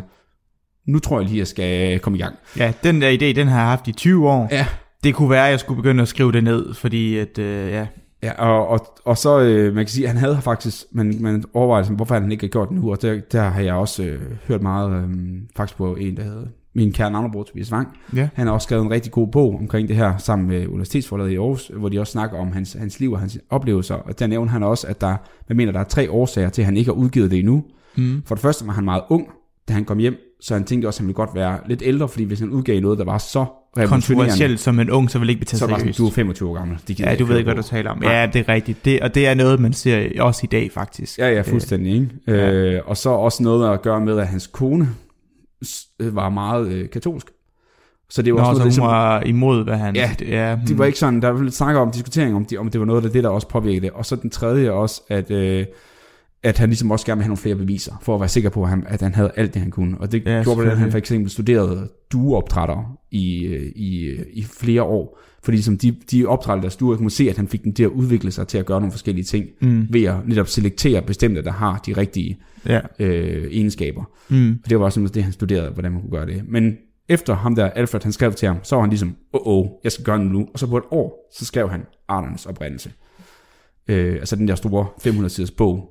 nu 0.88 1.00
tror 1.00 1.20
jeg 1.20 1.28
lige, 1.30 1.40
jeg 1.40 1.48
skal 1.48 2.00
komme 2.00 2.18
i 2.18 2.22
gang. 2.22 2.36
Ja, 2.58 2.74
den 2.84 3.02
der 3.02 3.10
idé, 3.12 3.36
den 3.36 3.48
har 3.48 3.58
jeg 3.60 3.68
haft 3.68 3.88
i 3.88 3.92
20 3.92 4.30
år. 4.30 4.48
Ja, 4.52 4.66
Det 5.04 5.16
kunne 5.16 5.30
være, 5.30 5.46
at 5.46 5.52
jeg 5.52 5.60
skulle 5.60 5.82
begynde 5.82 6.02
at 6.02 6.08
skrive 6.08 6.32
det 6.32 6.44
ned, 6.44 6.74
fordi 6.74 7.18
at, 7.18 7.38
øh, 7.38 7.72
ja, 7.72 7.88
Ja, 8.24 8.32
og, 8.32 8.68
og, 8.68 8.88
og 9.06 9.18
så, 9.18 9.40
øh, 9.40 9.76
man 9.76 9.86
kan 9.86 9.90
sige, 9.90 10.04
at 10.06 10.10
han 10.10 10.18
havde 10.20 10.40
faktisk, 10.42 10.84
man, 10.92 11.16
man 11.20 11.44
overvejer, 11.54 11.84
sådan, 11.84 11.96
hvorfor 11.96 12.16
han 12.16 12.32
ikke 12.32 12.44
har 12.44 12.50
gjort 12.50 12.70
det 12.70 12.78
nu, 12.78 12.92
og 12.92 13.02
der, 13.02 13.20
der 13.32 13.42
har 13.42 13.62
jeg 13.62 13.74
også 13.74 14.04
øh, 14.04 14.22
hørt 14.48 14.62
meget, 14.62 15.04
øh, 15.04 15.10
faktisk 15.56 15.78
på 15.78 15.96
en, 15.96 16.18
der 16.18 16.24
hedder 16.24 16.46
min 16.76 16.92
kære 16.92 17.12
navnebror 17.12 17.44
Tobias 17.44 17.72
Wang. 17.72 17.88
Ja. 18.16 18.30
Han 18.34 18.48
har 18.48 18.54
også 18.54 18.66
skrevet 18.66 18.86
en 18.86 18.92
rigtig 18.92 19.12
god 19.12 19.28
bog 19.28 19.56
omkring 19.60 19.88
det 19.88 19.96
her, 19.96 20.18
sammen 20.18 20.48
med 20.48 20.68
Universitetsforlaget 20.68 21.32
i 21.32 21.36
Aarhus, 21.36 21.72
hvor 21.74 21.90
de 21.90 22.00
også 22.00 22.12
snakker 22.12 22.38
om 22.38 22.52
hans, 22.52 22.74
hans 22.74 23.00
liv 23.00 23.12
og 23.12 23.20
hans 23.20 23.40
oplevelser, 23.50 23.96
og 23.96 24.20
der 24.20 24.28
nævner 24.28 24.52
han 24.52 24.64
også, 24.64 24.88
at 24.88 25.02
der, 25.02 25.16
man 25.50 25.58
mener, 25.58 25.72
der 25.72 25.80
er 25.80 25.84
tre 25.84 26.12
årsager 26.12 26.50
til, 26.50 26.62
at 26.62 26.66
han 26.66 26.78
ikke 26.78 26.88
har 26.88 26.96
udgivet 26.96 27.32
det 27.32 27.40
endnu. 27.40 27.64
Mm. 27.96 28.22
For 28.26 28.36
det 28.36 28.42
første 28.42 28.68
var 28.68 28.74
han 28.74 28.84
meget 28.84 29.04
ung, 29.10 29.28
da 29.68 29.74
han 29.74 29.86
kom 29.86 29.98
hjem, 29.98 30.16
så 30.42 30.54
han 30.54 30.64
tænkte 30.64 30.88
også, 30.88 30.98
at 30.98 31.00
han 31.00 31.08
ville 31.08 31.16
godt 31.16 31.36
være 31.36 31.60
lidt 31.68 31.82
ældre, 31.86 32.08
fordi 32.08 32.24
hvis 32.24 32.40
han 32.40 32.50
udgav 32.50 32.82
noget, 32.82 33.00
der 33.00 33.06
var 33.06 33.18
så 33.18 33.46
Kontroversielt 33.86 34.60
som 34.60 34.80
en 34.80 34.90
ung, 34.90 35.12
så 35.12 35.20
vil 35.20 35.30
ikke 35.30 35.40
blive 35.40 35.48
så 35.48 35.58
taget 35.58 35.70
sådan, 35.70 35.80
seriøst. 35.80 36.00
du 36.00 36.08
er 36.08 36.12
25 36.12 36.50
år 36.50 36.54
gammel. 36.54 36.78
Det 36.88 37.00
Ja, 37.00 37.16
du 37.16 37.26
ved 37.26 37.38
ikke, 37.38 37.48
hvad 37.54 37.64
du 37.64 37.68
taler 37.68 37.92
om. 37.92 37.98
Nej. 37.98 38.14
Ja, 38.14 38.26
det 38.26 38.40
er 38.40 38.50
rigtigt. 38.50 38.86
Det, 38.86 39.00
og 39.02 39.16
det 39.16 39.28
er 39.28 39.34
noget, 39.34 39.60
man 39.60 39.74
ser 39.74 40.22
også 40.22 40.42
i 40.44 40.48
dag, 40.48 40.72
faktisk. 40.72 41.20
Ja, 41.20 41.30
ja, 41.30 41.42
fuldstændig. 41.42 41.94
Ikke? 41.94 42.10
Ja. 42.28 42.52
Øh, 42.52 42.82
og 42.86 42.98
så 42.98 43.10
også 43.10 43.44
noget 43.44 43.74
at 43.74 43.82
gøre 43.82 44.02
med, 44.02 44.20
at 44.20 44.28
hans 44.28 44.48
kone 44.48 44.90
øh, 46.00 46.16
var 46.16 46.30
meget 46.30 46.68
øh, 46.68 46.90
katolsk. 46.90 47.28
Så 48.10 48.22
det 48.22 48.34
var 48.34 48.40
Nå, 48.40 48.46
også 48.46 48.60
så 48.60 48.64
noget, 48.64 48.80
hun 48.80 48.84
det, 48.84 48.92
var 48.92 49.22
imod, 49.22 49.64
hvad 49.64 49.78
han... 49.78 49.96
Ja, 49.96 50.12
ja 50.22 50.58
det 50.68 50.78
var 50.78 50.86
ikke 50.86 51.00
sådan, 51.00 51.22
der 51.22 51.30
var 51.30 51.42
lidt 51.42 51.56
snakker 51.56 51.82
om 51.82 51.92
diskutering 51.92 52.36
om, 52.36 52.46
de, 52.46 52.58
om 52.58 52.70
det 52.70 52.80
var 52.80 52.86
noget 52.86 53.06
af 53.06 53.12
det, 53.12 53.24
der 53.24 53.30
også 53.30 53.48
påvirkede 53.48 53.82
det. 53.82 53.92
Og 53.92 54.06
så 54.06 54.16
den 54.16 54.30
tredje 54.30 54.72
også, 54.72 55.02
at, 55.10 55.32
øh, 55.32 55.66
at 56.44 56.58
han 56.58 56.70
ligesom 56.70 56.92
også 56.92 57.06
gerne 57.06 57.18
vil 57.20 57.24
have 57.24 57.30
nogle 57.30 57.38
flere 57.38 57.56
beviser, 57.56 57.94
for 58.02 58.16
at 58.16 58.20
være 58.22 58.30
sikker 58.30 58.50
på, 58.50 58.64
at 58.64 58.70
han, 58.70 58.84
at 58.88 59.02
han 59.02 59.16
havde 59.16 59.32
alt 59.36 59.54
det, 59.54 59.62
han 59.62 59.72
kunne. 59.72 59.98
Og 59.98 60.12
det 60.12 60.24
Ja, 60.26 60.44
gjorde, 60.44 60.72
at 60.72 60.78
han 60.78 60.92
for 60.92 60.98
eksempel 60.98 61.32
studerede 61.32 61.90
dueoptrættere 62.12 62.86
i, 63.12 63.46
i, 63.76 64.16
i 64.34 64.44
flere 64.44 64.84
år. 64.84 65.20
Fordi 65.44 65.58
ligesom 65.58 65.78
de, 65.78 65.92
de 66.12 66.26
optrætter, 66.26 66.62
der 66.62 66.70
stuer, 66.70 66.98
kunne 66.98 67.12
se, 67.12 67.30
at 67.30 67.38
han 67.38 67.48
fik 67.48 67.64
dem 67.64 67.74
til 67.74 67.84
at 67.84 67.90
udvikle 67.90 68.32
sig 68.32 68.48
til 68.48 68.58
at 68.58 68.66
gøre 68.66 68.80
nogle 68.80 68.92
forskellige 68.92 69.26
ting, 69.26 69.46
Mm. 69.62 69.88
ved 69.90 70.04
at 70.04 70.16
netop 70.28 70.48
selektere 70.48 71.02
bestemte, 71.02 71.44
der 71.44 71.52
har 71.52 71.82
de 71.86 71.94
rigtige 71.98 72.38
Ja. 72.66 72.80
øh, 73.00 73.48
egenskaber. 73.52 74.04
Mm. 74.30 74.60
Og 74.64 74.70
det 74.70 74.80
var 74.80 74.86
også 74.86 75.10
det, 75.14 75.24
han 75.24 75.34
studerede, 75.34 75.70
hvordan 75.70 75.92
man 75.92 76.02
kunne 76.02 76.12
gøre 76.12 76.26
det. 76.26 76.44
Men 76.48 76.74
efter 77.10 77.36
ham 77.36 77.56
der, 77.56 77.66
Alfred, 77.70 78.04
han 78.04 78.12
skrev 78.12 78.34
til 78.34 78.48
ham, 78.48 78.58
så 78.64 78.76
var 78.76 78.82
han 78.82 78.90
ligesom, 78.90 79.16
åh, 79.34 79.42
oh, 79.48 79.58
oh, 79.66 79.68
jeg 79.84 79.92
skal 79.92 80.06
gøre 80.06 80.18
det 80.20 80.26
nu. 80.32 80.48
Og 80.54 80.60
så 80.60 80.68
på 80.68 80.78
et 80.78 80.84
år, 80.92 81.30
så 81.38 81.46
skrev 81.46 81.70
han 81.70 81.82
Arnernes 82.08 82.46
oprindelse. 82.46 82.92
Øh, 83.88 84.14
altså 84.16 84.36
den 84.36 84.48
der 84.48 84.56
store 84.56 84.86
500-siders 85.08 85.52
bog, 85.52 85.90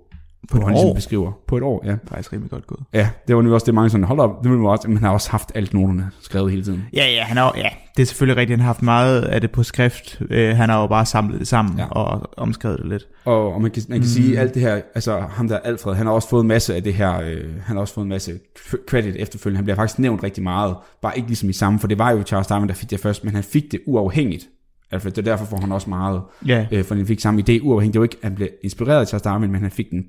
På 0.50 0.56
et 0.56 0.60
hvor 0.60 0.66
han 0.68 0.74
ligesom 0.74 0.90
år? 0.90 0.94
beskriver. 0.94 1.32
På 1.48 1.56
et 1.56 1.62
år, 1.62 1.82
ja. 1.84 1.90
Det 1.90 1.98
er 2.04 2.08
faktisk 2.08 2.32
rimelig 2.32 2.50
godt 2.50 2.66
gået. 2.66 2.80
Ja, 2.92 3.08
det 3.28 3.36
var 3.36 3.42
nu 3.42 3.54
også 3.54 3.64
det 3.66 3.74
mange 3.74 3.90
sådan, 3.90 4.04
hold 4.04 4.20
op, 4.20 4.42
det 4.42 4.50
vil 4.50 4.58
man 4.58 4.70
også, 4.70 4.88
men 4.88 4.96
han 4.96 5.04
har 5.06 5.12
også 5.12 5.30
haft 5.30 5.52
alt 5.54 5.74
noterne 5.74 6.10
skrevet 6.20 6.50
hele 6.50 6.64
tiden. 6.64 6.84
Ja, 6.92 7.06
ja, 7.06 7.22
han 7.22 7.36
har, 7.36 7.52
ja, 7.56 7.68
det 7.96 8.02
er 8.02 8.06
selvfølgelig 8.06 8.36
rigtigt. 8.36 8.56
Han 8.56 8.60
har 8.60 8.66
haft 8.66 8.82
meget 8.82 9.22
af 9.22 9.40
det 9.40 9.50
på 9.50 9.62
skrift. 9.62 10.22
Øh, 10.30 10.56
han 10.56 10.68
har 10.68 10.80
jo 10.80 10.86
bare 10.86 11.06
samlet 11.06 11.40
det 11.40 11.48
sammen 11.48 11.78
Ja. 11.78 11.86
og 11.90 12.30
omskrevet 12.36 12.78
det 12.78 12.88
lidt. 12.88 13.06
Og, 13.24 13.54
og 13.54 13.62
man 13.62 13.70
kan, 13.70 13.82
man 13.88 13.98
kan 13.98 14.04
mm. 14.06 14.08
sige, 14.08 14.38
alt 14.38 14.54
det 14.54 14.62
her, 14.62 14.80
altså 14.94 15.20
ham 15.30 15.48
der 15.48 15.58
Alfred, 15.58 15.94
han 15.94 16.06
har 16.06 16.12
også 16.12 16.28
fået 16.28 16.42
en 16.42 16.48
masse 16.48 16.74
af 16.74 16.82
det 16.82 16.94
her, 16.94 17.20
øh, 17.20 17.44
han 17.62 17.76
har 17.76 17.80
også 17.80 17.94
fået 17.94 18.04
en 18.04 18.08
masse 18.08 18.32
cr- 18.58 18.84
credit 18.88 19.16
efterfølgende. 19.16 19.56
Han 19.56 19.64
bliver 19.64 19.76
faktisk 19.76 19.98
nævnt 19.98 20.22
rigtig 20.22 20.42
meget, 20.42 20.76
bare 21.02 21.16
ikke 21.16 21.28
ligesom 21.28 21.48
i 21.50 21.52
samme, 21.52 21.78
for 21.78 21.86
det 21.88 21.98
var 21.98 22.10
jo 22.10 22.22
Charles 22.22 22.46
Darwin, 22.46 22.68
der 22.68 22.74
fik 22.74 22.90
det 22.90 23.00
først, 23.00 23.24
men 23.24 23.34
han 23.34 23.42
fik 23.44 23.64
det 23.72 23.80
uafhængigt. 23.86 24.44
Alfred, 24.92 25.12
det 25.12 25.18
er 25.18 25.22
derfor 25.32 25.44
får 25.44 25.60
han 25.60 25.72
også 25.72 25.90
meget, 25.90 26.22
Ja, 26.46 26.66
øh, 26.72 26.84
for 26.84 26.94
han 26.94 27.06
fik 27.06 27.20
samme 27.20 27.44
idé 27.48 27.60
uafhængigt. 27.62 27.92
Det 27.94 28.00
var 28.00 28.04
ikke, 28.04 28.16
at 28.22 28.28
han 28.28 28.34
blev 28.34 28.48
inspireret 28.64 29.00
af 29.00 29.06
Charles 29.08 29.22
Darwin, 29.22 29.52
men 29.52 29.60
han 29.62 29.70
fik 29.70 29.90
den 29.90 30.04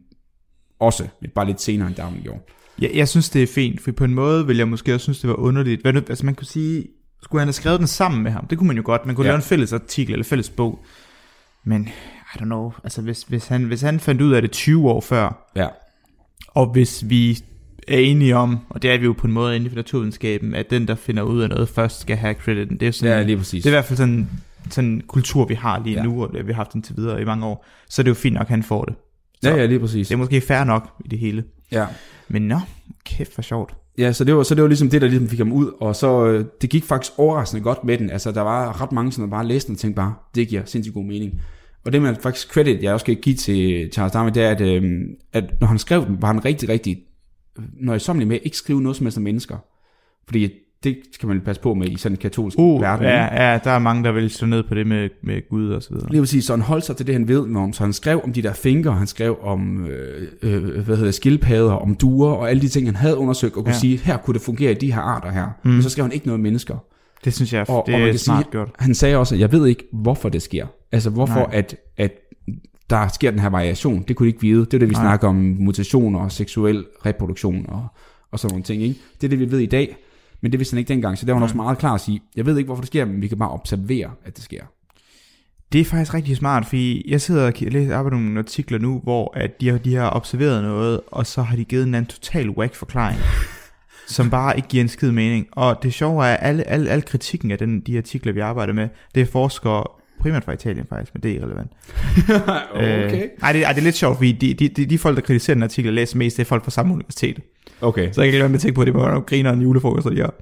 også, 0.82 1.08
lidt- 1.22 1.34
bare 1.34 1.46
lidt 1.46 1.62
senere 1.62 1.88
end 1.88 1.96
Darwin 1.96 2.22
gjorde. 2.24 2.40
jeg, 2.82 2.92
jeg 2.94 3.08
synes, 3.08 3.30
det 3.30 3.44
er 3.44 3.48
fint, 3.48 3.82
for 3.82 3.92
på 3.92 4.04
en 4.04 4.14
måde 4.14 4.48
vil 4.48 4.58
jeg 4.58 4.68
måske 4.68 4.94
også 4.94 5.04
synes, 5.04 5.20
det 5.20 5.28
var 5.30 5.36
underligt. 5.36 5.82
Hvad, 5.82 5.94
nu- 5.94 6.00
altså 6.10 6.26
man 6.26 6.36
kunne 6.36 6.48
sige, 6.48 6.86
skulle 7.24 7.40
han 7.42 7.48
have 7.48 7.54
skrevet 7.54 7.80
den 7.80 7.88
sammen 7.88 8.24
med 8.24 8.32
ham? 8.32 8.48
Det 8.48 8.58
kunne 8.58 8.68
man 8.68 8.78
jo 8.78 8.84
godt. 8.86 9.06
Man 9.06 9.16
kunne 9.16 9.26
Ja. 9.26 9.30
ja. 9.30 9.32
lave 9.32 9.38
en 9.38 9.44
fælles 9.44 9.74
artikel 9.74 10.14
eller 10.14 10.24
fælles 10.24 10.50
bog. 10.50 10.80
Men, 11.64 11.88
I 12.36 12.38
don't 12.38 12.44
know, 12.46 12.72
altså 12.84 13.02
hvis, 13.02 13.24
hvis, 13.24 13.48
han, 13.48 13.64
hvis 13.64 13.82
han 13.82 14.00
fandt 14.00 14.22
ud 14.22 14.32
af 14.34 14.42
det 14.42 14.52
20 14.52 14.90
år 14.90 15.02
før, 15.02 15.52
Ja, 15.56 15.68
og 16.48 16.66
hvis 16.72 17.04
vi 17.10 17.32
er 17.88 17.98
enige 18.00 18.36
om, 18.36 18.58
og 18.70 18.82
det 18.82 18.92
er 18.92 18.98
vi 18.98 19.06
jo 19.06 19.14
på 19.14 19.28
en 19.28 19.34
måde 19.34 19.56
inden 19.56 19.70
for 19.70 19.76
naturvidenskaben, 19.76 20.56
at 20.56 20.70
den, 20.70 20.88
der 20.88 20.96
finder 20.96 21.24
ud 21.24 21.42
af 21.42 21.50
noget 21.50 21.70
først, 21.70 22.02
skal 22.02 22.18
have 22.18 22.34
crediten. 22.34 22.80
Det 22.80 22.88
er 22.88 22.92
sådan, 22.92 23.18
ja 23.18 23.24
lige 23.24 23.38
præcis. 23.38 23.64
Det 23.64 23.70
er 23.70 23.74
i 23.74 23.76
hvert 23.76 23.86
fald 23.86 23.98
sådan 23.98 24.30
sådan 24.70 24.90
en 24.90 25.02
kultur, 25.08 25.46
vi 25.46 25.54
har 25.54 25.80
lige 25.84 25.94
Ja. 25.94 26.00
ja. 26.00 26.06
nu, 26.06 26.24
og 26.24 26.34
det, 26.34 26.48
vi 26.48 26.52
har 26.52 26.58
haft 26.58 26.74
den 26.74 26.82
til 26.82 26.98
videre 26.98 27.22
i 27.22 27.26
mange 27.26 27.46
år. 27.46 27.66
Så 27.90 28.02
er 28.02 28.04
det 28.04 28.10
jo 28.10 28.16
fint 28.16 28.34
nok, 28.34 28.42
at 28.42 28.50
han 28.50 28.64
får 28.64 28.86
det. 28.86 28.96
Ja, 29.44 29.56
ja, 29.56 29.66
lige 29.66 29.80
præcis. 29.80 30.08
Det 30.08 30.14
er 30.14 30.18
måske 30.18 30.42
fair 30.42 30.64
nok 30.64 30.88
i 31.06 31.08
det 31.08 31.20
hele. 31.20 31.44
Ja. 31.72 31.86
Men 32.28 32.42
nå, 32.42 32.60
kæft 33.06 33.34
for 33.34 33.42
sjovt. 33.42 33.76
Ja, 33.98 34.12
så 34.12 34.24
det 34.24 34.36
var, 34.36 34.44
så 34.44 34.56
det 34.56 34.62
var 34.62 34.68
ligesom 34.68 34.89
det, 34.89 35.02
der 35.02 35.08
ligesom 35.08 35.28
fik 35.28 35.39
ham 35.39 35.52
ud, 35.52 35.72
og 35.80 35.96
så 35.96 36.26
øh, 36.26 36.46
det 36.62 36.70
gik 36.70 36.84
faktisk 36.84 37.14
overraskende 37.18 37.64
godt 37.64 37.84
med 37.84 37.98
den. 37.98 38.10
Altså, 38.10 38.32
der 38.32 38.42
var 38.42 38.82
ret 38.82 38.92
mange, 38.92 39.12
som 39.12 39.30
bare 39.30 39.48
læste 39.48 39.68
den 39.68 39.76
og 39.76 39.80
tænkte 39.80 39.96
bare, 39.96 40.14
det 40.36 40.48
giver 40.48 40.66
sindssygt 40.66 40.94
god 40.94 41.06
mening. 41.06 41.42
Og 41.86 41.94
det 41.94 42.02
man 42.02 42.16
faktisk 42.16 42.54
credit, 42.54 42.84
jeg 42.84 42.94
også 42.94 43.04
skal 43.04 43.16
give 43.16 43.36
til 43.36 43.89
Charles 43.94 44.12
Darwin, 44.12 44.34
det 44.34 44.44
er, 44.44 44.50
at, 44.50 44.62
øh, 44.62 45.02
at 45.34 45.60
når 45.60 45.68
han 45.68 45.80
skrev 45.80 46.06
den, 46.06 46.22
var 46.22 46.28
han 46.28 46.46
rigtig, 46.46 46.70
rigtig 46.70 47.04
nøjsommelig 47.74 48.28
med 48.28 48.36
at 48.36 48.42
ikke 48.46 48.58
skrive 48.58 48.82
noget 48.82 48.96
som 48.96 49.06
helst 49.06 49.18
om 49.18 49.24
mennesker. 49.24 49.58
Fordi 50.26 50.50
det 50.84 50.98
skal 51.14 51.28
man 51.28 51.42
passe 51.42 51.62
på 51.62 51.74
med 51.74 51.88
i 51.90 51.98
sådan 51.98 52.14
en 52.16 52.20
katolsk 52.20 52.58
Uh, 52.60 52.82
verden. 52.82 53.06
ja, 53.06 53.52
ja, 53.52 53.60
der 53.64 53.72
er 53.72 53.80
mange, 53.80 54.04
der 54.04 54.12
vil 54.12 54.30
slå 54.30 54.48
ned 54.48 54.64
på 54.64 54.76
det 54.76 54.88
med, 54.88 55.10
med 55.24 55.50
Gud 55.50 55.70
og 55.70 55.84
så 55.84 55.90
videre. 55.94 56.12
Lige 56.12 56.22
præcis, 56.22 56.46
så 56.46 56.54
han 56.54 56.62
holdt 56.62 56.86
sig 56.86 56.96
til 56.98 57.08
det, 57.08 57.16
han 57.16 57.28
ved 57.28 57.56
om. 57.56 57.74
Så 57.74 57.84
han 57.84 57.94
skrev 57.94 58.22
om 58.24 58.34
de 58.34 58.42
der 58.42 58.54
finker, 58.54 58.92
han 58.92 59.08
skrev 59.08 59.38
om 59.42 59.86
øh, 59.88 60.28
øh, 60.42 60.64
hvad 60.64 60.86
hedder 60.86 61.04
det, 61.04 61.14
skildpadder, 61.14 61.72
om 61.74 61.96
duer, 61.96 62.30
og 62.32 62.50
alle 62.50 62.62
de 62.62 62.68
ting, 62.68 62.88
han 62.88 62.96
havde 62.96 63.18
undersøgt, 63.18 63.56
og 63.58 63.64
kunne 63.64 63.74
ja. 63.74 63.80
Sige, 63.80 63.98
her 63.98 64.18
kunne 64.18 64.34
det 64.34 64.42
fungere 64.42 64.72
i 64.72 64.76
de 64.76 64.94
her 64.94 65.02
arter 65.02 65.32
her. 65.32 65.48
Mm. 65.64 65.72
Men 65.72 65.84
så 65.84 65.90
skrev 65.90 66.04
han 66.06 66.12
ikke 66.12 66.26
noget 66.26 66.36
om 66.38 66.44
mennesker. 66.44 66.76
Det 67.26 67.34
synes 67.34 67.54
jeg, 67.54 67.70
Og- 67.70 67.84
det 67.88 67.96
og 67.96 68.02
er 68.02 68.18
smart 68.18 68.44
sige- 68.44 68.52
gjort. 68.52 68.70
Han 68.80 68.94
sagde 68.96 69.18
også, 69.18 69.36
at 69.36 69.42
jeg 69.42 69.52
ved 69.52 69.68
ikke, 69.68 69.84
hvorfor 69.94 70.30
det 70.30 70.42
sker. 70.42 70.68
Altså, 70.92 71.10
hvorfor 71.10 71.34
Nej. 71.40 71.50
at, 71.52 71.76
at 71.98 72.12
der 72.90 73.08
sker 73.08 73.32
den 73.32 73.40
her 73.40 73.50
variation. 73.50 74.04
Det 74.08 74.16
kunne 74.16 74.26
de 74.26 74.30
ikke 74.30 74.42
vide. 74.42 74.60
Det 74.60 74.74
er 74.74 74.80
det, 74.80 74.90
vi 74.90 74.94
Nej. 74.94 75.04
snakker 75.04 75.28
om 75.28 75.36
mutationer 75.60 76.20
og 76.20 76.32
seksuel 76.32 76.86
reproduktion 77.06 77.66
og, 77.70 77.88
og 78.32 78.40
sådan 78.40 78.52
nogle 78.54 78.64
ting. 78.64 78.82
Ikke? 78.84 79.00
Det 79.22 79.28
er 79.28 79.30
det, 79.30 79.40
vi 79.40 79.52
ved 79.52 79.60
i 79.60 79.66
dag. 79.66 79.96
Men 80.42 80.52
det 80.52 80.60
vidste 80.60 80.74
han 80.74 80.80
ikke 80.80 80.89
dengang, 80.89 81.18
så 81.18 81.26
der 81.26 81.34
var 81.34 81.39
han 81.39 81.44
også 81.44 81.58
meget 81.58 81.78
klar 81.78 81.94
at 81.94 82.02
sige, 82.02 82.22
jeg 82.36 82.46
ved 82.46 82.58
ikke, 82.58 82.68
hvorfor 82.68 82.82
det 82.82 82.88
sker, 82.88 83.06
men 83.06 83.22
vi 83.22 83.28
kan 83.28 83.38
bare 83.38 83.52
observere, 83.52 84.12
at 84.26 84.36
det 84.36 84.44
sker. 84.44 84.64
Det 85.74 85.82
er 85.82 85.86
faktisk 85.86 86.14
rigtig 86.14 86.38
smart, 86.38 86.66
fordi 86.66 87.12
jeg 87.12 87.22
sidder 87.22 87.46
og 87.46 87.54
læser 87.62 87.98
af 87.98 88.12
nogle 88.12 88.39
artikler 88.39 88.80
nu, 88.80 89.00
hvor 89.04 89.38
at 89.38 89.62
de, 89.62 89.70
har, 89.70 89.78
de 89.78 89.96
har 89.96 90.10
observeret 90.16 90.64
noget, 90.64 91.02
og 91.08 91.28
så 91.28 91.42
har 91.42 91.56
de 91.56 91.64
givet 91.64 91.84
en 91.84 91.96
anden 91.96 92.10
total 92.10 92.50
whack 92.50 92.76
forklaring, 92.76 93.20
som 94.08 94.30
bare 94.30 94.56
ikke 94.56 94.68
giver 94.68 94.84
en 94.84 94.89
skid 94.89 95.12
mening. 95.12 95.48
Og 95.52 95.84
det 95.84 95.94
sjove 95.94 96.26
er, 96.26 96.34
at 96.34 96.39
alle, 96.42 96.68
alle, 96.68 96.89
alle 96.89 97.02
kritikken 97.02 97.52
af 97.52 97.58
den, 97.58 97.80
de 97.80 97.98
artikler, 97.98 98.34
vi 98.34 98.39
arbejder 98.39 98.74
med, 98.74 98.89
det 99.16 99.22
er 99.22 99.26
forskere 99.26 99.84
primært 100.22 100.44
fra 100.44 100.54
Italien 100.54 100.86
faktisk, 100.89 101.16
men 101.16 101.24
det 101.24 101.32
er 101.32 101.36
irrelevant. 101.36 101.72
Øh, 102.76 102.84
ej, 103.42 103.54
det, 103.54 103.64
ej, 103.64 103.74
det 103.74 103.80
er 103.80 103.84
lidt 103.84 103.96
sjovt, 103.96 104.18
fordi 104.18 104.32
de, 104.32 104.54
de, 104.54 104.68
de, 104.68 104.86
de 104.86 104.98
folk, 104.98 105.16
der 105.16 105.22
kritiserer 105.22 105.56
den 105.56 105.64
artikel, 105.64 105.94
læser 105.94 106.18
mest, 106.18 106.38
det 106.38 106.44
er 106.44 106.48
folk 106.48 106.64
fra 106.64 106.72
samme 106.72 106.94
universitet. 106.94 107.39
Okay. 107.82 108.02
Så 108.02 108.06
jeg 108.06 108.14
kan 108.16 108.24
ikke 108.26 108.32
lade 108.38 108.42
være 108.42 108.50
med 108.50 108.56
at 108.58 108.62
tænke 108.62 108.76
på, 108.76 108.82
at 108.82 108.88
det 108.88 108.94
var 108.94 109.20
griner 109.20 109.54
en 109.54 109.62
julefrokost, 109.62 110.08
de 110.16 110.20
har. 110.22 110.34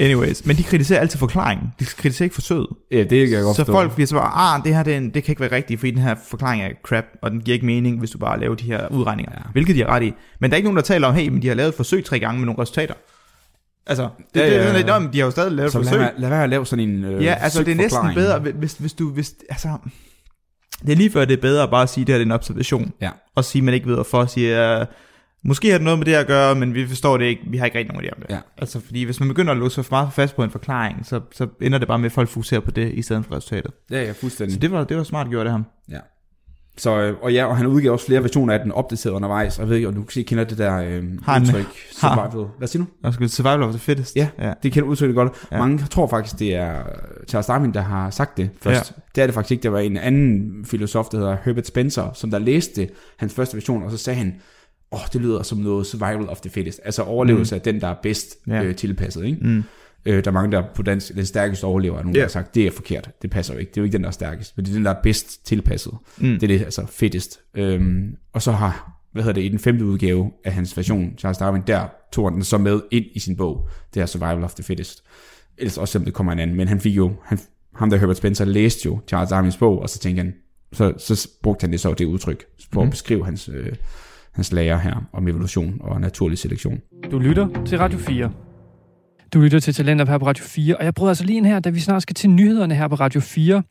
Anyways, 0.00 0.46
men 0.46 0.56
de 0.56 0.62
kritiserer 0.62 1.00
altid 1.00 1.18
forklaringen. 1.18 1.66
De 1.80 1.84
kritiserer 1.84 2.26
ikke 2.26 2.34
forsøget. 2.34 2.66
Ja, 2.90 2.98
det 2.98 3.08
kan 3.28 3.36
jeg 3.36 3.42
godt 3.42 3.56
Så 3.56 3.64
forstå. 3.64 3.72
folk 3.72 3.94
bliver 3.94 4.06
så 4.06 4.14
bare, 4.14 4.56
ah, 4.56 4.64
det 4.64 4.74
her 4.74 4.82
det, 4.82 4.94
er 4.96 5.00
det 5.00 5.12
kan 5.24 5.32
ikke 5.32 5.40
være 5.40 5.52
rigtigt, 5.52 5.80
fordi 5.80 5.90
den 5.90 5.98
her 6.02 6.14
forklaring 6.28 6.62
er 6.62 6.68
crap, 6.82 7.04
og 7.22 7.30
den 7.30 7.40
giver 7.40 7.54
ikke 7.54 7.66
mening, 7.66 7.98
hvis 7.98 8.10
du 8.10 8.18
bare 8.18 8.40
laver 8.40 8.54
de 8.54 8.64
her 8.64 8.88
udregninger. 8.88 9.32
Ja. 9.34 9.42
Hvilket 9.52 9.76
de 9.76 9.80
har 9.80 9.88
ret 9.88 10.02
i. 10.02 10.12
Men 10.40 10.50
der 10.50 10.54
er 10.54 10.56
ikke 10.56 10.66
nogen, 10.66 10.76
der 10.76 10.82
taler 10.82 11.08
om, 11.08 11.14
hey, 11.14 11.28
men 11.28 11.42
de 11.42 11.48
har 11.48 11.54
lavet 11.54 11.68
et 11.68 11.74
forsøg 11.74 12.04
tre 12.04 12.18
gange 12.20 12.38
med 12.38 12.46
nogle 12.46 12.62
resultater. 12.62 12.94
Altså, 13.86 14.08
det, 14.34 14.40
Ja, 14.40 14.46
ja, 14.46 14.52
ja, 14.52 14.52
det 14.54 14.60
er 14.60 14.62
sådan 14.66 14.76
lidt, 14.76 14.86
"Nå, 14.86 14.98
men 14.98 15.12
de 15.12 15.18
har 15.18 15.24
jo 15.24 15.30
stadig 15.30 15.52
lavet 15.52 15.72
Så 15.72 15.78
et 15.78 15.84
lad 15.84 15.90
forsøg. 15.92 16.00
være, 16.00 16.12
lad 16.18 16.28
være 16.28 16.42
at 16.42 16.48
lave 16.50 16.66
sådan 16.66 16.88
en 16.88 17.04
øh, 17.04 17.24
Ja, 17.24 17.34
altså 17.40 17.62
det 17.62 17.72
er 17.72 17.76
næsten 17.76 18.14
bedre, 18.14 18.38
hvis, 18.38 18.72
hvis 18.72 18.92
du, 18.92 19.10
hvis, 19.10 19.34
altså, 19.50 19.68
det 20.82 20.92
er 20.92 20.96
lige 20.96 21.10
før, 21.10 21.24
det 21.24 21.36
er 21.36 21.40
bedre 21.40 21.62
at 21.62 21.70
bare 21.70 21.86
sige, 21.86 22.02
at 22.02 22.06
det 22.06 22.12
her 22.12 22.18
det 22.18 22.22
er 22.22 22.26
en 22.26 22.32
observation. 22.32 22.92
Ja. 23.00 23.10
Og 23.34 23.44
sige, 23.44 23.60
at 23.60 23.64
man 23.64 23.74
ikke 23.74 23.86
ved, 23.86 23.94
hvorfor. 23.94 24.26
Sige, 24.26 24.76
uh, 24.80 24.86
måske 25.44 25.70
har 25.70 25.78
det 25.78 25.84
noget 25.84 25.98
med 25.98 26.06
det 26.06 26.14
at 26.14 26.26
gøre, 26.26 26.54
men 26.54 26.74
vi 26.74 26.86
forstår 26.86 27.16
det 27.16 27.24
ikke. 27.24 27.42
Vi 27.46 27.56
har 27.56 27.64
ikke 27.64 27.78
rigtig 27.78 27.94
nogen 27.94 28.06
idé 28.08 28.14
om 28.16 28.22
det. 28.22 28.30
Ja. 28.34 28.38
Altså, 28.58 28.80
fordi 28.80 29.02
hvis 29.04 29.20
man 29.20 29.28
begynder 29.28 29.52
at 29.52 29.58
låse 29.58 29.74
sig 29.74 29.84
for 29.84 29.94
meget 29.96 30.12
fast 30.12 30.36
på 30.36 30.44
en 30.44 30.50
forklaring, 30.50 31.06
så, 31.06 31.20
så 31.32 31.46
ender 31.62 31.78
det 31.78 31.88
bare 31.88 31.98
med, 31.98 32.06
at 32.06 32.12
folk 32.12 32.28
fokuserer 32.28 32.60
på 32.60 32.70
det, 32.70 32.92
i 32.94 33.02
stedet 33.02 33.24
for 33.24 33.34
resultatet. 33.36 33.72
Ja, 33.90 34.02
ja, 34.02 34.12
fuldstændig. 34.12 34.54
Så 34.54 34.60
det 34.60 34.70
var, 34.72 34.84
det 34.84 34.96
var 34.96 35.02
smart 35.02 35.28
gjort 35.28 35.46
af 35.46 35.52
ham. 35.52 35.64
Ja. 35.90 35.98
Så, 36.76 37.00
øh, 37.00 37.16
og 37.22 37.32
ja, 37.32 37.44
og 37.46 37.56
han 37.56 37.66
udgiver 37.66 37.92
også 37.92 38.06
flere 38.06 38.22
versioner 38.22 38.54
af 38.54 38.60
den 38.60 38.72
opdateret 38.72 39.12
undervejs. 39.14 39.58
Og 39.58 39.62
jeg 39.62 39.68
ved 39.68 39.76
ikke, 39.76 39.88
om 39.88 39.94
du 39.94 40.02
kan 40.02 40.24
kender 40.24 40.44
det 40.44 40.58
der 40.58 40.76
øh, 40.76 41.04
Har 41.24 41.32
han- 41.32 41.42
udtryk, 41.42 41.66
har- 42.00 42.28
survival. 42.30 42.48
Hvad 42.58 42.68
siger 42.68 42.84
du? 42.84 42.90
Og 43.02 43.14
skulle 43.14 43.28
survival 43.28 43.62
of 43.62 43.70
the 43.70 43.78
fittest. 43.78 44.16
Ja. 44.16 44.28
ja. 44.38 44.52
Det 44.62 44.72
kender 44.72 44.88
udtrykket 44.88 45.14
godt. 45.16 45.32
Ja. 45.50 45.56
Ja. 45.56 45.62
Mange 45.62 45.86
tror 45.90 46.06
faktisk, 46.06 46.38
det 46.38 46.54
er 46.54 46.82
Charles 47.28 47.46
Darwin, 47.46 47.74
der 47.74 47.80
har 47.80 48.10
sagt 48.10 48.36
det 48.36 48.50
først. 48.62 48.92
Ja. 48.96 49.02
Det 49.14 49.22
er 49.22 49.26
det 49.26 49.34
faktisk 49.34 49.50
ikke. 49.52 49.62
Der 49.62 49.68
var 49.68 49.78
en 49.78 49.96
anden 49.96 50.64
filosof, 50.64 51.06
der 51.08 51.18
hedder 51.18 51.36
Herbert 51.44 51.66
Spencer, 51.66 52.10
som 52.14 52.30
der 52.30 52.38
læste 52.38 52.88
hans 53.16 53.34
første 53.34 53.54
version, 53.56 53.82
og 53.82 53.90
så 53.90 53.96
sagde 53.96 54.18
han, 54.18 54.34
åh, 54.92 55.00
oh, 55.00 55.06
det 55.12 55.20
lyder 55.20 55.42
som 55.42 55.58
noget 55.58 55.86
survival 55.86 56.28
of 56.28 56.40
the 56.40 56.50
fittest. 56.50 56.80
Altså 56.84 57.02
overlevelse 57.02 57.54
mm. 57.54 57.56
af 57.56 57.62
den, 57.62 57.80
der 57.80 57.86
er 57.88 57.94
bedst 58.02 58.36
Ja. 58.46 58.62
øh, 58.62 58.76
tilpasset. 58.76 59.24
Ikke? 59.24 59.38
Mm. 59.42 59.62
Øh, 60.06 60.24
der 60.24 60.30
er 60.30 60.34
mange, 60.34 60.52
der 60.52 60.62
på 60.74 60.82
dansk, 60.82 61.14
den 61.14 61.26
stærkeste 61.26 61.64
overlever, 61.64 61.98
er 61.98 62.02
nogen, 62.02 62.14
Ja. 62.14 62.20
der 62.20 62.24
har 62.26 62.30
sagt, 62.30 62.54
det 62.54 62.66
er 62.66 62.70
forkert. 62.70 63.10
Det 63.22 63.30
passer 63.30 63.54
jo 63.54 63.60
ikke. 63.60 63.70
Det 63.70 63.76
er 63.76 63.80
jo 63.80 63.84
ikke 63.84 63.92
den, 63.92 64.02
der 64.02 64.08
er 64.08 64.12
stærkest, 64.12 64.56
men 64.56 64.64
det 64.66 64.70
er 64.72 64.74
den, 64.74 64.84
der 64.84 64.90
er 64.90 65.02
bedst 65.02 65.46
tilpasset. 65.46 65.92
Mm. 66.18 66.24
Det 66.38 66.42
er 66.42 66.46
det, 66.46 66.60
altså 66.64 66.86
fittest. 66.86 67.40
Øhm, 67.54 68.16
og 68.32 68.42
så 68.42 68.52
har, 68.52 68.92
hvad 69.12 69.22
hedder 69.22 69.34
det, 69.40 69.44
i 69.44 69.48
den 69.48 69.58
femte 69.58 69.84
udgave 69.84 70.30
af 70.44 70.52
hans 70.52 70.76
version, 70.76 71.14
Charles 71.18 71.38
Darwin, 71.38 71.62
der 71.66 71.86
tog 72.12 72.26
han 72.26 72.34
den 72.34 72.44
så 72.44 72.58
med 72.58 72.80
ind 72.90 73.04
i 73.14 73.18
sin 73.18 73.36
bog. 73.36 73.68
Det 73.94 74.02
er 74.02 74.06
Survival 74.06 74.44
of 74.44 74.54
the 74.54 74.62
Fittest. 74.64 75.02
Ellers 75.58 75.78
også 75.78 75.92
selvom 75.92 76.04
det 76.04 76.14
kommer 76.14 76.32
en 76.32 76.38
anden. 76.38 76.56
Men 76.56 76.68
han 76.68 76.80
fik 76.80 76.96
jo, 76.96 77.12
han, 77.24 77.38
ham 77.74 77.90
der 77.90 77.96
Herbert 77.96 78.16
Spencer 78.16 78.44
læste 78.44 78.86
jo 78.86 79.00
Charles 79.08 79.30
Darwins 79.30 79.56
bog, 79.56 79.78
og 79.82 79.88
så 79.90 79.98
tænkte 79.98 80.22
han, 80.22 80.34
Så, 80.72 80.92
så 80.98 81.28
brugte 81.42 81.62
han 81.64 81.72
det 81.72 81.80
så 81.80 81.94
det 81.94 82.04
udtryk 82.04 82.44
for 82.72 82.80
mm. 82.82 82.86
at 82.86 82.90
beskrive 82.90 83.24
hans, 83.24 83.48
øh, 83.52 83.72
hans 84.32 84.52
lærer 84.52 84.78
her 84.78 85.08
om 85.12 85.28
evolution 85.28 85.78
og 85.80 86.00
naturlig 86.00 86.38
selektion. 86.38 86.80
Du 87.10 87.18
lytter 87.18 87.64
til 87.66 87.78
Radio 87.78 87.98
4. 87.98 88.32
Du 89.34 89.40
lytter 89.40 89.60
til 89.60 89.74
Talenter 89.74 90.06
her 90.06 90.18
på 90.18 90.26
Radio 90.26 90.44
4, 90.44 90.76
og 90.76 90.84
jeg 90.84 90.94
bryder 90.94 91.10
altså 91.10 91.24
lige 91.24 91.36
ind 91.36 91.46
her, 91.46 91.60
da 91.60 91.70
vi 91.70 91.80
snart 91.80 92.02
skal 92.02 92.14
til 92.14 92.30
nyhederne 92.30 92.74
her 92.74 92.88
på 92.88 92.94
Radio 92.94 93.20
4. 93.20 93.62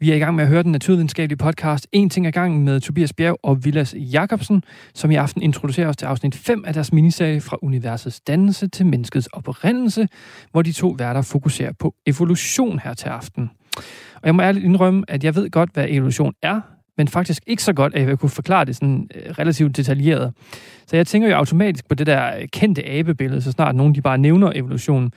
Vi 0.00 0.10
er 0.10 0.14
i 0.14 0.18
gang 0.18 0.36
med 0.36 0.44
at 0.44 0.50
høre 0.50 0.62
den 0.62 0.72
naturvidenskabelige 0.72 1.36
podcast 1.36 1.86
En 1.92 2.10
ting 2.10 2.26
ad 2.26 2.32
gangen 2.32 2.64
med 2.64 2.80
Tobias 2.80 3.12
Bjerg 3.12 3.38
og 3.42 3.64
Vilas 3.64 3.94
Jacobsen, 3.98 4.62
som 4.94 5.10
i 5.10 5.14
aften 5.14 5.42
introducerer 5.42 5.88
os 5.88 5.96
til 5.96 6.06
afsnit 6.06 6.34
5 6.34 6.64
af 6.66 6.74
deres 6.74 6.92
miniserie 6.92 7.40
fra 7.40 7.56
universets 7.62 8.20
dannelse 8.20 8.68
til 8.68 8.86
menneskets 8.86 9.26
oprindelse, 9.26 10.08
hvor 10.50 10.62
de 10.62 10.72
to 10.72 10.94
værter 10.98 11.22
fokuserer 11.22 11.72
på 11.78 11.94
evolution 12.06 12.78
her 12.78 12.94
til 12.94 13.08
aften. 13.08 13.50
Og 14.14 14.22
jeg 14.24 14.34
må 14.34 14.42
ærligt 14.42 14.64
indrømme, 14.64 15.04
at 15.08 15.24
jeg 15.24 15.34
ved 15.34 15.50
godt, 15.50 15.70
hvad 15.72 15.86
evolution 15.88 16.34
er, 16.42 16.60
men 16.96 17.08
faktisk 17.08 17.42
ikke 17.46 17.62
så 17.62 17.72
godt, 17.72 17.94
at 17.94 18.08
jeg 18.08 18.18
kunne 18.18 18.30
forklare 18.30 18.64
det 18.64 18.76
sådan 18.76 19.08
øh, 19.14 19.30
relativt 19.30 19.76
detaljeret. 19.76 20.32
Så 20.86 20.96
jeg 20.96 21.06
tænker 21.06 21.28
jo 21.28 21.34
automatisk 21.34 21.88
på 21.88 21.94
det 21.94 22.06
der 22.06 22.36
øh, 22.36 22.48
kendte 22.48 22.88
abebillede, 22.88 23.42
så 23.42 23.52
snart 23.52 23.74
nogen 23.74 23.94
de 23.94 24.02
bare 24.02 24.18
nævner 24.18 24.52
evolutionen. 24.54 25.12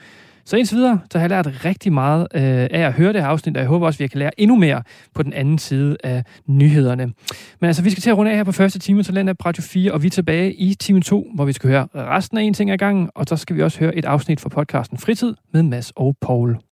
Så 0.48 0.56
indtil 0.56 0.76
videre, 0.76 1.00
så 1.12 1.18
har 1.18 1.28
jeg 1.28 1.30
lært 1.30 1.64
rigtig 1.64 1.92
meget 1.92 2.28
øh, 2.34 2.42
af 2.70 2.80
at 2.80 2.92
høre 2.92 3.12
det 3.12 3.20
her 3.20 3.28
afsnit, 3.28 3.56
og 3.56 3.60
jeg 3.60 3.68
håber 3.68 3.86
også, 3.86 3.96
at 3.96 4.00
vi 4.00 4.06
kan 4.06 4.18
lære 4.18 4.40
endnu 4.40 4.56
mere 4.56 4.82
på 5.14 5.22
den 5.22 5.32
anden 5.32 5.58
side 5.58 5.96
af 6.04 6.24
nyhederne. 6.46 7.12
Men 7.60 7.66
altså, 7.66 7.82
vi 7.82 7.90
skal 7.90 8.02
til 8.02 8.10
at 8.10 8.16
runde 8.16 8.30
af 8.30 8.36
her 8.36 8.44
på 8.44 8.52
første 8.52 8.78
time 8.78 9.04
så 9.04 9.12
lander 9.12 9.32
på 9.32 9.46
Radio 9.46 9.62
4, 9.62 9.92
og 9.92 10.02
vi 10.02 10.06
er 10.06 10.10
tilbage 10.10 10.52
i 10.54 10.74
time 10.74 11.00
2, 11.00 11.30
hvor 11.34 11.44
vi 11.44 11.52
skal 11.52 11.70
høre 11.70 11.88
resten 11.94 12.38
af 12.38 12.42
en 12.42 12.54
ting 12.54 12.70
ad 12.70 12.78
gangen, 12.78 13.10
og 13.14 13.24
så 13.28 13.36
skal 13.36 13.56
vi 13.56 13.62
også 13.62 13.78
høre 13.78 13.96
et 13.96 14.04
afsnit 14.04 14.40
fra 14.40 14.48
podcasten 14.48 14.98
Fritid 14.98 15.34
med 15.52 15.62
Mads 15.62 15.92
og 15.96 16.16
Paul. 16.20 16.58